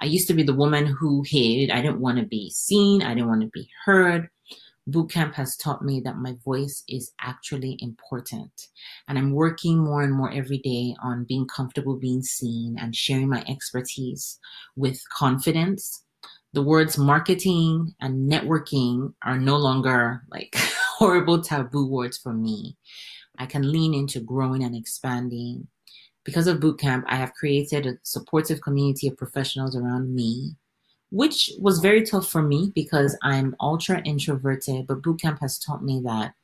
I 0.00 0.06
used 0.06 0.28
to 0.28 0.34
be 0.34 0.42
the 0.42 0.54
woman 0.54 0.86
who 0.86 1.22
hid. 1.26 1.70
I 1.70 1.80
didn't 1.80 2.00
want 2.00 2.18
to 2.18 2.24
be 2.24 2.50
seen. 2.50 3.02
I 3.02 3.14
didn't 3.14 3.28
want 3.28 3.42
to 3.42 3.48
be 3.48 3.68
heard. 3.84 4.28
Bootcamp 4.88 5.34
has 5.34 5.56
taught 5.56 5.82
me 5.82 6.00
that 6.00 6.18
my 6.18 6.36
voice 6.44 6.84
is 6.88 7.12
actually 7.20 7.78
important. 7.80 8.68
And 9.08 9.18
I'm 9.18 9.32
working 9.32 9.78
more 9.78 10.02
and 10.02 10.12
more 10.12 10.30
every 10.30 10.58
day 10.58 10.94
on 11.02 11.24
being 11.24 11.46
comfortable 11.46 11.96
being 11.96 12.22
seen 12.22 12.76
and 12.78 12.94
sharing 12.94 13.28
my 13.28 13.42
expertise 13.48 14.38
with 14.76 15.00
confidence. 15.08 16.04
The 16.52 16.62
words 16.62 16.98
marketing 16.98 17.94
and 18.00 18.30
networking 18.30 19.14
are 19.22 19.38
no 19.38 19.56
longer 19.56 20.22
like 20.30 20.54
horrible 20.98 21.42
taboo 21.42 21.86
words 21.86 22.16
for 22.16 22.32
me. 22.32 22.76
I 23.38 23.46
can 23.46 23.70
lean 23.70 23.94
into 23.94 24.20
growing 24.20 24.62
and 24.62 24.76
expanding. 24.76 25.66
Because 26.24 26.46
of 26.46 26.58
Bootcamp, 26.58 27.04
I 27.06 27.16
have 27.16 27.34
created 27.34 27.86
a 27.86 27.98
supportive 28.02 28.60
community 28.60 29.08
of 29.08 29.16
professionals 29.16 29.76
around 29.76 30.14
me, 30.14 30.54
which 31.10 31.50
was 31.58 31.80
very 31.80 32.04
tough 32.04 32.28
for 32.28 32.42
me 32.42 32.72
because 32.74 33.18
I'm 33.22 33.56
ultra 33.60 34.00
introverted. 34.02 34.86
But 34.86 35.02
Bootcamp 35.02 35.40
has 35.40 35.58
taught 35.58 35.84
me 35.84 36.00
that 36.04 36.34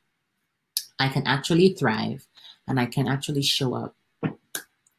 I 0.99 1.07
can 1.07 1.25
actually 1.25 1.73
thrive 1.73 2.27
and 2.67 2.79
I 2.79 2.85
can 2.85 3.07
actually 3.07 3.41
show 3.41 3.73
up 3.73 3.95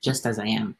just 0.02 0.26
as 0.26 0.38
I 0.38 0.46
am, 0.46 0.76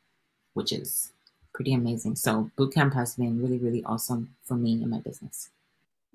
which 0.55 0.73
is 0.73 1.13
pretty 1.53 1.75
amazing. 1.75 2.17
So 2.17 2.51
Bootcamp 2.59 2.95
has 2.95 3.17
been 3.17 3.41
really, 3.41 3.59
really 3.59 3.85
awesome 3.85 4.35
for 4.43 4.55
me 4.55 4.73
and 4.73 4.91
my 4.91 4.99
business. 4.99 5.51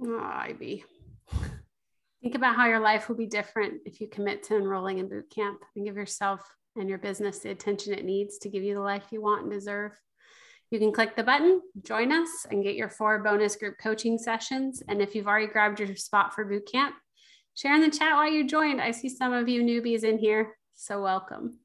Oh, 0.02 0.20
Ivy. 0.20 0.84
Think 2.28 2.36
about 2.36 2.58
how 2.58 2.68
your 2.68 2.82
life 2.82 3.08
will 3.08 3.16
be 3.16 3.26
different 3.26 3.76
if 3.86 4.02
you 4.02 4.10
commit 4.10 4.44
to 4.44 4.58
enrolling 4.58 4.98
in 4.98 5.08
boot 5.08 5.34
camp 5.34 5.62
and 5.78 5.86
give 5.86 5.95
yourself 5.95 6.41
and 6.76 6.90
your 6.90 6.98
business 6.98 7.40
the 7.40 7.52
attention 7.52 7.94
it 7.94 8.04
needs 8.04 8.38
to 8.40 8.49
give 8.49 8.64
you 8.64 8.74
the 8.76 8.82
life 8.82 9.06
you 9.12 9.22
want 9.22 9.44
and 9.44 9.52
deserve. 9.52 9.94
You 10.70 10.78
can 10.78 10.91
click 10.91 11.16
the 11.16 11.24
button, 11.24 11.62
join 11.86 12.12
us, 12.12 12.28
and 12.52 12.66
get 12.66 12.76
your 12.76 12.90
four 12.90 13.20
bonus 13.20 13.56
group 13.56 13.76
coaching 13.82 14.18
sessions. 14.18 14.84
And 14.90 15.02
if 15.02 15.16
you've 15.16 15.26
already 15.26 15.48
grabbed 15.48 15.80
your 15.80 15.95
spot 15.95 16.34
for 16.36 16.44
boot 16.44 16.70
camp, 16.70 16.95
share 17.56 17.74
in 17.74 17.80
the 17.80 17.90
chat 17.90 18.16
why 18.16 18.28
you 18.28 18.45
joined. 18.45 18.82
I 18.82 18.91
see 18.91 19.08
some 19.08 19.32
of 19.32 19.48
you 19.48 19.64
newbies 19.64 20.04
in 20.04 20.18
here, 20.18 20.58
so 20.74 21.02
welcome. 21.02 21.58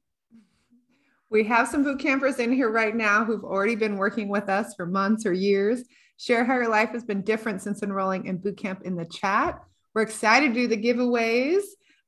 We 1.29 1.43
have 1.43 1.67
some 1.67 1.83
boot 1.83 1.99
campers 1.99 2.39
in 2.39 2.53
here 2.53 2.71
right 2.71 2.95
now 2.95 3.25
who've 3.25 3.43
already 3.43 3.75
been 3.75 3.97
working 3.97 4.29
with 4.29 4.47
us 4.47 4.75
for 4.75 4.85
months 4.85 5.25
or 5.25 5.33
years. 5.33 5.83
Share 6.15 6.45
how 6.45 6.53
your 6.53 6.69
life 6.69 6.91
has 6.91 7.03
been 7.03 7.21
different 7.21 7.61
since 7.61 7.83
enrolling 7.83 8.27
in 8.27 8.37
boot 8.37 8.55
camp 8.55 8.83
in 8.85 8.95
the 8.95 9.03
chat. 9.03 9.59
We're 9.93 10.01
excited 10.01 10.53
to 10.53 10.61
do 10.61 10.67
the 10.67 10.77
giveaways 10.77 11.61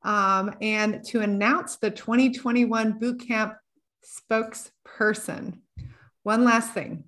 um, 0.04 0.56
and 0.62 1.04
to 1.06 1.22
announce 1.22 1.78
the 1.78 1.92
2021 1.92 3.00
Bootcamp 3.00 3.56
spokesperson. 4.04 5.60
One 6.24 6.44
last 6.44 6.74
thing. 6.74 7.06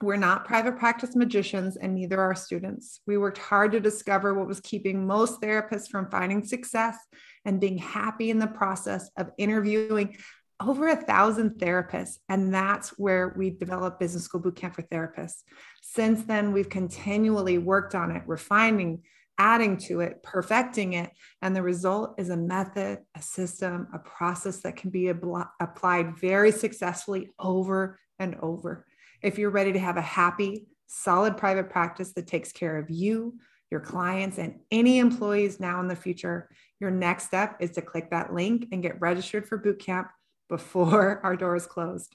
We're 0.00 0.16
not 0.16 0.44
private 0.44 0.78
practice 0.78 1.16
magicians, 1.16 1.76
and 1.76 1.94
neither 1.94 2.20
are 2.20 2.34
students. 2.34 3.00
We 3.06 3.16
worked 3.16 3.38
hard 3.38 3.72
to 3.72 3.80
discover 3.80 4.34
what 4.34 4.46
was 4.46 4.60
keeping 4.60 5.06
most 5.06 5.40
therapists 5.40 5.88
from 5.88 6.10
finding 6.10 6.44
success 6.44 6.96
and 7.44 7.60
being 7.60 7.78
happy 7.78 8.30
in 8.30 8.38
the 8.38 8.46
process 8.46 9.10
of 9.16 9.30
interviewing 9.38 10.16
over 10.60 10.88
a 10.88 10.96
thousand 10.96 11.58
therapists. 11.58 12.18
And 12.28 12.52
that's 12.52 12.90
where 12.90 13.34
we 13.36 13.50
developed 13.50 13.98
Business 13.98 14.24
School 14.24 14.42
Bootcamp 14.42 14.74
for 14.74 14.82
Therapists. 14.82 15.42
Since 15.82 16.24
then, 16.24 16.52
we've 16.52 16.68
continually 16.68 17.58
worked 17.58 17.94
on 17.94 18.10
it, 18.10 18.22
refining 18.26 19.02
adding 19.38 19.76
to 19.76 20.00
it, 20.00 20.22
perfecting 20.22 20.94
it. 20.94 21.10
And 21.42 21.54
the 21.54 21.62
result 21.62 22.14
is 22.18 22.30
a 22.30 22.36
method, 22.36 23.00
a 23.14 23.22
system, 23.22 23.88
a 23.92 23.98
process 23.98 24.60
that 24.60 24.76
can 24.76 24.90
be 24.90 25.04
abl- 25.04 25.48
applied 25.60 26.16
very 26.16 26.52
successfully 26.52 27.30
over 27.38 27.98
and 28.18 28.36
over. 28.40 28.86
If 29.22 29.38
you're 29.38 29.50
ready 29.50 29.72
to 29.72 29.78
have 29.78 29.96
a 29.96 30.02
happy, 30.02 30.66
solid 30.86 31.36
private 31.36 31.70
practice 31.70 32.12
that 32.12 32.26
takes 32.26 32.52
care 32.52 32.78
of 32.78 32.90
you, 32.90 33.38
your 33.70 33.80
clients, 33.80 34.38
and 34.38 34.60
any 34.70 34.98
employees 34.98 35.58
now 35.58 35.80
in 35.80 35.88
the 35.88 35.96
future, 35.96 36.48
your 36.80 36.90
next 36.90 37.24
step 37.24 37.56
is 37.60 37.72
to 37.72 37.82
click 37.82 38.10
that 38.10 38.32
link 38.32 38.68
and 38.70 38.82
get 38.82 39.00
registered 39.00 39.48
for 39.48 39.58
bootcamp 39.58 40.08
before 40.48 41.20
our 41.24 41.36
doors 41.36 41.66
closed. 41.66 42.14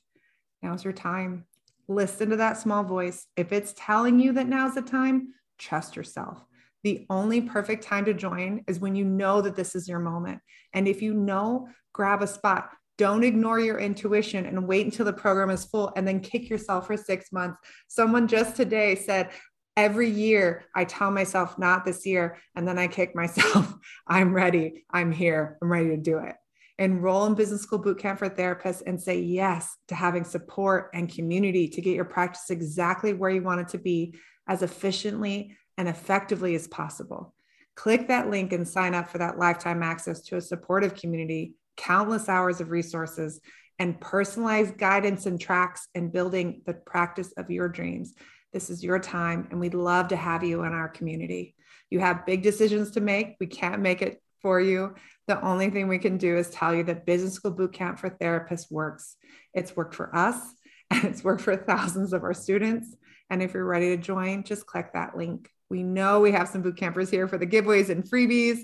Now's 0.61 0.83
your 0.83 0.93
time. 0.93 1.45
Listen 1.87 2.29
to 2.29 2.37
that 2.37 2.57
small 2.57 2.83
voice. 2.83 3.25
If 3.35 3.51
it's 3.51 3.73
telling 3.75 4.19
you 4.19 4.33
that 4.33 4.47
now's 4.47 4.75
the 4.75 4.81
time, 4.81 5.33
trust 5.57 5.95
yourself. 5.95 6.45
The 6.83 7.05
only 7.09 7.41
perfect 7.41 7.83
time 7.83 8.05
to 8.05 8.13
join 8.13 8.63
is 8.67 8.79
when 8.79 8.95
you 8.95 9.05
know 9.05 9.41
that 9.41 9.55
this 9.55 9.75
is 9.75 9.87
your 9.87 9.99
moment. 9.99 10.39
And 10.73 10.87
if 10.87 11.01
you 11.01 11.13
know, 11.13 11.67
grab 11.93 12.21
a 12.21 12.27
spot. 12.27 12.69
Don't 12.97 13.23
ignore 13.23 13.59
your 13.59 13.79
intuition 13.79 14.45
and 14.45 14.67
wait 14.67 14.85
until 14.85 15.05
the 15.05 15.13
program 15.13 15.49
is 15.49 15.65
full 15.65 15.91
and 15.95 16.05
then 16.07 16.19
kick 16.19 16.49
yourself 16.49 16.87
for 16.87 16.97
six 16.97 17.31
months. 17.31 17.57
Someone 17.87 18.27
just 18.27 18.55
today 18.55 18.95
said, 18.95 19.29
Every 19.77 20.09
year 20.09 20.65
I 20.75 20.83
tell 20.83 21.09
myself, 21.09 21.57
not 21.57 21.85
this 21.85 22.05
year. 22.05 22.37
And 22.55 22.67
then 22.67 22.77
I 22.77 22.87
kick 22.87 23.15
myself. 23.15 23.73
I'm 24.07 24.33
ready. 24.33 24.83
I'm 24.91 25.13
here. 25.13 25.57
I'm 25.61 25.71
ready 25.71 25.89
to 25.89 25.97
do 25.97 26.17
it. 26.17 26.35
Enroll 26.77 27.25
in 27.27 27.35
Business 27.35 27.61
School 27.61 27.81
Bootcamp 27.81 28.19
for 28.19 28.29
Therapists 28.29 28.81
and 28.85 29.01
say 29.01 29.19
yes 29.19 29.77
to 29.87 29.95
having 29.95 30.25
support 30.25 30.89
and 30.93 31.13
community 31.13 31.69
to 31.69 31.81
get 31.81 31.95
your 31.95 32.03
practice 32.03 32.49
exactly 32.49 33.13
where 33.13 33.31
you 33.31 33.41
want 33.41 33.61
it 33.61 33.69
to 33.69 33.77
be 33.77 34.15
as 34.47 34.63
efficiently 34.63 35.55
and 35.79 35.87
effectively 35.87 36.53
as 36.55 36.67
possible. 36.67 37.33
Click 37.75 38.09
that 38.09 38.29
link 38.29 38.51
and 38.51 38.67
sign 38.67 38.93
up 38.93 39.09
for 39.09 39.17
that 39.17 39.39
lifetime 39.39 39.81
access 39.81 40.19
to 40.23 40.35
a 40.35 40.41
supportive 40.41 40.93
community, 40.93 41.53
countless 41.77 42.27
hours 42.27 42.59
of 42.59 42.69
resources, 42.69 43.39
and 43.79 43.99
personalized 44.01 44.77
guidance 44.77 45.25
and 45.25 45.39
tracks 45.39 45.87
in 45.95 46.09
building 46.09 46.61
the 46.65 46.73
practice 46.73 47.31
of 47.37 47.49
your 47.49 47.69
dreams. 47.69 48.13
This 48.51 48.69
is 48.69 48.83
your 48.83 48.99
time, 48.99 49.47
and 49.51 49.59
we'd 49.61 49.73
love 49.73 50.09
to 50.09 50.17
have 50.17 50.43
you 50.43 50.63
in 50.63 50.73
our 50.73 50.89
community. 50.89 51.55
You 51.89 52.01
have 52.01 52.25
big 52.25 52.43
decisions 52.43 52.91
to 52.91 52.99
make. 52.99 53.37
We 53.39 53.47
can't 53.47 53.81
make 53.81 54.01
it 54.01 54.21
for 54.41 54.59
you. 54.59 54.95
The 55.27 55.41
only 55.41 55.69
thing 55.69 55.87
we 55.87 55.97
can 55.97 56.17
do 56.17 56.35
is 56.35 56.49
tell 56.49 56.75
you 56.75 56.83
that 56.83 57.05
Business 57.05 57.35
School 57.35 57.53
Bootcamp 57.53 57.99
for 57.99 58.09
Therapists 58.09 58.69
works. 58.69 59.15
It's 59.53 59.77
worked 59.77 59.95
for 59.95 60.13
us, 60.13 60.35
and 60.91 61.05
it's 61.05 61.23
worked 61.23 61.41
for 61.41 61.55
thousands 61.55 62.11
of 62.11 62.23
our 62.23 62.33
students. 62.33 62.93
And 63.29 63.41
if 63.41 63.53
you're 63.53 63.63
ready 63.63 63.95
to 63.95 63.97
join, 63.97 64.43
just 64.43 64.65
click 64.65 64.91
that 64.91 65.15
link. 65.15 65.49
We 65.69 65.83
know 65.83 66.19
we 66.19 66.31
have 66.31 66.47
some 66.47 66.61
boot 66.61 66.77
campers 66.77 67.09
here 67.09 67.27
for 67.27 67.37
the 67.37 67.47
giveaways 67.47 67.89
and 67.89 68.03
freebies. 68.03 68.59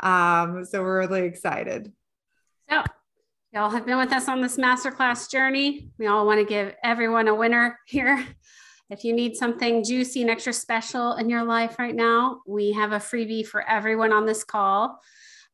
Um, 0.00 0.64
so 0.64 0.82
we're 0.82 0.98
really 0.98 1.22
excited. 1.22 1.92
So 2.70 2.82
y'all 3.52 3.70
have 3.70 3.86
been 3.86 3.98
with 3.98 4.12
us 4.12 4.28
on 4.28 4.40
this 4.40 4.56
masterclass 4.56 5.30
journey. 5.30 5.90
We 5.98 6.06
all 6.06 6.26
want 6.26 6.40
to 6.40 6.44
give 6.44 6.74
everyone 6.82 7.28
a 7.28 7.34
winner 7.34 7.78
here. 7.86 8.26
If 8.90 9.04
you 9.04 9.12
need 9.12 9.36
something 9.36 9.84
juicy 9.84 10.22
and 10.22 10.30
extra 10.30 10.52
special 10.52 11.14
in 11.14 11.28
your 11.28 11.44
life 11.44 11.78
right 11.78 11.94
now, 11.94 12.40
we 12.46 12.72
have 12.72 12.92
a 12.92 12.98
freebie 12.98 13.46
for 13.46 13.68
everyone 13.68 14.12
on 14.12 14.24
this 14.24 14.44
call. 14.44 14.98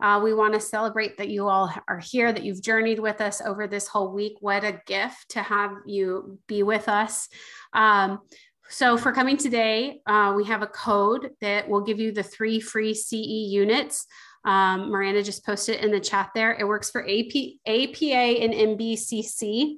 Uh, 0.01 0.21
we 0.23 0.35
want 0.35 0.55
to 0.55 0.61
celebrate 0.61 1.17
that 1.19 1.29
you 1.29 1.49
all 1.49 1.73
are 1.89 1.99
here, 1.99 2.33
that 2.33 2.45
you've 2.45 2.63
journeyed 2.63 2.99
with 2.99 3.21
us 3.21 3.41
over 3.41 3.67
this 3.67 3.89
whole 3.89 4.13
week. 4.13 4.35
What 4.41 4.65
a 4.65 4.81
gift 4.87 5.31
to 5.31 5.43
have 5.43 5.73
you 5.87 6.39
be 6.47 6.63
with 6.63 6.89
us. 6.89 7.29
Um, 7.73 8.21
so, 8.75 8.97
for 8.97 9.13
coming 9.13 9.37
today, 9.37 10.01
uh, 10.05 10.33
we 10.37 10.45
have 10.47 10.63
a 10.63 10.67
code 10.67 11.31
that 11.41 11.69
will 11.69 11.81
give 11.81 12.01
you 12.01 12.11
the 12.11 12.25
three 12.25 12.59
free 12.59 12.93
CE 12.93 13.13
units. 13.13 14.05
Um, 14.45 14.91
Miranda 14.91 15.23
just 15.23 15.47
posted 15.47 15.79
in 15.79 15.93
the 15.93 16.01
chat 16.01 16.31
there. 16.35 16.57
It 16.59 16.67
works 16.67 16.91
for 16.91 17.03
AP, 17.03 17.61
APA 17.69 18.43
and 18.43 18.53
NBCC. 18.53 19.77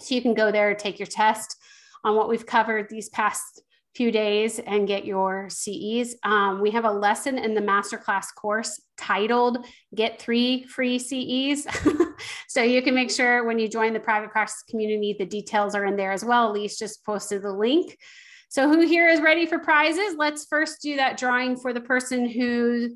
So, 0.00 0.14
you 0.14 0.20
can 0.20 0.34
go 0.34 0.52
there, 0.52 0.74
take 0.74 0.98
your 0.98 1.06
test 1.06 1.56
on 2.04 2.14
what 2.14 2.28
we've 2.28 2.44
covered 2.44 2.90
these 2.90 3.08
past 3.08 3.62
few 3.94 4.12
days 4.12 4.58
and 4.58 4.86
get 4.86 5.06
your 5.06 5.48
CEs. 5.48 6.14
Um, 6.22 6.60
we 6.60 6.72
have 6.72 6.84
a 6.84 6.92
lesson 6.92 7.38
in 7.38 7.54
the 7.54 7.62
masterclass 7.62 8.26
course 8.36 8.82
titled 8.98 9.64
Get 9.94 10.20
Three 10.20 10.64
Free 10.64 10.98
CEs. 10.98 11.66
so 12.48 12.62
you 12.62 12.82
can 12.82 12.94
make 12.94 13.10
sure 13.10 13.44
when 13.44 13.58
you 13.58 13.68
join 13.68 13.92
the 13.92 14.00
private 14.00 14.30
practice 14.30 14.62
community, 14.68 15.16
the 15.18 15.26
details 15.26 15.74
are 15.74 15.84
in 15.84 15.96
there 15.96 16.12
as 16.12 16.24
well. 16.24 16.50
Elise 16.50 16.78
just 16.78 17.04
posted 17.04 17.42
the 17.42 17.52
link. 17.52 17.98
So 18.48 18.68
who 18.68 18.80
here 18.80 19.08
is 19.08 19.20
ready 19.20 19.46
for 19.46 19.58
prizes? 19.58 20.16
Let's 20.16 20.46
first 20.46 20.82
do 20.82 20.96
that 20.96 21.16
drawing 21.16 21.56
for 21.56 21.72
the 21.72 21.80
person 21.80 22.28
who's 22.28 22.92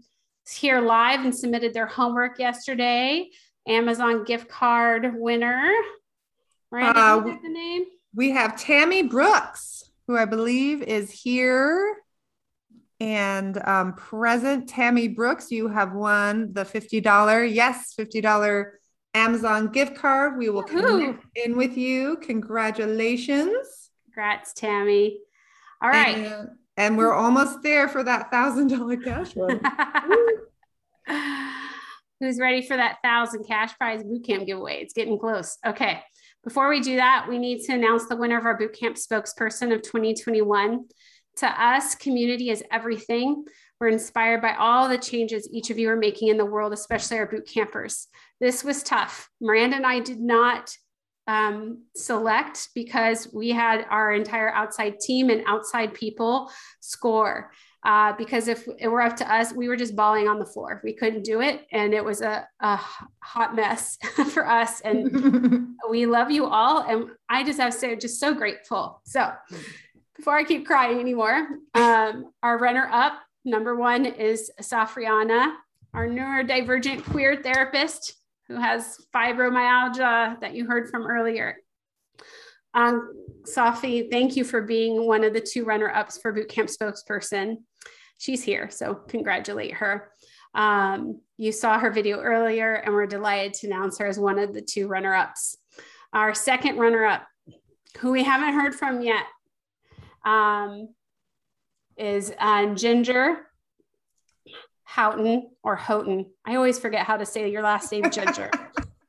here 0.50 0.80
live 0.80 1.20
and 1.20 1.34
submitted 1.34 1.72
their 1.74 1.86
homework 1.86 2.38
yesterday. 2.38 3.30
Amazon 3.66 4.24
gift 4.24 4.48
card 4.48 5.14
winner. 5.14 5.72
Miranda, 6.70 7.00
uh, 7.00 7.20
the 7.20 7.48
name? 7.48 7.84
We 8.14 8.30
have 8.32 8.58
Tammy 8.58 9.02
Brooks 9.02 9.84
who 10.06 10.16
I 10.16 10.24
believe 10.24 10.82
is 10.82 11.10
here 11.10 11.96
and 13.00 13.56
um, 13.66 13.94
present. 13.94 14.68
Tammy 14.68 15.08
Brooks, 15.08 15.50
you 15.50 15.68
have 15.68 15.92
won 15.92 16.52
the 16.52 16.64
$50, 16.64 17.52
yes, 17.52 17.94
$50 17.98 18.64
Amazon 19.14 19.68
gift 19.68 19.96
card. 19.96 20.36
We 20.36 20.50
will 20.50 20.62
come 20.62 21.20
in 21.36 21.56
with 21.56 21.76
you. 21.76 22.16
Congratulations. 22.18 23.90
Congrats, 24.06 24.52
Tammy. 24.52 25.18
All 25.80 25.88
right. 25.88 26.16
And, 26.16 26.48
and 26.76 26.98
we're 26.98 27.12
almost 27.12 27.62
there 27.62 27.88
for 27.88 28.02
that 28.02 28.30
$1,000 28.32 29.04
cash 29.04 29.34
one. 29.36 29.60
Who's 32.20 32.38
ready 32.38 32.62
for 32.62 32.76
that 32.76 32.98
thousand 33.02 33.44
cash 33.44 33.76
prize 33.76 34.02
bootcamp 34.02 34.46
giveaway? 34.46 34.80
It's 34.80 34.94
getting 34.94 35.18
close. 35.18 35.58
Okay. 35.66 36.02
Before 36.42 36.68
we 36.68 36.80
do 36.80 36.96
that, 36.96 37.26
we 37.28 37.38
need 37.38 37.64
to 37.64 37.72
announce 37.72 38.06
the 38.06 38.16
winner 38.16 38.38
of 38.38 38.44
our 38.44 38.58
bootcamp 38.58 38.98
spokesperson 38.98 39.74
of 39.74 39.82
2021. 39.82 40.84
To 41.38 41.46
us, 41.46 41.94
community 41.94 42.50
is 42.50 42.62
everything. 42.70 43.44
We're 43.80 43.88
inspired 43.88 44.40
by 44.40 44.54
all 44.54 44.88
the 44.88 44.98
changes 44.98 45.48
each 45.52 45.70
of 45.70 45.78
you 45.78 45.90
are 45.90 45.96
making 45.96 46.28
in 46.28 46.36
the 46.36 46.44
world, 46.44 46.72
especially 46.72 47.18
our 47.18 47.26
boot 47.26 47.48
campers. 47.52 48.06
This 48.44 48.62
was 48.62 48.82
tough. 48.82 49.30
Miranda 49.40 49.76
and 49.76 49.86
I 49.86 50.00
did 50.00 50.20
not 50.20 50.76
um, 51.26 51.84
select 51.96 52.68
because 52.74 53.32
we 53.32 53.48
had 53.48 53.86
our 53.88 54.12
entire 54.12 54.50
outside 54.50 55.00
team 55.00 55.30
and 55.30 55.42
outside 55.46 55.94
people 55.94 56.50
score 56.80 57.50
uh, 57.86 58.12
because 58.18 58.48
if 58.48 58.68
it 58.78 58.88
were 58.88 59.00
up 59.00 59.16
to 59.16 59.34
us, 59.34 59.54
we 59.54 59.66
were 59.66 59.76
just 59.76 59.96
bawling 59.96 60.28
on 60.28 60.38
the 60.38 60.44
floor. 60.44 60.82
We 60.84 60.92
couldn't 60.92 61.24
do 61.24 61.40
it. 61.40 61.66
And 61.72 61.94
it 61.94 62.04
was 62.04 62.20
a, 62.20 62.46
a 62.60 62.78
hot 63.22 63.56
mess 63.56 63.96
for 64.34 64.46
us. 64.46 64.82
And 64.82 65.74
we 65.88 66.04
love 66.04 66.30
you 66.30 66.44
all. 66.44 66.82
And 66.82 67.12
I 67.30 67.44
just 67.44 67.58
have 67.58 67.72
to 67.72 67.78
say, 67.78 67.96
just 67.96 68.20
so 68.20 68.34
grateful. 68.34 69.00
So 69.06 69.32
before 70.16 70.36
I 70.36 70.44
keep 70.44 70.66
crying 70.66 71.00
anymore, 71.00 71.48
um, 71.72 72.30
our 72.42 72.58
runner 72.58 72.90
up, 72.92 73.14
number 73.46 73.74
one 73.74 74.04
is 74.04 74.50
Safriana, 74.60 75.54
our 75.94 76.06
neurodivergent 76.06 77.04
queer 77.04 77.42
therapist 77.42 78.16
who 78.48 78.56
has 78.56 78.98
fibromyalgia 79.14 80.40
that 80.40 80.54
you 80.54 80.66
heard 80.66 80.90
from 80.90 81.06
earlier. 81.06 81.56
Um, 82.74 83.12
Safi, 83.42 84.10
thank 84.10 84.36
you 84.36 84.44
for 84.44 84.62
being 84.62 85.06
one 85.06 85.24
of 85.24 85.32
the 85.32 85.40
two 85.40 85.64
runner 85.64 85.90
ups 85.90 86.18
for 86.18 86.32
Bootcamp 86.32 86.74
spokesperson 86.74 87.58
she's 88.18 88.42
here. 88.42 88.70
So 88.70 88.94
congratulate 88.94 89.74
her. 89.74 90.10
Um, 90.54 91.20
you 91.36 91.52
saw 91.52 91.78
her 91.78 91.90
video 91.90 92.20
earlier, 92.20 92.74
and 92.74 92.94
we're 92.94 93.06
delighted 93.06 93.54
to 93.54 93.66
announce 93.66 93.98
her 93.98 94.06
as 94.06 94.18
one 94.18 94.38
of 94.38 94.54
the 94.54 94.62
two 94.62 94.86
runner 94.88 95.14
ups. 95.14 95.56
Our 96.12 96.32
second 96.32 96.78
runner 96.78 97.04
up, 97.04 97.26
who 97.98 98.12
we 98.12 98.22
haven't 98.22 98.54
heard 98.54 98.74
from 98.74 99.02
yet, 99.02 99.24
um, 100.24 100.88
is 101.96 102.32
uh, 102.38 102.74
Ginger 102.74 103.46
Houghton 104.94 105.50
or 105.62 105.74
Houghton. 105.74 106.26
I 106.44 106.54
always 106.54 106.78
forget 106.78 107.04
how 107.04 107.16
to 107.16 107.26
say 107.26 107.50
your 107.50 107.62
last 107.62 107.90
name, 107.90 108.10
Ginger. 108.10 108.50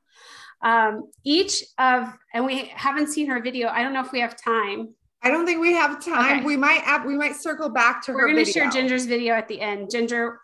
um, 0.62 1.10
each 1.22 1.62
of, 1.78 2.12
and 2.34 2.44
we 2.44 2.72
haven't 2.74 3.08
seen 3.08 3.28
her 3.28 3.40
video. 3.40 3.68
I 3.68 3.82
don't 3.82 3.92
know 3.92 4.04
if 4.04 4.10
we 4.10 4.20
have 4.20 4.36
time 4.36 4.94
I 5.26 5.30
don't 5.30 5.44
think 5.44 5.60
we 5.60 5.72
have 5.72 6.04
time. 6.04 6.38
Okay. 6.38 6.46
We 6.46 6.56
might 6.56 7.04
we 7.04 7.16
might 7.16 7.34
circle 7.34 7.68
back 7.68 8.00
to 8.04 8.12
We're 8.12 8.32
going 8.32 8.44
to 8.44 8.50
share 8.50 8.70
Ginger's 8.70 9.06
video 9.06 9.34
at 9.34 9.48
the 9.48 9.60
end. 9.60 9.90
Ginger, 9.90 10.38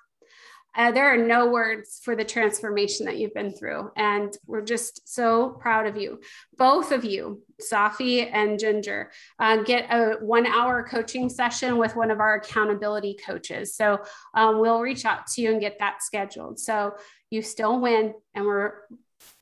uh, 0.75 0.91
there 0.91 1.13
are 1.13 1.19
no 1.19 1.49
words 1.49 2.01
for 2.03 2.17
the 2.17 2.25
transformation 2.25 3.05
that 3.07 3.19
you've 3.19 3.35
been 3.35 3.53
through, 3.53 3.91
and 3.97 4.37
we're 4.47 4.63
just 4.63 5.07
so 5.09 5.51
proud 5.51 5.87
of 5.87 5.97
you. 5.97 6.21
Both 6.57 6.93
of 6.93 7.05
you, 7.05 7.43
Safi 7.61 8.29
and 8.33 8.59
Ginger, 8.59 9.11
uh, 9.39 9.59
get 9.59 9.93
a 9.93 10.17
one-hour 10.21 10.89
coaching 10.89 11.29
session 11.29 11.77
with 11.77 11.95
one 11.95 12.11
of 12.11 12.21
our 12.21 12.37
accountability 12.37 13.19
coaches. 13.25 13.75
So 13.75 13.99
um, 14.35 14.61
we'll 14.61 14.81
reach 14.81 15.05
out 15.05 15.27
to 15.29 15.43
you 15.43 15.53
and 15.53 15.61
get 15.61 15.79
that 15.79 16.03
scheduled. 16.03 16.59
So 16.59 16.95
you 17.31 17.43
still 17.43 17.79
win, 17.79 18.15
and 18.35 18.47
we're 18.47 18.73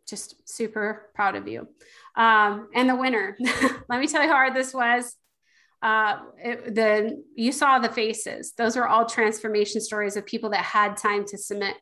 just 0.09 0.49
super 0.49 1.11
proud 1.15 1.37
of 1.37 1.47
you. 1.47 1.69
Um, 2.17 2.69
and 2.75 2.89
the 2.89 2.97
winner, 2.97 3.37
let 3.89 4.01
me 4.01 4.09
tell 4.09 4.23
you 4.23 4.29
how 4.29 4.35
hard 4.35 4.55
this 4.55 4.75
was 4.75 5.15
uh, 5.83 6.19
the 6.45 7.23
you 7.35 7.53
saw 7.53 7.79
the 7.79 7.89
faces. 7.89 8.53
Those 8.57 8.77
are 8.77 8.87
all 8.87 9.07
transformation 9.07 9.81
stories 9.81 10.17
of 10.17 10.27
people 10.27 10.51
that 10.51 10.65
had 10.65 10.97
time 10.97 11.25
to 11.27 11.39
submit. 11.39 11.77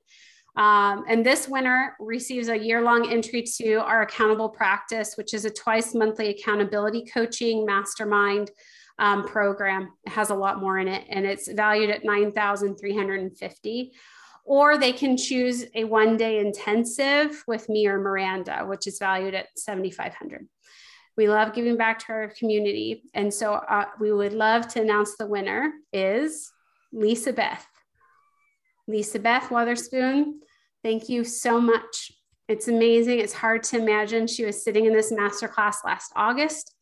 Um, 0.56 1.04
and 1.08 1.24
this 1.24 1.48
winner 1.48 1.94
receives 2.00 2.48
a 2.48 2.58
year 2.58 2.82
long 2.82 3.10
entry 3.12 3.42
to 3.58 3.74
our 3.76 4.02
accountable 4.02 4.48
practice, 4.48 5.14
which 5.16 5.32
is 5.32 5.44
a 5.44 5.50
twice 5.50 5.94
monthly 5.94 6.30
accountability 6.30 7.04
coaching 7.04 7.64
mastermind 7.64 8.50
um, 8.98 9.24
program. 9.24 9.90
It 10.04 10.10
has 10.10 10.30
a 10.30 10.34
lot 10.34 10.60
more 10.60 10.78
in 10.78 10.88
it, 10.88 11.04
and 11.08 11.24
it's 11.24 11.46
valued 11.52 11.90
at 11.90 12.04
nine 12.04 12.32
thousand 12.32 12.76
three 12.76 12.96
hundred 12.96 13.20
and 13.20 13.36
fifty. 13.36 13.92
Or 14.44 14.78
they 14.78 14.92
can 14.92 15.16
choose 15.16 15.66
a 15.74 15.84
one 15.84 16.16
day 16.16 16.38
intensive 16.38 17.44
with 17.46 17.68
me 17.68 17.86
or 17.86 18.00
Miranda, 18.00 18.64
which 18.66 18.86
is 18.86 18.98
valued 18.98 19.34
at 19.34 19.46
seventy 19.56 19.90
five 19.90 20.14
hundred. 20.14 20.48
We 21.18 21.28
love 21.28 21.52
giving 21.52 21.76
back 21.76 21.98
to 22.06 22.12
our 22.12 22.28
community. 22.28 23.02
And 23.12 23.34
so 23.34 23.54
uh, 23.54 23.86
we 23.98 24.12
would 24.12 24.32
love 24.32 24.68
to 24.68 24.80
announce 24.80 25.16
the 25.16 25.26
winner 25.26 25.72
is 25.92 26.52
Lisa 26.92 27.32
Beth. 27.32 27.66
Lisa 28.86 29.18
Beth 29.18 29.48
Weatherspoon, 29.50 30.34
thank 30.84 31.08
you 31.08 31.24
so 31.24 31.60
much. 31.60 32.12
It's 32.46 32.68
amazing. 32.68 33.18
It's 33.18 33.34
hard 33.34 33.64
to 33.64 33.78
imagine. 33.78 34.28
She 34.28 34.44
was 34.44 34.62
sitting 34.62 34.86
in 34.86 34.94
this 34.94 35.12
masterclass 35.12 35.84
last 35.84 36.12
August 36.14 36.76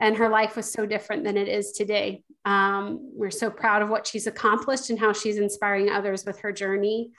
and 0.00 0.18
her 0.18 0.28
life 0.28 0.54
was 0.54 0.70
so 0.70 0.84
different 0.84 1.24
than 1.24 1.38
it 1.38 1.48
is 1.48 1.72
today. 1.72 2.22
Um, 2.44 3.10
we're 3.14 3.30
so 3.30 3.50
proud 3.50 3.80
of 3.80 3.88
what 3.88 4.06
she's 4.06 4.26
accomplished 4.26 4.90
and 4.90 4.98
how 4.98 5.14
she's 5.14 5.38
inspiring 5.38 5.88
others 5.88 6.26
with 6.26 6.38
her 6.40 6.52
journey. 6.52 7.12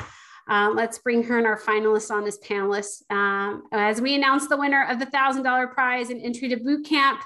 Uh, 0.49 0.71
let's 0.73 0.97
bring 0.97 1.23
her 1.23 1.37
and 1.37 1.45
our 1.45 1.59
finalists 1.59 2.09
on 2.09 2.25
as 2.25 2.39
panelists. 2.39 3.03
Um, 3.11 3.63
as 3.71 4.01
we 4.01 4.15
announce 4.15 4.47
the 4.47 4.57
winner 4.57 4.87
of 4.89 4.99
the 4.99 5.05
$1,000 5.05 5.71
prize 5.71 6.09
and 6.09 6.21
entry 6.21 6.49
to 6.49 6.57
boot 6.57 6.85
camp, 6.85 7.21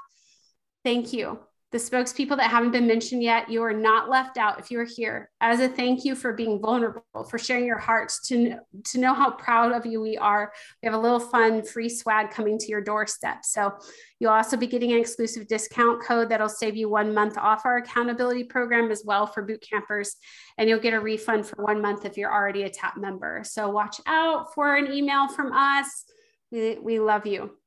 thank 0.84 1.14
you 1.14 1.40
the 1.74 1.80
spokespeople 1.80 2.38
that 2.38 2.52
haven't 2.52 2.70
been 2.70 2.86
mentioned 2.86 3.24
yet, 3.24 3.50
you 3.50 3.64
are 3.64 3.74
not 3.74 4.08
left 4.08 4.38
out 4.38 4.60
if 4.60 4.70
you're 4.70 4.86
here. 4.86 5.32
As 5.42 5.60
a 5.60 5.68
thank 5.68 6.06
you 6.06 6.14
for 6.14 6.32
being 6.32 6.62
vulnerable, 6.62 7.24
for 7.28 7.40
sharing 7.40 7.66
your 7.66 7.80
hearts, 7.80 8.28
to, 8.28 8.58
to 8.92 9.00
know 9.00 9.12
how 9.12 9.32
proud 9.32 9.72
of 9.72 9.84
you 9.84 10.00
we 10.00 10.16
are. 10.16 10.54
We 10.82 10.86
have 10.86 10.94
a 10.94 11.02
little 11.02 11.20
fun 11.20 11.64
free 11.64 11.90
swag 11.90 12.30
coming 12.30 12.60
to 12.60 12.68
your 12.68 12.82
doorstep. 12.82 13.44
So 13.44 13.74
you'll 14.20 14.30
also 14.30 14.56
be 14.56 14.68
getting 14.68 14.92
an 14.92 15.00
exclusive 15.00 15.48
discount 15.48 16.04
code 16.04 16.30
that'll 16.30 16.48
save 16.48 16.76
you 16.76 16.90
one 16.90 17.12
month 17.12 17.40
off 17.40 17.66
our 17.66 17.78
accountability 17.78 18.44
program 18.44 18.92
as 18.92 19.02
well 19.04 19.26
for 19.26 19.42
boot 19.42 19.66
campers. 19.68 20.16
And 20.60 20.70
you'll 20.70 20.80
get 20.80 20.94
a 20.94 21.00
refund 21.00 21.48
for 21.48 21.64
one 21.64 21.82
month 21.82 22.06
if 22.06 22.18
you're 22.18 22.32
already 22.32 22.64
a 22.64 22.70
TAP 22.70 22.98
member. 22.98 23.42
So 23.44 23.68
watch 23.72 24.00
out 24.06 24.54
for 24.54 24.76
an 24.76 24.94
email 24.94 25.28
from 25.28 25.52
us. 25.52 26.06
We, 26.52 26.78
we 26.78 27.00
love 27.00 27.26
you. 27.26 27.58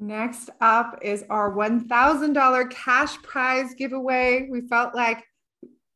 Next 0.00 0.48
up 0.62 0.98
is 1.02 1.24
our 1.28 1.52
$1,000 1.52 2.70
cash 2.70 3.22
prize 3.22 3.74
giveaway. 3.74 4.48
We 4.50 4.62
felt 4.62 4.94
like, 4.94 5.22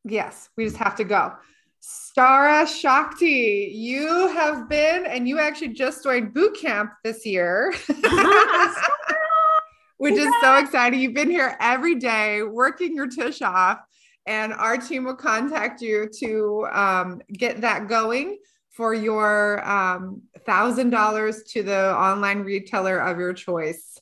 yes, 0.03 0.49
we 0.55 0.65
just 0.65 0.77
have 0.77 0.95
to 0.97 1.03
go. 1.03 1.33
Stara 1.81 2.67
Shakti, 2.67 3.71
you 3.73 4.27
have 4.27 4.69
been, 4.69 5.07
and 5.07 5.27
you 5.27 5.39
actually 5.39 5.69
just 5.69 6.03
joined 6.03 6.35
boot 6.35 6.55
camp 6.55 6.91
this 7.03 7.25
year, 7.25 7.73
which 9.97 10.13
is 10.13 10.31
so 10.39 10.57
exciting. 10.57 10.99
You've 10.99 11.15
been 11.15 11.31
here 11.31 11.57
every 11.59 11.95
day 11.95 12.43
working 12.43 12.95
your 12.95 13.09
tush 13.09 13.41
off, 13.41 13.79
and 14.27 14.53
our 14.53 14.77
team 14.77 15.05
will 15.05 15.15
contact 15.15 15.81
you 15.81 16.07
to 16.19 16.67
um, 16.71 17.23
get 17.33 17.61
that 17.61 17.87
going 17.87 18.37
for 18.69 18.93
your 18.93 19.67
um, 19.67 20.21
$1,000 20.47 21.51
to 21.53 21.63
the 21.63 21.95
online 21.95 22.41
retailer 22.41 22.99
of 22.99 23.17
your 23.17 23.33
choice. 23.33 23.94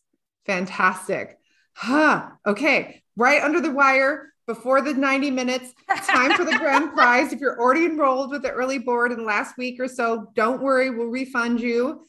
Fantastic. 0.45 1.37
Huh. 1.73 2.29
Okay. 2.45 3.03
Right 3.15 3.41
under 3.41 3.61
the 3.61 3.71
wire 3.71 4.33
before 4.45 4.81
the 4.81 4.93
90 4.93 5.31
minutes. 5.31 5.73
Time 6.05 6.33
for 6.33 6.43
the 6.43 6.57
grand 6.57 6.93
prize. 6.93 7.31
If 7.31 7.39
you're 7.39 7.59
already 7.59 7.85
enrolled 7.85 8.31
with 8.31 8.41
the 8.41 8.51
early 8.51 8.77
board 8.77 9.11
in 9.11 9.19
the 9.19 9.23
last 9.23 9.57
week 9.57 9.79
or 9.79 9.87
so, 9.87 10.29
don't 10.35 10.61
worry, 10.61 10.89
we'll 10.89 11.07
refund 11.07 11.61
you. 11.61 12.05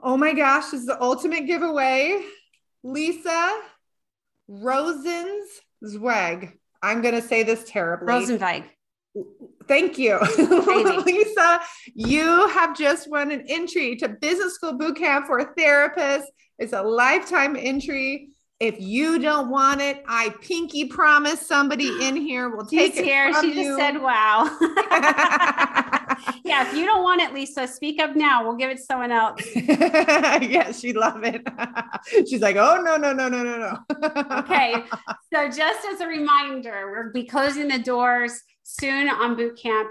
Oh 0.00 0.16
my 0.16 0.32
gosh, 0.32 0.70
this 0.70 0.80
is 0.80 0.86
the 0.86 1.00
ultimate 1.02 1.46
giveaway. 1.46 2.22
Lisa 2.82 3.60
Rosen's 4.48 5.48
Rosenzweig. 5.82 6.52
I'm 6.82 7.02
going 7.02 7.14
to 7.14 7.22
say 7.22 7.42
this 7.42 7.64
terribly. 7.66 8.06
Rosenweig. 8.06 8.64
Thank 9.66 9.98
you. 9.98 10.18
Lisa, 11.04 11.60
you 11.94 12.48
have 12.48 12.76
just 12.76 13.10
won 13.10 13.30
an 13.32 13.44
entry 13.48 13.96
to 13.96 14.08
Business 14.08 14.54
School 14.54 14.78
Bootcamp 14.78 15.26
for 15.26 15.38
a 15.38 15.54
therapist. 15.54 16.30
It's 16.58 16.72
a 16.72 16.82
lifetime 16.82 17.56
entry. 17.58 18.30
If 18.58 18.80
you 18.80 19.18
don't 19.18 19.50
want 19.50 19.82
it, 19.82 20.02
I 20.08 20.30
pinky 20.40 20.86
promise 20.86 21.46
somebody 21.46 21.88
in 22.06 22.16
here 22.16 22.48
will 22.48 22.64
take 22.64 22.92
She's 22.92 23.00
it. 23.00 23.04
here. 23.04 23.40
She 23.42 23.48
you. 23.48 23.76
just 23.76 23.78
said, 23.78 24.00
wow. 24.00 24.44
yeah, 26.44 26.66
if 26.66 26.74
you 26.74 26.86
don't 26.86 27.02
want 27.02 27.20
it, 27.20 27.34
Lisa, 27.34 27.68
speak 27.68 28.00
up 28.00 28.16
now. 28.16 28.42
We'll 28.44 28.56
give 28.56 28.70
it 28.70 28.78
to 28.78 28.82
someone 28.82 29.12
else. 29.12 29.42
yes, 29.54 30.80
she'd 30.80 30.96
love 30.96 31.22
it. 31.24 31.46
She's 32.28 32.40
like, 32.40 32.56
oh, 32.56 32.80
no, 32.82 32.96
no, 32.96 33.12
no, 33.12 33.28
no, 33.28 33.42
no, 33.42 33.58
no. 33.58 33.78
okay. 34.38 34.84
So, 35.34 35.50
just 35.50 35.86
as 35.86 36.00
a 36.00 36.06
reminder, 36.06 36.90
we'll 36.90 37.12
be 37.12 37.28
closing 37.28 37.68
the 37.68 37.78
doors 37.78 38.42
soon 38.62 39.08
on 39.08 39.36
boot 39.36 39.58
camp. 39.60 39.90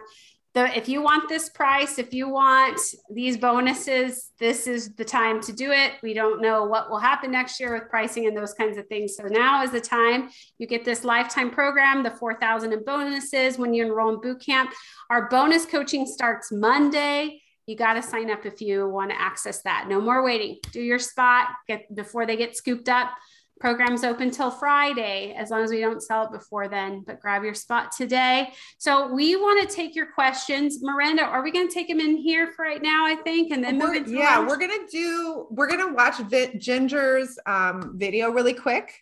The, 0.55 0.75
if 0.75 0.87
you 0.87 1.01
want 1.01 1.27
this 1.27 1.49
price, 1.49 1.99
if 1.99 2.13
you 2.13 2.29
want 2.29 2.79
these 3.13 3.35
bonuses, 3.35 4.31
this 4.39 4.67
is 4.67 4.95
the 4.95 5.03
time 5.03 5.41
to 5.41 5.51
do 5.51 5.71
it. 5.71 5.93
We 6.01 6.13
don't 6.13 6.41
know 6.41 6.63
what 6.63 6.89
will 6.89 6.97
happen 6.97 7.31
next 7.31 7.59
year 7.59 7.73
with 7.73 7.89
pricing 7.89 8.25
and 8.25 8.37
those 8.37 8.53
kinds 8.53 8.77
of 8.77 8.87
things. 8.87 9.17
So 9.17 9.25
now 9.25 9.63
is 9.63 9.71
the 9.71 9.81
time. 9.81 10.29
You 10.57 10.65
get 10.65 10.85
this 10.85 11.03
lifetime 11.03 11.51
program, 11.51 12.03
the 12.03 12.11
4,000 12.11 12.71
in 12.71 12.85
bonuses 12.85 13.57
when 13.57 13.73
you 13.73 13.85
enroll 13.85 14.15
in 14.15 14.21
boot 14.21 14.41
camp. 14.45 14.71
Our 15.09 15.27
bonus 15.27 15.65
coaching 15.65 16.05
starts 16.05 16.53
Monday. 16.53 17.41
You 17.67 17.75
got 17.75 17.95
to 17.95 18.01
sign 18.01 18.31
up 18.31 18.45
if 18.45 18.61
you 18.61 18.87
want 18.87 19.11
to 19.11 19.19
access 19.19 19.61
that. 19.63 19.87
No 19.89 19.99
more 19.99 20.23
waiting. 20.23 20.59
Do 20.71 20.81
your 20.81 20.99
spot 20.99 21.49
get 21.67 21.93
before 21.93 22.25
they 22.25 22.37
get 22.37 22.55
scooped 22.55 22.87
up. 22.87 23.11
Program's 23.59 24.03
open 24.03 24.31
till 24.31 24.51
Friday, 24.51 25.33
as 25.33 25.49
long 25.49 25.63
as 25.63 25.69
we 25.69 25.79
don't 25.79 26.03
sell 26.03 26.25
it 26.25 26.31
before 26.31 26.67
then, 26.67 27.03
but 27.07 27.21
grab 27.21 27.43
your 27.43 27.53
spot 27.53 27.91
today. 27.95 28.51
So 28.77 29.13
we 29.13 29.35
want 29.35 29.67
to 29.67 29.75
take 29.75 29.95
your 29.95 30.07
questions. 30.07 30.83
Miranda, 30.83 31.23
are 31.23 31.41
we 31.41 31.51
going 31.51 31.67
to 31.67 31.73
take 31.73 31.87
them 31.87 31.99
in 31.99 32.17
here 32.17 32.51
for 32.51 32.63
right 32.63 32.81
now, 32.81 33.05
I 33.05 33.15
think, 33.15 33.51
and 33.51 33.63
then 33.63 33.79
we're, 33.79 34.05
yeah, 34.05 34.45
we're 34.45 34.57
going 34.57 34.71
to 34.71 34.87
do, 34.91 35.47
we're 35.49 35.67
going 35.67 35.87
to 35.87 35.93
watch 35.93 36.17
Vi- 36.17 36.57
Ginger's 36.57 37.39
um, 37.45 37.93
video 37.95 38.29
really 38.29 38.53
quick. 38.53 39.01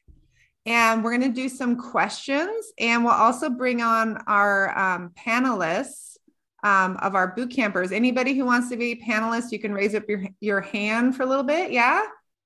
And 0.65 1.03
we're 1.03 1.17
going 1.17 1.33
to 1.33 1.41
do 1.41 1.49
some 1.49 1.75
questions. 1.75 2.71
And 2.79 3.03
we'll 3.03 3.11
also 3.11 3.49
bring 3.49 3.81
on 3.81 4.23
our 4.27 4.77
um, 4.77 5.11
panelists 5.17 6.15
um, 6.63 6.95
of 7.01 7.15
our 7.15 7.35
boot 7.35 7.51
campers. 7.51 7.91
Anybody 7.91 8.33
who 8.33 8.45
wants 8.45 8.69
to 8.69 8.77
be 8.77 8.95
panelist, 8.95 9.51
you 9.51 9.59
can 9.59 9.73
raise 9.73 9.93
up 9.93 10.07
your, 10.07 10.23
your 10.39 10.61
hand 10.61 11.17
for 11.17 11.23
a 11.23 11.25
little 11.25 11.43
bit. 11.43 11.73
Yeah. 11.73 12.05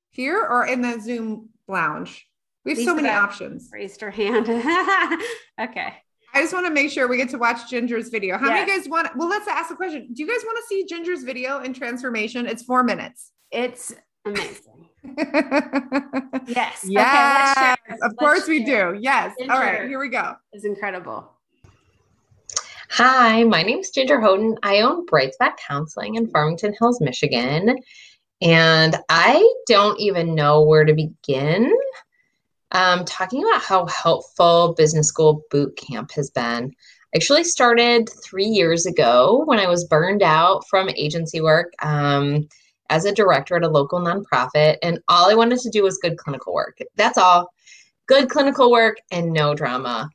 Here 0.10 0.44
or 0.44 0.66
in 0.66 0.82
the 0.82 1.00
Zoom 1.00 1.50
lounge. 1.68 2.28
We 2.66 2.72
have 2.72 2.78
Lisa 2.80 2.90
so 2.92 2.96
many 2.96 3.10
options. 3.10 3.70
Raised 3.72 4.02
her 4.02 4.12
hand. 4.12 4.50
okay. 5.60 5.94
I 6.34 6.42
just 6.42 6.54
want 6.54 6.66
to 6.68 6.72
make 6.74 6.92
sure 6.92 7.08
we 7.08 7.18
get 7.18 7.30
to 7.30 7.38
watch 7.38 7.70
Ginger's 7.70 8.10
video. 8.10 8.38
How 8.38 8.50
yes. 8.50 8.68
many 8.68 8.80
guys 8.80 8.90
want? 8.90 9.16
Well, 9.16 9.30
let's 9.30 9.48
ask 9.48 9.72
a 9.72 9.76
question. 9.76 10.10
Do 10.14 10.22
you 10.22 10.28
guys 10.28 10.44
want 10.46 10.58
to 10.58 10.64
see 10.68 10.86
Ginger's 10.86 11.24
video 11.24 11.60
in 11.62 11.74
transformation? 11.74 12.46
It's 12.46 12.64
four 12.64 12.84
minutes. 12.84 13.32
It's 13.52 13.94
amazing. 14.26 14.90
yes. 16.48 16.84
Yes. 16.86 17.58
Okay, 17.58 17.94
of 17.94 17.98
let's 18.02 18.14
course 18.16 18.46
share. 18.46 18.50
we 18.50 18.64
do. 18.64 18.98
Yes. 19.00 19.34
Ginger 19.40 19.54
All 19.54 19.60
right. 19.60 19.88
Here 19.88 20.00
we 20.00 20.10
go. 20.10 20.36
It's 20.52 20.66
incredible. 20.66 21.32
Hi, 22.90 23.44
my 23.44 23.64
name 23.64 23.80
is 23.80 23.92
Ginger 23.92 24.20
Houghton. 24.20 24.58
I 24.64 24.80
own 24.80 25.06
Bright 25.06 25.34
Spot 25.34 25.58
Counseling 25.68 26.16
in 26.16 26.28
Farmington 26.28 26.74
Hills, 26.80 27.02
Michigan. 27.02 27.78
And 28.42 28.96
I 29.10 29.54
don't 29.68 30.00
even 30.00 30.36
know 30.36 30.62
where 30.62 30.86
to 30.86 30.94
begin 30.94 31.74
um, 32.72 33.06
talking 33.06 33.44
about 33.44 33.62
how 33.62 33.86
helpful 33.88 34.74
business 34.78 35.08
school 35.08 35.44
boot 35.50 35.78
camp 35.78 36.12
has 36.12 36.30
been. 36.30 36.74
I 37.14 37.18
actually 37.18 37.46
started 37.46 38.10
three 38.24 38.46
years 38.46 38.86
ago 38.86 39.44
when 39.46 39.60
I 39.60 39.68
was 39.68 39.86
burned 39.86 40.22
out 40.22 40.68
from 40.68 40.90
agency 40.90 41.42
work 41.42 41.72
um, 41.82 42.48
as 42.90 43.06
a 43.06 43.14
director 43.14 43.56
at 43.56 43.64
a 43.64 43.70
local 43.70 44.00
nonprofit. 44.00 44.78
And 44.84 45.00
all 45.08 45.30
I 45.30 45.36
wanted 45.36 45.60
to 45.60 45.70
do 45.70 45.84
was 45.84 45.98
good 45.98 46.18
clinical 46.18 46.54
work. 46.54 46.78
That's 46.96 47.18
all 47.18 47.52
good 48.08 48.30
clinical 48.30 48.72
work 48.72 48.98
and 49.12 49.32
no 49.32 49.54
drama. 49.56 50.10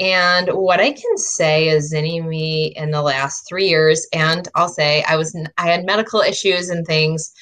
And 0.00 0.48
what 0.50 0.80
I 0.80 0.92
can 0.92 1.18
say 1.18 1.68
is 1.68 1.92
any 1.92 2.20
me 2.20 2.72
in 2.76 2.92
the 2.92 3.02
last 3.02 3.48
three 3.48 3.68
years, 3.68 4.06
and 4.12 4.46
I'll 4.54 4.68
say 4.68 5.02
I 5.02 5.16
was 5.16 5.36
I 5.58 5.66
had 5.66 5.84
medical 5.84 6.20
issues 6.20 6.70
and 6.70 6.86
things 6.86 7.32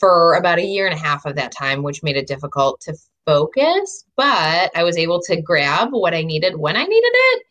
for 0.00 0.34
about 0.34 0.58
a 0.58 0.64
year 0.64 0.86
and 0.86 0.94
a 0.94 1.00
half 1.00 1.26
of 1.26 1.36
that 1.36 1.52
time, 1.52 1.82
which 1.82 2.02
made 2.02 2.16
it 2.16 2.26
difficult 2.26 2.80
to 2.80 2.96
focus. 3.26 4.04
But 4.16 4.72
I 4.74 4.82
was 4.82 4.96
able 4.96 5.20
to 5.26 5.40
grab 5.40 5.88
what 5.92 6.14
I 6.14 6.22
needed 6.22 6.56
when 6.56 6.76
I 6.76 6.84
needed 6.84 7.12
it 7.12 7.42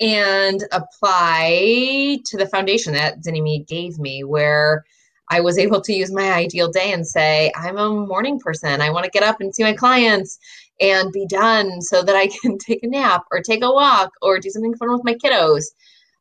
and 0.00 0.64
apply 0.72 2.20
to 2.24 2.36
the 2.38 2.46
foundation 2.46 2.94
that 2.94 3.20
Zynnyme 3.22 3.66
gave 3.66 3.98
me, 3.98 4.24
where 4.24 4.84
I 5.30 5.40
was 5.40 5.58
able 5.58 5.80
to 5.82 5.92
use 5.92 6.10
my 6.10 6.32
ideal 6.32 6.70
day 6.70 6.92
and 6.92 7.06
say, 7.06 7.52
I'm 7.54 7.76
a 7.76 7.90
morning 7.90 8.38
person. 8.40 8.80
I 8.80 8.90
want 8.90 9.04
to 9.04 9.10
get 9.10 9.22
up 9.22 9.40
and 9.40 9.54
see 9.54 9.62
my 9.62 9.74
clients 9.74 10.38
and 10.80 11.12
be 11.12 11.26
done 11.26 11.82
so 11.82 12.02
that 12.02 12.16
I 12.16 12.28
can 12.28 12.58
take 12.66 12.82
a 12.82 12.88
nap 12.88 13.24
or 13.30 13.40
take 13.40 13.62
a 13.62 13.70
walk 13.70 14.10
or 14.22 14.38
do 14.38 14.50
something 14.50 14.74
fun 14.76 14.92
with 14.92 15.04
my 15.04 15.14
kiddos. 15.14 15.66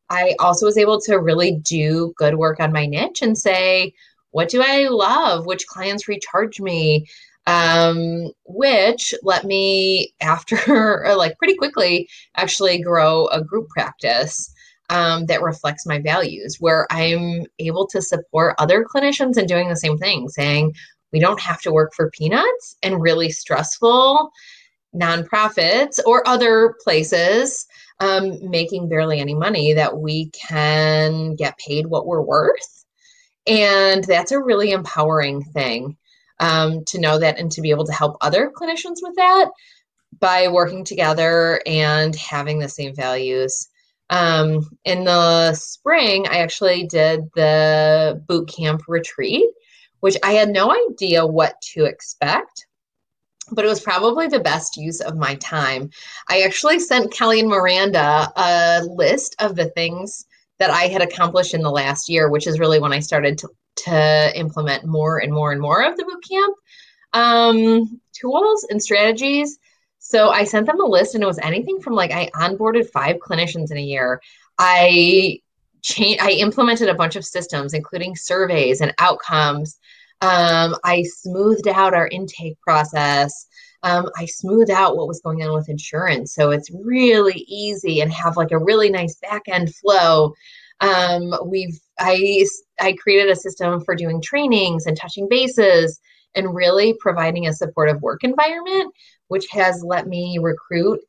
I 0.09 0.35
also 0.39 0.65
was 0.65 0.77
able 0.77 0.99
to 1.01 1.19
really 1.19 1.57
do 1.57 2.13
good 2.17 2.35
work 2.35 2.59
on 2.59 2.73
my 2.73 2.85
niche 2.85 3.21
and 3.21 3.37
say, 3.37 3.93
what 4.31 4.49
do 4.49 4.61
I 4.61 4.87
love? 4.87 5.45
Which 5.45 5.67
clients 5.67 6.07
recharge 6.07 6.59
me? 6.59 7.07
Um, 7.47 8.31
which 8.45 9.13
let 9.23 9.43
me, 9.43 10.13
after 10.21 11.03
like 11.17 11.37
pretty 11.37 11.55
quickly, 11.55 12.07
actually 12.35 12.81
grow 12.81 13.27
a 13.27 13.43
group 13.43 13.69
practice 13.69 14.53
um, 14.89 15.25
that 15.27 15.41
reflects 15.41 15.85
my 15.85 15.99
values, 15.99 16.57
where 16.59 16.87
I'm 16.91 17.45
able 17.59 17.87
to 17.87 18.01
support 18.01 18.55
other 18.59 18.85
clinicians 18.85 19.37
in 19.37 19.45
doing 19.45 19.69
the 19.69 19.75
same 19.75 19.97
thing, 19.97 20.29
saying, 20.29 20.73
we 21.11 21.19
don't 21.19 21.41
have 21.41 21.61
to 21.61 21.71
work 21.71 21.93
for 21.95 22.11
peanuts 22.11 22.75
and 22.83 23.01
really 23.01 23.31
stressful 23.31 24.31
nonprofits 24.95 25.99
or 26.05 26.27
other 26.27 26.75
places 26.83 27.67
um, 27.99 28.49
making 28.49 28.89
barely 28.89 29.19
any 29.19 29.35
money 29.35 29.73
that 29.73 29.97
we 29.97 30.29
can 30.29 31.35
get 31.35 31.57
paid 31.57 31.87
what 31.87 32.07
we're 32.07 32.21
worth 32.21 32.78
and 33.49 34.03
that's 34.03 34.31
a 34.31 34.39
really 34.39 34.71
empowering 34.71 35.43
thing 35.43 35.97
um, 36.39 36.85
to 36.85 36.99
know 36.99 37.17
that 37.17 37.39
and 37.39 37.51
to 37.51 37.61
be 37.61 37.71
able 37.71 37.85
to 37.85 37.91
help 37.91 38.17
other 38.21 38.51
clinicians 38.55 38.97
with 39.01 39.15
that 39.15 39.49
by 40.19 40.47
working 40.47 40.85
together 40.85 41.61
and 41.65 42.15
having 42.15 42.59
the 42.59 42.69
same 42.69 42.95
values. 42.95 43.67
Um, 44.11 44.69
in 44.85 45.03
the 45.03 45.53
spring, 45.53 46.27
I 46.27 46.39
actually 46.39 46.85
did 46.85 47.21
the 47.35 48.23
boot 48.27 48.47
camp 48.47 48.83
retreat, 48.87 49.49
which 49.99 50.17
I 50.23 50.33
had 50.33 50.49
no 50.49 50.73
idea 50.89 51.25
what 51.25 51.59
to 51.73 51.85
expect 51.85 52.67
but 53.51 53.65
it 53.65 53.67
was 53.67 53.81
probably 53.81 54.27
the 54.27 54.39
best 54.39 54.77
use 54.77 55.01
of 55.01 55.17
my 55.17 55.35
time. 55.35 55.89
I 56.29 56.41
actually 56.41 56.79
sent 56.79 57.11
Kelly 57.11 57.39
and 57.39 57.49
Miranda 57.49 58.31
a 58.35 58.83
list 58.83 59.35
of 59.39 59.55
the 59.55 59.65
things 59.65 60.25
that 60.59 60.69
I 60.69 60.83
had 60.83 61.01
accomplished 61.01 61.53
in 61.53 61.61
the 61.61 61.71
last 61.71 62.09
year, 62.09 62.29
which 62.29 62.47
is 62.47 62.59
really 62.59 62.79
when 62.79 62.93
I 62.93 62.99
started 62.99 63.37
to, 63.39 63.49
to 63.85 64.31
implement 64.35 64.85
more 64.85 65.19
and 65.19 65.33
more 65.33 65.51
and 65.51 65.61
more 65.61 65.83
of 65.83 65.95
the 65.95 66.03
bootcamp 66.03 66.53
um, 67.13 67.99
tools 68.13 68.65
and 68.69 68.81
strategies. 68.81 69.57
So 69.99 70.29
I 70.29 70.43
sent 70.43 70.65
them 70.65 70.81
a 70.81 70.85
list, 70.85 71.15
and 71.15 71.23
it 71.23 71.27
was 71.27 71.39
anything 71.39 71.81
from 71.81 71.93
like 71.93 72.11
I 72.11 72.29
onboarded 72.33 72.89
five 72.89 73.17
clinicians 73.17 73.71
in 73.71 73.77
a 73.77 73.81
year. 73.81 74.21
I 74.57 75.39
changed, 75.81 76.21
I 76.21 76.31
implemented 76.31 76.89
a 76.89 76.95
bunch 76.95 77.15
of 77.15 77.25
systems, 77.25 77.73
including 77.73 78.15
surveys 78.15 78.81
and 78.81 78.93
outcomes. 78.97 79.77
Um, 80.21 80.75
I 80.83 81.03
smoothed 81.03 81.67
out 81.67 81.93
our 81.93 82.07
intake 82.07 82.59
process. 82.61 83.47
Um, 83.83 84.09
I 84.17 84.25
smoothed 84.25 84.71
out 84.71 84.97
what 84.97 85.07
was 85.07 85.21
going 85.21 85.41
on 85.43 85.53
with 85.53 85.69
insurance. 85.69 86.33
So 86.33 86.51
it's 86.51 86.69
really 86.71 87.45
easy 87.47 88.01
and 88.01 88.11
have 88.11 88.37
like 88.37 88.51
a 88.51 88.59
really 88.59 88.89
nice 88.89 89.15
back 89.15 89.43
end 89.47 89.73
flow. 89.75 90.33
Um, 90.81 91.33
we've 91.45 91.79
I 91.99 92.45
I 92.79 92.93
created 92.93 93.29
a 93.29 93.35
system 93.35 93.81
for 93.81 93.95
doing 93.95 94.21
trainings 94.21 94.85
and 94.85 94.97
touching 94.97 95.27
bases 95.29 95.99
and 96.35 96.53
really 96.53 96.93
providing 96.99 97.47
a 97.47 97.53
supportive 97.53 98.01
work 98.01 98.23
environment, 98.23 98.93
which 99.27 99.47
has 99.51 99.83
let 99.83 100.07
me 100.07 100.39
recruit 100.41 100.99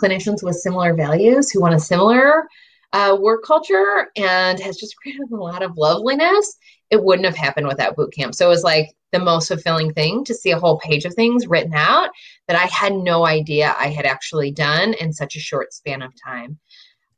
clinicians 0.00 0.42
with 0.42 0.56
similar 0.56 0.94
values 0.94 1.50
who 1.50 1.60
want 1.60 1.74
a 1.74 1.80
similar 1.80 2.48
uh, 2.92 3.16
work 3.20 3.44
culture 3.44 4.08
and 4.16 4.58
has 4.58 4.76
just 4.76 4.96
created 5.02 5.30
a 5.30 5.36
lot 5.36 5.62
of 5.62 5.76
loveliness. 5.76 6.56
It 6.90 7.02
wouldn't 7.02 7.26
have 7.26 7.36
happened 7.36 7.68
without 7.68 7.96
boot 7.96 8.12
camp. 8.12 8.34
So 8.34 8.46
it 8.46 8.50
was 8.50 8.64
like 8.64 8.88
the 9.12 9.18
most 9.18 9.48
fulfilling 9.48 9.92
thing 9.92 10.24
to 10.24 10.34
see 10.34 10.50
a 10.50 10.58
whole 10.58 10.78
page 10.78 11.04
of 11.04 11.14
things 11.14 11.46
written 11.46 11.74
out 11.74 12.10
that 12.48 12.56
I 12.56 12.66
had 12.66 12.94
no 12.94 13.26
idea 13.26 13.74
I 13.78 13.88
had 13.88 14.06
actually 14.06 14.52
done 14.52 14.94
in 14.94 15.12
such 15.12 15.36
a 15.36 15.40
short 15.40 15.72
span 15.72 16.02
of 16.02 16.12
time. 16.24 16.58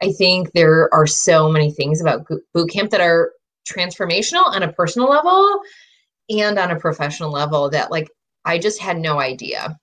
I 0.03 0.13
think 0.13 0.53
there 0.53 0.93
are 0.93 1.07
so 1.07 1.49
many 1.49 1.73
things 1.73 2.01
about 2.01 2.27
boot 2.53 2.71
camp 2.71 2.91
that 2.91 3.01
are 3.01 3.33
transformational 3.69 4.47
on 4.47 4.63
a 4.63 4.73
personal 4.73 5.09
level 5.09 5.61
and 6.29 6.59
on 6.59 6.71
a 6.71 6.81
professional 6.81 7.31
level 7.31 7.71
that 7.71 7.91
like 7.91 8.09
I 8.45 8.59
just 8.59 8.81
had 8.81 8.99
no 8.99 9.21
idea 9.21 9.79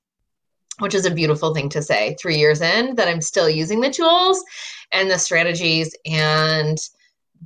which 0.80 0.96
is 0.96 1.06
a 1.06 1.12
beautiful 1.12 1.54
thing 1.54 1.70
to 1.70 1.82
say 1.82 2.16
three 2.20 2.38
years 2.38 2.62
in 2.62 2.96
that 2.96 3.08
I'm 3.08 3.22
still 3.22 3.50
using 3.50 3.82
the 3.82 3.90
tools 3.90 4.44
and 4.92 5.10
the 5.10 5.20
strategies 5.20 5.96
and 6.06 6.78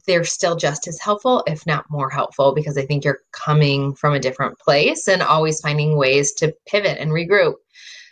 they're 0.07 0.23
still 0.23 0.55
just 0.55 0.87
as 0.87 0.99
helpful, 0.99 1.43
if 1.47 1.65
not 1.65 1.89
more 1.89 2.09
helpful, 2.09 2.53
because 2.53 2.77
I 2.77 2.85
think 2.85 3.03
you're 3.03 3.21
coming 3.31 3.93
from 3.95 4.13
a 4.13 4.19
different 4.19 4.57
place 4.59 5.07
and 5.07 5.21
always 5.21 5.61
finding 5.61 5.97
ways 5.97 6.33
to 6.33 6.55
pivot 6.67 6.97
and 6.99 7.11
regroup. 7.11 7.55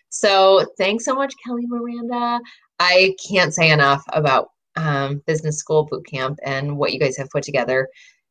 So 0.10 0.66
thanks 0.78 1.06
so 1.06 1.16
much, 1.16 1.34
Kelly 1.46 1.66
Miranda. 1.68 2.42
I 2.80 3.16
can't 3.28 3.54
say 3.54 3.72
enough 3.72 4.04
about 4.10 4.50
um, 4.76 5.22
business 5.26 5.58
school 5.58 5.88
boot 5.90 6.06
camp 6.06 6.40
and 6.44 6.78
what 6.78 6.94
you 6.94 7.00
guys 7.00 7.18
have 7.18 7.30
put 7.30 7.44
together. 7.44 7.88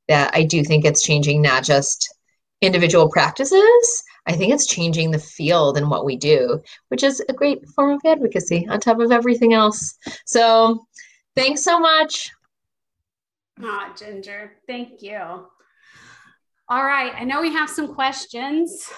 That 0.08 0.34
I 0.34 0.42
do 0.42 0.64
think 0.64 0.84
it's 0.84 1.02
changing 1.02 1.40
not 1.40 1.62
just 1.62 2.12
individual 2.60 3.08
practices, 3.08 4.04
I 4.26 4.32
think 4.32 4.52
it's 4.52 4.66
changing 4.66 5.10
the 5.10 5.18
field 5.18 5.76
and 5.76 5.90
what 5.90 6.04
we 6.04 6.16
do, 6.16 6.62
which 6.88 7.02
is 7.02 7.20
a 7.28 7.32
great 7.32 7.66
form 7.70 7.92
of 7.92 8.00
advocacy 8.04 8.66
on 8.68 8.80
top 8.80 9.00
of 9.00 9.12
everything 9.12 9.54
else. 9.54 9.96
So 10.26 10.86
thanks 11.36 11.62
so 11.62 11.80
much. 11.80 12.30
Ah, 13.62 13.92
Ginger, 13.96 14.52
thank 14.66 15.02
you. 15.02 15.18
All 15.18 16.84
right, 16.84 17.12
I 17.14 17.24
know 17.24 17.40
we 17.40 17.52
have 17.52 17.68
some 17.68 17.94
questions. 17.94 18.88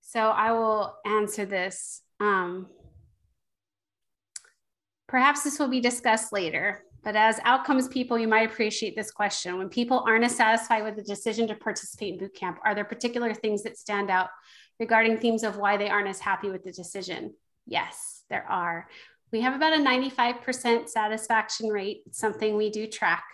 So 0.00 0.20
I 0.20 0.52
will 0.52 0.94
answer 1.06 1.44
this. 1.44 2.02
Um, 2.20 2.66
perhaps 5.08 5.42
this 5.42 5.58
will 5.58 5.68
be 5.68 5.80
discussed 5.80 6.32
later. 6.32 6.84
But 7.02 7.16
as 7.16 7.40
outcomes 7.44 7.88
people, 7.88 8.18
you 8.18 8.28
might 8.28 8.48
appreciate 8.48 8.94
this 8.94 9.10
question. 9.10 9.58
When 9.58 9.68
people 9.68 10.04
aren't 10.06 10.24
as 10.24 10.36
satisfied 10.36 10.84
with 10.84 10.96
the 10.96 11.02
decision 11.02 11.48
to 11.48 11.54
participate 11.54 12.12
in 12.12 12.18
boot 12.18 12.34
camp, 12.34 12.58
are 12.64 12.74
there 12.74 12.84
particular 12.84 13.34
things 13.34 13.64
that 13.64 13.76
stand 13.76 14.08
out 14.08 14.28
regarding 14.78 15.18
themes 15.18 15.42
of 15.42 15.56
why 15.56 15.76
they 15.76 15.88
aren't 15.88 16.08
as 16.08 16.20
happy 16.20 16.48
with 16.48 16.62
the 16.62 16.72
decision? 16.72 17.34
Yes, 17.66 18.22
there 18.30 18.46
are. 18.48 18.88
We 19.32 19.40
have 19.40 19.54
about 19.54 19.72
a 19.72 19.82
95% 19.82 20.88
satisfaction 20.88 21.68
rate, 21.68 22.02
something 22.12 22.56
we 22.56 22.70
do 22.70 22.86
track. 22.86 23.24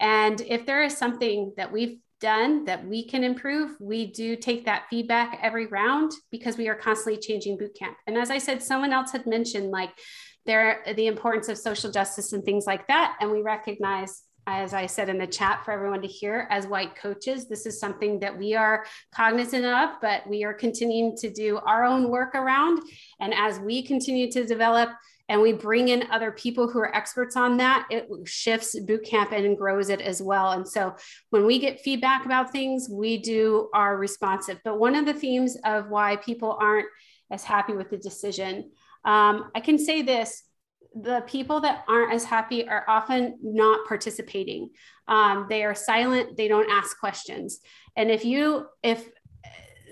And 0.00 0.40
if 0.40 0.64
there 0.64 0.82
is 0.82 0.96
something 0.96 1.52
that 1.56 1.70
we've 1.70 1.98
done 2.20 2.64
that 2.64 2.86
we 2.86 3.06
can 3.06 3.22
improve, 3.22 3.76
we 3.78 4.06
do 4.06 4.36
take 4.36 4.64
that 4.64 4.86
feedback 4.88 5.38
every 5.42 5.66
round 5.66 6.12
because 6.30 6.56
we 6.56 6.68
are 6.68 6.74
constantly 6.74 7.20
changing 7.20 7.58
boot 7.58 7.76
camp. 7.78 7.96
And 8.06 8.16
as 8.16 8.30
I 8.30 8.38
said, 8.38 8.62
someone 8.62 8.92
else 8.92 9.12
had 9.12 9.26
mentioned 9.26 9.70
like 9.70 9.90
there 10.46 10.82
the 10.96 11.06
importance 11.06 11.48
of 11.48 11.58
social 11.58 11.90
justice 11.90 12.32
and 12.32 12.42
things 12.44 12.66
like 12.66 12.86
that 12.86 13.16
and 13.20 13.30
we 13.30 13.42
recognize 13.42 14.22
as 14.46 14.72
I 14.72 14.86
said 14.86 15.08
in 15.08 15.18
the 15.18 15.26
chat 15.26 15.64
for 15.64 15.72
everyone 15.72 16.00
to 16.02 16.06
hear, 16.06 16.46
as 16.50 16.68
white 16.68 16.94
coaches, 16.94 17.48
this 17.48 17.66
is 17.66 17.80
something 17.80 18.20
that 18.20 18.38
we 18.38 18.54
are 18.54 18.86
cognizant 19.12 19.64
of, 19.64 19.96
but 20.00 20.24
we 20.28 20.44
are 20.44 20.54
continuing 20.54 21.16
to 21.16 21.30
do 21.30 21.58
our 21.58 21.84
own 21.84 22.10
work 22.10 22.34
around. 22.36 22.80
And 23.18 23.34
as 23.34 23.58
we 23.58 23.82
continue 23.82 24.30
to 24.30 24.46
develop 24.46 24.90
and 25.28 25.42
we 25.42 25.52
bring 25.52 25.88
in 25.88 26.10
other 26.10 26.30
people 26.30 26.68
who 26.68 26.78
are 26.78 26.94
experts 26.94 27.36
on 27.36 27.56
that, 27.56 27.86
it 27.90 28.08
shifts 28.24 28.78
bootcamp 28.78 29.32
and 29.32 29.56
grows 29.56 29.88
it 29.88 30.00
as 30.00 30.22
well. 30.22 30.52
And 30.52 30.66
so 30.66 30.94
when 31.30 31.46
we 31.46 31.58
get 31.58 31.80
feedback 31.80 32.24
about 32.24 32.52
things, 32.52 32.88
we 32.88 33.18
do 33.18 33.68
are 33.74 33.96
responsive. 33.96 34.60
But 34.64 34.78
one 34.78 34.94
of 34.94 35.04
the 35.04 35.14
themes 35.14 35.56
of 35.64 35.88
why 35.88 36.16
people 36.16 36.56
aren't 36.60 36.86
as 37.30 37.42
happy 37.42 37.72
with 37.72 37.90
the 37.90 37.98
decision 37.98 38.70
um, 39.06 39.50
I 39.54 39.60
can 39.60 39.78
say 39.78 40.02
this 40.02 40.42
the 40.98 41.22
people 41.26 41.60
that 41.60 41.84
aren't 41.88 42.12
as 42.12 42.24
happy 42.24 42.66
are 42.66 42.84
often 42.88 43.38
not 43.42 43.86
participating. 43.86 44.70
Um, 45.06 45.46
they 45.48 45.62
are 45.62 45.74
silent, 45.74 46.38
they 46.38 46.48
don't 46.48 46.70
ask 46.70 46.98
questions. 46.98 47.60
And 47.96 48.10
if 48.10 48.24
you, 48.24 48.66
if, 48.82 49.06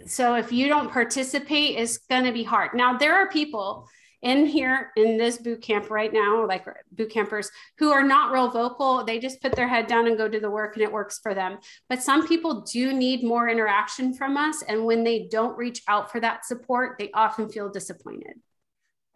so 0.07 0.35
if 0.35 0.51
you 0.51 0.67
don't 0.67 0.91
participate, 0.91 1.79
it's 1.79 1.99
going 1.99 2.25
to 2.25 2.33
be 2.33 2.43
hard. 2.43 2.71
Now, 2.73 2.97
there 2.97 3.15
are 3.17 3.29
people 3.29 3.87
in 4.25 4.47
here 4.47 4.91
in 4.97 5.19
this 5.19 5.37
boot 5.37 5.63
camp 5.63 5.91
right 5.91 6.13
now, 6.13 6.47
like 6.47 6.67
boot 6.93 7.11
campers 7.11 7.51
who 7.79 7.93
are 7.93 8.03
not 8.03 8.33
real 8.33 8.51
vocal. 8.51 9.05
They 9.05 9.19
just 9.19 9.41
put 9.41 9.55
their 9.55 9.69
head 9.69 9.87
down 9.87 10.07
and 10.07 10.17
go 10.17 10.29
do 10.29 10.41
the 10.41 10.51
work 10.51 10.75
and 10.75 10.83
it 10.83 10.91
works 10.91 11.21
for 11.23 11.35
them. 11.35 11.59
But 11.89 12.03
some 12.03 12.27
people 12.27 12.63
do 12.63 12.93
need 12.93 13.23
more 13.23 13.49
interaction 13.49 14.15
from 14.15 14.37
us. 14.37 14.63
And 14.67 14.87
when 14.87 15.05
they 15.05 15.29
don't 15.31 15.57
reach 15.57 15.83
out 15.89 16.11
for 16.11 16.21
that 16.21 16.47
support, 16.47 16.97
they 16.99 17.11
often 17.13 17.51
feel 17.51 17.69
disappointed. 17.69 18.41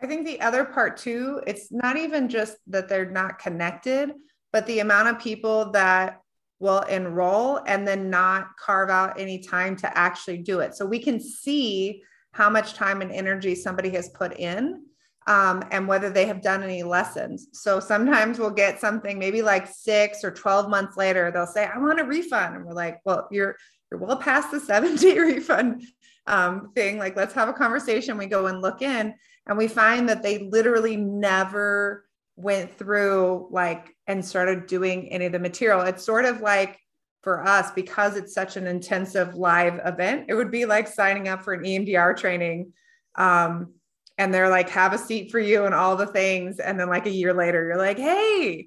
I 0.01 0.07
think 0.07 0.27
the 0.27 0.41
other 0.43 0.65
part 0.65 0.99
too, 0.99 1.41
it's 1.47 1.73
not 1.73 1.97
even 1.97 2.29
just 2.29 2.59
that 2.69 2.89
they're 2.89 3.11
not 3.11 3.39
connected, 3.39 4.13
but 4.53 4.67
the 4.67 4.81
amount 4.81 5.09
of 5.09 5.19
people 5.19 5.73
that 5.73 6.21
will 6.61 6.81
enroll 6.83 7.61
and 7.67 7.89
then 7.89 8.11
not 8.11 8.49
carve 8.59 8.91
out 8.91 9.19
any 9.19 9.39
time 9.39 9.75
to 9.77 9.99
actually 9.99 10.39
do 10.39 10.61
it. 10.61 10.75
So 10.75 10.85
we 10.85 10.99
can 10.99 11.19
see 11.19 12.03
how 12.33 12.51
much 12.51 12.75
time 12.75 13.01
and 13.01 13.11
energy 13.11 13.55
somebody 13.55 13.91
has 13.91 14.11
put 14.11 14.39
in 14.39 14.85
um, 15.29 15.63
and 15.71 15.87
whether 15.87 16.09
they 16.09 16.25
have 16.25 16.41
done 16.41 16.63
any 16.63 16.83
lessons. 16.83 17.49
So 17.53 17.81
sometimes 17.81 18.39
we'll 18.39 18.49
get 18.51 18.81
something 18.81 19.19
maybe 19.19 19.43
like 19.43 19.67
six 19.67 20.25
or 20.25 20.31
12 20.31 20.71
months 20.71 20.97
later, 20.97 21.31
they'll 21.31 21.47
say, 21.47 21.67
I 21.67 21.79
want 21.79 22.01
a 22.01 22.05
refund. 22.05 22.57
And 22.57 22.65
we're 22.65 22.73
like, 22.73 23.01
well, 23.05 23.29
you're, 23.31 23.55
you're 23.91 24.01
well 24.01 24.17
past 24.17 24.51
the 24.51 24.59
seven 24.73 24.97
day 24.97 25.19
refund 25.19 25.85
um, 26.27 26.73
thing. 26.75 26.99
Like, 26.99 27.15
let's 27.15 27.35
have 27.35 27.51
a 27.51 27.53
conversation. 27.53 28.17
We 28.17 28.25
go 28.25 28.47
and 28.47 28.63
look 28.63 28.81
in 28.81 29.15
and 29.47 29.59
we 29.59 29.69
find 29.69 30.09
that 30.09 30.23
they 30.23 30.49
literally 30.51 30.97
never 30.97 32.07
went 32.37 32.79
through 32.79 33.49
like 33.51 33.95
and 34.07 34.25
started 34.25 34.67
doing 34.67 35.13
any 35.13 35.27
of 35.27 35.33
the 35.33 35.39
material. 35.39 35.83
It's 35.83 36.05
sort 36.05 36.25
of 36.25 36.41
like 36.41 36.79
for 37.23 37.47
us, 37.47 37.71
because 37.73 38.17
it's 38.17 38.33
such 38.33 38.57
an 38.57 38.67
intensive 38.67 39.35
live 39.35 39.79
event, 39.85 40.27
it 40.29 40.35
would 40.35 40.51
be 40.51 40.65
like 40.65 40.89
signing 40.89 41.29
up 41.29 41.45
for 41.45 41.53
an 41.53 41.65
EMDR 41.65 42.17
training. 42.17 42.73
Um, 43.17 43.75
and 44.19 44.35
they're 44.35 44.49
like, 44.49 44.69
have 44.71 44.93
a 44.93 44.99
seat 44.99 45.31
for 45.31 45.39
you 45.39 45.65
and 45.65 45.75
all 45.75 45.97
the 45.97 46.07
things. 46.07 46.59
And 46.59 46.79
then 46.79 46.89
like 46.89 47.07
a 47.07 47.11
year 47.11 47.33
later, 47.33 47.65
you're 47.65 47.79
like, 47.79 47.99
hey, 47.99 48.67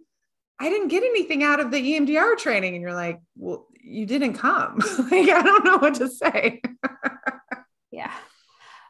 I 0.60 0.70
didn't 0.70 0.88
get 0.88 1.04
anything 1.04 1.44
out 1.44 1.60
of 1.60 1.72
the 1.72 1.78
EMDR 1.78 2.38
training. 2.38 2.74
And 2.74 2.82
you're 2.82 2.94
like, 2.94 3.20
well, 3.36 3.68
you 3.84 4.06
didn't 4.06 4.34
come. 4.34 4.78
like, 5.12 5.30
I 5.30 5.42
don't 5.42 5.66
know 5.66 5.78
what 5.78 5.96
to 5.96 6.08
say. 6.08 6.62
yeah. 7.92 8.14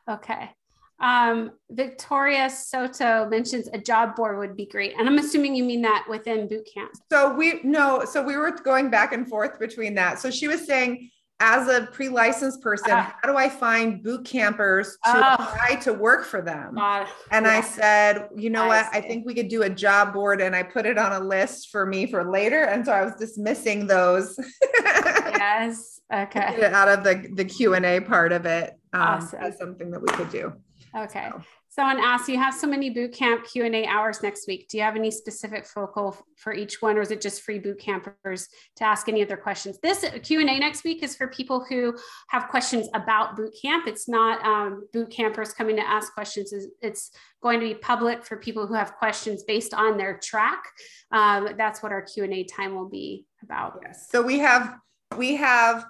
Okay. 0.09 0.51
Um, 0.99 1.51
Victoria 1.71 2.47
Soto 2.47 3.27
mentions 3.27 3.67
a 3.73 3.79
job 3.79 4.15
board 4.15 4.37
would 4.37 4.55
be 4.55 4.67
great. 4.67 4.93
And 4.99 5.09
I'm 5.09 5.17
assuming 5.17 5.55
you 5.55 5.63
mean 5.63 5.81
that 5.81 6.05
within 6.07 6.47
boot 6.47 6.69
camp. 6.71 6.91
So 7.11 7.33
we 7.33 7.59
no, 7.63 8.05
so 8.05 8.21
we 8.21 8.37
were 8.37 8.51
going 8.51 8.91
back 8.91 9.11
and 9.11 9.27
forth 9.27 9.59
between 9.59 9.95
that. 9.95 10.19
So 10.19 10.29
she 10.29 10.47
was 10.47 10.63
saying, 10.67 11.09
as 11.41 11.67
a 11.67 11.87
pre-licensed 11.87 12.61
person, 12.61 12.91
uh, 12.91 13.01
how 13.01 13.31
do 13.31 13.35
I 13.35 13.49
find 13.49 14.03
boot 14.03 14.23
campers 14.25 14.95
to 15.03 15.09
uh, 15.09 15.35
apply 15.39 15.75
to 15.81 15.91
work 15.91 16.23
for 16.23 16.41
them? 16.41 16.77
Uh, 16.77 17.07
and 17.31 17.45
yeah. 17.45 17.57
I 17.57 17.61
said, 17.61 18.29
you 18.35 18.51
know 18.51 18.65
I 18.65 18.67
what? 18.67 18.93
See. 18.93 18.99
I 18.99 19.01
think 19.01 19.25
we 19.25 19.33
could 19.33 19.47
do 19.47 19.63
a 19.63 19.69
job 19.69 20.13
board, 20.13 20.39
and 20.39 20.55
I 20.55 20.61
put 20.61 20.85
it 20.85 20.99
on 20.99 21.11
a 21.11 21.19
list 21.19 21.69
for 21.69 21.85
me 21.85 22.05
for 22.05 22.31
later. 22.31 22.63
And 22.65 22.85
so 22.85 22.91
I 22.91 23.03
was 23.03 23.15
dismissing 23.15 23.87
those. 23.87 24.37
yes. 24.83 25.97
Okay. 26.13 26.65
out 26.65 26.89
of 26.89 27.05
the 27.05 27.25
the 27.35 27.45
Q 27.45 27.73
and 27.73 27.85
A 27.85 28.01
part 28.01 28.33
of 28.33 28.45
it 28.45 28.77
um, 28.91 29.01
awesome. 29.01 29.39
as 29.39 29.57
something 29.57 29.91
that 29.91 30.01
we 30.01 30.09
could 30.09 30.29
do. 30.29 30.51
Okay. 30.93 31.29
So. 31.31 31.41
Someone 31.73 32.03
asked, 32.03 32.27
you 32.27 32.37
have 32.37 32.53
so 32.53 32.67
many 32.67 32.89
boot 32.89 33.13
camp 33.13 33.45
Q&A 33.49 33.85
hours 33.85 34.21
next 34.21 34.45
week. 34.45 34.67
Do 34.67 34.75
you 34.75 34.83
have 34.83 34.97
any 34.97 35.09
specific 35.09 35.65
focal 35.65 36.17
for 36.35 36.53
each 36.53 36.81
one 36.81 36.97
or 36.97 37.01
is 37.01 37.11
it 37.11 37.21
just 37.21 37.43
free 37.43 37.59
boot 37.59 37.79
campers 37.79 38.49
to 38.75 38.83
ask 38.83 39.07
any 39.07 39.21
of 39.21 39.29
their 39.29 39.37
questions? 39.37 39.79
This 39.81 40.03
Q&A 40.21 40.43
next 40.43 40.83
week 40.83 41.01
is 41.01 41.15
for 41.15 41.27
people 41.27 41.63
who 41.63 41.95
have 42.27 42.49
questions 42.49 42.89
about 42.93 43.37
boot 43.37 43.55
camp. 43.61 43.87
It's 43.87 44.09
not 44.09 44.45
um, 44.45 44.85
boot 44.91 45.11
campers 45.11 45.53
coming 45.53 45.77
to 45.77 45.87
ask 45.87 46.13
questions. 46.13 46.53
It's 46.81 47.11
going 47.41 47.61
to 47.61 47.65
be 47.65 47.75
public 47.75 48.25
for 48.25 48.35
people 48.35 48.67
who 48.67 48.73
have 48.73 48.95
questions 48.95 49.43
based 49.43 49.73
on 49.73 49.95
their 49.95 50.19
track. 50.21 50.61
Um, 51.13 51.51
that's 51.57 51.81
what 51.81 51.93
our 51.93 52.01
Q&A 52.01 52.43
time 52.43 52.75
will 52.75 52.89
be 52.89 53.25
about. 53.43 53.79
Yes. 53.81 54.09
So 54.11 54.21
we 54.21 54.39
have, 54.39 54.75
we 55.15 55.37
have, 55.37 55.85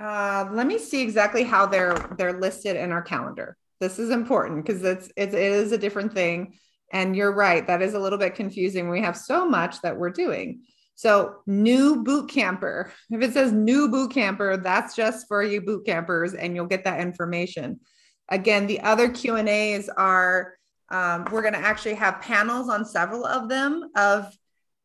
uh, 0.00 0.48
let 0.52 0.66
me 0.66 0.78
see 0.78 1.02
exactly 1.02 1.42
how 1.42 1.66
they're, 1.66 1.98
they're 2.16 2.32
listed 2.32 2.76
in 2.76 2.92
our 2.92 3.02
calendar. 3.02 3.58
This 3.80 3.98
is 3.98 4.10
important 4.10 4.64
because 4.64 4.82
it's, 4.84 5.10
it's 5.16 5.34
it 5.34 5.40
is 5.40 5.72
a 5.72 5.78
different 5.78 6.12
thing. 6.12 6.58
And 6.92 7.14
you're 7.14 7.34
right, 7.34 7.66
that 7.66 7.82
is 7.82 7.94
a 7.94 7.98
little 7.98 8.18
bit 8.18 8.34
confusing. 8.34 8.88
We 8.88 9.02
have 9.02 9.16
so 9.16 9.48
much 9.48 9.80
that 9.82 9.96
we're 9.96 10.10
doing. 10.10 10.62
So 10.94 11.36
new 11.46 12.02
boot 12.02 12.30
camper. 12.30 12.92
If 13.10 13.22
it 13.22 13.32
says 13.32 13.52
new 13.52 13.88
boot 13.88 14.12
camper, 14.12 14.56
that's 14.56 14.96
just 14.96 15.28
for 15.28 15.42
you 15.42 15.60
boot 15.60 15.86
campers, 15.86 16.34
and 16.34 16.54
you'll 16.54 16.66
get 16.66 16.84
that 16.84 17.00
information. 17.00 17.80
Again, 18.28 18.66
the 18.66 18.80
other 18.80 19.08
Q 19.10 19.36
and 19.36 19.48
A's 19.48 19.88
are 19.88 20.54
Um, 20.90 21.26
we're 21.30 21.42
going 21.42 21.52
to 21.52 21.68
actually 21.68 21.96
have 21.96 22.22
panels 22.22 22.70
on 22.70 22.86
several 22.86 23.26
of 23.26 23.50
them 23.50 23.90
of 23.94 24.34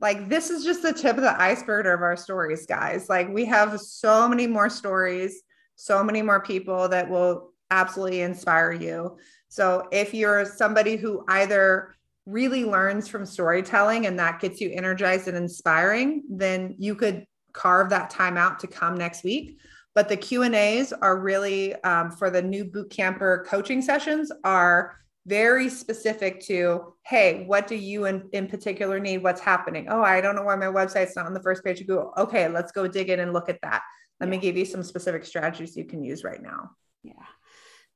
like 0.02 0.28
this 0.28 0.50
is 0.50 0.66
just 0.66 0.82
the 0.82 0.92
tip 0.92 1.16
of 1.16 1.24
the 1.24 1.42
iceberg 1.42 1.86
of 1.86 2.02
our 2.02 2.18
stories 2.18 2.66
guys 2.66 3.08
like 3.08 3.30
we 3.30 3.46
have 3.46 3.80
so 3.80 4.28
many 4.28 4.46
more 4.46 4.70
stories 4.70 5.42
so 5.78 6.04
many 6.04 6.22
more 6.22 6.42
people 6.42 6.90
that 6.90 7.10
will 7.10 7.53
absolutely 7.74 8.22
inspire 8.22 8.72
you. 8.72 9.18
So 9.50 9.88
if 9.92 10.14
you're 10.14 10.46
somebody 10.46 10.96
who 10.96 11.26
either 11.28 11.96
really 12.26 12.64
learns 12.64 13.08
from 13.08 13.26
storytelling 13.26 14.06
and 14.06 14.18
that 14.18 14.40
gets 14.40 14.62
you 14.62 14.72
energized 14.72 15.28
and 15.28 15.36
inspiring 15.36 16.24
then 16.30 16.74
you 16.78 16.96
could 16.96 17.26
carve 17.52 17.90
that 17.90 18.10
time 18.10 18.38
out 18.38 18.60
to 18.60 18.68
come 18.68 18.96
next 18.96 19.24
week. 19.24 19.60
But 19.94 20.08
the 20.10 20.18
q 20.18 20.44
and 20.44 20.56
a's 20.56 20.94
are 20.94 21.20
really 21.20 21.76
um, 21.84 22.12
for 22.12 22.30
the 22.30 22.42
new 22.42 22.64
boot 22.66 22.90
camper 22.90 23.46
coaching 23.48 23.82
sessions 23.82 24.32
are 24.44 24.98
very 25.26 25.70
specific 25.70 26.42
to 26.42 26.94
hey 27.06 27.44
what 27.46 27.68
do 27.68 27.76
you 27.76 28.06
in, 28.06 28.28
in 28.34 28.48
particular 28.48 29.00
need? 29.00 29.24
What's 29.24 29.42
happening? 29.42 29.88
Oh 29.90 30.02
i 30.02 30.22
don't 30.22 30.36
know 30.36 30.44
why 30.44 30.56
my 30.56 30.68
website's 30.68 31.16
not 31.16 31.26
on 31.26 31.34
the 31.34 31.44
first 31.44 31.64
page 31.64 31.82
of 31.82 31.88
google. 31.88 32.14
Okay 32.18 32.48
let's 32.48 32.72
go 32.72 32.88
dig 32.88 33.10
in 33.10 33.20
and 33.20 33.34
look 33.34 33.50
at 33.50 33.60
that. 33.62 33.82
Let 34.20 34.28
yeah. 34.28 34.32
me 34.32 34.38
give 34.38 34.56
you 34.56 34.66
some 34.66 34.84
specific 34.84 35.26
strategies 35.26 35.76
you 35.76 35.86
can 35.86 36.04
use 36.04 36.24
right 36.24 36.42
now. 36.42 36.72
Yeah 37.04 37.26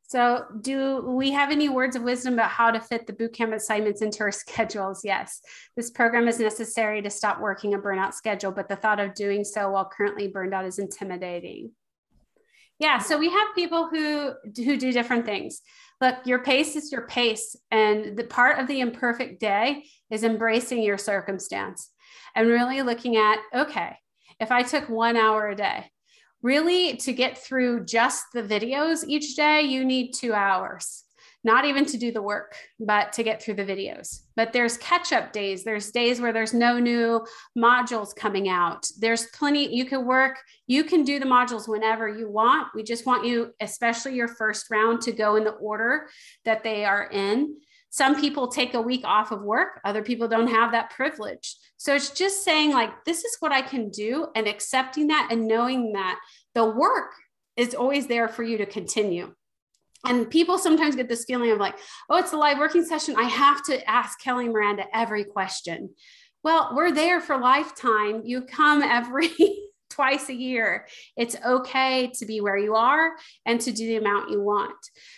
so 0.08 0.46
do 0.62 1.02
we 1.02 1.32
have 1.32 1.52
any 1.52 1.68
words 1.68 1.98
of 1.98 2.02
wisdom 2.02 2.34
about 2.34 2.50
how 2.50 2.72
to 2.72 2.80
fit 2.80 3.06
the 3.06 3.14
bootcamp 3.14 3.54
assignments 3.54 4.02
into 4.02 4.22
our 4.22 4.32
schedules? 4.44 5.02
Yes. 5.04 5.42
This 5.76 5.92
program 5.92 6.28
is 6.28 6.40
necessary 6.40 7.02
to 7.02 7.10
stop 7.10 7.42
working 7.42 7.74
a 7.74 7.80
burnout 7.80 8.14
schedule 8.14 8.52
but 8.52 8.70
the 8.70 8.76
thought 8.78 9.00
of 9.00 9.14
doing 9.14 9.44
so 9.44 9.72
while 9.72 9.86
currently 9.86 10.28
burned 10.28 10.54
out 10.54 10.66
is 10.66 10.80
intimidating. 10.80 11.72
Yeah 12.80 13.00
so 13.00 13.18
we 13.18 13.30
have 13.30 13.56
people 13.56 13.90
who 13.90 14.34
who 14.56 14.78
do 14.78 14.92
different 14.92 15.26
things. 15.26 15.62
Look 16.00 16.16
your 16.26 16.40
pace 16.40 16.76
is 16.76 16.92
your 16.92 17.08
pace 17.08 17.56
and 17.70 18.18
the 18.18 18.24
part 18.24 18.60
of 18.60 18.68
the 18.68 18.80
imperfect 18.80 19.40
day 19.42 19.84
is 20.10 20.24
embracing 20.24 20.84
your 20.84 20.98
circumstance 20.98 21.92
and 22.38 22.48
really 22.48 22.82
looking 22.84 23.18
at 23.18 23.40
okay 23.54 23.98
if 24.40 24.52
i 24.52 24.62
took 24.62 24.88
one 24.88 25.18
hour 25.18 25.50
a 25.50 25.56
day 25.56 25.92
really 26.42 26.98
to 26.98 27.14
get 27.14 27.38
through 27.38 27.86
just 27.86 28.26
the 28.34 28.44
videos 28.44 29.04
each 29.08 29.36
day 29.36 29.62
you 29.62 29.84
need 29.84 30.14
two 30.14 30.34
hours 30.34 31.04
not 31.48 31.64
even 31.64 31.86
to 31.86 31.98
do 31.98 32.12
the 32.12 32.22
work, 32.22 32.58
but 32.78 33.14
to 33.14 33.24
get 33.24 33.42
through 33.42 33.54
the 33.54 33.64
videos. 33.64 34.24
But 34.36 34.52
there's 34.52 34.78
catch 34.78 35.14
up 35.14 35.32
days. 35.32 35.64
There's 35.64 35.92
days 35.92 36.20
where 36.20 36.34
there's 36.34 36.54
no 36.54 36.78
new 36.78 37.26
modules 37.58 38.14
coming 38.14 38.50
out. 38.50 38.86
There's 39.00 39.28
plenty, 39.28 39.74
you 39.74 39.86
can 39.86 40.06
work, 40.06 40.40
you 40.68 40.84
can 40.84 41.04
do 41.04 41.20
the 41.20 41.26
modules 41.26 41.68
whenever 41.68 42.10
you 42.10 42.30
want. 42.30 42.68
We 42.76 42.84
just 42.84 43.06
want 43.06 43.26
you, 43.26 43.54
especially 43.62 44.16
your 44.16 44.28
first 44.28 44.70
round, 44.70 45.02
to 45.04 45.14
go 45.14 45.38
in 45.38 45.46
the 45.46 45.52
order 45.52 46.10
that 46.44 46.64
they 46.64 46.84
are 46.84 47.10
in. 47.10 47.56
Some 47.90 48.20
people 48.20 48.48
take 48.48 48.74
a 48.74 48.82
week 48.82 49.02
off 49.06 49.32
of 49.32 49.42
work, 49.42 49.80
other 49.84 50.04
people 50.04 50.28
don't 50.28 50.48
have 50.48 50.72
that 50.72 50.90
privilege. 50.90 51.56
So 51.78 51.96
it's 51.96 52.12
just 52.12 52.44
saying, 52.44 52.72
like, 52.72 53.06
this 53.06 53.24
is 53.24 53.38
what 53.40 53.52
I 53.52 53.62
can 53.62 53.90
do 53.90 54.28
and 54.36 54.48
accepting 54.48 55.08
that 55.08 55.30
and 55.32 55.48
knowing 55.48 55.94
that 55.94 56.20
the 56.54 56.66
work 56.66 57.14
is 57.56 57.74
always 57.74 58.08
there 58.08 58.28
for 58.28 58.44
you 58.44 58.58
to 58.58 58.66
continue 58.66 59.34
and 60.06 60.30
people 60.30 60.58
sometimes 60.58 60.96
get 60.96 61.10
this 61.10 61.26
feeling 61.26 61.52
of 61.52 61.60
like, 61.60 61.76
oh, 62.10 62.18
it's 62.18 62.34
a 62.34 62.38
live 62.38 62.60
working 62.60 62.86
session. 62.86 63.16
I 63.18 63.24
have 63.24 63.64
to 63.66 63.90
ask 63.90 64.20
Kelly 64.22 64.48
Miranda 64.48 64.86
every 64.94 65.24
question. 65.24 65.90
Well, 66.44 66.72
we're 66.76 66.94
there 66.94 67.20
for 67.20 67.38
lifetime. 67.38 68.22
You 68.24 68.42
come 68.44 68.82
every 68.82 69.30
twice 69.90 70.30
a 70.30 70.34
year. 70.34 70.88
It's 71.16 71.36
okay 71.46 72.12
to 72.16 72.26
be 72.26 72.42
where 72.42 72.58
you 72.58 72.76
are 72.76 73.16
and 73.46 73.60
to 73.62 73.72
do 73.72 73.88
the 73.88 73.98
amount 73.98 74.32
you 74.32 74.42
want. 74.42 74.76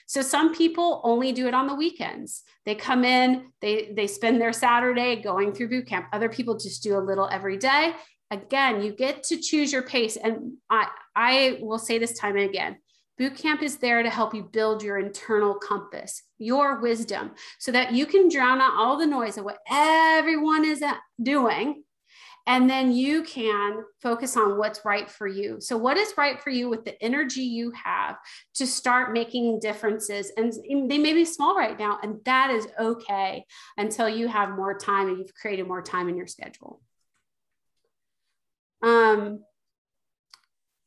So 0.07 0.21
some 0.21 0.55
people 0.55 1.01
only 1.03 1.31
do 1.31 1.47
it 1.47 1.53
on 1.53 1.67
the 1.67 1.75
weekends. 1.75 2.43
They 2.65 2.75
come 2.75 3.03
in, 3.03 3.51
they 3.61 3.91
they 3.95 4.07
spend 4.07 4.39
their 4.39 4.53
Saturday 4.53 5.21
going 5.21 5.53
through 5.53 5.69
boot 5.69 5.87
camp. 5.87 6.07
Other 6.13 6.29
people 6.29 6.57
just 6.57 6.83
do 6.83 6.97
a 6.97 6.99
little 6.99 7.27
every 7.31 7.57
day. 7.57 7.93
Again, 8.31 8.83
you 8.83 8.91
get 8.93 9.23
to 9.23 9.37
choose 9.37 9.71
your 9.71 9.83
pace. 9.83 10.15
And 10.17 10.53
I 10.69 10.87
I 11.15 11.59
will 11.61 11.79
say 11.79 11.97
this 11.97 12.17
time 12.17 12.35
and 12.35 12.49
again 12.49 12.77
Boot 13.19 13.35
camp 13.35 13.61
is 13.61 13.79
there 13.79 14.01
to 14.01 14.09
help 14.09 14.33
you 14.33 14.43
build 14.43 14.81
your 14.81 14.97
internal 14.97 15.53
compass, 15.53 16.23
your 16.37 16.79
wisdom, 16.79 17.31
so 17.59 17.69
that 17.73 17.91
you 17.91 18.05
can 18.05 18.29
drown 18.29 18.61
out 18.61 18.77
all 18.77 18.97
the 18.97 19.05
noise 19.05 19.37
of 19.37 19.43
what 19.43 19.57
everyone 19.69 20.63
is 20.63 20.81
uh, 20.81 20.93
doing. 21.21 21.83
And 22.49 22.67
then 22.67 22.91
you 22.91 23.21
can 23.21 23.83
focus 24.01 24.35
on 24.35 24.57
what's 24.57 24.83
right 24.83 25.07
for 25.07 25.27
you. 25.27 25.61
So, 25.61 25.77
what 25.77 25.97
is 25.97 26.15
right 26.17 26.41
for 26.41 26.49
you 26.49 26.67
with 26.67 26.83
the 26.83 26.99
energy 27.01 27.43
you 27.43 27.71
have 27.71 28.17
to 28.55 28.65
start 28.65 29.13
making 29.13 29.59
differences? 29.59 30.31
And 30.35 30.51
they 30.89 30.97
may 30.97 31.13
be 31.13 31.25
small 31.25 31.55
right 31.55 31.77
now, 31.77 31.99
and 32.01 32.17
that 32.25 32.49
is 32.49 32.67
okay 32.79 33.45
until 33.77 34.09
you 34.09 34.27
have 34.27 34.49
more 34.49 34.75
time 34.75 35.09
and 35.09 35.19
you've 35.19 35.35
created 35.35 35.67
more 35.67 35.83
time 35.83 36.09
in 36.09 36.17
your 36.17 36.25
schedule. 36.25 36.81
Um, 38.81 39.43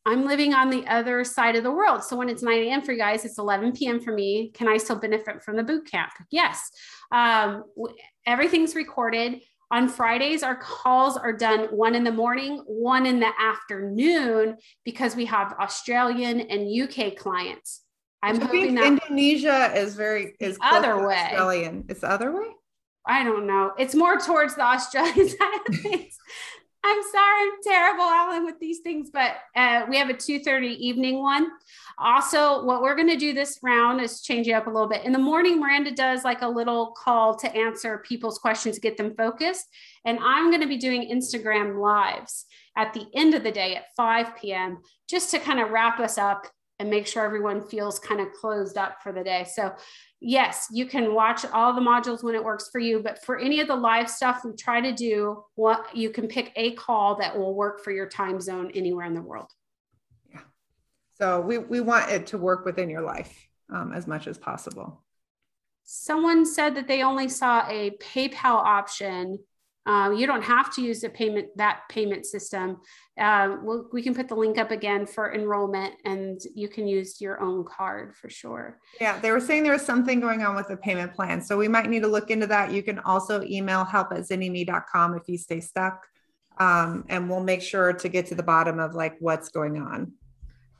I'm 0.05 0.27
living 0.27 0.55
on 0.55 0.69
the 0.69 0.85
other 0.89 1.23
side 1.23 1.55
of 1.55 1.63
the 1.63 1.71
world. 1.71 2.03
So 2.03 2.17
when 2.17 2.29
it's 2.29 2.43
9 2.43 2.59
a.m. 2.59 2.83
for 2.83 2.91
you 2.91 2.99
guys, 2.99 3.25
it's 3.25 3.39
11 3.39 3.75
p.m. 3.75 4.01
for 4.01 4.13
me. 4.13 4.51
Can 4.53 4.67
I 4.67 4.79
still 4.79 4.97
benefit 4.97 5.45
from 5.45 5.57
the 5.57 5.63
boot 5.63 5.89
camp? 5.89 6.11
Yes. 6.29 6.73
Um, 7.13 7.63
everything's 8.27 8.75
recorded. 8.75 9.43
On 9.73 9.89
Fridays, 9.89 10.43
our 10.43 10.55
calls 10.55 11.17
are 11.17 11.33
done 11.33 11.61
one 11.71 11.95
in 11.95 12.05
the 12.05 12.13
morning, 12.13 12.63
one 12.67 13.07
in 13.07 13.19
the 13.19 13.31
afternoon, 13.41 14.59
because 14.85 15.17
we 15.17 15.25
have 15.25 15.55
Australian 15.59 16.43
and 16.43 16.69
UK 16.71 17.17
clients. 17.17 17.81
I'm 18.23 18.37
I 18.37 18.45
hoping 18.45 18.75
that 18.75 18.85
Indonesia 18.85 19.73
is 19.75 19.95
very 19.95 20.35
is 20.39 20.59
other 20.63 21.09
way. 21.09 21.17
Australian. 21.17 21.87
It's 21.89 22.01
the 22.01 22.11
other 22.11 22.39
way. 22.39 22.49
I 23.07 23.25
don't 23.25 23.47
know. 23.47 23.73
It's 23.79 23.95
more 23.95 24.19
towards 24.19 24.57
the 24.57 24.63
Australian 24.63 25.29
side 25.39 25.61
of 25.67 25.75
things. 25.77 26.19
I'm 26.85 27.03
sorry, 27.13 27.43
I'm 27.43 27.63
terrible, 27.63 28.05
Alan, 28.05 28.45
with 28.45 28.59
these 28.59 28.81
things, 28.81 29.11
but 29.11 29.37
uh, 29.55 29.83
we 29.89 29.97
have 29.99 30.11
a 30.11 30.15
2:30 30.15 30.77
evening 30.79 31.21
one. 31.21 31.49
Also, 31.97 32.65
what 32.65 32.83
we're 32.83 32.97
going 32.97 33.09
to 33.09 33.17
do 33.17 33.33
this 33.33 33.61
round 33.63 34.01
is 34.01 34.21
change 34.21 34.49
it 34.49 34.53
up 34.53 34.67
a 34.67 34.71
little 34.71 34.89
bit. 34.89 35.05
In 35.05 35.13
the 35.13 35.19
morning, 35.19 35.61
Miranda 35.61 35.93
does 35.93 36.25
like 36.25 36.43
a 36.43 36.49
little 36.49 36.93
call 36.93 37.37
to 37.37 37.55
answer 37.55 37.99
people's 37.99 38.39
questions, 38.39 38.81
get 38.81 38.97
them 38.97 39.15
focused, 39.17 39.67
and 40.05 40.19
I'm 40.21 40.51
going 40.51 40.63
to 40.63 40.67
be 40.67 40.77
doing 40.77 41.09
Instagram 41.09 41.81
lives 41.81 42.47
at 42.77 42.93
the 42.95 43.07
end 43.15 43.35
of 43.35 43.45
the 43.45 43.53
day 43.53 43.77
at 43.77 43.95
5 43.97 44.37
p.m. 44.37 44.79
just 45.09 45.31
to 45.31 45.39
kind 45.39 45.61
of 45.61 45.71
wrap 45.71 46.01
us 46.01 46.19
up 46.19 46.47
and 46.79 46.91
make 46.91 47.07
sure 47.07 47.25
everyone 47.25 47.63
feels 47.63 47.99
kind 47.99 48.21
of 48.21 48.33
closed 48.33 48.77
up 48.77 49.03
for 49.03 49.13
the 49.13 49.23
day. 49.23 49.47
So 49.53 49.73
yes, 50.21 50.69
you 50.73 50.87
can 50.87 51.15
watch 51.15 51.45
all 51.47 51.75
the 51.75 51.81
modules 51.81 52.23
when 52.23 52.35
it 52.35 52.43
works 52.43 52.69
for 52.71 52.79
you, 52.79 53.01
but 53.01 53.25
for 53.25 53.39
any 53.39 53.61
of 53.61 53.69
the 53.69 53.77
live 53.77 54.11
stuff 54.11 54.43
we 54.45 54.53
try 54.57 54.81
to 54.81 54.93
do, 54.93 55.45
what 55.55 55.95
you 55.95 56.11
can 56.11 56.27
pick 56.27 56.53
a 56.57 56.73
call 56.73 57.17
that 57.17 57.37
will 57.37 57.55
work 57.55 57.85
for 57.85 57.93
your 57.93 58.09
time 58.09 58.41
zone 58.41 58.71
anywhere 58.75 59.07
in 59.07 59.15
the 59.15 59.23
world. 59.23 59.51
Yeah. 60.33 60.41
So 61.19 61.41
we, 61.41 61.59
we 61.59 61.81
want 61.81 62.11
it 62.11 62.27
to 62.29 62.39
work 62.39 62.65
within 62.65 62.91
your 62.91 63.03
life 63.03 63.49
um, 63.73 63.93
as 63.93 64.07
much 64.07 64.27
as 64.27 64.39
possible. 64.39 65.03
Someone 65.85 66.47
said 66.47 66.75
that 66.77 66.89
they 66.89 67.03
only 67.03 67.29
saw 67.29 67.69
a 67.69 67.91
PayPal 68.01 68.55
option 68.55 69.39
um, 69.85 70.15
you 70.15 70.27
don't 70.27 70.43
have 70.43 70.73
to 70.75 70.83
use 70.83 71.01
the 71.01 71.09
payment 71.09 71.49
that 71.57 71.81
payment 71.89 72.25
system. 72.25 72.79
Uh, 73.19 73.57
we'll, 73.63 73.89
we 73.93 74.03
can 74.03 74.15
put 74.15 74.29
the 74.29 74.35
link 74.35 74.57
up 74.57 74.71
again 74.71 75.07
for 75.07 75.35
enrollment, 75.35 75.95
and 76.05 76.41
you 76.55 76.69
can 76.69 76.87
use 76.87 77.21
your 77.21 77.41
own 77.41 77.65
card 77.65 78.15
for 78.15 78.31
sure. 78.31 78.79
Yeah, 79.01 79.19
they 79.19 79.33
were 79.33 79.41
saying 79.41 79.65
there 79.65 79.73
was 79.73 79.85
something 79.85 80.21
going 80.21 80.43
on 80.43 80.55
with 80.55 80.69
the 80.69 80.77
payment 80.77 81.15
plan, 81.15 81.41
so 81.41 81.57
we 81.57 81.69
might 81.69 81.89
need 81.91 82.03
to 82.03 82.09
look 82.09 82.31
into 82.31 82.47
that. 82.47 82.73
You 82.73 82.83
can 82.83 83.01
also 83.01 83.43
email 83.43 83.85
help 83.85 84.13
at 84.13 84.21
zynnyme.com 84.21 85.15
if 85.15 85.23
you 85.27 85.37
stay 85.37 85.61
stuck, 85.61 86.07
um, 86.59 87.05
and 87.09 87.29
we'll 87.29 87.43
make 87.43 87.63
sure 87.63 87.93
to 87.93 88.09
get 88.09 88.27
to 88.27 88.37
the 88.37 88.43
bottom 88.43 88.79
of 88.79 88.95
like 88.95 89.17
what's 89.19 89.49
going 89.49 89.79
on. 89.79 90.13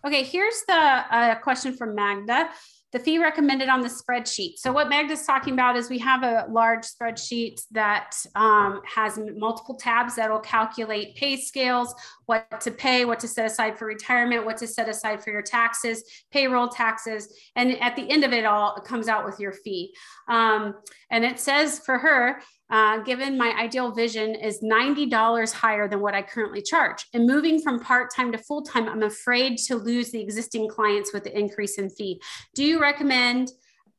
Okay, 0.07 0.23
here's 0.23 0.63
the 0.67 0.75
uh, 0.75 1.35
question 1.37 1.77
from 1.77 1.95
Magda 1.95 2.51
the 2.93 2.99
fee 2.99 3.19
recommended 3.19 3.69
on 3.69 3.81
the 3.81 3.89
spreadsheet. 3.89 4.59
So 4.59 4.71
what 4.71 4.89
Magda's 4.89 5.25
talking 5.25 5.55
about 5.55 5.77
is 5.77 5.89
we 5.89 5.99
have 5.99 6.23
a 6.23 6.47
large 6.51 6.85
spreadsheet 6.85 7.63
that 7.71 8.15
um, 8.35 8.83
has 8.85 9.19
multiple 9.37 9.75
tabs 9.75 10.17
that 10.17 10.31
will 10.31 10.41
calculate 10.41 11.17
pay 11.17 11.37
scales, 11.37 11.95
what 12.27 12.61
to 12.61 12.71
pay, 12.71 13.07
what 13.07 13.19
to 13.21 13.29
set 13.29 13.47
aside 13.47 13.79
for 13.79 13.87
retirement, 13.87 14.45
what 14.45 14.59
to 14.59 14.67
set 14.67 14.89
aside 14.89 15.25
for 15.25 15.31
your 15.31 15.43
taxes, 15.43 16.05
payroll 16.31 16.69
taxes. 16.69 17.35
And 17.57 17.81
at 17.81 17.97
the 17.97 18.09
end 18.11 18.25
of 18.25 18.33
it 18.33 18.45
all, 18.45 18.77
it 18.77 18.85
comes 18.85 19.09
out 19.09 19.25
with 19.25 19.41
your 19.41 19.53
fee. 19.53 19.95
Um, 20.29 20.75
and 21.11 21.25
it 21.25 21.41
says 21.41 21.81
for 21.85 21.99
her, 21.99 22.41
uh, 22.73 22.97
given 23.01 23.37
my 23.37 23.53
ideal 23.61 23.93
vision 23.93 24.35
is 24.35 24.63
$90 24.63 25.53
higher 25.53 25.87
than 25.87 26.01
what 26.01 26.15
I 26.15 26.23
currently 26.23 26.63
charge. 26.63 27.05
And 27.13 27.27
moving 27.27 27.61
from 27.61 27.79
part 27.79 28.13
time 28.15 28.33
to 28.33 28.39
full 28.39 28.63
time, 28.63 28.89
I'm 28.89 29.03
afraid 29.03 29.59
to 29.67 29.77
lose 29.77 30.11
the 30.11 30.23
existing 30.23 30.71
clients 30.71 31.13
with 31.13 31.25
the 31.25 31.39
increase 31.39 31.77
in 31.77 31.91
fee. 31.91 32.23
Do 32.55 32.65
you 32.65 32.81
recommend 32.81 33.51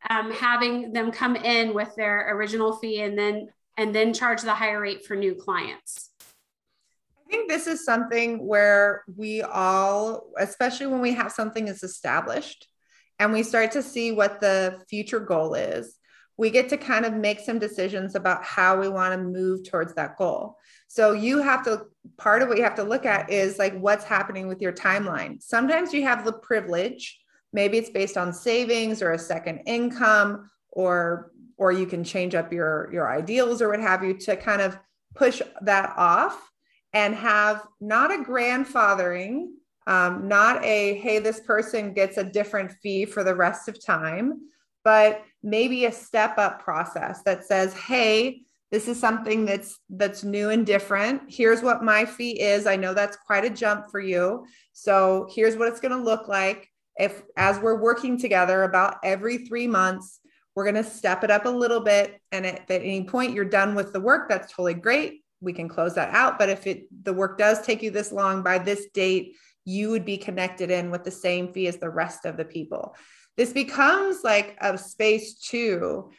um, 0.10 0.32
having 0.32 0.92
them 0.92 1.12
come 1.12 1.36
in 1.36 1.76
with 1.76 1.94
their 1.96 2.36
original 2.36 2.76
fee 2.78 3.02
and 3.02 3.18
then 3.18 3.50
and 3.78 3.94
then 3.94 4.14
charge 4.14 4.42
the 4.42 4.54
higher 4.54 4.80
rate 4.80 5.06
for 5.06 5.16
new 5.16 5.36
clients? 5.36 6.10
I 7.18 7.32
think 7.32 7.50
this 7.50 7.68
is 7.68 7.86
something 7.86 8.46
where 8.46 9.04
we 9.16 9.44
all, 9.44 10.32
especially 10.38 10.88
when 10.88 11.02
we 11.02 11.14
have 11.14 11.32
something 11.32 11.66
that's 11.66 11.84
established 11.84 12.68
and 13.20 13.34
we 13.34 13.44
start 13.44 13.72
to 13.72 13.84
see 13.84 14.12
what 14.12 14.42
the 14.42 14.80
future 14.90 15.20
goal 15.20 15.54
is, 15.54 15.96
we 16.38 16.50
get 16.50 16.70
to 16.70 16.78
kind 16.78 17.06
of 17.06 17.14
make 17.14 17.40
some 17.40 17.60
decisions 17.60 18.16
about 18.16 18.44
how 18.44 18.80
we 18.80 18.90
want 18.90 19.14
to 19.14 19.22
move 19.22 19.70
towards 19.70 19.94
that 19.94 20.18
goal. 20.18 20.58
So 20.88 21.12
you 21.12 21.40
have 21.40 21.64
to, 21.66 21.86
part 22.18 22.42
of 22.42 22.50
what 22.50 22.58
you 22.58 22.64
have 22.64 22.76
to 22.76 22.84
look 22.84 23.06
at 23.06 23.30
is 23.30 23.60
like 23.60 23.78
what's 23.80 24.06
happening 24.06 24.48
with 24.48 24.62
your 24.62 24.74
timeline. 24.74 25.42
Sometimes 25.42 25.94
you 25.94 26.04
have 26.04 26.26
the 26.26 26.34
privilege, 26.34 27.20
maybe 27.52 27.78
it's 27.78 27.90
based 27.90 28.18
on 28.18 28.34
savings 28.34 29.02
or 29.02 29.12
a 29.12 29.20
second 29.20 29.62
income 29.66 30.50
or 30.72 31.32
or 31.58 31.72
you 31.72 31.86
can 31.86 32.04
change 32.04 32.36
up 32.36 32.52
your 32.52 32.90
your 32.92 33.12
ideals 33.12 33.62
or 33.62 33.70
what 33.70 33.80
have 33.80 34.04
you 34.04 34.18
to 34.18 34.36
kind 34.36 34.62
of 34.62 34.78
push 35.16 35.42
that 35.62 35.94
off 35.96 36.50
and 36.94 37.16
have 37.16 37.66
not 37.80 38.12
a 38.12 38.24
grandfathering 38.24 39.46
um, 39.86 40.28
not 40.28 40.64
a 40.64 40.96
hey 40.96 41.20
this 41.20 41.40
person 41.42 41.94
gets 41.94 42.18
a 42.18 42.24
different 42.24 42.72
fee 42.82 43.06
for 43.06 43.24
the 43.24 43.36
rest 43.36 43.68
of 43.68 43.84
time 43.84 44.42
but 44.84 45.24
maybe 45.42 45.86
a 45.86 45.92
step 45.92 46.38
up 46.38 46.64
process 46.64 47.22
that 47.24 47.46
says 47.46 47.74
hey 47.74 48.44
this 48.74 48.88
is 48.88 49.00
something 49.00 49.46
that's 49.46 49.80
that's 49.88 50.24
new 50.24 50.50
and 50.50 50.66
different. 50.66 51.22
Here's 51.28 51.62
what 51.62 51.84
my 51.84 52.06
fee 52.06 52.42
is. 52.42 52.66
I 52.66 52.76
know 52.76 52.96
that's 52.96 53.18
quite 53.18 53.46
a 53.46 53.50
jump 53.52 53.92
for 53.92 54.00
you. 54.00 54.48
So 54.72 55.30
here's 55.32 55.56
what 55.56 55.68
it's 55.68 55.80
going 55.80 55.96
to 55.96 56.04
look 56.04 56.28
like. 56.28 56.72
If 56.98 57.22
as 57.38 57.60
we're 57.60 57.80
working 57.80 58.20
together 58.20 58.64
about 58.64 58.98
every 59.04 59.46
three 59.46 59.68
months 59.68 60.20
we're 60.56 60.64
going 60.64 60.84
to 60.84 60.90
step 60.90 61.24
it 61.24 61.30
up 61.30 61.46
a 61.46 61.50
little 61.50 61.82
bit. 61.82 62.20
And 62.32 62.48
if 62.48 62.62
at 62.72 62.82
any 62.82 63.04
point 63.04 63.34
you're 63.34 63.46
done 63.46 63.76
with 63.76 63.94
the 63.94 64.00
work 64.00 64.28
that's 64.28 64.52
totally 64.52 64.74
great. 64.74 65.22
We 65.40 65.54
can 65.54 65.70
close 65.70 65.94
that 65.94 66.10
out. 66.10 66.40
But 66.40 66.50
if 66.50 66.66
it 66.66 66.88
the 67.04 67.14
work 67.14 67.38
does 67.38 67.62
take 67.62 67.84
you 67.84 67.92
this 67.92 68.12
long 68.12 68.42
by 68.42 68.58
this 68.58 68.88
date 68.96 69.36
you 69.66 69.92
would 69.92 70.04
be 70.04 70.18
connected 70.18 70.72
in 70.72 70.90
with 70.90 71.04
the 71.04 71.12
same 71.12 71.54
fee 71.54 71.68
as 71.68 71.78
the 71.78 71.90
rest 71.90 72.26
of 72.26 72.38
the 72.38 72.44
people 72.44 72.96
this 73.38 73.54
becomes 73.54 74.24
like 74.24 74.58
a 74.62 74.78
space 74.78 75.36
too 75.36 76.12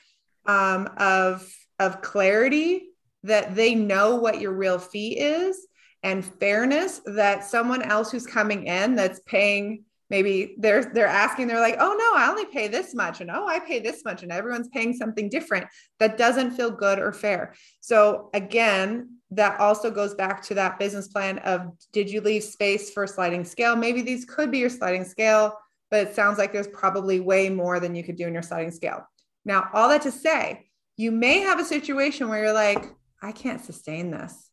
um, 0.47 0.89
of 0.97 1.49
of 1.79 2.03
clarity 2.03 2.91
that 3.25 3.55
they 3.55 3.75
know 3.75 4.17
what 4.17 4.41
your 4.41 4.53
real 4.53 4.79
fee 4.79 5.19
is 5.19 5.67
and 6.03 6.25
fairness 6.25 7.01
that 7.07 7.45
someone 7.45 7.83
else 7.83 8.13
who's 8.13 8.27
coming 8.27 8.67
in 8.67 8.95
that's 8.95 9.21
paying 9.21 9.85
maybe 10.11 10.55
they're 10.59 10.85
they're 10.93 11.07
asking 11.07 11.47
they're 11.47 11.61
like 11.61 11.77
oh 11.81 11.97
no 11.99 12.21
i 12.21 12.29
only 12.29 12.45
pay 12.47 12.69
this 12.69 12.95
much 12.95 13.21
and 13.21 13.31
oh 13.31 13.47
i 13.47 13.59
pay 13.59 13.81
this 13.81 14.05
much 14.05 14.23
and 14.23 14.31
everyone's 14.31 14.69
paying 14.69 14.93
something 14.93 15.29
different 15.29 15.67
that 15.99 16.19
doesn't 16.19 16.53
feel 16.53 16.71
good 16.71 16.99
or 16.99 17.13
fair. 17.13 17.55
So 17.81 18.31
again 18.35 19.19
that 19.31 19.59
also 19.59 19.91
goes 19.91 20.15
back 20.15 20.43
to 20.43 20.55
that 20.55 20.79
business 20.79 21.09
plan 21.09 21.39
of 21.41 21.73
did 21.93 22.11
you 22.11 22.21
leave 22.21 22.45
space 22.45 22.91
for 22.91 23.07
sliding 23.07 23.45
scale? 23.45 23.75
Maybe 23.75 24.03
these 24.03 24.25
could 24.25 24.51
be 24.51 24.59
your 24.59 24.71
sliding 24.71 25.05
scale 25.05 25.57
but 25.91 26.09
it 26.09 26.15
sounds 26.15 26.39
like 26.39 26.53
there's 26.53 26.69
probably 26.69 27.21
way 27.21 27.49
more 27.49 27.81
than 27.81 27.95
you 27.95 28.03
could 28.03 28.17
do 28.17 28.27
in 28.27 28.35
your 28.35 28.43
sliding 28.43 28.71
scale 28.71 29.07
now 29.45 29.69
all 29.73 29.89
that 29.89 30.03
to 30.03 30.11
say 30.11 30.67
you 30.97 31.11
may 31.11 31.41
have 31.41 31.59
a 31.59 31.65
situation 31.65 32.29
where 32.29 32.45
you're 32.45 32.53
like 32.53 32.87
i 33.23 33.33
can't 33.33 33.65
sustain 33.65 34.11
this 34.11 34.51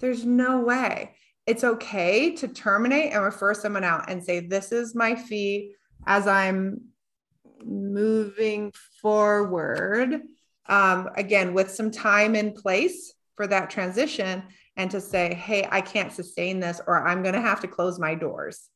there's 0.00 0.24
no 0.24 0.60
way 0.60 1.14
it's 1.46 1.64
okay 1.64 2.34
to 2.36 2.48
terminate 2.48 3.12
and 3.12 3.22
refer 3.22 3.52
someone 3.54 3.84
out 3.84 4.10
and 4.10 4.24
say, 4.24 4.40
This 4.40 4.72
is 4.72 4.94
my 4.94 5.14
fee 5.14 5.74
as 6.06 6.26
I'm 6.26 6.80
moving 7.64 8.72
forward. 9.02 10.22
Um, 10.66 11.10
again, 11.16 11.52
with 11.52 11.70
some 11.70 11.90
time 11.90 12.34
in 12.34 12.52
place 12.52 13.12
for 13.36 13.46
that 13.46 13.68
transition, 13.68 14.42
and 14.76 14.90
to 14.90 15.00
say, 15.00 15.34
Hey, 15.34 15.68
I 15.70 15.80
can't 15.82 16.12
sustain 16.12 16.60
this, 16.60 16.80
or 16.86 17.06
I'm 17.06 17.22
going 17.22 17.34
to 17.34 17.40
have 17.40 17.60
to 17.60 17.68
close 17.68 17.98
my 17.98 18.14
doors. 18.14 18.70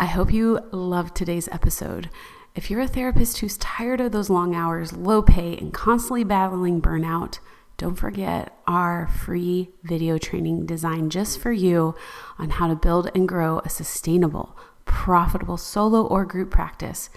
I 0.00 0.06
hope 0.06 0.32
you 0.32 0.60
loved 0.70 1.16
today's 1.16 1.48
episode. 1.50 2.08
If 2.54 2.70
you're 2.70 2.80
a 2.80 2.86
therapist 2.86 3.38
who's 3.38 3.56
tired 3.56 4.00
of 4.00 4.12
those 4.12 4.30
long 4.30 4.54
hours, 4.54 4.92
low 4.92 5.22
pay, 5.22 5.56
and 5.56 5.74
constantly 5.74 6.22
battling 6.22 6.80
burnout, 6.80 7.40
don't 7.76 7.96
forget 7.96 8.56
our 8.68 9.08
free 9.08 9.70
video 9.82 10.16
training 10.16 10.66
designed 10.66 11.10
just 11.10 11.40
for 11.40 11.50
you 11.50 11.96
on 12.38 12.50
how 12.50 12.68
to 12.68 12.76
build 12.76 13.10
and 13.12 13.28
grow 13.28 13.60
a 13.64 13.68
sustainable, 13.68 14.56
profitable 14.84 15.56
solo 15.56 16.06
or 16.06 16.24
group 16.24 16.50
practice. 16.50 17.10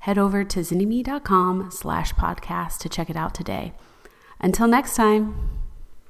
Head 0.00 0.18
over 0.18 0.44
to 0.44 0.60
zynnyme.com 0.60 1.70
slash 1.70 2.12
podcast 2.14 2.78
to 2.80 2.90
check 2.90 3.08
it 3.08 3.16
out 3.16 3.34
today. 3.34 3.72
Until 4.40 4.68
next 4.68 4.94
time. 4.94 5.65